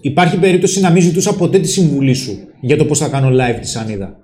Υπάρχει 0.00 0.38
περίπτωση 0.38 0.80
να 0.80 0.90
μην 0.90 1.02
ζητούσα 1.02 1.36
ποτέ 1.36 1.58
τη 1.58 1.68
συμβουλή 1.68 2.14
σου 2.14 2.38
για 2.60 2.76
το 2.76 2.84
πώς 2.84 2.98
θα 2.98 3.08
κάνω 3.08 3.28
live 3.28 3.58
τη 3.60 3.68
Σανίδα. 3.68 4.16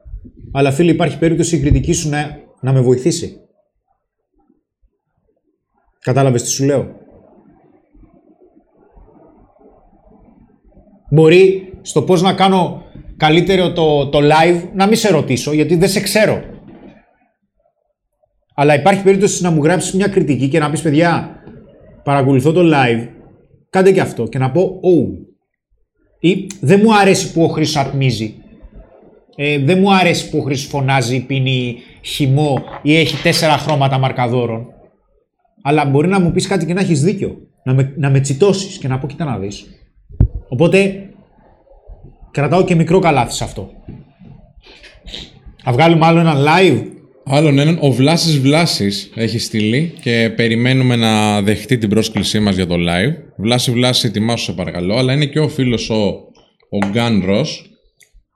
Αλλά 0.52 0.72
φίλε, 0.72 0.90
υπάρχει 0.90 1.18
περίπτωση 1.18 1.56
η 1.56 1.60
κριτική 1.60 1.92
σου 1.92 2.08
να, 2.08 2.38
να 2.60 2.72
με 2.72 2.80
βοηθήσει. 2.80 3.36
Κατάλαβες 6.00 6.42
τι 6.42 6.50
σου 6.50 6.64
λέω; 6.64 7.00
Μπορεί 11.10 11.69
στο 11.82 12.02
πώς 12.02 12.22
να 12.22 12.32
κάνω 12.32 12.82
καλύτερο 13.16 13.72
το, 13.72 14.06
το 14.06 14.18
live 14.18 14.62
να 14.74 14.86
μην 14.86 14.96
σε 14.96 15.10
ρωτήσω 15.10 15.52
γιατί 15.52 15.76
δεν 15.76 15.88
σε 15.88 16.00
ξέρω. 16.00 16.42
Αλλά 18.54 18.74
υπάρχει 18.74 19.02
περίπτωση 19.02 19.42
να 19.42 19.50
μου 19.50 19.62
γράψεις 19.62 19.92
μια 19.92 20.08
κριτική 20.08 20.48
και 20.48 20.58
να 20.58 20.70
πεις 20.70 20.82
παιδιά 20.82 21.42
παρακολουθώ 22.02 22.52
το 22.52 22.60
live 22.64 23.08
κάντε 23.70 23.92
και 23.92 24.00
αυτό 24.00 24.26
και 24.26 24.38
να 24.38 24.50
πω 24.50 24.80
oh 24.82 25.26
ή 26.20 26.46
δεν 26.60 26.80
μου 26.82 26.94
αρέσει 26.94 27.32
που 27.32 27.42
ο 27.42 27.48
Χρήστος 27.48 27.84
ατμίζει 27.84 28.34
ε, 29.36 29.58
δεν 29.58 29.78
μου 29.78 29.94
αρέσει 29.94 30.30
που 30.30 30.38
ο 30.38 30.40
Χρήστος 30.40 30.70
φωνάζει, 30.70 31.26
πίνει 31.26 31.76
χυμό 32.02 32.62
ή 32.82 32.96
έχει 32.96 33.22
τέσσερα 33.22 33.58
χρώματα 33.58 33.98
μαρκαδόρων 33.98 34.66
αλλά 35.62 35.84
μπορεί 35.84 36.08
να 36.08 36.20
μου 36.20 36.32
πεις 36.32 36.46
κάτι 36.46 36.66
και 36.66 36.74
να 36.74 36.80
έχεις 36.80 37.02
δίκιο 37.02 37.36
να 37.64 37.74
με, 37.74 37.94
να 37.96 38.10
με 38.10 38.20
τσιτώσεις 38.20 38.78
και 38.78 38.88
να 38.88 38.98
πω 38.98 39.06
κοίτα 39.06 39.24
να 39.24 39.38
δεις 39.38 39.66
οπότε 40.48 41.09
κρατάω 42.30 42.64
και 42.64 42.74
μικρό 42.74 42.98
καλάθι 42.98 43.32
σε 43.32 43.44
αυτό 43.44 43.70
θα 45.64 45.72
βγάλουμε 45.72 46.06
άλλο 46.06 46.20
ένα 46.20 46.34
live 46.34 46.84
Άλλον 47.32 47.58
έναν, 47.58 47.78
ο 47.80 47.90
Βλάσης 47.90 48.38
Βλάσης 48.38 49.10
έχει 49.14 49.38
στείλει 49.38 49.92
και 50.00 50.32
περιμένουμε 50.36 50.96
να 50.96 51.42
δεχτεί 51.42 51.78
την 51.78 51.88
πρόσκλησή 51.88 52.40
μας 52.40 52.54
για 52.54 52.66
το 52.66 52.74
live. 52.74 53.14
Βλάση 53.36 53.70
Βλάση, 53.70 54.06
ετοιμάσου 54.06 54.44
σε 54.44 54.52
παρακαλώ, 54.52 54.96
αλλά 54.96 55.12
είναι 55.12 55.26
και 55.26 55.38
ο 55.38 55.48
φίλος 55.48 55.90
ο, 55.90 56.04
ο 56.70 56.78
Γκάν 56.90 57.22
Ρος 57.24 57.70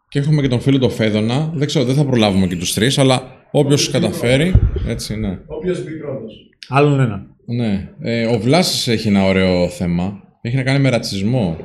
και 0.09 0.19
έχουμε 0.19 0.43
και 0.43 0.49
τον 0.49 0.61
φίλο 0.61 0.79
το 0.79 0.89
Φέδωνα. 0.89 1.51
Δεν 1.55 1.67
ξέρω, 1.67 1.85
δεν 1.85 1.95
θα 1.95 2.05
προλάβουμε 2.05 2.47
και 2.47 2.57
τους 2.57 2.75
τρεις, 2.75 2.99
αλλά 2.99 3.23
όποιος 3.51 3.91
καταφέρει, 3.91 4.53
έτσι 4.89 5.17
ναι. 5.17 5.39
Όποιος 5.47 5.85
μπει 5.85 5.99
πρώτο. 5.99 6.27
άλλον 6.69 7.01
ένα 7.01 7.27
Ναι, 7.47 7.89
ε, 8.01 8.27
ο 8.27 8.39
Βλάσης 8.39 8.89
έχει 8.89 9.09
ένα 9.09 9.25
ωραίο 9.25 9.69
θέμα. 9.69 10.23
Έχει 10.41 10.57
να 10.57 10.63
κάνει 10.63 10.79
με 10.79 10.89
ρατσισμό 10.89 11.57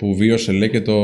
που 0.00 0.14
βίωσε 0.16 0.52
λέει 0.52 0.70
και, 0.70 0.80
το, 0.80 0.94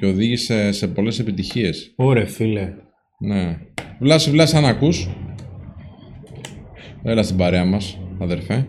και 0.00 0.06
οδήγησε 0.06 0.72
σε 0.72 0.88
πολλές 0.88 1.18
επιτυχίες. 1.18 1.92
Ωραία 1.96 2.26
φίλε 2.26 2.72
Ναι. 3.18 3.58
Βλάση, 4.00 4.30
Βλάση, 4.30 4.56
αν 4.56 4.64
ακούς. 4.64 5.08
Έλα 7.02 7.22
στην 7.22 7.36
παρέα 7.36 7.64
μας, 7.64 7.98
αδερφέ. 8.20 8.66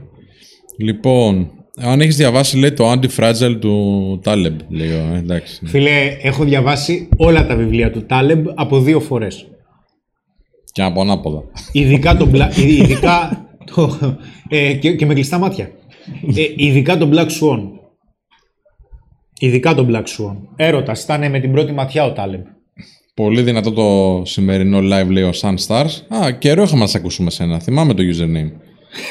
Λοιπόν, 0.77 1.51
αν 1.76 2.01
έχεις 2.01 2.15
διαβάσει, 2.15 2.57
λέει, 2.57 2.71
το 2.71 2.91
Anti-Fragile 2.91 3.57
του 3.59 4.21
Taleb, 4.26 4.55
λέει, 4.69 4.91
ο, 4.91 5.13
ε, 5.13 5.17
εντάξει. 5.17 5.65
Φίλε, 5.65 6.17
έχω 6.21 6.43
διαβάσει 6.43 7.09
όλα 7.17 7.47
τα 7.47 7.55
βιβλία 7.55 7.91
του 7.91 8.05
Τάλεμπ 8.05 8.47
από 8.55 8.80
δύο 8.80 8.99
φορές. 8.99 9.47
Και 10.71 10.81
από 10.81 11.01
ανάποδα. 11.01 11.43
Ειδικά 11.71 12.17
το, 12.17 12.30
Bla- 12.34 12.51
ε, 12.57 12.73
ειδικά 12.81 13.47
το, 13.76 13.97
ε, 14.49 14.73
και, 14.73 14.95
και 14.95 15.05
με 15.05 15.13
κλειστά 15.13 15.38
μάτια. 15.38 15.69
Ε, 16.35 16.43
ειδικά 16.55 16.97
το 16.97 17.09
Black 17.13 17.27
Swan. 17.27 17.78
Ειδικά 19.40 19.76
το 19.76 19.88
Black 19.90 20.03
Swan. 20.03 20.36
Έρωτας, 20.56 21.03
ήταν 21.03 21.30
με 21.30 21.40
την 21.40 21.52
πρώτη 21.52 21.72
ματιά 21.72 22.06
ο 22.06 22.11
Τάλεμπ. 22.11 22.45
Πολύ 23.14 23.41
δυνατό 23.41 23.72
το 23.72 24.22
σημερινό 24.26 24.78
live, 24.78 25.10
λέει 25.10 25.24
ο 25.24 25.32
Sun 25.41 25.56
Stars. 25.68 26.18
Α, 26.24 26.32
καιρό 26.32 26.64
είχαμε 26.64 26.82
να 26.82 26.88
σε 26.88 26.98
ακούσουμε 26.98 27.30
σένα. 27.30 27.60
Θυμάμαι 27.60 27.94
το 27.94 28.03
username. 28.03 28.52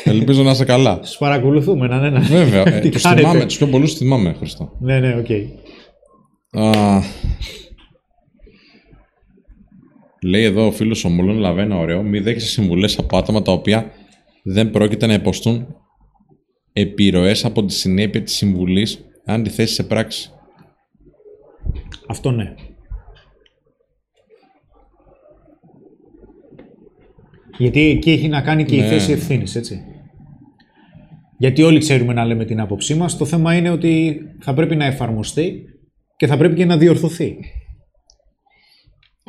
Ελπίζω 0.13 0.43
να 0.43 0.51
είσαι 0.51 0.65
καλά. 0.65 0.99
Τους 0.99 1.17
παρακολουθούμε 1.17 1.87
έναν 1.87 2.05
ένα. 2.05 2.21
Βέβαια, 2.21 2.63
ε, 2.75 2.81
Τι 2.81 2.89
τους 2.89 3.03
κάνετε; 3.03 3.21
θυμάμαι, 3.21 3.45
τους 3.45 3.57
πιο 3.57 3.67
πολλούς 3.67 3.91
τους 3.91 3.99
θυμάμαι, 3.99 4.35
Χρήστο. 4.39 4.73
Ναι, 4.81 5.01
ναι, 5.01 5.15
οκ. 5.17 5.31
Α, 6.51 7.01
λέει 10.23 10.45
εδώ 10.45 10.67
ο 10.67 10.71
φίλος 10.71 11.05
ο 11.05 11.09
Μολών 11.09 11.39
Λαβέ, 11.39 11.63
να, 11.63 11.77
ωραίο, 11.77 12.03
μη 12.03 12.19
δέχεσαι 12.19 12.47
συμβουλές 12.47 12.99
από 12.99 13.17
άτομα 13.17 13.43
τα 13.43 13.53
οποία 13.53 13.91
δεν 14.43 14.71
πρόκειται 14.71 15.07
να 15.07 15.13
υποστούν 15.13 15.67
επιρροές 16.73 17.45
από 17.45 17.65
τη 17.65 17.73
συνέπεια 17.73 18.23
της 18.23 18.35
συμβουλής 18.35 19.08
αν 19.29 19.43
τη 19.43 19.51
θέσει 19.51 19.75
σε 19.75 19.83
πράξη. 19.83 20.31
Αυτό 22.09 22.31
ναι. 22.31 22.55
Γιατί 27.59 27.81
εκεί 27.81 28.11
έχει 28.11 28.29
να 28.29 28.41
κάνει 28.43 28.65
και 28.65 28.77
η 28.77 28.81
Ναι. 28.81 28.87
θέση 28.87 29.13
ευθύνης, 29.13 29.55
έτσι. 29.55 29.83
Γιατί 31.39 31.63
όλοι 31.63 31.79
ξέρουμε 31.79 32.13
να 32.13 32.25
λέμε 32.25 32.45
την 32.45 32.61
άποψή 32.61 32.95
μας. 32.95 33.17
Το 33.17 33.25
θέμα 33.25 33.55
είναι 33.57 33.71
ότι 33.71 34.21
θα 34.41 34.55
πρέπει 34.55 34.77
να 34.77 34.85
εφαρμοστεί 34.85 35.65
και 36.17 36.27
θα 36.27 36.37
πρέπει 36.37 36.55
και 36.55 36.65
να 36.65 36.77
διορθωθεί. 36.77 37.37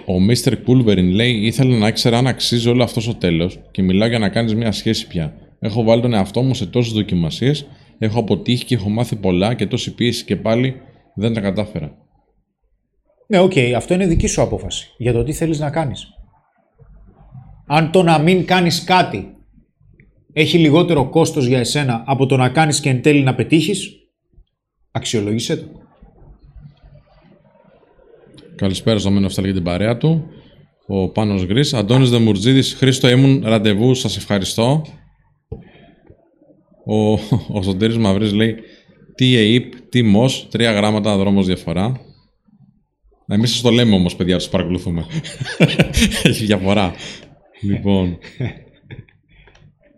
Ο 0.05 0.13
Mr. 0.29 0.53
Pulverin 0.67 1.11
λέει: 1.11 1.31
Ήθελα 1.31 1.77
να 1.77 1.87
ήξερα 1.87 2.17
αν 2.17 2.27
αξίζει 2.27 2.69
όλο 2.69 2.83
αυτός 2.83 3.03
στο 3.03 3.15
τέλος 3.15 3.59
και 3.71 3.81
μιλάω 3.81 4.07
για 4.07 4.19
να 4.19 4.29
κάνεις 4.29 4.55
μια 4.55 4.71
σχέση 4.71 5.07
πια. 5.07 5.33
Έχω 5.59 5.83
βάλει 5.83 6.01
τον 6.01 6.13
εαυτό 6.13 6.41
μου 6.41 6.53
σε 6.53 6.65
τόσες 6.65 6.93
δοκιμασίες, 6.93 7.67
έχω 7.99 8.19
αποτύχει 8.19 8.65
και 8.65 8.75
έχω 8.75 8.89
μάθει 8.89 9.15
πολλά 9.15 9.53
και 9.53 9.67
τόση 9.67 9.95
πίεση 9.95 10.25
και 10.25 10.35
πάλι 10.35 10.75
δεν 11.15 11.33
τα 11.33 11.41
κατάφερα. 11.41 11.97
Ναι, 13.27 13.39
οκ, 13.39 13.53
αυτό 13.75 13.93
είναι 13.93 14.07
δική 14.07 14.27
σου 14.27 14.41
απόφαση 14.41 14.93
για 14.97 15.13
το 15.13 15.23
τι 15.23 15.33
θέλεις 15.33 15.59
να 15.59 15.69
κάνεις. 15.69 16.07
Αν 17.67 17.91
το 17.91 18.03
να 18.03 18.19
μην 18.19 18.45
κάνεις 18.45 18.83
κάτι 18.83 19.33
έχει 20.33 20.57
λιγότερο 20.57 21.09
κόστος 21.09 21.45
για 21.45 21.59
εσένα 21.59 22.03
από 22.05 22.25
το 22.25 22.37
να 22.37 22.49
κάνεις 22.49 22.79
και 22.79 22.89
εν 22.89 23.01
τέλει 23.01 23.23
να 23.23 23.35
πετύχεις, 23.35 23.93
αξιολογήσέ 24.91 25.57
το. 25.57 25.65
Καλησπέρα 28.55 28.99
στο 28.99 29.11
Μένο 29.11 29.27
για 29.27 29.53
την 29.53 29.63
παρέα 29.63 29.97
του. 29.97 30.25
Ο 30.87 31.09
Πάνος 31.09 31.45
Γκρις. 31.45 31.73
Αντώνης 31.73 32.09
Δεμουρτζίδης. 32.09 32.73
Χρήστο 32.73 33.09
ήμουν 33.09 33.43
ραντεβού. 33.45 33.93
Σας 33.93 34.17
ευχαριστώ. 34.17 34.85
Ο, 36.89 37.11
ο 37.57 37.61
Σωτήρης 37.61 37.97
Μαυρής 37.97 38.33
λέει 38.33 38.55
τι 39.15 39.53
ΕΙΠ, 39.53 39.73
τι 39.89 40.03
ΜΟΣ, 40.03 40.47
τρία 40.49 40.71
γράμματα 40.71 41.17
δρόμος 41.17 41.45
διαφορά. 41.45 42.01
Εμείς 43.27 43.51
σας 43.51 43.61
το 43.61 43.69
λέμε 43.69 43.95
όμως, 43.95 44.15
παιδιά, 44.15 44.37
τους 44.37 44.49
παρακολουθούμε. 44.49 45.05
Έχει 46.23 46.45
διαφορά. 46.45 46.93
λοιπόν. 47.61 48.17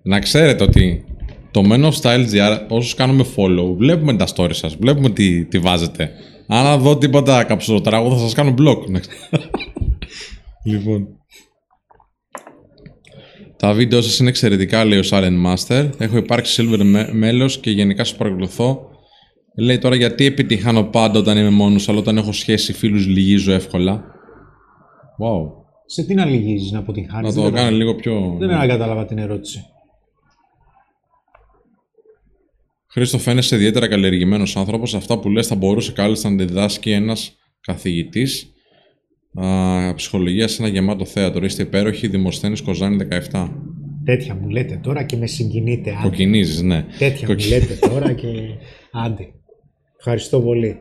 να 0.04 0.20
ξέρετε 0.20 0.64
ότι 0.64 1.06
το 1.52 1.62
Men 1.66 1.92
of 1.92 2.02
Style 2.02 2.26
GR, 2.32 2.60
όσους 2.70 2.94
κάνουμε 2.94 3.26
follow, 3.36 3.76
βλέπουμε 3.78 4.16
τα 4.16 4.28
stories 4.36 4.54
σας, 4.54 4.76
βλέπουμε 4.76 5.10
τι, 5.10 5.46
τι 5.46 5.60
βάζετε. 5.60 6.12
Αν 6.48 6.82
δω 6.82 6.98
τίποτα 6.98 7.44
καψουροτράγω, 7.44 8.12
θα 8.12 8.18
σας 8.18 8.34
κάνω 8.34 8.54
blog. 8.58 8.78
λοιπόν. 10.72 11.21
Τα 13.62 13.74
βίντεο 13.74 14.02
σας 14.02 14.20
είναι 14.20 14.30
εξαιρετικά, 14.30 14.86
λέει 14.86 15.00
ο 15.00 15.04
Silent 15.10 15.46
Master. 15.46 15.90
Έχω 15.98 16.18
υπάρξει 16.18 16.64
silver 16.64 17.10
μέλο 17.12 17.58
και 17.62 17.72
γενικά 17.72 18.04
σας 18.04 18.18
παρακολουθώ 18.18 18.92
Λέει 19.56 19.78
τώρα 19.78 19.96
γιατί 19.96 20.26
επιτυχάνω 20.26 20.84
πάντα 20.84 21.20
όταν 21.20 21.38
είμαι 21.38 21.50
μόνος, 21.50 21.90
αλλά 21.90 22.00
όταν 22.00 22.18
έχω 22.18 22.32
σχέση 22.32 22.74
φίλους 22.74 23.08
λυγίζω 23.08 23.52
εύκολα. 23.52 24.04
Wow. 25.24 25.52
Σε 25.86 26.04
τι 26.04 26.14
να 26.14 26.26
λυγίζεις, 26.26 26.72
να 26.72 26.80
αποτυγχάνεις. 26.80 27.36
Να 27.36 27.44
το 27.44 27.52
κάνω 27.52 27.76
λίγο 27.76 27.96
πιο... 27.96 28.36
Δεν 28.40 28.48
ναι. 28.48 28.68
κατάλαβα 28.68 29.06
την 29.06 29.18
ερώτηση. 29.18 29.66
Χρήστο, 32.88 33.18
φαίνεσαι 33.18 33.56
ιδιαίτερα 33.56 33.88
καλλιεργημένος 33.88 34.56
άνθρωπος. 34.58 34.96
Αυτά 34.96 35.20
που 35.20 35.30
λες 35.30 35.48
θα 35.48 35.56
μπορούσε 35.56 35.92
κάλλιστα 35.92 36.30
να 36.30 36.36
διδάσκει 36.36 36.92
ένας 36.92 37.38
καθηγητής. 37.62 38.54
Ψυχολογία 39.96 40.48
σε 40.48 40.64
ένα 40.64 40.72
γεμάτο 40.72 41.06
θέατρο. 41.06 41.46
Είστε 41.46 41.64
υπέροχοι, 41.64 42.08
Δημοσθένης 42.08 42.62
Κοζάνη 42.62 43.08
17. 43.32 43.50
Τέτοια 44.06 44.36
μου 44.36 44.50
λέτε 44.50 44.80
τώρα 44.84 45.04
και 45.04 45.18
με 45.18 45.28
συγκινείτε. 45.28 45.98
Κοκκινίζεις, 46.02 46.62
ναι. 46.62 46.86
Τέτοια 46.98 47.28
μου 47.28 47.36
λέτε 47.50 47.74
τώρα 47.90 48.14
και 48.14 48.28
άντε. 48.92 49.28
Ευχαριστώ 49.98 50.42
πολύ. 50.42 50.80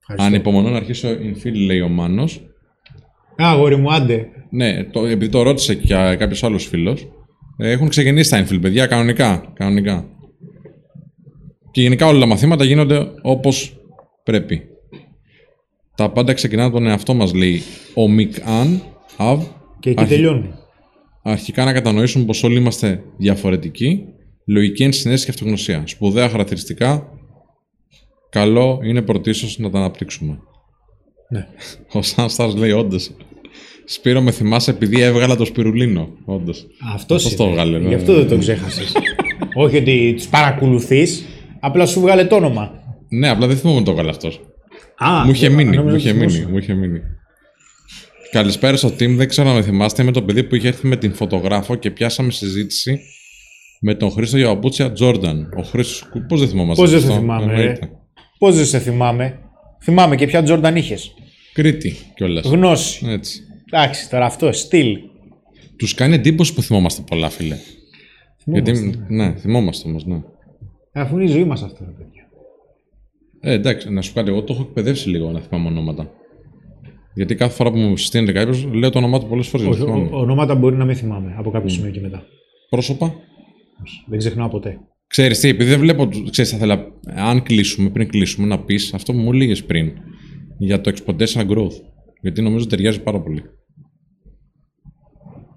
Ευχαριστώ. 0.00 0.36
υπομονώ 0.36 0.70
να 0.70 0.76
αρχίσω 0.76 1.08
infill, 1.08 1.54
λέει 1.54 1.80
ο 1.80 1.88
Μάνος. 1.88 2.36
Α, 3.42 3.50
αγόρι 3.50 3.76
μου, 3.76 3.92
άντε. 3.92 4.26
Ναι, 4.50 4.84
το, 4.84 5.06
επειδή 5.06 5.30
το 5.30 5.42
ρώτησε 5.42 5.74
και 5.74 5.94
κάποιος 5.94 6.44
άλλος 6.44 6.66
φίλος. 6.66 7.08
Έχουν 7.56 7.88
ξεκινήσει 7.88 8.30
τα 8.30 8.44
infill, 8.44 8.60
παιδιά, 8.60 8.86
κανονικά. 8.86 9.52
κανονικά. 9.54 10.08
Και 11.70 11.80
γενικά 11.82 12.06
όλα 12.06 12.20
τα 12.20 12.26
μαθήματα 12.26 12.64
γίνονται 12.64 13.06
όπως 13.22 13.80
πρέπει. 14.22 14.69
Τα 16.00 16.10
πάντα 16.10 16.32
ξεκινάνε 16.32 16.68
από 16.68 16.76
τον 16.76 16.86
εαυτό 16.86 17.14
μας, 17.14 17.34
λέει 17.34 17.62
ο 17.94 18.08
Μικ 18.08 18.34
Αν. 18.44 18.82
Αβ. 19.16 19.42
Και 19.80 19.90
εκεί 19.90 20.04
τελειώνει. 20.04 20.50
Αρχικά 21.22 21.64
να 21.64 21.72
κατανοήσουμε 21.72 22.24
πως 22.24 22.42
όλοι 22.42 22.58
είμαστε 22.58 23.02
διαφορετικοί. 23.16 24.04
Λογική 24.44 24.82
ενσυναίσθηση 24.82 25.24
και 25.24 25.30
αυτογνωσία. 25.30 25.82
Σπουδαία 25.86 26.28
χαρακτηριστικά 26.28 27.08
καλό 28.30 28.80
είναι 28.82 29.02
πρωτίστως 29.02 29.58
να 29.58 29.70
τα 29.70 29.78
αναπτύξουμε. 29.78 30.38
Ναι. 31.28 31.46
Ο 31.98 32.02
Σάνσταρ 32.02 32.54
λέει 32.54 32.70
όντως. 32.70 33.10
Σπύρο 33.84 34.20
με 34.20 34.30
θυμάσαι 34.30 34.70
επειδή 34.70 35.00
έβγαλα 35.00 35.36
το 35.36 35.44
σπιρουλίνο. 35.44 36.08
Όντως. 36.24 36.66
Αυτός 36.94 37.36
το 37.36 37.44
έβγαλε. 37.44 37.78
Ναι. 37.78 37.88
Γι' 37.88 37.94
αυτό 37.94 38.14
δεν 38.14 38.28
το 38.28 38.38
ξέχασες. 38.38 38.92
Όχι 39.64 39.76
ότι 39.76 40.12
τους 40.16 40.26
παρακολουθείς, 40.26 41.24
απλά 41.60 41.86
σου 41.86 42.00
βγάλε 42.00 42.24
το 42.24 42.36
όνομα. 42.36 42.72
Ναι, 43.08 43.28
απλά 43.28 43.46
δεν 43.46 43.56
θυμόμαι 43.56 43.82
το 43.82 43.90
έβγαλε 43.90 44.10
αυτός. 44.10 44.40
Μου 45.24 45.30
είχε 45.30 45.48
μείνει. 45.48 45.78
Μου 45.78 45.94
είχε 45.94 46.12
μείνει. 46.12 46.46
Μου 46.46 46.58
είχε 46.58 46.74
μείνει. 46.74 47.00
Καλησπέρα 48.30 48.76
στο 48.76 48.88
team. 48.88 49.14
Δεν 49.16 49.28
ξέρω 49.28 49.48
να 49.48 49.54
με 49.54 49.62
θυμάστε. 49.62 50.02
Είμαι 50.02 50.12
το 50.12 50.22
παιδί 50.22 50.44
που 50.44 50.54
είχε 50.54 50.68
έρθει 50.68 50.86
με 50.86 50.96
την 50.96 51.14
φωτογράφο 51.14 51.74
και 51.74 51.90
πιάσαμε 51.90 52.30
συζήτηση 52.30 53.00
με 53.80 53.94
τον 53.94 54.10
Χρήστο 54.10 54.36
για 54.36 54.46
παπούτσια 54.46 54.92
Τζόρνταν. 54.92 55.48
Ο 55.56 55.62
Χρήστος. 55.62 56.08
Πώς 56.28 56.40
δεν 56.40 56.48
θυμόμαστε. 56.48 56.82
Πώς 56.82 56.90
δεν 56.90 57.00
θυμάμαι. 57.00 57.78
Πώς 58.38 58.56
δεν 58.56 58.66
σε 58.66 58.78
θυμάμαι. 58.78 59.38
Θυμάμαι 59.82 60.16
και 60.16 60.26
ποια 60.26 60.42
Τζόρνταν 60.42 60.76
είχες. 60.76 61.14
Κρήτη 61.52 61.96
κιόλας. 62.14 62.46
Γνώση. 62.46 63.06
Έτσι. 63.08 63.40
Εντάξει, 63.72 64.10
τώρα 64.10 64.24
αυτό, 64.24 64.52
στυλ. 64.52 64.98
Τους 65.76 65.94
κάνει 65.94 66.14
εντύπωση 66.14 66.54
που 66.54 66.62
θυμόμαστε 66.62 67.02
πολλά, 67.06 67.30
φίλε. 67.30 67.56
Θυμόμαστε, 68.42 68.72
Γιατί, 68.72 69.04
ναι, 69.08 69.24
ναι 69.26 69.34
θυμόμαστε 69.36 69.88
όμως, 69.88 70.04
ναι. 70.04 70.22
Αφού 70.92 71.18
είναι 71.18 71.30
η 71.30 71.32
ζωή 71.32 71.44
μας 71.44 71.62
αυτό, 71.62 71.84
ρε 71.84 71.90
παιδιά. 71.90 72.19
Ε, 73.40 73.52
εντάξει, 73.52 73.92
να 73.92 74.02
σου 74.02 74.12
πω 74.12 74.20
εγώ 74.20 74.42
το 74.42 74.52
έχω 74.52 74.62
εκπαιδεύσει 74.62 75.08
λίγο 75.08 75.30
να 75.30 75.40
θυμάμαι 75.40 75.68
ονόματα. 75.68 76.10
Γιατί 77.14 77.34
κάθε 77.34 77.54
φορά 77.54 77.70
που 77.70 77.78
μου 77.78 77.96
συστήνεται 77.96 78.32
κάποιος, 78.32 78.64
λέω 78.64 78.90
το 78.90 78.98
όνομά 78.98 79.20
του 79.20 79.26
πολλές 79.26 79.46
φορές. 79.46 79.66
Όχι, 79.66 79.82
ονόματα 80.10 80.54
μπορεί 80.54 80.76
να 80.76 80.84
μην 80.84 80.96
θυμάμαι 80.96 81.34
από 81.38 81.50
κάποιο 81.50 81.68
mm. 81.68 81.72
σημείο 81.72 81.90
και 81.90 82.00
μετά. 82.00 82.22
Πρόσωπα; 82.70 83.14
Δεν 84.06 84.18
ξεχνάω 84.18 84.48
ποτέ. 84.48 84.78
Ξέρεις 85.06 85.40
τι, 85.40 85.48
επειδή 85.48 85.70
δεν 85.70 85.78
βλέπω. 85.80 86.08
Ξέρεις, 86.30 86.50
θα 86.50 86.56
ήθελα, 86.56 86.86
αν 87.14 87.42
κλείσουμε, 87.42 87.90
πριν 87.90 88.08
κλείσουμε, 88.08 88.46
να 88.46 88.58
πεις 88.58 88.94
αυτό 88.94 89.12
που 89.12 89.18
μου 89.18 89.32
έλεγες 89.32 89.64
πριν 89.64 89.92
για 90.58 90.80
το 90.80 90.92
exponential 90.94 91.46
growth. 91.50 91.80
Γιατί 92.20 92.42
νομίζω 92.42 92.66
ταιριάζει 92.66 93.02
πάρα 93.02 93.20
πολύ. 93.20 93.42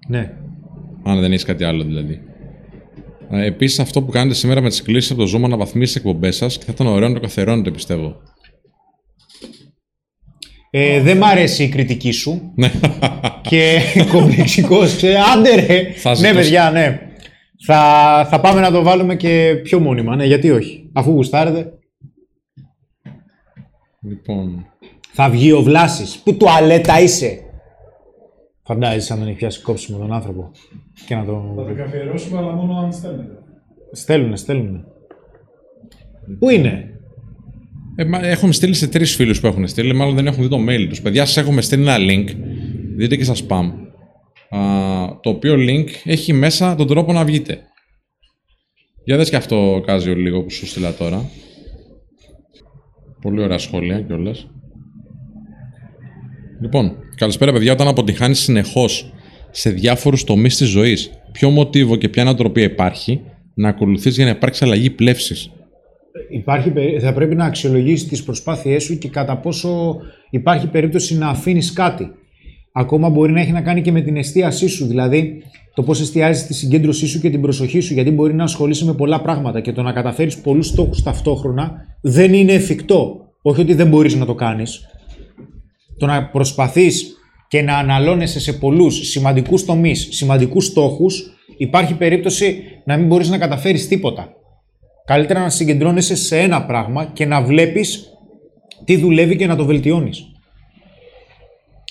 Ναι. 0.08 0.36
Αν 1.04 1.20
δεν 1.20 1.32
έχεις 1.32 1.44
κάτι 1.44 1.64
άλλο 1.64 1.84
δηλαδή. 1.84 2.20
Επίσης, 3.42 3.78
αυτό 3.78 4.02
που 4.02 4.10
κάνετε 4.10 4.34
σήμερα 4.34 4.60
με 4.60 4.68
τις 4.68 4.82
κλήσεις 4.82 5.10
από 5.10 5.24
το 5.24 5.30
Zoom 5.34 5.42
αναβαθμίσει 5.44 5.92
τις 5.92 5.96
εκπομπές 5.96 6.36
σας 6.36 6.58
και 6.58 6.64
θα 6.64 6.72
ήταν 6.74 6.86
ωραίο 6.86 7.08
να 7.08 7.14
το 7.14 7.20
καθερώνετε, 7.20 7.70
πιστεύω. 7.70 8.16
Ε, 10.70 11.00
δεν 11.00 11.16
μ' 11.16 11.24
αρέσει 11.24 11.64
η 11.64 11.68
κριτική 11.68 12.10
σου. 12.10 12.52
Ναι. 12.54 12.72
και 13.48 13.80
κομπλεξικό. 14.12 14.80
Άντε 15.34 15.54
ρε. 15.54 15.94
ναι, 16.20 16.32
παιδιά, 16.32 16.70
ναι. 16.70 17.00
Θα, 17.66 18.26
θα 18.30 18.40
πάμε 18.40 18.60
να 18.60 18.70
το 18.70 18.82
βάλουμε 18.82 19.16
και 19.16 19.60
πιο 19.62 19.80
μόνιμα, 19.80 20.16
ναι, 20.16 20.24
γιατί 20.24 20.50
όχι. 20.50 20.90
Αφού 20.92 21.10
γουστάρετε. 21.10 21.72
Λοιπόν. 24.02 24.66
Θα 25.12 25.30
βγει 25.30 25.52
ο 25.52 25.62
Βλάσης. 25.62 26.18
Πού 26.24 26.36
τουαλέτα 26.36 27.00
είσαι; 27.00 27.43
Φαντάζεσαι 28.64 29.12
αν 29.12 29.18
δεν 29.18 29.28
έχει 29.28 29.36
πιάσει 29.36 29.62
κόψιμο 29.62 29.98
τον 29.98 30.12
άνθρωπο. 30.12 30.50
Και 31.06 31.14
να 31.14 31.24
το... 31.24 31.54
Θα 31.56 31.64
το 31.64 31.74
καθιερώσουμε, 31.74 32.38
αλλά 32.38 32.52
μόνο 32.52 32.78
αν 32.78 32.92
στέλνετε. 32.92 33.38
Στέλνουνε, 33.92 34.36
στέλνουνε. 34.36 34.84
Πού 36.38 36.48
είναι; 36.48 36.88
Ε, 37.96 38.30
έχουμε 38.30 38.52
στείλει 38.52 38.74
σε 38.74 38.88
τρεις 38.88 39.14
φίλους 39.14 39.40
που 39.40 39.46
έχουν 39.46 39.66
στείλει, 39.66 39.94
μάλλον 39.94 40.14
δεν 40.14 40.26
έχουν 40.26 40.42
δει 40.42 40.48
το 40.48 40.58
mail 40.68 40.86
τους. 40.88 41.02
Παιδιά, 41.02 41.24
σας 41.24 41.36
έχουμε 41.36 41.60
στείλει 41.60 41.82
ένα 41.82 41.96
link. 41.98 42.26
Δείτε 42.96 43.16
και 43.16 43.24
στα 43.24 43.34
spam 43.34 43.84
το 45.20 45.30
οποίο 45.30 45.54
link 45.58 45.88
έχει 46.04 46.32
μέσα 46.32 46.74
τον 46.74 46.86
τρόπο 46.86 47.12
να 47.12 47.24
βγείτε. 47.24 47.60
Για 49.04 49.16
δες 49.16 49.30
και 49.30 49.36
αυτό, 49.36 49.82
Κάζιο, 49.86 50.14
λίγο 50.14 50.42
που 50.42 50.50
σου 50.50 50.66
στείλα 50.66 50.94
τώρα. 50.94 51.30
Πολύ 53.20 53.42
ωραία 53.42 53.58
σχόλια 53.58 54.00
κιόλας. 54.00 54.48
Λοιπόν, 56.64 56.92
καλησπέρα 57.16 57.52
παιδιά. 57.52 57.72
Όταν 57.72 57.88
αποτυχάνεις 57.88 58.38
συνεχώς 58.38 59.12
σε 59.50 59.70
διάφορους 59.70 60.24
τομείς 60.24 60.56
της 60.56 60.68
ζωής, 60.68 61.10
ποιο 61.32 61.50
μοτίβο 61.50 61.96
και 61.96 62.08
ποια 62.08 62.22
ανατροπία 62.22 62.64
υπάρχει 62.64 63.20
να 63.54 63.68
ακολουθείς 63.68 64.16
για 64.16 64.24
να 64.24 64.30
υπάρξει 64.30 64.64
αλλαγή 64.64 64.90
πλεύσης; 64.90 65.50
Υπάρχει, 66.30 66.72
θα 67.00 67.12
πρέπει 67.12 67.34
να 67.34 67.44
αξιολογήσεις 67.44 68.08
τις 68.08 68.22
προσπάθειές 68.22 68.82
σου 68.82 68.98
και 68.98 69.08
κατά 69.08 69.36
πόσο 69.36 69.96
υπάρχει 70.30 70.66
περίπτωση 70.66 71.18
να 71.18 71.28
αφήνεις 71.28 71.72
κάτι 71.72 72.10
ακόμα 72.76 73.08
μπορεί 73.08 73.32
να 73.32 73.40
έχει 73.40 73.52
να 73.52 73.62
κάνει 73.62 73.82
και 73.82 73.92
με 73.92 74.00
την 74.00 74.16
εστίασή 74.16 74.68
σου. 74.68 74.86
Δηλαδή, 74.86 75.42
το 75.74 75.82
πώς 75.82 76.00
εστιάζεις 76.00 76.46
τη 76.46 76.54
συγκέντρωσή 76.54 77.06
σου 77.06 77.20
και 77.20 77.30
την 77.30 77.40
προσοχή 77.40 77.80
σου, 77.80 77.94
γιατί 77.94 78.10
μπορεί 78.10 78.34
να 78.34 78.44
ασχολείσαι 78.44 78.84
με 78.84 78.94
πολλά 78.94 79.20
πράγματα 79.20 79.60
και 79.60 79.72
το 79.72 79.82
να 79.82 79.92
καταφέρεις 79.92 80.38
πολλούς 80.38 80.66
στόχους 80.66 81.02
ταυτόχρονα 81.02 81.72
δεν 82.00 82.32
είναι 82.32 82.52
εφικτό. 82.52 83.18
Όχι 83.42 83.60
ότι 83.60 83.74
δεν 83.74 83.88
μπορείς 83.88 84.14
να 84.14 84.26
το 84.26 84.34
κάνεις. 84.34 84.86
Το 85.98 86.06
να 86.06 86.24
προσπαθείς 86.28 87.16
και 87.48 87.62
να 87.62 87.76
αναλώνεσαι 87.76 88.40
σε 88.40 88.52
πολλούς 88.52 89.08
σημαντικούς 89.08 89.64
τομείς, 89.64 90.08
σημαντικούς 90.10 90.64
στόχους, 90.66 91.22
υπάρχει 91.56 91.94
περίπτωση 91.94 92.62
να 92.84 92.96
μην 92.96 93.06
μπορείς 93.06 93.28
να 93.28 93.38
καταφέρεις 93.38 93.88
τίποτα. 93.88 94.28
Καλύτερα 95.04 95.40
να 95.40 95.48
συγκεντρώνεσαι 95.48 96.16
σε 96.16 96.38
ένα 96.38 96.64
πράγμα 96.64 97.04
και 97.04 97.26
να 97.26 97.42
βλέπεις 97.42 98.08
τι 98.84 98.96
δουλεύει 98.96 99.36
και 99.36 99.46
να 99.46 99.56
το 99.56 99.64
βελτιώνεις. 99.64 100.24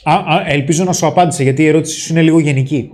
Α, 0.04 0.14
α, 0.14 0.44
ελπίζω 0.48 0.84
να 0.84 0.94
σου 0.94 1.06
απάντησε 1.06 1.44
γιατί 1.44 1.62
η 1.62 1.68
ερώτηση 1.68 2.00
σου 2.00 2.12
είναι 2.14 2.22
λίγο 2.22 2.40
γενική. 2.40 2.90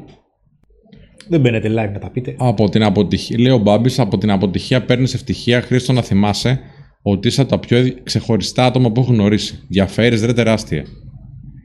Δεν 1.28 1.40
μπαίνετε 1.40 1.68
live 1.68 1.92
να 1.94 2.00
τα 2.00 2.10
πείτε. 2.10 2.36
Από 2.38 2.70
την 2.70 2.84
αποτυχία, 2.84 3.40
λέει 3.40 3.52
ο 3.52 3.58
Μπάμπης, 3.58 4.00
από 4.00 4.18
την 4.18 4.32
αποτυχία 4.32 4.86
παίρνεις 4.86 5.14
ευτυχία. 5.14 5.62
Χρήστο 5.62 5.94
να 5.94 6.02
θυμάσαι 6.02 6.60
ότι 7.02 7.28
είσαι 7.28 7.42
από 7.42 7.50
τα 7.50 7.60
πιο 7.60 7.94
ξεχωριστά 8.04 8.66
άτομα 8.66 8.92
που 8.92 9.02
έχω 9.02 9.12
γνωρίσει. 9.12 9.60
Διαφέρεις 9.68 10.26
ρε 10.26 10.34
τεράστια. 10.34 10.86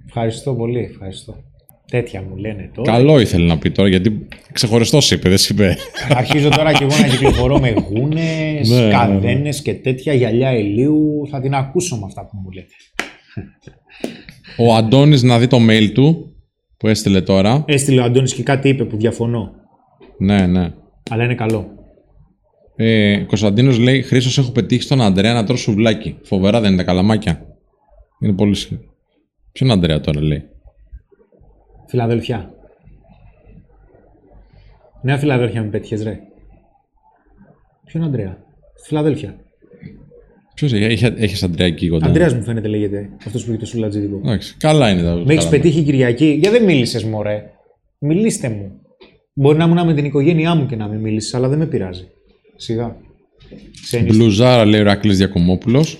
Ευχαριστώ 0.06 0.54
πολύ, 0.54 0.78
ευχαριστώ. 0.78 1.36
Τέτοια 1.90 2.22
μου 2.22 2.36
λένε 2.36 2.70
τώρα. 2.74 2.92
Καλό 2.92 3.20
ήθελε 3.20 3.46
να 3.46 3.58
πει 3.58 3.70
τώρα, 3.70 3.88
γιατί 3.88 4.26
ξεχωριστός 4.52 5.10
είπε, 5.10 5.28
δεν 5.28 5.38
σου 5.38 5.52
είπε. 5.52 5.76
Αρχίζω 6.08 6.48
τώρα 6.48 6.72
και 6.72 6.84
εγώ 6.84 6.96
να 6.96 7.08
κυκλοφορώ 7.08 7.60
με 7.60 7.70
γούνες, 7.70 8.68
Ναι, 8.68 8.76
ναι, 8.76 8.84
ναι. 8.84 8.90
καδένες 8.90 9.62
και 9.62 9.74
τέτοια 9.74 10.12
γυαλιά 10.12 10.52
ηλίου. 10.58 11.28
Θα 11.30 11.40
την 11.40 11.54
ακούσω 11.54 11.96
με 11.96 12.02
αυτά 12.06 12.26
που 12.26 12.36
μου 12.42 12.50
λέτε. 12.50 12.74
Ο 14.58 14.74
Αντώνης 14.74 15.22
να 15.22 15.38
δει 15.38 15.46
το 15.46 15.58
mail 15.70 15.90
του 15.94 16.34
που 16.76 16.88
έστειλε 16.88 17.20
τώρα. 17.20 17.64
Έστειλε 17.66 18.00
ο 18.00 18.04
Αντώνης 18.04 18.34
και 18.34 18.42
κάτι 18.42 18.68
είπε 18.68 18.84
που 18.84 18.96
διαφωνώ. 18.96 19.50
Ναι, 20.18 20.46
ναι. 20.46 20.72
Αλλά 21.10 21.24
είναι 21.24 21.34
καλό. 21.34 21.68
Ε, 22.76 23.24
Κωνσταντίνος 23.26 23.78
λέει: 23.78 24.02
Χρήσος, 24.02 24.38
έχω 24.38 24.52
πετύχει 24.52 24.82
στον 24.82 25.00
Αντρέα 25.00 25.32
να 25.32 25.44
τρώσει 25.44 25.62
σουβλάκι. 25.62 26.16
Φοβερά 26.22 26.60
δεν 26.60 26.68
είναι 26.68 26.82
τα 26.82 26.84
καλαμάκια. 26.84 27.46
Είναι 28.20 28.32
πολύ 28.32 28.54
σχεδόν. 28.54 28.88
Ποιον 29.52 29.70
Αντρέα 29.70 30.00
τώρα 30.00 30.22
λέει; 30.22 30.42
Φιλαδέλφια. 31.86 32.54
Νέα 35.02 35.18
Φιλαδέλφια 35.18 35.62
με 35.62 35.68
πέτυχες 35.68 36.02
ρε. 36.02 36.20
Ποιον 37.84 38.04
Αντρέα. 38.04 38.44
Στη 38.74 38.88
Φιλαδέλφια. 38.88 39.36
Ποιος 40.54 40.72
έχει, 40.72 41.04
έχεις 41.16 41.42
Αντρέα 41.42 41.66
εκεί 41.66 41.88
κοντά; 41.88 42.06
Αντρέας 42.06 42.34
μου 42.34 42.42
φαίνεται 42.42 42.68
λέγεται. 42.68 43.10
Αυτός 43.26 43.44
που 43.44 43.50
έχει 43.50 43.60
το 43.60 43.66
σουλατζίδικο. 43.66 44.20
Εντάξει, 44.24 44.56
καλά 44.56 44.90
είναι 44.90 45.02
τα 45.02 45.14
Με 45.14 45.32
έχεις 45.32 45.44
καλά. 45.44 45.48
πετύχει 45.48 45.82
Κυριακή; 45.82 46.26
Γιατί 46.26 46.58
δεν 46.58 46.64
μίλησες, 46.64 47.04
Μωρέ. 47.04 47.50
Μιλήστε 47.98 48.48
μου. 48.48 48.80
Μπορεί 49.32 49.58
να 49.58 49.64
ήμουν 49.64 49.86
με 49.86 49.94
την 49.94 50.04
οικογένειά 50.04 50.54
μου 50.54 50.66
και 50.66 50.76
να 50.76 50.88
μην 50.88 51.00
μίλησες, 51.00 51.34
αλλά 51.34 51.48
δεν 51.48 51.58
με 51.58 51.66
πειράζει. 51.66 52.08
Σιγά. 52.56 52.96
Ξένοι. 53.82 54.06
Μπλουζάρα 54.06 54.64
λέει 54.64 54.80
ο 54.80 54.84
Ρακλής 54.84 55.16
Διακομόπουλος. 55.16 55.98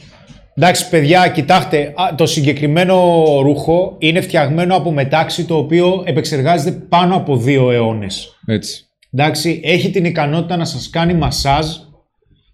Εντάξει, 0.57 0.89
παιδιά, 0.89 1.29
κοιτάξτε. 1.29 1.93
α, 1.97 2.15
το 2.15 2.27
συγκεκριμένο 2.27 3.15
ρούχο 3.43 3.97
είναι 3.99 4.21
φτιαγμένο 4.21 4.77
από 4.77 4.93
μετάξι 4.93 5.45
το 5.45 5.57
οποίο 5.57 6.03
επεξεργάζεται 6.07 6.71
πάνω 6.89 7.17
από 7.17 7.37
δύο 7.37 7.71
αιώνες. 7.71 8.39
Έτσι. 8.47 8.85
Εντάξει, 9.13 9.61
έχει 9.65 9.91
την 9.91 10.05
ικανότητα 10.05 10.57
να 10.57 10.65
σας 10.65 10.91
κάνει 10.91 11.15
μασάζ 11.15 11.67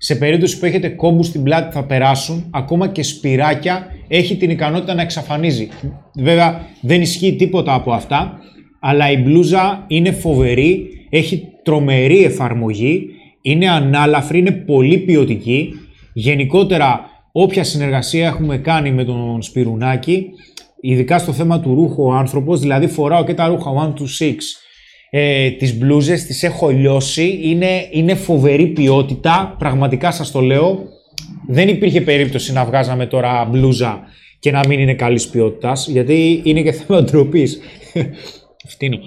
σε 0.02 0.14
περίπτωση 0.14 0.59
που 0.59 0.64
έχετε 0.64 0.89
κόμπους 0.89 1.27
στην 1.27 1.43
πλάτη 1.43 1.66
που 1.66 1.72
θα 1.72 1.85
περάσουν, 1.85 2.51
ακόμα 2.51 2.89
και 2.89 3.02
σπυράκια, 3.02 3.86
έχει 4.09 4.36
την 4.36 4.51
ικανότητα 4.51 4.94
να 4.94 5.02
εξαφανίζει. 5.02 5.68
Βέβαια, 6.14 6.60
δεν 6.81 7.01
ισχύει 7.01 7.36
τίποτα 7.36 7.74
από 7.74 7.93
αυτά, 7.93 8.39
αλλά 8.81 9.10
η 9.10 9.16
μπλούζα 9.16 9.85
είναι 9.86 10.12
φοβερή, 10.12 10.86
έχει 11.10 11.48
τρομερή 11.62 12.24
εφαρμογή, 12.24 13.06
είναι 13.42 13.70
ανάλαφρη, 13.70 14.38
είναι 14.38 14.50
πολύ 14.50 14.98
ποιοτική. 14.98 15.74
Γενικότερα, 16.12 17.00
όποια 17.32 17.64
συνεργασία 17.64 18.26
έχουμε 18.26 18.58
κάνει 18.58 18.92
με 18.92 19.04
τον 19.04 19.42
Σπυρουνάκη, 19.42 20.26
ειδικά 20.80 21.18
στο 21.18 21.32
θέμα 21.32 21.60
του 21.60 21.74
ρούχου 21.74 22.04
ο 22.04 22.12
άνθρωπος, 22.12 22.60
δηλαδή 22.60 22.86
φοράω 22.86 23.24
και 23.24 23.34
τα 23.34 23.46
ρούχα 23.46 23.94
1 23.96 24.00
to 24.00 24.02
6, 24.02 24.34
ε, 25.10 25.50
τις 25.50 25.78
μπλούζες 25.78 26.24
τις 26.24 26.42
έχω 26.42 26.68
λιώσει, 26.68 27.38
είναι, 27.42 27.88
είναι 27.90 28.14
φοβερή 28.14 28.66
ποιότητα, 28.66 29.54
πραγματικά 29.58 30.10
σας 30.10 30.30
το 30.30 30.40
λέω. 30.40 30.78
Δεν 31.48 31.68
υπήρχε 31.68 32.00
περίπτωση 32.00 32.52
να 32.52 32.64
βγάζαμε 32.64 33.06
τώρα 33.06 33.48
μπλούζα 33.50 34.00
και 34.38 34.50
να 34.50 34.60
μην 34.68 34.80
είναι 34.80 34.94
καλής 34.94 35.28
ποιότητας, 35.28 35.88
γιατί 35.88 36.40
είναι 36.44 36.62
και 36.62 36.72
θέμα 36.72 37.02
ντροπής. 37.02 37.60
Φτύνω. 38.72 38.98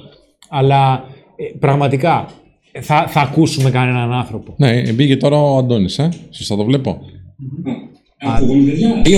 Αλλά 0.49 1.05
ε, 1.35 1.57
πραγματικά 1.59 2.29
θα, 2.81 3.07
θα 3.09 3.21
ακούσουμε 3.21 3.69
κανέναν 3.69 4.13
άνθρωπο. 4.13 4.53
Ναι, 4.57 4.81
μπήκε 4.91 5.17
τώρα 5.17 5.37
ο 5.41 5.57
Αντώνης, 5.57 5.99
ε. 5.99 6.09
Σωστά 6.29 6.55
το 6.55 6.63
βλέπω. 6.65 7.01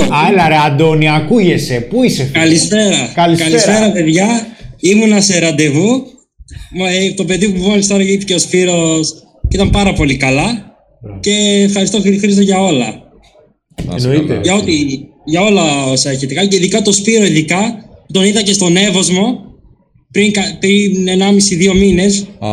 Άλλα 0.09 0.47
ρε 0.47 0.55
Αντώνη, 0.65 1.09
ακούγεσαι. 1.09 1.79
Πού 1.89 2.03
είσαι 2.03 2.23
φίλε; 2.23 2.39
Καλησπέρα. 2.39 3.11
Καλησπέρα. 3.13 3.91
παιδιά. 3.91 4.27
Ήμουνα 4.79 5.21
σε 5.21 5.39
ραντεβού. 5.39 6.03
Μα, 6.77 6.89
ε, 6.89 7.13
Το 7.15 7.25
παιδί 7.25 7.49
που 7.51 7.61
μόλις 7.61 7.87
τώρα 7.87 8.03
είπε 8.03 8.23
και 8.23 8.33
ο 8.33 8.37
Σπύρος 8.39 9.13
και 9.47 9.55
ήταν 9.55 9.69
πάρα 9.69 9.93
πολύ 9.93 10.17
καλά. 10.17 10.75
Και 11.19 11.31
ευχαριστώ 11.67 11.99
Χρή- 12.01 12.19
Χρήστο 12.19 12.41
για 12.41 12.61
όλα. 12.63 13.03
Να 13.85 13.95
είσαι 13.95 14.07
Εννοείται. 14.07 14.27
καλά. 14.27 14.41
Για, 14.43 14.55
ό,τι, 14.55 14.73
για 15.25 15.41
όλα 15.41 15.85
όσα 15.85 16.09
έχετε 16.09 16.33
κάνει. 16.33 16.47
Και 16.47 16.55
ειδικά 16.55 16.81
το 16.81 16.91
Σπύρο, 16.91 17.23
ειδικά. 17.25 17.57
που 18.07 18.11
Τον 18.11 18.23
είδα 18.23 18.41
και 18.41 18.53
στον 18.53 18.77
Εύωσμο 18.77 19.44
πριν, 20.15 20.31
κα- 20.31 20.57
πριν 20.59 21.07
1,5-2 21.07 21.73
μήνες. 21.77 22.27
Α, 22.39 22.49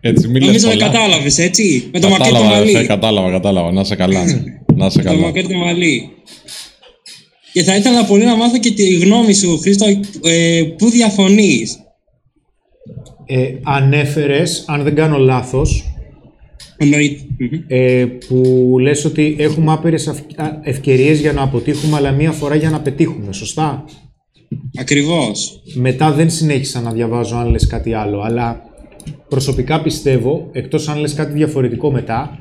έτσι 0.00 0.28
μη 0.28 0.38
λες 0.38 0.46
Νομίζω 0.46 0.66
να 0.66 0.72
πολλά. 0.72 0.86
κατάλαβες, 0.86 1.38
έτσι. 1.38 1.88
Με 1.92 2.00
το 2.00 2.08
μακρύ 2.08 2.28
το 2.28 2.32
Κατάλαβα, 2.34 2.56
μαλλί. 2.58 2.72
ρε, 2.72 2.84
κατάλαβα, 2.86 3.30
κατάλαβα. 3.30 3.72
Να 3.72 3.80
είσαι 3.80 3.94
καλά. 3.96 4.24
Να 4.76 4.86
είσαι 4.86 4.98
Το 4.98 5.04
καλά. 5.04 5.18
μακρύ 5.20 5.42
το 5.46 5.54
μαλλί. 5.56 6.10
Και 7.52 7.62
θα 7.62 7.76
ήθελα 7.76 8.04
πολύ 8.04 8.24
να 8.24 8.36
μάθω 8.36 8.58
και 8.58 8.70
τη 8.72 8.94
γνώμη 8.94 9.34
σου, 9.34 9.58
Χρήστο, 9.58 9.86
ε, 10.24 10.62
πού 10.78 10.90
διαφωνείς; 10.90 11.78
Ε, 13.26 13.36
ανέφερες, 13.62 14.64
αν 14.66 14.82
δεν 14.82 14.94
κάνω 14.94 15.18
λάθος, 15.18 15.86
Εννοείται. 16.76 17.20
Μμμ. 17.38 17.60
ε, 17.68 18.04
που 18.28 18.76
λες 18.80 19.04
ότι 19.04 19.36
έχουμε 19.38 19.72
άπειρες 19.72 20.08
αυ- 20.08 20.40
α, 20.40 20.60
ευκαιρίες 20.62 21.20
για 21.20 21.32
να 21.32 21.42
αποτύχουμε, 21.42 21.96
αλλά 21.96 22.10
μία 22.10 22.30
φορά 22.32 22.54
για 22.54 22.70
να 22.70 22.80
πετύχουμε, 22.80 23.32
σωστά; 23.32 23.84
Ακριβώς. 24.78 25.62
Μετά 25.74 26.12
δεν 26.12 26.30
συνέχισα 26.30 26.80
να 26.80 26.92
διαβάζω 26.92 27.36
αν 27.36 27.50
λες 27.50 27.66
κάτι 27.66 27.92
άλλο, 27.92 28.20
αλλά 28.20 28.62
προσωπικά 29.28 29.82
πιστεύω, 29.82 30.48
εκτός 30.52 30.88
αν 30.88 30.98
λες 30.98 31.14
κάτι 31.14 31.32
διαφορετικό 31.32 31.90
μετά, 31.90 32.38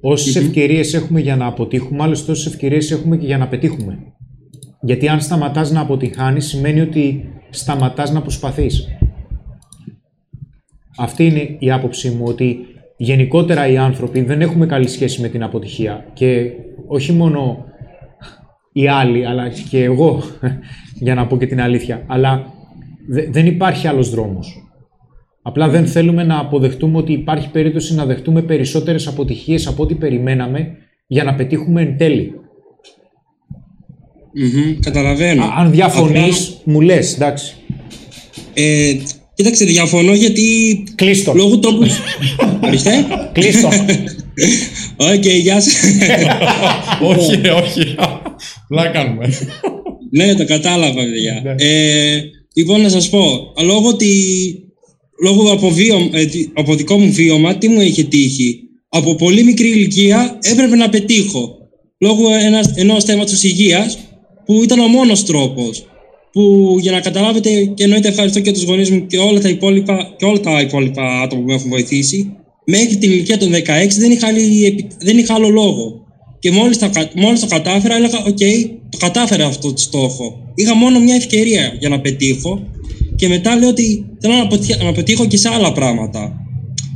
όσες 0.00 0.36
ευκαιρίες 0.36 0.94
έχουμε 0.94 1.20
για 1.20 1.36
να 1.36 1.46
αποτύχουμε, 1.46 2.02
άλλες 2.02 2.24
τόσες 2.24 2.52
ευκαιρίες 2.52 2.90
έχουμε 2.90 3.16
και 3.16 3.26
για 3.26 3.38
να 3.38 3.48
πετύχουμε. 3.48 3.98
Γιατί 4.80 5.08
αν 5.08 5.20
σταματάς 5.20 5.70
να 5.70 5.80
αποτυχάνεις, 5.80 6.46
σημαίνει 6.46 6.80
ότι 6.80 7.24
σταματάς 7.50 8.12
να 8.12 8.22
προσπαθείς. 8.22 8.88
Αυτή 10.96 11.24
είναι 11.26 11.56
η 11.58 11.70
άποψή 11.70 12.10
μου, 12.10 12.24
ότι 12.26 12.58
γενικότερα 12.96 13.68
οι 13.68 13.76
άνθρωποι 13.76 14.20
δεν 14.20 14.40
έχουμε 14.40 14.66
καλή 14.66 14.88
σχέση 14.88 15.20
με 15.20 15.28
την 15.28 15.42
αποτυχία 15.42 16.06
και 16.12 16.50
όχι 16.86 17.12
μόνο 17.12 17.64
οι 18.72 18.88
άλλοι, 18.88 19.26
αλλά 19.26 19.48
και 19.70 19.82
εγώ, 19.82 20.22
για 21.04 21.14
να 21.14 21.26
πω 21.26 21.36
και 21.38 21.46
την 21.46 21.60
αλήθεια. 21.60 22.04
Αλλά 22.06 22.52
δε- 23.08 23.26
δεν 23.30 23.46
υπάρχει 23.46 23.86
άλλος 23.86 24.10
δρόμος. 24.10 24.58
Απλά 25.42 25.68
δεν 25.68 25.86
θέλουμε 25.86 26.24
να 26.24 26.38
αποδεχτούμε 26.38 26.98
ότι 26.98 27.12
υπάρχει 27.12 27.50
περίπτωση 27.50 27.94
να 27.94 28.04
δεχτούμε 28.04 28.42
περισσότερες 28.42 29.06
αποτυχίες 29.06 29.66
από 29.66 29.82
ό,τι 29.82 29.94
περιμέναμε 29.94 30.68
για 31.06 31.24
να 31.24 31.34
πετύχουμε 31.34 31.82
εν 31.82 31.96
τέλει. 31.96 32.32
Μμμ, 34.34 34.78
καταλαβαίνω. 34.80 35.44
Α- 35.44 35.54
Αν 35.58 35.70
διαφωνείς, 35.70 36.56
μου 36.64 36.80
λες, 36.80 37.14
εντάξει. 37.14 37.54
Ε, 38.54 38.92
κοίταξε, 39.34 39.64
διαφωνώ 39.64 40.12
γιατί 40.12 40.42
Κλείστο. 40.94 41.32
λόγω 41.34 41.58
τρόπου. 41.58 41.86
Ορίστε. 42.66 42.90
Κλείστο. 43.32 43.68
Οκ, 45.14 45.24
γεια 45.26 45.60
σας. 45.60 45.82
όχι, 47.10 47.48
όχι. 47.48 47.94
Πλά 48.68 48.86
κάνουμε. 48.86 49.28
Ναι, 50.16 50.34
το 50.34 50.44
κατάλαβα, 50.44 51.02
παιδιά. 51.04 51.54
Ε, 51.58 52.20
λοιπόν, 52.54 52.80
να 52.80 52.88
σας 52.88 53.08
πω, 53.08 53.52
λόγω, 53.62 53.88
ότι, 53.88 54.10
λόγω 55.22 55.50
από, 55.52 55.70
βίο, 55.70 56.10
ε, 56.12 56.24
τι- 56.24 56.46
από 56.54 56.74
δικό 56.74 56.98
μου 56.98 57.12
βίωμα, 57.12 57.56
τι 57.58 57.68
μου 57.68 57.80
είχε 57.80 58.02
τύχει; 58.02 58.58
Από 58.88 59.14
πολύ 59.14 59.42
μικρή 59.44 59.68
ηλικία 59.68 60.38
έπρεπε 60.42 60.76
να 60.76 60.88
πετύχω. 60.88 61.54
Λόγω 61.98 62.34
ένας, 62.34 62.72
ενός 62.74 63.04
θέματος 63.04 63.42
υγείας 63.42 63.98
που 64.44 64.62
ήταν 64.62 64.78
ο 64.78 64.86
μόνος 64.86 65.24
τρόπος. 65.24 65.84
Που 66.32 66.76
για 66.80 66.92
να 66.92 67.00
καταλάβετε 67.00 67.64
και 67.74 67.84
εννοείται 67.84 68.08
ευχαριστώ 68.08 68.40
και 68.40 68.52
τους 68.52 68.62
γονείς 68.62 68.90
μου 68.90 69.06
και 69.06 69.18
όλα 69.18 69.40
τα 69.40 69.48
υπόλοιπα, 69.48 70.14
και 70.18 70.24
όλα 70.24 70.40
τα 70.40 70.60
υπόλοιπα 70.60 71.20
άτομα 71.20 71.40
που 71.42 71.46
με 71.48 71.54
έχουν 71.54 71.70
βοηθήσει. 71.70 72.32
Μέχρι 72.66 72.96
την 72.96 73.10
ηλικία 73.10 73.38
των 73.38 73.50
16 73.52 73.98
δεν 73.98 74.10
είχα, 74.10 74.26
άλλη 74.26 74.64
επι- 74.64 74.90
δεν 75.00 75.18
είχα 75.18 75.34
άλλο 75.34 75.48
λόγο. 75.48 76.00
Και 76.38 76.50
μόλις, 76.50 76.78
τα, 76.78 76.88
κα- 76.88 77.10
μόλις 77.14 77.40
το 77.40 77.46
κατάφερα 77.46 77.96
έλεγα 77.96 78.18
οκ, 78.26 78.38
το 78.94 79.06
κατάφερα 79.06 79.46
αυτό 79.46 79.72
το 79.72 79.80
στόχο. 79.80 80.52
Είχα 80.54 80.74
μόνο 80.74 81.00
μια 81.00 81.14
ευκαιρία 81.14 81.76
για 81.78 81.88
να 81.88 82.00
πετύχω 82.00 82.62
και 83.16 83.28
μετά 83.28 83.56
λέω 83.56 83.68
ότι 83.68 84.06
θέλω 84.20 84.34
να, 84.34 84.46
πετύχω, 84.46 84.84
να 84.84 84.92
πετύχω 84.92 85.26
και 85.26 85.36
σε 85.36 85.48
άλλα 85.48 85.72
πράγματα. 85.72 86.32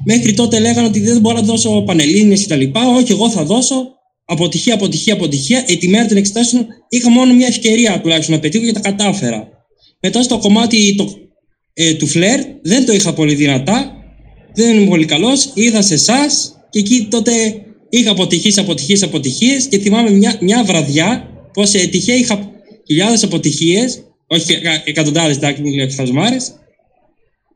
Μέχρι 0.05 0.35
τότε 0.35 0.59
λέγανε 0.59 0.87
ότι 0.87 1.01
δεν 1.01 1.21
μπορώ 1.21 1.37
να 1.37 1.43
δώσω 1.43 1.83
πανελλήνιες 1.83 2.47
κτλ. 2.47 2.63
Όχι, 2.97 3.13
εγώ 3.13 3.31
θα 3.31 3.45
δώσω 3.45 3.75
αποτυχία, 4.25 4.75
αποτυχία, 4.75 5.15
αποτυχία. 5.15 5.65
Ε, 5.67 5.75
τη 5.75 5.89
μέρα 5.89 6.07
των 6.07 6.17
εξετάσεων 6.17 6.67
είχα 6.89 7.11
μόνο 7.11 7.35
μια 7.35 7.47
ευκαιρία 7.47 8.01
τουλάχιστον 8.01 8.35
να 8.35 8.41
πετύχω 8.41 8.65
και 8.65 8.73
τα 8.73 8.81
κατάφερα. 8.81 9.49
Μετά 10.01 10.23
στο 10.23 10.39
κομμάτι 10.39 10.95
το, 10.95 11.15
ε, 11.73 11.95
του 11.95 12.07
φλερτ 12.07 12.41
δεν 12.63 12.87
το 12.87 12.93
είχα 12.93 13.13
πολύ 13.13 13.35
δυνατά. 13.35 13.93
Δεν 14.55 14.77
είμαι 14.77 14.89
πολύ 14.89 15.05
καλός. 15.05 15.51
Είδα 15.55 15.83
σε 15.83 15.95
εσάς 15.95 16.53
και 16.71 16.79
εκεί 16.79 17.07
τότε 17.11 17.31
είχα 17.91 18.11
αποτυχίες, 18.11 18.59
αποτυχίες, 18.59 19.03
αποτυχίες 19.03 19.67
και 19.67 19.79
θυμάμαι 19.79 20.11
μια, 20.11 20.39
μια 20.41 20.65
βραδιά 20.65 21.38
πω 21.53 21.63
ε, 21.63 21.87
τυχαία 21.87 22.17
είχα 22.17 22.51
χιλιάδες 22.87 23.23
αποτυχίες. 23.25 24.03
Όχι 24.27 24.59
εκατοντάδες, 24.85 25.37
εντάξει, 25.37 25.63
μην 25.63 25.75
λέω 25.75 25.89
χαζομάρε. 25.97 26.37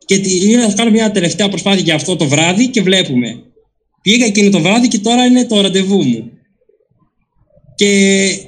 Και 0.04 0.18
τη- 0.18 0.36
ήρθα 0.48 0.66
να 0.66 0.74
κάνω 0.74 0.90
μια 0.90 1.10
τελευταία 1.10 1.48
προσπάθεια 1.48 1.80
για 1.82 1.94
αυτό 1.94 2.16
το 2.16 2.26
βράδυ 2.28 2.68
και 2.68 2.82
βλέπουμε. 2.82 3.42
Πήγα 4.02 4.24
εκείνο 4.24 4.50
το 4.50 4.60
βράδυ 4.60 4.88
και 4.88 4.98
τώρα 4.98 5.24
είναι 5.24 5.44
το 5.44 5.60
ραντεβού 5.60 6.02
μου. 6.04 6.30
Και, 7.74 7.86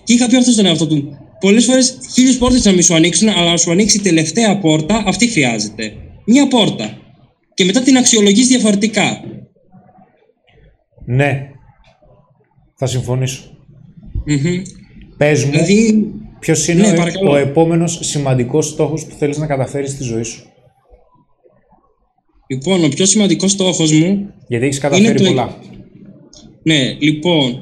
και 0.04 0.12
είχα 0.12 0.26
πει 0.26 0.36
αυτό 0.36 0.50
στον 0.52 0.66
εαυτό 0.66 0.86
του. 0.86 1.18
πολλές 1.40 1.64
φορές 1.64 1.98
χίλιες 2.14 2.36
πόρτες 2.38 2.64
να 2.64 2.72
μην 2.72 2.82
σου 2.82 2.94
ανοίξουν, 2.94 3.28
αλλά 3.28 3.50
να 3.50 3.56
σου 3.56 3.70
ανοίξει 3.70 3.96
η 3.96 4.00
τελευταία 4.00 4.58
πόρτα, 4.58 5.02
αυτή 5.06 5.26
χρειάζεται. 5.28 5.92
Μία 6.26 6.48
πόρτα. 6.48 6.98
Και 7.54 7.64
μετά 7.64 7.82
την 7.82 7.96
αξιολογείς 7.96 8.46
διαφορετικά. 8.46 9.20
Ναι. 11.06 11.48
Θα 12.76 12.86
συμφωνήσω. 12.86 13.42
Μμμ. 14.26 14.62
Πες 15.16 15.44
μου, 15.44 15.50
Δηλαδή, 15.50 16.10
ποιος 16.38 16.68
είναι 16.68 16.80
ναι, 16.80 16.92
ο, 16.92 16.94
παρακαλώ. 16.94 17.30
ο 17.30 17.36
επόμενος 17.36 17.98
σημαντικός 18.02 18.66
στόχος 18.68 19.04
που 19.06 19.14
θέλεις 19.18 19.38
να 19.38 19.46
καταφέρεις 19.46 19.90
στη 19.90 20.02
ζωή 20.02 20.22
σου; 20.22 20.42
λοιπόν, 22.48 22.84
ο 22.84 22.88
πιο 22.88 23.06
σημαντικός 23.06 23.50
στόχος 23.50 23.92
μου 23.92 24.30
Γιατί 24.48 24.64
έχεις 24.64 24.78
καταφέρει 24.78 25.18
το- 25.20 25.24
πολλά. 25.24 25.56
Ναι, 26.62 26.96
λοιπόν, 27.00 27.58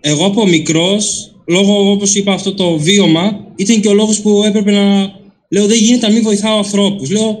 εγώ 0.00 0.24
από 0.26 0.46
μικρός, 0.46 1.34
λόγω 1.46 1.90
όπως 1.90 2.14
είπα 2.14 2.32
αυτό 2.32 2.54
το 2.54 2.78
βίωμα, 2.78 3.44
ήταν 3.56 3.80
και 3.80 3.88
ο 3.88 3.94
λόγος 3.94 4.20
που 4.20 4.42
έπρεπε 4.46 4.70
να. 4.70 5.16
Λέω, 5.50 5.66
δεν 5.66 5.76
γίνεται 5.78 6.06
να 6.06 6.12
μην 6.12 6.22
βοηθάω 6.22 6.56
ανθρώπους. 6.56 7.10
Λέω, 7.10 7.38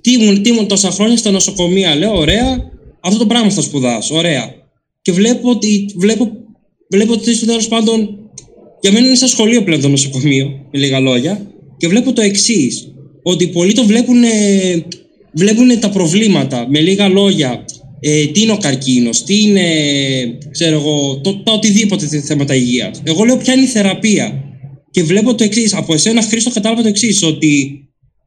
τι 0.00 0.12
ήμουν, 0.12 0.42
τι 0.42 0.48
ήμουν 0.50 0.66
τόσα 0.68 0.90
χρόνια 0.90 1.16
στα 1.16 1.30
νοσοκομεία. 1.30 1.94
Λέω, 1.94 2.16
ωραία, 2.18 2.70
αυτό 3.00 3.18
το 3.18 3.26
πράγμα 3.26 3.50
θα 3.50 3.60
σπουδάσω. 3.62 4.14
Ωραία. 4.16 4.54
Και 5.02 5.12
βλέπω 5.12 5.50
ότι. 5.50 5.86
Βλέπω, 5.96 6.30
βλέπω 6.90 7.12
ότι 7.12 7.34
στο 7.34 7.46
τέλος 7.46 7.68
πάντων. 7.68 8.17
Για 8.80 8.92
μένα 8.92 9.06
είναι 9.06 9.14
σαν 9.16 9.28
σχολείο 9.28 9.62
πλέον 9.62 9.80
το 9.80 9.88
νοσοκομείο, 9.88 10.46
με 10.72 10.78
λίγα 10.78 11.00
λόγια. 11.00 11.46
Και 11.76 11.88
βλέπω 11.88 12.12
το 12.12 12.20
εξής. 12.20 12.92
Ότι 13.22 13.46
πολλοί 13.48 13.72
το 13.72 13.84
βλέπουν, 13.84 14.22
βλέπουν 15.32 15.80
τα 15.80 15.90
προβλήματα. 15.90 16.66
Με 16.70 16.80
λίγα 16.80 17.08
λόγια, 17.08 17.64
ε, 18.00 18.26
τι 18.26 18.40
είναι 18.42 18.52
ο 18.52 18.56
καρκίνος, 18.56 19.24
τι 19.24 19.42
είναι, 19.42 19.62
ξέρω 20.50 20.78
εγώ, 20.78 21.20
το, 21.22 21.36
τα 21.36 21.52
οτιδήποτε 21.52 22.06
θε- 22.06 22.24
θέματα 22.24 22.54
υγείας. 22.54 23.00
Εγώ 23.04 23.24
λέω 23.24 23.36
ποια 23.36 23.52
είναι 23.52 23.62
η 23.62 23.66
θεραπεία. 23.66 24.42
Και 24.90 25.02
βλέπω 25.02 25.34
το 25.34 25.44
εξής. 25.44 25.74
Από 25.74 25.94
εσένα, 25.94 26.22
Χρήστο, 26.22 26.50
κατάλαβα 26.50 26.82
το 26.82 26.88
εξής. 26.88 27.22
Ότι 27.22 27.80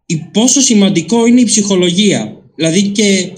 η, 0.06 0.15
πόσο 0.34 0.61
σημαντικό 0.61 1.26
είναι 1.26 1.41
η 1.41 1.45
ψυχολογία. 1.45 2.36
Δηλαδή 2.56 2.82
και, 2.82 3.30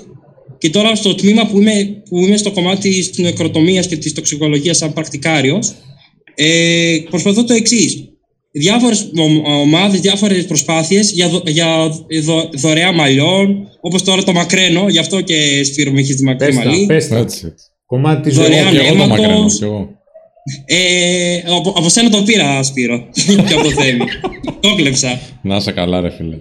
και 0.57 0.69
τώρα 0.69 0.95
στο 0.95 1.15
τμήμα 1.15 1.48
που 1.48 1.57
είμαι, 1.60 2.02
που 2.10 2.18
είμαι 2.18 2.38
στο 2.38 2.52
κομμάτι 2.52 2.90
της 2.90 3.18
νεκροτομίας 3.18 3.88
και 3.88 3.95
της 3.98 4.14
τοξικολογίας, 4.14 4.77
σαν 4.77 4.94
πρακτικάριος, 4.94 5.73
ε, 6.35 6.97
προσπαθώ 7.10 7.43
το 7.43 7.53
εξής. 7.53 8.07
Διάφορες 8.51 9.10
ομάδες, 9.45 9.99
διάφορες 9.99 10.45
προσπάθειες 10.45 11.11
για, 11.11 11.30
δο, 11.30 11.41
για 11.45 11.89
δο- 12.23 12.49
δωρεά 12.53 12.91
μαλλιών, 12.91 13.68
όπως 13.81 14.03
τώρα 14.03 14.23
το 14.23 14.34
μακραίνω, 14.34 14.89
γι' 14.89 14.97
αυτό 14.97 15.22
και 15.22 15.64
Σπύρο 15.64 15.91
με 15.91 15.99
έχει 15.99 16.14
τη 16.14 16.23
μακρύ 16.23 16.47
Πες 16.47 16.55
τα, 16.55 16.65
μαλλί. 16.65 16.85
πες 16.85 17.07
τα. 17.07 17.18
Έτσι. 17.18 17.45
έτσι. 17.45 17.65
Κομμάτι 17.85 18.22
της 18.30 18.38
Δωρεάν 18.38 18.64
ζωής. 18.73 18.80
Και 18.81 18.88
εγώ 18.88 18.95
το 18.95 19.03
αίματος. 19.03 19.19
μακραίνω. 19.19 19.45
κι 19.47 19.64
εγώ. 19.64 19.89
Ε, 20.65 21.38
από, 21.55 21.69
από 21.77 21.89
σένα 21.89 22.10
το 22.10 22.23
πήρα, 22.23 22.64
Σπύρο. 22.64 23.07
και 23.47 23.53
από 23.53 23.64
το 23.64 23.69
Θέμη. 23.72 24.05
το 24.60 24.76
κλέψα. 24.76 25.19
Να 25.41 25.55
είσαι 25.55 25.72
καλά, 25.72 26.01
ρε 26.01 26.10
φίλε. 26.11 26.35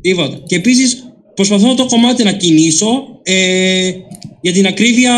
Τίποτα. 0.00 0.42
Και 0.46 0.56
επίσης 0.56 1.04
προσπαθώ 1.34 1.74
το 1.74 1.86
κομμάτι 1.86 2.22
να 2.24 2.32
κινήσω. 2.32 2.88
Ε, 3.22 3.90
για 4.40 4.52
την 4.52 4.66
ακρίβεια, 4.66 5.12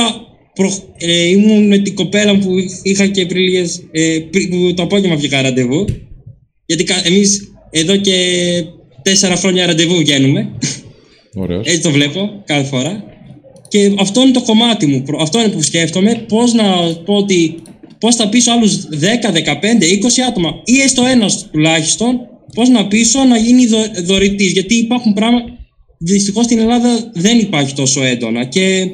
προ, 0.54 0.72
ε, 0.98 1.26
ήμουν 1.28 1.66
με 1.66 1.78
την 1.78 1.94
κοπέλα 1.94 2.38
που 2.38 2.50
είχα 2.82 3.06
και 3.06 3.26
πριν 3.26 3.42
λίγες, 3.42 3.82
ε, 3.90 4.18
πριν, 4.30 4.48
που 4.50 4.74
το 4.74 4.82
απόγευμα 4.82 5.16
βγήκα 5.16 5.42
ραντεβού. 5.42 5.84
Γιατί 6.66 6.84
εμείς 7.04 7.52
εδώ 7.70 7.96
και 7.96 8.16
τέσσερα 9.02 9.36
χρόνια 9.36 9.66
ραντεβού 9.66 9.96
βγαίνουμε. 9.96 10.50
Ωραίος. 11.34 11.66
Έτσι 11.66 11.80
το 11.80 11.90
βλέπω 11.90 12.42
κάθε 12.44 12.64
φορά. 12.64 13.04
Και 13.68 13.92
αυτό 13.98 14.20
είναι 14.22 14.30
το 14.30 14.42
κομμάτι 14.42 14.86
μου. 14.86 15.02
Προ- 15.02 15.20
Αυτό 15.20 15.38
είναι 15.40 15.48
που 15.48 15.62
σκέφτομαι. 15.62 16.24
Πώς 16.28 16.52
να 16.52 16.64
πω 17.04 17.14
ότι. 17.14 17.54
Πώς 17.98 18.16
θα 18.16 18.28
πείσω 18.28 18.52
άλλους 18.52 18.76
10, 18.88 19.32
15, 19.32 19.86
20 19.86 20.22
άτομα 20.28 20.50
ή 20.64 20.80
έστω 20.80 21.04
ένας 21.06 21.48
τουλάχιστον, 21.52 22.20
πώς 22.54 22.68
να 22.68 22.86
πείσω 22.86 23.24
να 23.24 23.36
γίνει 23.36 23.66
δο, 23.66 23.78
δωρητής. 24.04 24.52
Γιατί 24.52 24.74
υπάρχουν 24.74 25.12
πράγματα. 25.12 25.44
Δυστυχώς 25.98 26.44
στην 26.44 26.58
Ελλάδα 26.58 27.10
δεν 27.14 27.38
υπάρχει 27.38 27.74
τόσο 27.74 28.02
έντονα. 28.04 28.44
Και 28.44 28.86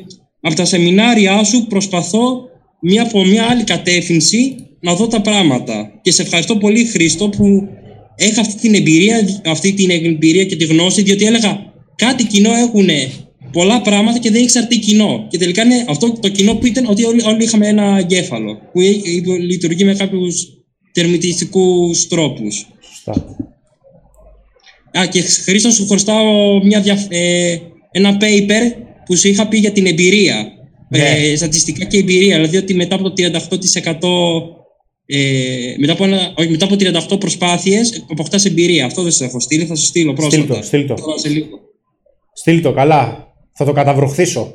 από 0.49 0.57
τα 0.57 0.65
σεμινάρια 0.65 1.45
σου 1.45 1.67
προσπαθώ 1.67 2.43
μια 2.81 3.03
από 3.03 3.25
μια 3.25 3.47
άλλη 3.51 3.65
κατεύθυνση 3.65 4.57
να 4.81 4.95
δω 4.95 5.07
τα 5.07 5.21
πράγματα. 5.21 6.01
Και 6.03 6.11
σε 6.11 6.23
ευχαριστώ 6.23 6.57
πολύ, 6.57 6.85
Χρήστο, 6.85 7.29
που 7.29 7.69
έχω 8.17 8.41
αυτή 8.41 8.55
την 8.61 8.75
εμπειρία, 8.75 9.41
αυτή 9.47 9.73
την 9.73 9.91
εμπειρία 9.91 10.45
και 10.45 10.57
τη 10.57 10.65
γνώση, 10.65 11.03
διότι 11.03 11.25
έλεγα 11.25 11.73
κάτι 11.97 12.25
κοινό 12.25 12.55
έχουν 12.55 12.89
πολλά 13.53 13.81
πράγματα 13.81 14.19
και 14.19 14.31
δεν 14.31 14.43
ήξερα 14.43 14.67
τι 14.67 14.79
κοινό. 14.79 15.27
Και 15.31 15.39
τελικά 15.39 15.63
είναι 15.63 15.85
αυτό 15.89 16.13
το 16.21 16.29
κοινό 16.29 16.55
που 16.55 16.67
ήταν 16.67 16.87
ότι 16.89 17.05
όλοι, 17.05 17.23
όλοι 17.25 17.45
είχαμε 17.45 17.69
ένα 17.69 17.99
εγκέφαλο 17.99 18.59
που 18.73 18.81
ε- 18.81 18.87
ε- 18.87 19.39
λειτουργεί 19.41 19.85
με 19.85 19.95
κάποιους 19.95 20.47
τερμητιστικούς 20.93 22.07
τρόπους. 22.09 22.67
Σωστά. 22.81 23.37
Α, 24.99 25.07
και 25.07 25.21
Χρήστο, 25.21 25.71
σου 25.71 25.87
χρωστάω 25.87 26.65
μια 26.65 26.81
δια- 26.81 27.07
ε, 27.09 27.57
ένα 27.91 28.17
paper 28.21 28.88
που 29.09 29.17
σου 29.17 29.29
είχα 29.29 29.49
πει 29.49 29.59
για 29.59 29.73
την 29.73 29.87
εμπειρία. 29.87 30.53
Ναι. 30.89 30.99
Ε, 30.99 31.37
στατιστικά 31.37 31.85
και 31.85 31.99
εμπειρία. 31.99 32.37
Δηλαδή 32.37 32.57
ότι 32.57 32.75
μετά 32.75 32.95
από 32.95 33.11
το 33.11 33.13
38%. 33.17 34.57
Ε, 35.07 35.75
μετά, 35.79 35.93
από 35.93 36.05
ένα, 36.05 36.33
όχι, 36.37 36.49
μετά 36.51 36.65
από 36.65 36.75
38 37.15 37.21
προσπάθειες 37.21 38.05
αποκτάς 38.11 38.45
εμπειρία. 38.45 38.85
Αυτό 38.87 39.03
δεν 39.03 39.13
σου 39.13 39.25
έχω 39.25 39.41
στείλει, 39.41 39.67
θα 39.67 39.75
σου 39.75 39.85
στείλω 39.85 40.13
πρόσφατα. 40.13 40.43
Στείλ 40.43 40.57
το, 40.57 40.63
στείλ 40.63 40.87
το. 40.87 40.95
Τώρα 40.95 41.19
σε 41.19 41.29
λίγο. 41.29 41.59
Στείλ 42.33 42.63
το, 42.63 42.73
καλά. 42.73 43.33
Θα 43.53 43.65
το 43.65 43.73
καταβροχθήσω. 43.73 44.55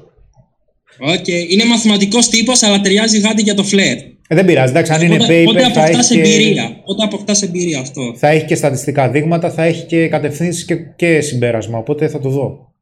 Οκ. 1.00 1.28
Είναι 1.28 1.66
μαθηματικός 1.66 2.30
τύπος, 2.30 2.64
αλλά 2.64 2.82
ταιριάζει 2.82 3.20
γάντι 3.20 3.42
για 3.42 3.56
το 3.56 3.64
φλερτ. 3.64 3.98
Ε, 4.28 4.36
δεν 4.36 4.46
πειράζει, 4.46 4.72
εντάξει, 4.72 4.92
αν 4.92 5.02
είναι 5.02 5.14
Οπότε, 5.16 5.42
paper 5.42 5.48
οπότε 5.48 5.62
θα 5.62 5.68
αποκτάς 5.68 6.12
έχεις, 6.12 6.24
και, 6.24 6.34
εμπειρία. 6.34 6.78
Οπότε 6.82 7.04
αποκτάς 7.04 7.42
εμπειρία 7.42 7.80
αυτό. 7.80 8.14
θα 8.18 8.28
έχεις 8.28 8.48
και 8.48 8.56
στατιστικά 8.56 9.10
δείγματα, 9.10 9.52
θα 9.52 9.64
έχεις 9.64 9.86
και 9.86 10.08
κατευθύνσεις 10.08 10.66
και, 10.66 10.76
και 10.76 11.22
συμπέρασμα, 11.22 11.78
οπότε 11.78 12.08
θα 12.08 12.20
το 12.20 12.30
δω. 12.30 12.73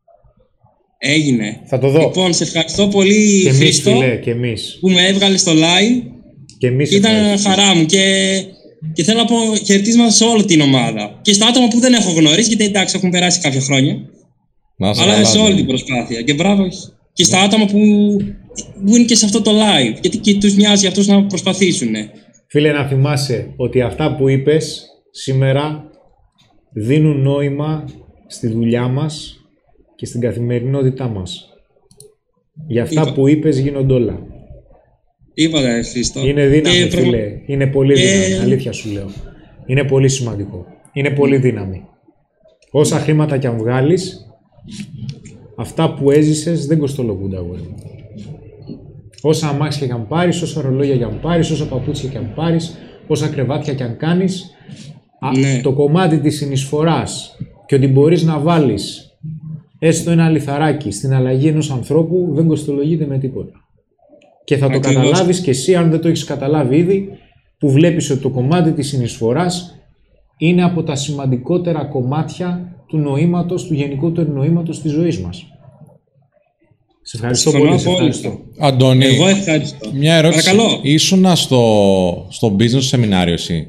Έγινε. 1.03 1.61
Θα 1.65 1.79
το 1.79 1.89
δω. 1.89 1.99
Λοιπόν, 1.99 2.33
σε 2.33 2.43
ευχαριστώ 2.43 2.87
πολύ, 2.87 3.41
και 3.43 3.47
εμείς, 3.49 3.59
Χρήστο, 3.59 3.91
φίλε, 3.91 4.15
και 4.15 4.31
εμείς. 4.31 4.77
που 4.79 4.89
με 4.89 5.07
έβγαλε 5.07 5.37
στο 5.37 5.51
live. 5.51 6.01
Και 6.57 6.67
εμείς 6.67 6.89
Και 6.89 6.95
ήταν 6.95 7.15
ευχαριστούμε. 7.15 7.55
χαρά 7.55 7.75
μου 7.75 7.85
και, 7.85 8.33
και 8.93 9.03
θέλω 9.03 9.17
να 9.19 9.25
πω 9.25 9.35
χαιρετίσματα 9.65 10.11
σε 10.11 10.23
όλη 10.23 10.45
την 10.45 10.61
ομάδα. 10.61 11.19
Και 11.21 11.33
στα 11.33 11.47
άτομα 11.47 11.67
που 11.67 11.79
δεν 11.79 11.93
έχω 11.93 12.11
γνωρίσει, 12.11 12.47
γιατί 12.47 12.63
εντάξει 12.63 12.95
έχουν 12.97 13.09
περάσει 13.09 13.39
κάποια 13.39 13.61
χρόνια. 13.61 13.95
Να 14.77 14.89
είσαι 14.89 15.01
αλλά 15.01 15.13
καλά, 15.13 15.25
σε 15.25 15.37
ναι. 15.37 15.43
όλη 15.43 15.55
την 15.55 15.65
προσπάθεια. 15.65 16.21
Και 16.21 16.33
μπράβο 16.33 16.67
και 17.13 17.23
στα 17.23 17.39
άτομα 17.41 17.65
που, 17.65 17.79
που 18.85 18.95
είναι 18.95 19.05
και 19.05 19.15
σε 19.15 19.25
αυτό 19.25 19.41
το 19.41 19.51
live. 19.51 19.97
Γιατί 20.01 20.17
και 20.17 20.33
τους 20.35 20.55
μοιάζει 20.55 20.87
αυτούς 20.87 21.07
να 21.07 21.25
προσπαθήσουν. 21.25 21.93
Φίλε, 22.47 22.71
να 22.71 22.87
θυμάσαι 22.87 23.53
ότι 23.55 23.81
αυτά 23.81 24.15
που 24.15 24.29
είπες 24.29 24.85
σήμερα 25.11 25.83
δίνουν 26.73 27.21
νόημα 27.21 27.85
στη 28.27 28.47
δουλειά 28.47 28.87
μας 28.87 29.35
και 30.01 30.07
στην 30.07 30.21
καθημερινότητά 30.21 31.07
μας. 31.07 31.53
Για 32.67 32.83
αυτά 32.83 33.01
Είπα. 33.01 33.13
που 33.13 33.27
είπες 33.27 33.59
γίνονται 33.59 33.93
όλα. 33.93 34.19
Είπα 35.33 35.61
ρε 35.61 35.81
Χρήστο. 35.83 36.27
Είναι 36.27 36.45
δύναμη, 36.47 36.75
Και 36.77 36.85
προ- 36.87 37.01
φίλε. 37.03 37.41
Είναι 37.45 37.67
πολύ 37.67 37.93
και- 37.93 38.01
δύναμη. 38.01 38.43
Αλήθεια 38.43 38.71
σου 38.71 38.89
λέω. 38.91 39.09
Είναι 39.65 39.83
πολύ 39.83 40.09
σημαντικό. 40.09 40.65
Είναι 40.93 41.09
πολύ 41.09 41.37
δύναμη. 41.37 41.85
Όσα 42.71 42.99
χρήματα 42.99 43.37
κι 43.37 43.47
αν 43.47 43.57
βγάλεις, 43.57 44.27
αυτά 45.55 45.93
που 45.93 46.11
έζησες 46.11 46.65
δεν 46.65 46.77
κοστολογούνται, 46.79 47.37
αγόρι 47.37 47.61
μου. 47.61 47.75
Όσα 49.21 49.47
αμάξια 49.47 49.87
κι 49.87 49.93
αν 49.93 50.07
πάρεις, 50.07 50.41
όσα 50.41 50.61
ρολόγια 50.61 50.97
κι 50.97 51.03
αν 51.03 51.19
πάρεις, 51.21 51.49
όσα 51.51 51.67
παπούτσια 51.67 52.09
κι 52.09 52.17
αν 52.17 52.31
πάρεις, 52.35 52.77
όσα 53.07 53.27
κρεβάτια 53.27 53.73
κι 53.73 53.83
αν 53.83 53.97
κάνεις, 53.97 54.51
α, 55.19 55.37
Ναι. 55.37 55.61
το 55.63 55.73
κομμάτι 55.73 56.19
της 56.19 56.37
συνεισφοράς 56.37 57.37
και 57.65 57.75
ότι 57.75 57.87
μπορείς 57.87 58.23
να 58.23 58.39
βάλεις 58.39 59.05
έστω 59.83 60.11
ένα 60.11 60.29
λιθαράκι 60.29 60.91
στην 60.91 61.13
αλλαγή 61.13 61.47
ενός 61.47 61.71
ανθρώπου 61.71 62.29
δεν 62.33 62.47
κοστολογείται 62.47 63.05
με 63.05 63.17
τίποτα. 63.17 63.51
Και 64.43 64.57
θα 64.57 64.69
το 64.69 64.77
Ακριβώς. 64.77 65.03
καταλάβεις 65.03 65.39
και 65.39 65.49
εσύ 65.49 65.75
αν 65.75 65.89
δεν 65.89 65.99
το 66.01 66.07
έχεις 66.07 66.23
καταλάβει 66.23 66.77
ήδη 66.77 67.09
που 67.57 67.71
βλέπεις 67.71 68.09
ότι 68.09 68.21
το 68.21 68.29
κομμάτι 68.29 68.71
της 68.71 68.87
συνεισφοράς 68.87 69.75
είναι 70.37 70.63
από 70.63 70.83
τα 70.83 70.95
σημαντικότερα 70.95 71.85
κομμάτια 71.85 72.75
του 72.87 72.97
νοήματος, 72.97 73.67
του 73.67 73.73
γενικότερου 73.73 74.31
νοήματος 74.31 74.81
της 74.81 74.91
ζωής 74.91 75.19
μας. 75.19 75.45
Σε 77.01 77.17
ευχαριστώ 77.17 77.49
Συμφωνώ 77.49 77.69
πολύ, 77.69 77.81
σε 77.81 77.89
απόλυτα. 77.89 78.05
ευχαριστώ. 78.17 78.39
Αντώνη, 78.59 79.05
Εγώ 79.05 79.27
ευχαριστώ. 79.27 79.91
μια 79.93 80.15
ερώτηση. 80.15 80.49
Παρακαλώ. 80.55 80.79
Ήσουνα 80.83 81.35
στο, 81.35 82.27
στο 82.29 82.55
business 82.59 82.81
σεμινάριο 82.81 83.33
εσύ. 83.33 83.67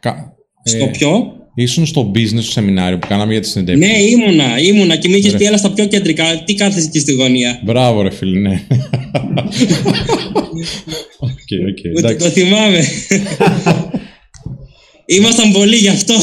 Κα- 0.00 0.32
Στο 0.62 0.84
ε, 0.84 0.88
ποιο; 0.90 1.32
Ήσουν 1.62 1.86
στο 1.86 2.10
business 2.14 2.42
σεμινάριο 2.42 2.98
που 2.98 3.06
κάναμε 3.06 3.32
για 3.32 3.40
τη 3.40 3.48
συνεντεύξη. 3.48 3.86
Ναι, 3.88 3.98
ήμουνα, 3.98 4.58
ήμουνα 4.58 4.96
και 4.96 5.08
με 5.08 5.16
είχες 5.16 5.34
πει 5.36 5.44
έλα 5.44 5.56
στα 5.56 5.72
πιο 5.72 5.86
κεντρικά. 5.86 6.42
Τι 6.44 6.54
κάθεσαι 6.54 6.86
εκεί 6.86 6.98
στη 6.98 7.12
γωνία; 7.12 7.60
Μπράβο, 7.64 8.02
ρε 8.02 8.10
φίλε, 8.10 8.38
ναι. 8.38 8.62
OK, 11.18 11.50
OK, 11.68 11.78
Ούτε 11.96 11.98
εντάξει. 11.98 12.16
το 12.16 12.24
θυμάμαι. 12.32 12.80
Ήμασταν 15.06 15.52
πολλοί 15.52 15.76
γι' 15.76 15.88
αυτό. 15.88 16.14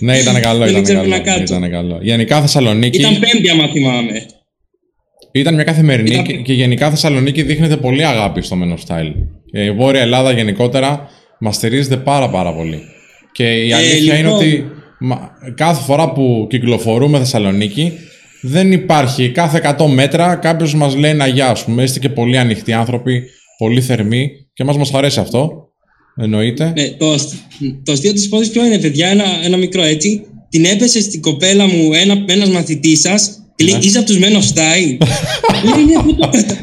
Ναι, 0.00 0.18
ήταν 0.18 0.40
καλό, 0.40 0.58
Δεν 0.58 0.68
ήταν 0.68 0.80
ήξερα 0.80 0.98
καλό, 0.98 1.10
πού 1.10 1.16
να 1.16 1.18
κάτσω. 1.32 1.54
ήταν 1.56 1.70
καλό. 1.70 1.98
Γενικά 2.02 2.40
Θεσσαλονίκη 2.40 2.98
Ήταν 2.98 3.18
πέμπτη, 3.18 3.50
άμα 3.50 3.68
θυμάμαι. 3.72 4.26
ήταν 5.32 5.54
μια 5.54 5.64
καθημερινή 5.64 6.10
Ήταν- 6.10 6.24
και, 6.24 6.32
και 6.36 6.52
γενικά 6.52 6.90
Θεσσαλονίκη 6.90 7.42
δείχνεται 7.42 7.76
πολύ 7.76 8.04
αγάπη 8.06 8.42
στο 8.42 8.56
Men 8.62 8.72
of 8.76 8.96
Style. 8.96 9.12
Ε, 9.52 9.64
Η 9.64 9.70
Βόρεια 9.70 10.00
Ελλάδα 10.00 10.32
γενικότερα 10.32 11.08
μας 11.40 11.54
στηρίζεται 11.56 11.96
πάρα 11.96 12.30
πάρα 12.30 12.54
πολύ. 12.54 12.78
Και 13.38 13.44
η 13.44 13.70
Ε, 13.70 13.74
αλήθεια 13.74 14.18
είναι 14.18 14.22
λοιπόν. 14.28 14.36
ότι 14.38 14.64
μα, 15.00 15.30
κάθε 15.54 15.82
φορά 15.82 16.12
που 16.12 16.46
κυκλοφορούμε 16.50 17.18
Θεσσαλονίκη 17.18 17.92
δεν 18.42 18.72
υπάρχει 18.72 19.30
κάθε 19.30 19.76
100 19.78 19.86
μέτρα 19.86 20.34
κάποιος 20.34 20.74
μας 20.74 20.96
λέει 20.96 21.10
ένα 21.10 21.26
γεια, 21.26 21.48
ας 21.48 21.64
πούμε. 21.64 21.82
Είστε 21.82 21.98
και 21.98 22.08
πολύ 22.08 22.38
ανοιχτοί 22.38 22.72
άνθρωποι, 22.72 23.22
πολύ 23.58 23.80
θερμοί 23.80 24.30
και 24.54 24.64
μας 24.64 24.76
μας 24.76 24.94
αρέσει 24.94 25.20
αυτό. 25.20 25.52
Εννοείται. 26.20 26.72
Ναι, 26.76 26.88
το, 26.88 27.12
ασ- 27.12 27.34
το 27.84 27.92
αστείο 27.92 28.12
της 28.12 28.24
υπόθεσης 28.24 28.52
ποιο 28.52 28.64
είναι, 28.64 28.78
παιδιά, 28.78 29.08
ένα, 29.08 29.24
ένα 29.44 29.56
μικρό 29.56 29.82
έτσι. 29.82 30.22
Την 30.48 30.64
έπεσε 30.64 31.00
στην 31.00 31.20
κοπέλα 31.20 31.66
μου 31.66 31.92
ένα 31.92 32.24
ένας 32.26 32.48
μαθητής 32.48 33.00
σας 33.00 33.30
και 33.56 33.64
λέει: 33.64 33.78
Είσαι 33.82 33.98
από 33.98 34.06
τους 34.06 34.18
Men 34.18 34.32
of 34.32 34.54
Style. 34.54 34.96
λέει: 35.74 35.84
Ναι, 35.84 36.02
πού 36.02 36.14
το 36.14 36.28
κατα-» 36.28 36.60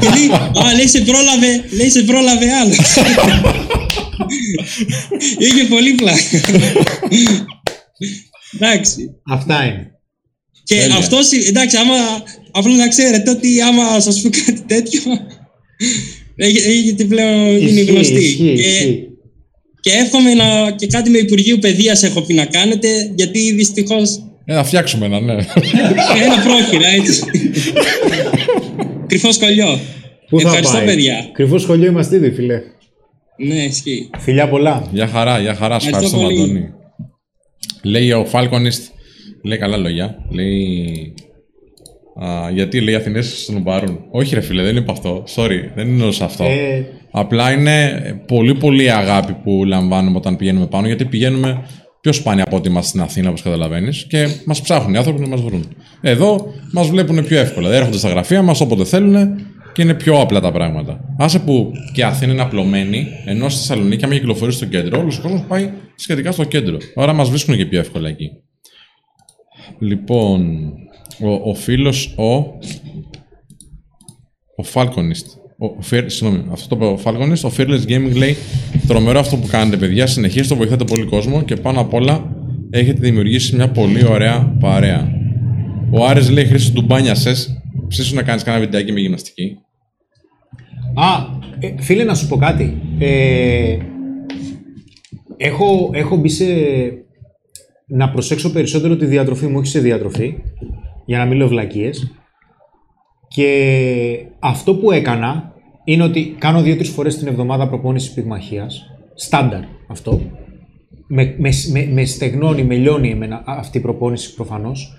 Και 0.00 0.08
λέει: 0.08 0.30
Α, 0.66 0.74
λέει, 0.76 0.86
σε 0.88 1.00
πρόλαβε, 1.00 1.64
λέει, 1.76 1.90
σε 1.90 2.02
πρόλαβε 2.02 2.46
άλλος. 2.62 2.78
Είχε 5.38 5.64
πολύ 5.68 5.92
πλάκα. 5.92 6.40
Εντάξει. 8.60 9.10
Αυτά 9.30 9.64
είναι. 9.64 9.90
Και 10.64 10.74
Τέλεια. 10.76 10.96
αυτός, 10.96 11.32
εντάξει, 11.32 11.76
άμα. 11.76 11.94
Απλά 12.50 12.74
να 12.76 12.88
ξέρετε 12.88 13.30
ότι 13.30 13.60
άμα 13.60 14.00
σας 14.00 14.20
πει 14.20 14.28
κάτι 14.28 14.60
τέτοιο. 14.66 15.00
έχε- 16.36 16.66
Έχετε 16.66 17.04
πλέον 17.04 17.56
γίνει 17.56 17.80
Ισχύει, 17.80 17.92
γνωστή. 17.92 18.14
ισχύει, 18.14 18.54
Και- 18.54 18.62
ισχύει. 18.62 19.06
και 19.80 19.90
εύχομαι 19.90 20.34
να, 20.34 20.70
και 20.70 20.86
κάτι 20.86 21.10
με 21.10 21.18
Υπουργείο 21.18 21.58
Παιδείας 21.58 22.02
έχω 22.02 22.20
πει 22.22 22.34
να 22.34 22.44
κάνετε, 22.44 23.12
γιατί 23.14 23.52
δυστυχώ. 23.52 23.96
Ε, 24.44 24.54
να 24.54 24.64
φτιάξουμε 24.64 25.06
ένα, 25.06 25.20
ναι. 25.20 25.32
ένα 26.24 26.38
πρόχειρα, 26.44 26.88
έτσι. 26.88 27.22
Κρυφό 29.06 29.32
σχολείο. 29.32 29.80
Πού 30.28 30.40
θα 30.40 30.48
Ευχαριστώ, 30.48 30.76
πάει; 30.76 30.86
παιδιά. 30.86 31.28
Κρυφό 31.32 31.58
σχολείο 31.58 31.90
είμαστε 31.90 32.16
ήδη, 32.16 32.30
φιλέ. 32.30 32.60
Ναι, 33.36 33.54
ισχύει. 33.54 34.10
Φιλιά 34.18 34.48
πολλά. 34.48 34.88
Γεια 34.92 35.06
χαρά, 35.06 35.38
γεια 35.38 35.54
χαρά. 35.54 35.78
Σας 35.78 35.88
Ευχαριστώ 35.88 36.16
ευχαριστούμε, 36.16 36.48
πολύ. 36.48 36.58
Αντώνη. 36.58 36.72
Λέει 37.82 38.12
ο 38.12 38.26
Falconist, 38.32 38.90
λέει 39.42 39.58
καλά 39.58 39.76
λόγια. 39.76 40.16
Λέει. 40.30 41.14
Α, 42.24 42.50
γιατί 42.50 42.80
λέει 42.80 42.94
οι 42.94 42.96
Αθηνές 42.96 43.42
στον 43.42 43.64
πάρουν. 43.64 43.98
Όχι, 44.10 44.34
ρε 44.34 44.40
φίλε, 44.40 44.62
δεν 44.62 44.76
είπα 44.76 44.92
αυτό. 44.92 45.24
Sorry, 45.36 45.60
δεν 45.74 45.88
είναι 45.88 46.12
σε 46.12 46.24
αυτό. 46.24 46.44
Ε, 46.44 46.86
Απλά 47.10 47.52
είναι 47.52 48.02
πολύ 48.26 48.54
πολύ 48.54 48.92
αγάπη 48.92 49.32
που 49.32 49.64
λαμβάνουμε 49.64 50.16
όταν 50.16 50.36
πηγαίνουμε 50.36 50.66
πάνω, 50.66 50.86
γιατί 50.86 51.04
πηγαίνουμε 51.04 51.64
πιο 52.00 52.12
σπάνια 52.12 52.44
από 52.46 52.56
ότι 52.56 52.68
είμαστε 52.68 52.88
στην 52.88 53.00
Αθήνα, 53.00 53.28
όπως 53.28 53.42
καταλαβαίνεις, 53.42 54.06
και 54.08 54.28
μας 54.44 54.60
ψάχνουν 54.60 54.94
οι 54.94 54.96
άνθρωποι 54.96 55.20
να 55.20 55.26
μας 55.26 55.42
βρουν. 55.42 55.76
Εδώ 56.00 56.46
μας 56.72 56.88
βλέπουν 56.88 57.24
πιο 57.26 57.38
εύκολα. 57.38 57.74
Έρχονται 57.74 57.98
στα 57.98 58.08
γραφεία 58.08 58.42
μας 58.42 58.60
όποτε 58.60 58.84
θέλουν 58.84 59.40
και 59.74 59.82
είναι 59.82 59.94
πιο 59.94 60.20
απλά 60.20 60.40
τα 60.40 60.52
πράγματα. 60.52 61.14
Άσε 61.18 61.38
που 61.38 61.72
και 61.92 62.00
η 62.00 62.04
Αθήνα 62.04 62.32
είναι 62.32 62.42
απλωμένη, 62.42 63.06
ενώ 63.24 63.48
στη 63.48 63.58
Θεσσαλονίκη, 63.58 64.04
άμα 64.04 64.14
κυκλοφορεί 64.14 64.52
στο 64.52 64.66
κέντρο, 64.66 65.00
όλος 65.00 65.18
ο 65.18 65.22
κόσμος 65.22 65.42
πάει 65.48 65.70
σχετικά 65.94 66.32
στο 66.32 66.44
κέντρο. 66.44 66.78
Άρα 66.94 67.12
μας 67.12 67.28
βρίσκουν 67.28 67.56
και 67.56 67.66
πιο 67.66 67.78
εύκολα 67.78 68.08
εκεί. 68.08 68.30
Λοιπόν, 69.78 70.72
ο, 71.20 71.50
ο 71.50 71.54
φίλος 71.54 72.14
ο. 72.16 72.34
Ο 74.56 74.64
Falconist. 74.72 75.26
Ο, 75.58 75.66
ο 75.66 75.78
Fear- 75.90 76.04
συγγνώμη, 76.06 76.44
αυτό 76.50 76.76
το 76.76 76.84
είπε 76.84 76.84
ο 76.84 77.00
Falconist. 77.04 77.50
Ο 77.50 77.52
Fearless 77.56 77.84
Gaming 77.88 78.16
λέει: 78.16 78.36
Τρομερό 78.86 79.18
αυτό 79.18 79.36
που 79.36 79.46
κάνετε, 79.46 79.76
παιδιά. 79.76 80.06
Συνεχίστε, 80.06 80.54
βοηθάτε 80.54 80.84
πολύ 80.84 81.04
κόσμο 81.04 81.42
και 81.42 81.56
πάνω 81.56 81.80
απ' 81.80 81.94
όλα 81.94 82.36
έχετε 82.70 83.00
δημιουργήσει 83.00 83.56
μια 83.56 83.68
πολύ 83.70 84.06
ωραία 84.06 84.56
παρέα. 84.60 85.08
Ο 85.90 86.06
Άρης 86.06 86.30
λέει: 86.30 86.44
Χρήση 86.44 86.72
του 86.72 86.82
μπάνια 86.82 87.14
σε. 87.14 87.32
Ψήσου 87.88 88.14
να 88.14 88.22
κάνεις 88.22 88.42
κανένα 88.42 88.64
βιντεάκι 88.64 88.92
με 88.92 89.00
γυμναστική. 89.00 89.56
Α, 90.94 91.26
ε, 91.58 91.82
φίλε, 91.82 92.04
να 92.04 92.14
σου 92.14 92.28
πω 92.28 92.36
κάτι. 92.36 92.82
Ε, 92.98 93.76
έχω, 95.36 95.90
έχω 95.92 96.16
μπει 96.16 96.28
σε... 96.28 96.44
Να 97.86 98.10
προσέξω 98.10 98.52
περισσότερο 98.52 98.96
τη 98.96 99.06
διατροφή 99.06 99.46
μου, 99.46 99.58
όχι 99.58 99.66
σε 99.66 99.80
διατροφή, 99.80 100.34
για 101.04 101.18
να 101.18 101.24
μην 101.24 101.38
λέω 101.38 101.48
βλακίες. 101.48 102.12
Και 103.28 104.26
αυτό 104.38 104.74
που 104.74 104.90
έκανα 104.90 105.52
είναι 105.84 106.02
ότι 106.02 106.34
κάνω 106.38 106.62
δύο-τρεις 106.62 106.88
φορές 106.88 107.16
την 107.16 107.26
εβδομάδα 107.26 107.68
προπόνηση 107.68 108.14
πυγμαχίας. 108.14 108.86
Στάνταρ 109.14 109.60
αυτό. 109.88 110.20
Με, 111.06 111.34
με, 111.38 111.50
με, 111.72 111.88
με 111.92 112.04
στεγνώνει, 112.04 112.64
με 112.64 112.74
λιώνει 112.74 113.10
εμένα 113.10 113.42
αυτή 113.46 113.78
η 113.78 113.80
προπόνηση 113.80 114.34
προφανώς. 114.34 114.94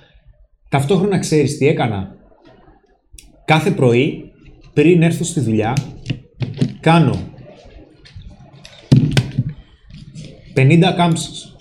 Ταυτόχρονα 0.70 1.20
ξέρεις 1.20 1.58
τι 1.58 1.68
έκανα. 1.68 2.16
Κάθε 3.46 3.72
πρωί, 3.72 4.25
πριν 4.76 5.02
έρθω 5.02 5.24
στη 5.24 5.40
δουλειά, 5.40 5.74
κάνω 6.80 7.34
50 10.56 10.94
κάμψεις. 10.96 11.56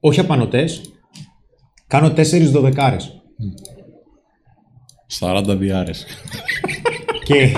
Όχι 0.00 0.20
απανοτές. 0.20 0.80
Κάνω 1.86 2.06
4 2.16 2.40
δωδεκάρες. 2.50 3.22
40 5.20 5.56
διάρες. 5.58 6.06
Και... 7.24 7.52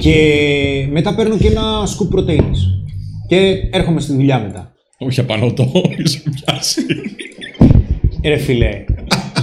και 0.00 0.86
μετά 0.90 1.14
παίρνω 1.14 1.36
και 1.36 1.48
ένα 1.48 1.86
σκουπ 1.86 2.10
πρωτεΐνης. 2.10 2.66
Και 3.28 3.54
έρχομαι 3.72 4.00
στη 4.00 4.12
δουλειά 4.12 4.38
μετά. 4.38 4.72
Όχι 4.98 5.20
απάνω 5.20 5.52
το, 5.52 5.72
είσαι 5.96 6.22
πιάσει. 6.30 6.82
Ε, 8.20 8.28
Ρε 8.28 8.36
φίλε, 8.36 8.84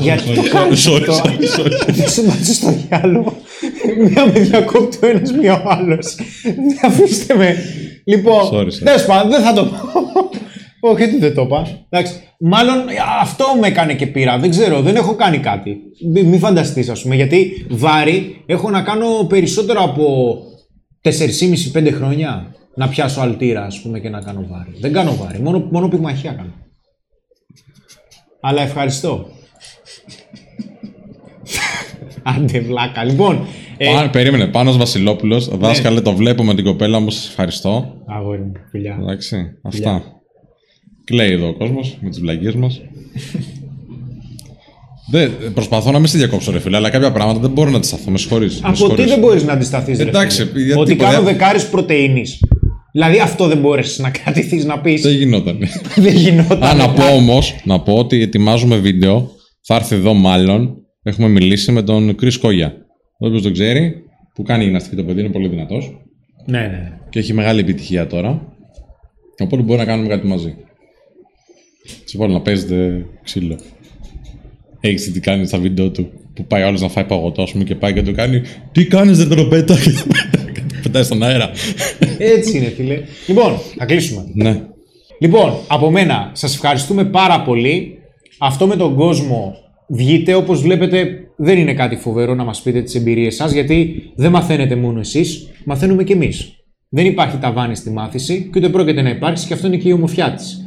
γιατί 0.01 0.33
το 0.33 0.41
Sorry, 0.41 0.49
κάνεις 0.49 0.87
sorry, 0.87 1.05
αυτό; 1.09 1.13
sorry, 1.23 1.59
sorry. 1.59 1.71
Δεν 1.87 2.09
σε 2.09 2.25
μάτσε 2.25 2.53
στο 2.53 2.71
διάλογο. 2.71 3.35
Μία 4.09 4.25
με 4.25 4.39
διακόπτει 4.39 4.97
ο 5.03 5.07
ένας, 5.07 5.31
μία 5.31 5.53
ο 5.53 5.69
άλλος. 5.69 6.15
Αφήστε 6.81 7.35
με. 7.35 7.55
Λοιπόν, 8.03 8.49
Sorry, 8.51 8.65
sorry. 8.65 8.83
τέλος 8.83 9.05
πάντων, 9.05 9.31
δεν 9.31 9.41
θα 9.41 9.53
το 9.53 9.65
πω. 9.65 9.77
Όχι, 10.81 11.03
ότι 11.03 11.17
δεν 11.17 11.33
το 11.33 11.41
είπα. 11.41 11.67
Εντάξει. 11.89 12.13
Μάλλον 12.39 12.77
αυτό 13.21 13.45
με 13.59 13.67
έκανε 13.67 13.93
και 13.93 14.07
πήρα. 14.07 14.37
Δεν 14.37 14.49
ξέρω, 14.49 14.81
δεν 14.81 14.95
έχω 14.95 15.15
κάνει 15.15 15.37
κάτι. 15.37 15.77
Μη, 16.11 16.23
μη 16.23 16.37
φανταστείς, 16.37 16.89
ας 16.89 17.01
πούμε, 17.01 17.15
γιατί 17.15 17.65
βάρη 17.69 18.43
έχω 18.45 18.69
να 18.69 18.81
κάνω 18.81 19.25
περισσότερο 19.29 19.83
από 19.83 20.37
4,5-5 21.01 21.91
χρόνια 21.91 22.55
να 22.75 22.87
πιάσω 22.87 23.21
αλτήρα, 23.21 23.65
ας 23.65 23.81
πούμε, 23.81 23.99
και 23.99 24.09
να 24.09 24.21
κάνω 24.21 24.45
βάρη. 24.49 24.71
Δεν 24.79 24.93
κάνω 24.93 25.15
βάρη, 25.15 25.39
μόνο, 25.39 25.67
μόνο 25.71 25.87
πυγμαχία 25.87 26.31
κάνω. 26.31 26.53
Αλλά 28.41 28.61
ευχαριστώ. 28.61 29.29
Άντε 32.37 32.59
βλάκα. 32.59 33.03
Λοιπόν, 33.03 33.45
ε, 33.77 33.85
Πά- 33.93 34.09
περίμενε, 34.11 34.47
Πάνος 34.47 34.77
Βασιλόπουλος, 34.77 35.49
Ναι. 35.49 35.57
δάσκαλε, 35.57 36.01
το 36.01 36.13
βλέπω 36.15 36.43
με 36.43 36.55
την 36.55 36.63
κοπέλα 36.65 36.99
μου, 36.99 37.09
σας 37.09 37.27
ευχαριστώ. 37.27 37.93
αγόρι 38.07 38.41
μου, 38.41 38.51
φιλιά. 38.71 38.97
Εντάξει, 39.01 39.37
αυτά. 39.63 40.03
Κλαίει 41.03 41.31
εδώ 41.31 41.47
ο 41.47 41.53
κόσμος 41.53 41.97
με 42.01 42.09
τις 42.09 42.19
βλαγίες 42.19 42.55
μας. 42.55 42.81
δεν, 45.11 45.31
προσπαθώ 45.53 45.91
να 45.91 45.99
μην 45.99 46.07
σε 46.07 46.17
διακόψω 46.17 46.51
ρε 46.51 46.59
φίλε, 46.59 46.77
αλλά 46.77 46.89
κάποια 46.89 47.11
πράγματα 47.11 47.39
δεν 47.39 47.49
μπορώ 47.49 47.69
να 47.69 47.79
τις 47.79 47.87
σταθώ, 47.89 48.11
με 48.11 48.17
συγχωρείς. 48.17 48.53
με 48.53 48.59
Από 48.63 48.71
τι 48.71 48.77
συγχωρείς. 48.77 49.05
δεν 49.05 49.19
μπορείς 49.19 49.43
να 49.43 49.53
αντισταθείς, 49.53 49.97
ρε 49.97 50.03
Εντάξει, 50.09 50.45
φίλε; 50.45 50.63
γιατί 50.65 50.81
Ότι 50.81 50.95
παιδιά- 50.95 51.11
κάνω 51.13 51.25
δεκάρες 51.25 51.69
πρωτεΐνης. 51.69 52.39
Δηλαδή 52.91 53.19
αυτό 53.19 53.47
δεν 53.47 53.57
μπόρεσες 53.57 53.99
να 53.99 54.09
κρατηθείς 54.09 54.65
να 54.65 54.79
πεις. 54.79 55.01
Δεν 55.01 55.11
γινόταν. 55.13 55.57
δεν 55.95 56.15
γινόταν. 56.15 56.63
Α, 56.63 56.73
να 56.73 56.89
πω 56.89 57.03
όμως, 57.15 57.55
να 57.63 57.79
πω 57.81 57.93
ότι 57.93 58.21
ετοιμάζουμε 58.21 58.75
βίντεο. 58.77 59.31
Θα 59.61 59.75
έρθει 59.75 59.95
εδώ 59.95 60.13
μάλλον. 60.13 60.75
Έχουμε 61.03 61.27
μιλήσει 61.27 61.71
με 61.71 61.81
τον 61.83 62.15
Κρι 62.15 62.39
Κόγια. 62.39 62.73
Όποιο 63.17 63.39
δεν 63.39 63.53
ξέρει, 63.53 63.95
που 64.33 64.43
κάνει 64.43 64.63
γυμναστική 64.63 64.95
το 64.95 65.03
παιδί, 65.03 65.19
είναι 65.19 65.29
πολύ 65.29 65.47
δυνατός 65.47 65.97
Ναι, 66.45 66.59
ναι, 66.59 66.67
ναι. 66.67 66.91
και 67.09 67.19
έχει 67.19 67.33
μεγάλη 67.33 67.59
επιτυχία 67.59 68.07
τώρα. 68.07 68.53
Οπότε 69.39 69.61
μπορεί 69.63 69.79
να 69.79 69.85
κάνουμε 69.85 70.07
κάτι 70.07 70.27
μαζί. 70.27 70.55
Σε 72.05 72.17
βάλω 72.17 72.33
να 72.33 72.41
παίζετε 72.41 73.05
ξύλο. 73.23 73.57
Έχεις 74.79 75.11
τι 75.11 75.19
κάνει 75.19 75.45
στα 75.47 75.57
βίντεο 75.57 75.89
του 75.91 76.09
που 76.33 76.45
πάει 76.45 76.61
άλλος 76.61 76.81
να 76.81 76.89
φάει 76.89 77.03
παγωτό, 77.03 77.41
ας 77.41 77.51
πούμε, 77.51 77.63
και 77.63 77.75
πάει 77.75 77.93
και 77.93 78.01
του 78.03 78.13
κάνει 78.13 78.41
Τι 78.71 78.85
κάνεις, 78.85 79.17
δεν 79.17 79.29
τροπέτα, 79.29 79.75
και 79.83 79.91
το 80.01 80.75
πετάει 80.83 81.03
στον 81.03 81.23
αέρα. 81.23 81.49
Έτσι 82.17 82.57
είναι, 82.57 82.67
φίλε. 82.67 83.01
Λοιπόν, 83.27 83.57
θα 83.77 83.85
κλείσουμε. 83.85 84.25
ναι. 84.33 84.61
Λοιπόν, 85.19 85.53
από 85.67 85.91
μένα, 85.91 86.31
σας 86.33 86.53
ευχαριστούμε 86.55 87.05
πάρα 87.05 87.41
πολύ. 87.41 87.93
Αυτό 88.39 88.67
με 88.67 88.75
τον 88.75 88.95
κόσμο 88.95 89.55
βγείτε, 89.89 90.33
όπως 90.33 90.61
βλέπετε 90.61 91.07
δεν 91.35 91.57
είναι 91.57 91.73
κάτι 91.73 91.95
φοβερό 91.95 92.35
να 92.35 92.43
μας 92.43 92.61
πείτε 92.61 92.81
τις 92.81 92.95
εμπειρίες 92.95 93.35
σας, 93.35 93.51
γιατί 93.51 94.03
δεν 94.15 94.31
μαθαίνετε 94.31 94.75
μόνο 94.75 94.99
εσείς, 94.99 95.49
μαθαίνουμε 95.65 96.03
κι 96.03 96.11
εμείς. 96.11 96.53
Δεν 96.89 97.05
υπάρχει 97.05 97.37
ταβάνι 97.37 97.75
στη 97.75 97.89
μάθηση 97.89 98.49
και 98.51 98.59
ούτε 98.59 98.69
πρόκειται 98.69 99.01
να 99.01 99.09
υπάρξει 99.09 99.47
και 99.47 99.53
αυτό 99.53 99.67
είναι 99.67 99.77
και 99.77 99.89
η 99.89 99.91
ομορφιά 99.91 100.33
της. 100.33 100.63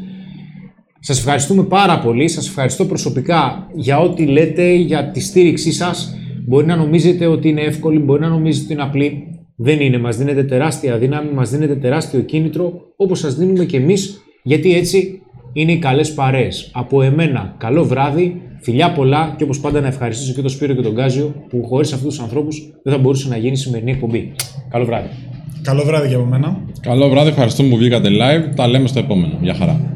Σας 1.01 1.19
ευχαριστούμε 1.19 1.63
πάρα 1.63 1.99
πολύ, 1.99 2.29
σας 2.29 2.49
ευχαριστώ 2.49 2.85
προσωπικά 2.85 3.69
για 3.75 3.99
ό,τι 3.99 4.27
λέτε, 4.27 4.73
για 4.73 5.11
τη 5.11 5.21
στήριξή 5.21 5.73
σας. 5.73 6.17
Μπορεί 6.47 6.67
να 6.67 6.77
νομίζετε 6.77 7.27
ότι 7.27 7.49
είναι 7.49 7.61
εύκολη, 7.61 7.99
μπορεί 7.99 8.21
να 8.21 8.29
νομίζετε 8.29 8.65
ότι 8.65 8.73
είναι 8.73 8.83
απλή. 8.83 9.27
Δεν 9.57 9.81
είναι, 9.81 9.99
μας 9.99 10.17
δίνετε 10.17 10.45
τεράστια 10.45 10.99
δύναμη, 10.99 11.31
μας 11.33 11.51
δίνετε 11.51 11.75
τεράστιο 11.75 12.21
κίνητρο, 12.21 12.73
όπως 12.97 13.19
σας 13.19 13.35
δίνουμε 13.35 13.65
και 13.65 13.77
εμείς, 13.77 14.23
γιατί 14.43 14.75
έτσι 14.75 15.21
είναι 15.53 15.73
οι 15.73 15.79
καλές 15.79 16.15
παρέες. 16.15 16.71
Από 16.73 17.03
εμένα, 17.03 17.55
καλό 17.59 17.85
βράδυ, 17.85 18.43
φιλιά 18.63 18.93
πολλά 18.93 19.35
και 19.37 19.45
όπως 19.45 19.61
πάντα 19.61 19.81
να 19.81 19.87
ευχαριστήσω 19.87 20.33
και 20.33 20.41
τον 20.41 20.51
Σπύρο 20.51 20.75
και 20.75 20.83
τον 20.83 20.93
Γκάζιο 20.93 21.35
που 21.49 21.65
χωρίς 21.65 21.93
αυτούς 21.93 22.15
τους 22.15 22.23
ανθρώπους 22.23 22.73
δεν 22.83 22.93
θα 22.93 22.99
μπορούσε 22.99 23.29
να 23.29 23.37
γίνει 23.37 23.53
η 23.53 23.57
σημερινή 23.57 23.91
εκπομπή. 23.91 24.33
Καλό 24.71 24.85
βράδυ. 24.85 25.09
Καλό 25.63 25.83
βράδυ 25.85 26.09
και 26.09 26.15
από 26.15 26.25
μένα. 26.25 26.61
Καλό 26.81 27.09
βράδυ, 27.09 27.29
ευχαριστούμε 27.29 27.69
που 27.69 27.77
βγήκατε 27.77 28.09
live. 28.09 28.55
Τα 28.57 28.69
λέμε 28.69 28.89
στο 28.89 28.99
επόμενο. 28.99 29.39
Γεια 29.41 29.55
χαρά. 29.55 29.92